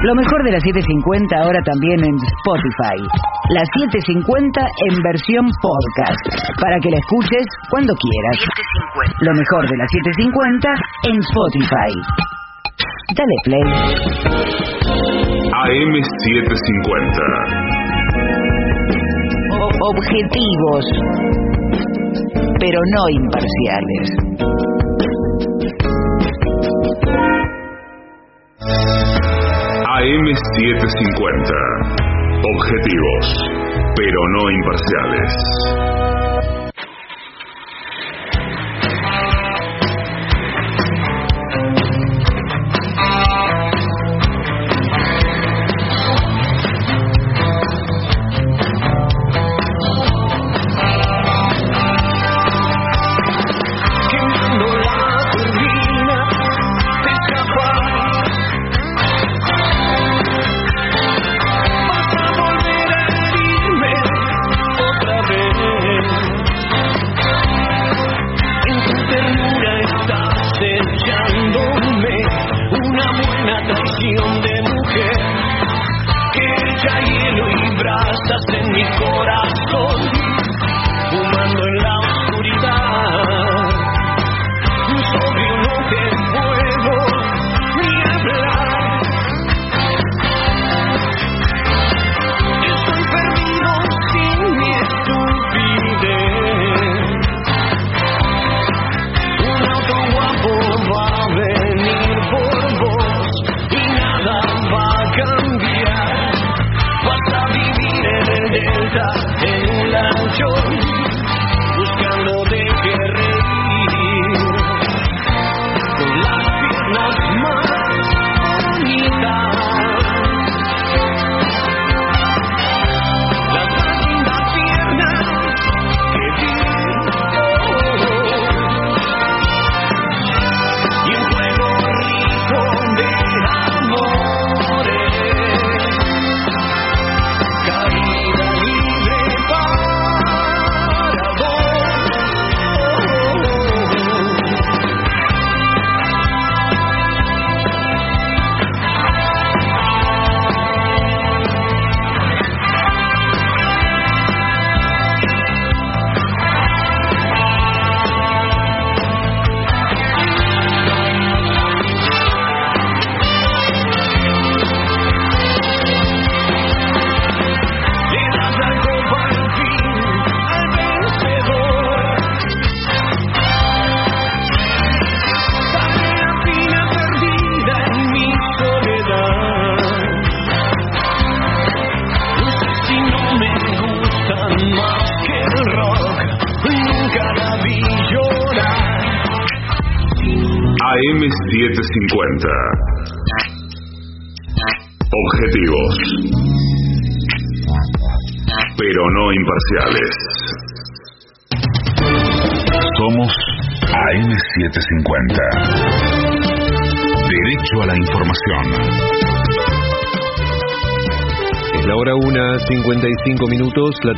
Lo 0.04 0.14
mejor 0.14 0.44
de 0.44 0.52
las 0.52 0.62
750 0.62 1.36
ahora 1.36 1.60
también 1.64 1.98
en 2.00 2.14
Spotify. 2.14 3.02
La 3.50 3.64
750 3.66 4.60
en 4.88 5.02
versión 5.02 5.50
podcast. 5.60 6.22
Para 6.62 6.78
que 6.78 6.90
la 6.90 6.98
escuches 6.98 7.44
cuando 7.68 7.92
quieras. 7.94 8.38
Lo 9.20 9.32
mejor 9.34 9.68
de 9.68 9.76
las 9.76 9.90
750 9.90 10.68
en 11.04 11.18
Spotify. 11.18 11.92
Dale 13.14 13.36
play. 13.44 13.66
AM750. 15.66 17.22
O- 19.60 19.72
objetivos. 19.90 20.84
Pero 22.60 22.80
no 22.94 23.02
imparciales. 23.10 24.06
AM750. 30.28 31.54
Objetivos, 32.44 33.24
pero 33.96 34.20
no 34.34 34.50
imparciales. 34.50 35.32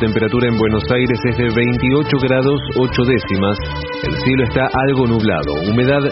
Temperatura 0.01 0.49
en 0.49 0.57
Buenos 0.57 0.81
Aires 0.89 1.21
es 1.29 1.37
de 1.37 1.53
28 1.53 2.17
grados 2.27 2.59
8 2.75 3.03
décimas. 3.05 3.55
El 4.01 4.17
cielo 4.17 4.43
está 4.49 4.65
algo 4.73 5.05
nublado. 5.05 5.53
Humedad 5.69 6.01
63%. 6.01 6.09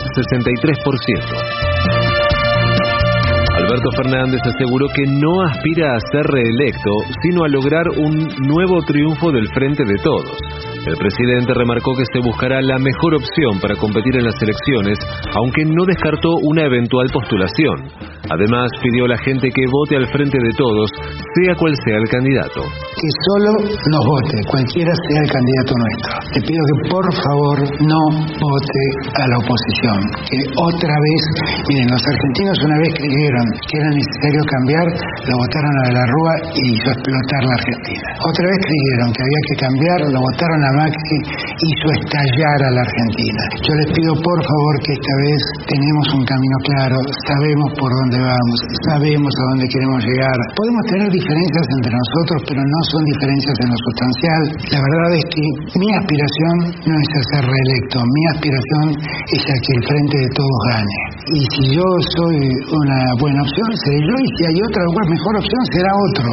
Alberto 3.57 3.89
Fernández 3.97 4.41
aseguró 4.45 4.85
que 4.93 5.07
no 5.07 5.41
aspira 5.41 5.95
a 5.95 5.99
ser 6.11 6.21
reelecto, 6.21 6.91
sino 7.23 7.43
a 7.43 7.47
lograr 7.49 7.89
un 7.97 8.27
nuevo 8.47 8.83
triunfo 8.85 9.31
del 9.31 9.47
Frente 9.55 9.83
de 9.83 9.95
Todos. 10.03 10.37
El 10.85 10.95
presidente 10.95 11.53
remarcó 11.53 11.91
que 11.95 12.07
se 12.13 12.19
buscará 12.23 12.61
la 12.61 12.77
mejor 12.79 13.15
opción 13.15 13.59
para 13.59 13.75
competir 13.75 14.15
en 14.15 14.25
las 14.25 14.41
elecciones, 14.41 14.97
aunque 15.35 15.65
no 15.65 15.83
descartó 15.85 16.29
una 16.43 16.63
eventual 16.63 17.07
postulación. 17.11 17.91
Además, 18.29 18.69
pidió 18.81 19.05
a 19.05 19.15
la 19.15 19.19
gente 19.19 19.49
que 19.49 19.65
vote 19.67 19.97
al 19.97 20.07
frente 20.07 20.37
de 20.37 20.53
todos, 20.55 20.87
sea 21.35 21.55
cual 21.57 21.73
sea 21.83 21.97
el 21.97 22.07
candidato. 22.07 22.61
Que 22.61 23.09
solo 23.27 23.51
nos 23.65 24.03
vote, 24.05 24.37
cualquiera 24.47 24.93
sea 24.93 25.19
el 25.25 25.29
candidato 25.33 25.71
nuestro. 25.75 26.13
Le 26.37 26.41
pido 26.47 26.61
que 26.61 26.77
por 26.93 27.05
favor 27.09 27.57
no 27.83 28.01
vote 28.37 28.83
a 29.17 29.25
la 29.33 29.37
oposición. 29.41 29.99
Que 30.29 30.39
otra 30.61 30.93
vez, 30.93 31.21
miren, 31.67 31.89
los 31.89 32.03
argentinos 32.05 32.57
una 32.63 32.77
vez 32.85 32.91
creyeron 32.95 33.45
que 33.65 33.75
era 33.81 33.89
necesario 33.97 34.41
cambiar, 34.45 34.85
lo 35.25 35.33
votaron 35.43 35.75
a 35.83 35.87
la 35.91 36.03
Rúa 36.05 36.33
y 36.53 36.61
hizo 36.69 36.87
explotar 36.93 37.41
la 37.49 37.55
Argentina. 37.57 38.07
Otra 38.29 38.45
vez 38.45 38.59
creyeron 38.61 39.07
que 39.09 39.21
había 39.25 39.41
que 39.49 39.55
cambiar, 39.57 39.99
lo 40.05 40.19
votaron 40.21 40.61
a 40.61 40.68
Maxi, 40.77 41.17
hizo 41.25 41.87
estallar 41.97 42.59
a 42.65 42.71
la 42.75 42.81
Argentina. 42.81 43.41
Yo 43.65 43.73
les 43.79 43.89
pido 43.95 44.13
por 44.21 44.39
favor 44.39 44.73
que 44.85 44.93
esta 44.93 45.13
vez 45.25 45.41
tenemos 45.65 46.05
un 46.13 46.23
camino 46.25 46.57
claro, 46.63 46.97
sabemos 47.25 47.69
por 47.79 47.89
dónde 47.89 48.19
vamos, 48.21 48.57
sabemos 48.89 49.31
a 49.33 49.43
dónde 49.53 49.65
queremos 49.67 49.99
llegar. 50.05 50.37
Podemos 50.55 50.83
tener 50.89 51.09
diferencias 51.09 51.65
entre 51.79 51.91
nosotros, 51.93 52.39
pero 52.47 52.61
no 52.61 52.79
son 52.91 53.01
diferencias 53.05 53.57
en 53.59 53.69
lo 53.69 53.77
sustancial. 53.79 54.41
La 54.69 54.81
verdad 54.83 55.11
es 55.17 55.25
que 55.33 55.45
mi 55.79 55.89
aspiración 55.95 56.55
no 56.85 56.95
es 56.99 57.09
a 57.09 57.21
ser 57.33 57.43
reelecto, 57.49 57.97
mi 58.03 58.23
aspiración 58.35 58.85
es 59.33 59.43
a 59.49 59.55
que 59.59 59.71
el 59.73 59.83
frente 59.89 60.15
de 60.17 60.29
todos 60.37 60.59
gane. 60.71 60.97
Y 61.33 61.41
si 61.53 61.63
yo 61.77 61.87
soy 62.17 62.37
una 62.73 62.99
buena 63.19 63.41
opción, 63.41 63.69
seré 63.85 63.99
yo, 64.01 64.15
y 64.17 64.27
si 64.37 64.41
hay 64.45 64.57
otra 64.61 64.83
mejor 65.09 65.33
opción, 65.37 65.61
será 65.71 65.91
otro. 66.09 66.27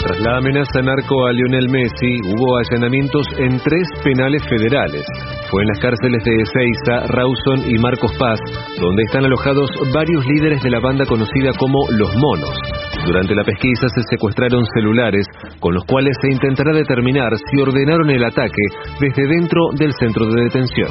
Tras 0.00 0.20
la 0.20 0.36
amenaza 0.38 0.82
narco 0.82 1.26
a 1.26 1.32
Lionel 1.32 1.68
Messi, 1.68 2.20
hubo 2.30 2.58
allanamientos 2.58 3.26
en 3.38 3.58
tres 3.58 3.88
penales 4.04 4.42
federales. 4.48 5.04
Fue 5.50 5.62
en 5.62 5.68
las 5.68 5.80
cárceles 5.80 6.22
de 6.24 6.42
Ezeiza, 6.42 7.06
Rawson 7.08 7.70
y 7.70 7.78
Marcos 7.78 8.12
Paz, 8.18 8.38
donde 8.80 9.02
están 9.02 9.24
alojados 9.24 9.70
varios 9.92 10.24
líderes 10.26 10.62
de 10.62 10.70
la 10.70 10.80
banda 10.80 11.04
conocida 11.06 11.52
como 11.58 11.88
Los 11.90 12.14
Monos. 12.16 12.54
Durante 13.06 13.34
la 13.34 13.44
pesquisa 13.44 13.86
se 13.88 14.02
secuestraron 14.10 14.64
celulares, 14.74 15.26
con 15.60 15.74
los 15.74 15.84
cuales 15.84 16.16
se 16.20 16.32
intentará 16.32 16.72
determinar 16.72 17.32
si 17.50 17.60
ordenaron 17.60 18.10
el 18.10 18.24
ataque 18.24 18.62
desde 19.00 19.26
dentro 19.26 19.60
del 19.78 19.92
centro 19.98 20.26
de 20.26 20.42
detención. 20.44 20.90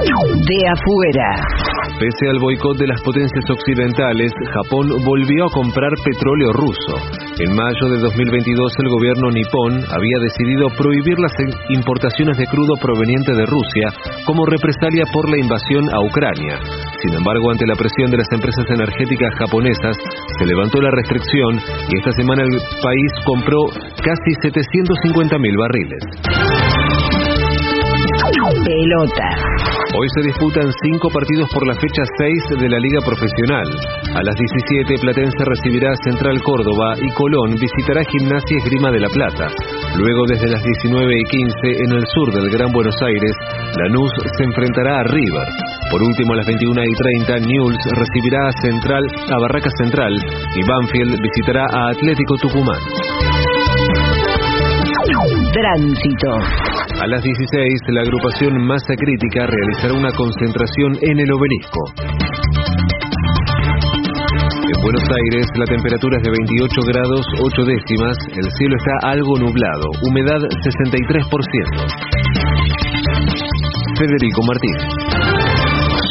De 0.00 0.68
afuera. 0.68 1.79
Pese 2.00 2.32
al 2.32 2.40
boicot 2.40 2.78
de 2.78 2.86
las 2.86 3.02
potencias 3.02 3.44
occidentales, 3.50 4.32
Japón 4.56 4.88
volvió 5.04 5.44
a 5.44 5.52
comprar 5.52 5.92
petróleo 6.02 6.50
ruso. 6.50 6.96
En 7.44 7.52
mayo 7.52 7.92
de 7.92 8.00
2022 8.00 8.72
el 8.80 8.88
gobierno 8.88 9.28
nipón 9.28 9.84
había 9.84 10.18
decidido 10.24 10.72
prohibir 10.80 11.20
las 11.20 11.36
importaciones 11.68 12.38
de 12.38 12.46
crudo 12.46 12.72
proveniente 12.80 13.36
de 13.36 13.44
Rusia 13.44 13.92
como 14.24 14.46
represalia 14.46 15.04
por 15.12 15.28
la 15.28 15.44
invasión 15.44 15.92
a 15.92 16.00
Ucrania. 16.00 16.56
Sin 17.04 17.12
embargo, 17.12 17.50
ante 17.50 17.66
la 17.66 17.76
presión 17.76 18.10
de 18.10 18.16
las 18.16 18.32
empresas 18.32 18.64
energéticas 18.70 19.34
japonesas, 19.36 19.96
se 20.38 20.46
levantó 20.46 20.80
la 20.80 20.90
restricción 20.96 21.60
y 21.92 21.98
esta 21.98 22.12
semana 22.12 22.44
el 22.48 22.56
país 22.80 23.12
compró 23.26 23.60
casi 24.00 24.30
750 24.40 25.36
mil 25.36 25.56
barriles. 25.58 27.19
Pelota. 28.20 29.28
Hoy 29.96 30.06
se 30.14 30.28
disputan 30.28 30.68
cinco 30.84 31.08
partidos 31.08 31.48
por 31.52 31.66
la 31.66 31.74
fecha 31.74 32.02
6 32.04 32.60
de 32.60 32.68
la 32.68 32.78
Liga 32.78 33.00
Profesional. 33.00 33.64
A 34.14 34.22
las 34.22 34.36
17 34.36 35.00
Platense 35.00 35.42
recibirá 35.44 35.88
Central 36.04 36.36
Córdoba 36.42 36.94
y 37.00 37.08
Colón 37.16 37.56
visitará 37.56 38.04
Gimnasia 38.04 38.58
Esgrima 38.60 38.90
de 38.92 39.00
la 39.00 39.08
Plata. 39.08 39.48
Luego 39.96 40.26
desde 40.28 40.52
las 40.52 40.62
19 40.62 41.00
y 41.16 41.24
15 41.24 41.84
en 41.84 41.90
el 41.96 42.04
sur 42.12 42.28
del 42.32 42.50
Gran 42.50 42.70
Buenos 42.72 42.96
Aires, 43.00 43.32
Lanús 43.80 44.12
se 44.36 44.44
enfrentará 44.44 45.00
a 45.00 45.04
River. 45.04 45.48
Por 45.90 46.02
último 46.02 46.34
a 46.34 46.36
las 46.36 46.46
21 46.46 46.76
y 46.76 46.94
30 47.24 47.38
Newell's 47.48 47.84
recibirá 47.96 48.48
a 48.48 48.52
Central 48.60 49.04
a 49.32 49.38
Barraca 49.40 49.70
Central 49.80 50.12
y 50.12 50.60
Banfield 50.68 51.16
visitará 51.20 51.64
a 51.72 51.90
Atlético 51.90 52.36
Tucumán. 52.36 52.80
Tránsito. 55.52 56.30
A 57.02 57.06
las 57.08 57.22
16, 57.22 57.80
la 57.88 58.02
agrupación 58.02 58.54
Masa 58.66 58.94
Crítica 58.94 59.46
realizará 59.46 59.94
una 59.94 60.12
concentración 60.12 60.96
en 61.02 61.18
el 61.18 61.32
obelisco. 61.32 61.80
En 64.46 64.82
Buenos 64.82 65.02
Aires, 65.10 65.46
la 65.56 65.64
temperatura 65.66 66.18
es 66.18 66.22
de 66.22 66.30
28 66.30 66.80
grados 66.86 67.26
8 67.42 67.64
décimas, 67.64 68.16
el 68.30 68.48
cielo 68.52 68.76
está 68.76 69.08
algo 69.10 69.36
nublado, 69.38 69.90
humedad 70.06 70.38
63%. 70.38 72.20
Federico 73.98 74.42
Martín. 74.46 74.76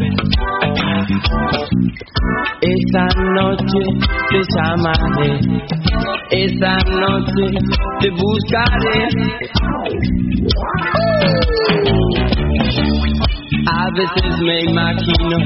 Esta 2.63 3.09
noche 3.35 3.81
te 4.31 4.41
llamaré, 4.57 5.41
esta 6.31 6.77
noche 6.85 7.45
te 8.01 8.11
buscaré. 8.11 9.09
A 13.66 13.87
veces 13.95 14.41
me 14.41 14.61
imagino 14.70 15.39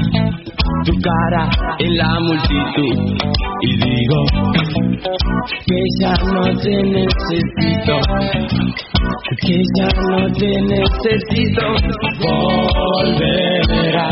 tu 0.85 0.93
cara 1.01 1.49
en 1.79 1.97
la 1.97 2.19
multitud 2.21 2.97
y 3.61 3.75
digo 3.77 4.19
que 5.65 5.79
ya 5.99 6.13
no 6.31 6.43
te 6.61 6.75
necesito, 6.83 7.99
que 9.41 9.57
ya 9.77 9.89
no 10.09 10.27
te 10.33 10.51
necesito. 10.61 11.65
Volverá, 12.99 14.07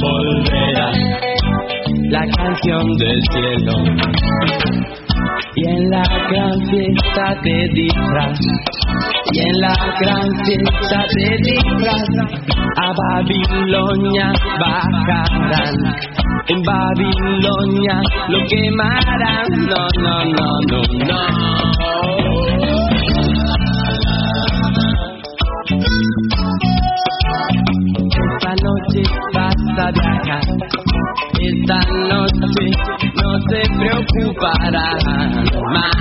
volverá 0.00 0.88
la 2.10 2.24
canción 2.36 2.84
del 2.96 3.20
cielo 3.30 3.72
y 5.54 5.64
en 5.68 5.90
la 5.90 6.02
gran 6.30 6.60
fiesta 6.70 7.34
te 7.42 7.68
disfraz. 7.74 8.38
Y 9.32 9.40
en 9.40 9.60
la 9.60 9.74
gran 10.00 10.28
fiesta 10.44 11.04
te 11.14 11.36
disfraz. 11.42 12.08
A 12.76 12.92
Babilonia 12.92 14.32
bajarán. 14.58 15.74
En 16.48 16.62
Babilonia 16.62 18.00
lo 18.28 18.38
quemarán. 18.48 19.48
No 19.68 19.86
no 20.00 20.14
no 20.24 20.48
no 20.68 20.80
no. 21.06 21.20
Esta 28.12 28.52
noche 28.62 29.02
vas 29.32 29.60
a 29.78 29.90
viajar 29.92 30.91
esta 31.42 31.78
noche 32.08 32.66
no 33.20 33.30
se 33.48 33.60
preocuparán 33.78 35.04
más. 35.72 35.92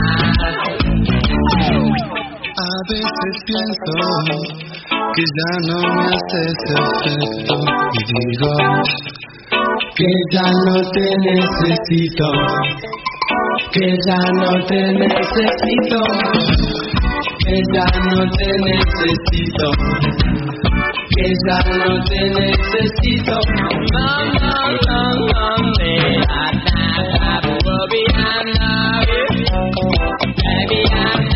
A 2.51 2.73
veces 2.89 3.34
pienso 3.45 3.93
que 5.15 5.23
ya 5.38 5.51
no 5.68 5.77
me 5.95 6.03
haces 6.07 6.57
efecto 6.69 7.55
y 7.93 8.01
digo 8.13 8.51
que 9.95 10.11
ya 10.31 10.47
no 10.65 10.76
te 10.91 11.05
necesito, 11.18 12.27
que 13.72 13.88
ya 14.07 14.22
no 14.34 14.51
te 14.65 14.81
necesito, 14.93 15.99
que 17.45 17.57
ya 17.73 17.88
no 18.09 18.19
te 18.38 18.47
necesito, 18.69 19.68
que 21.15 21.26
ya 21.47 21.59
no 21.77 22.03
te 22.05 22.22
necesito. 22.30 23.35
No, 23.93 24.15
no, 24.35 25.01
me 25.80 25.93
da, 26.27 26.43
baby, 30.68 31.30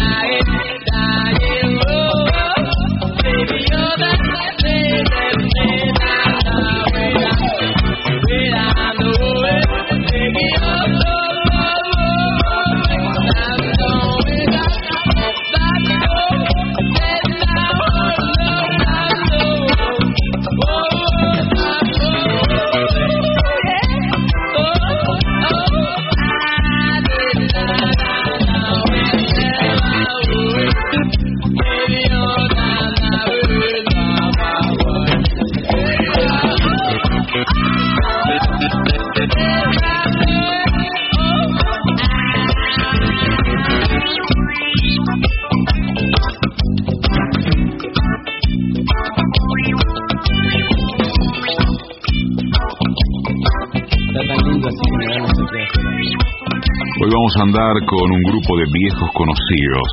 a 57.35 57.43
andar 57.43 57.75
con 57.85 58.11
un 58.11 58.21
grupo 58.21 58.57
de 58.57 58.65
viejos 58.71 59.09
conocidos, 59.13 59.87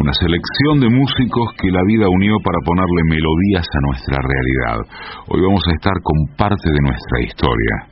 una 0.00 0.12
selección 0.14 0.80
de 0.80 0.90
músicos 0.90 1.52
que 1.60 1.70
la 1.70 1.82
vida 1.86 2.08
unió 2.08 2.38
para 2.42 2.58
ponerle 2.64 3.02
melodías 3.08 3.68
a 3.70 3.80
nuestra 3.86 4.18
realidad. 4.18 4.80
Hoy 5.28 5.42
vamos 5.42 5.62
a 5.68 5.72
estar 5.74 5.94
con 6.02 6.26
parte 6.36 6.70
de 6.70 6.80
nuestra 6.82 7.20
historia. 7.22 7.86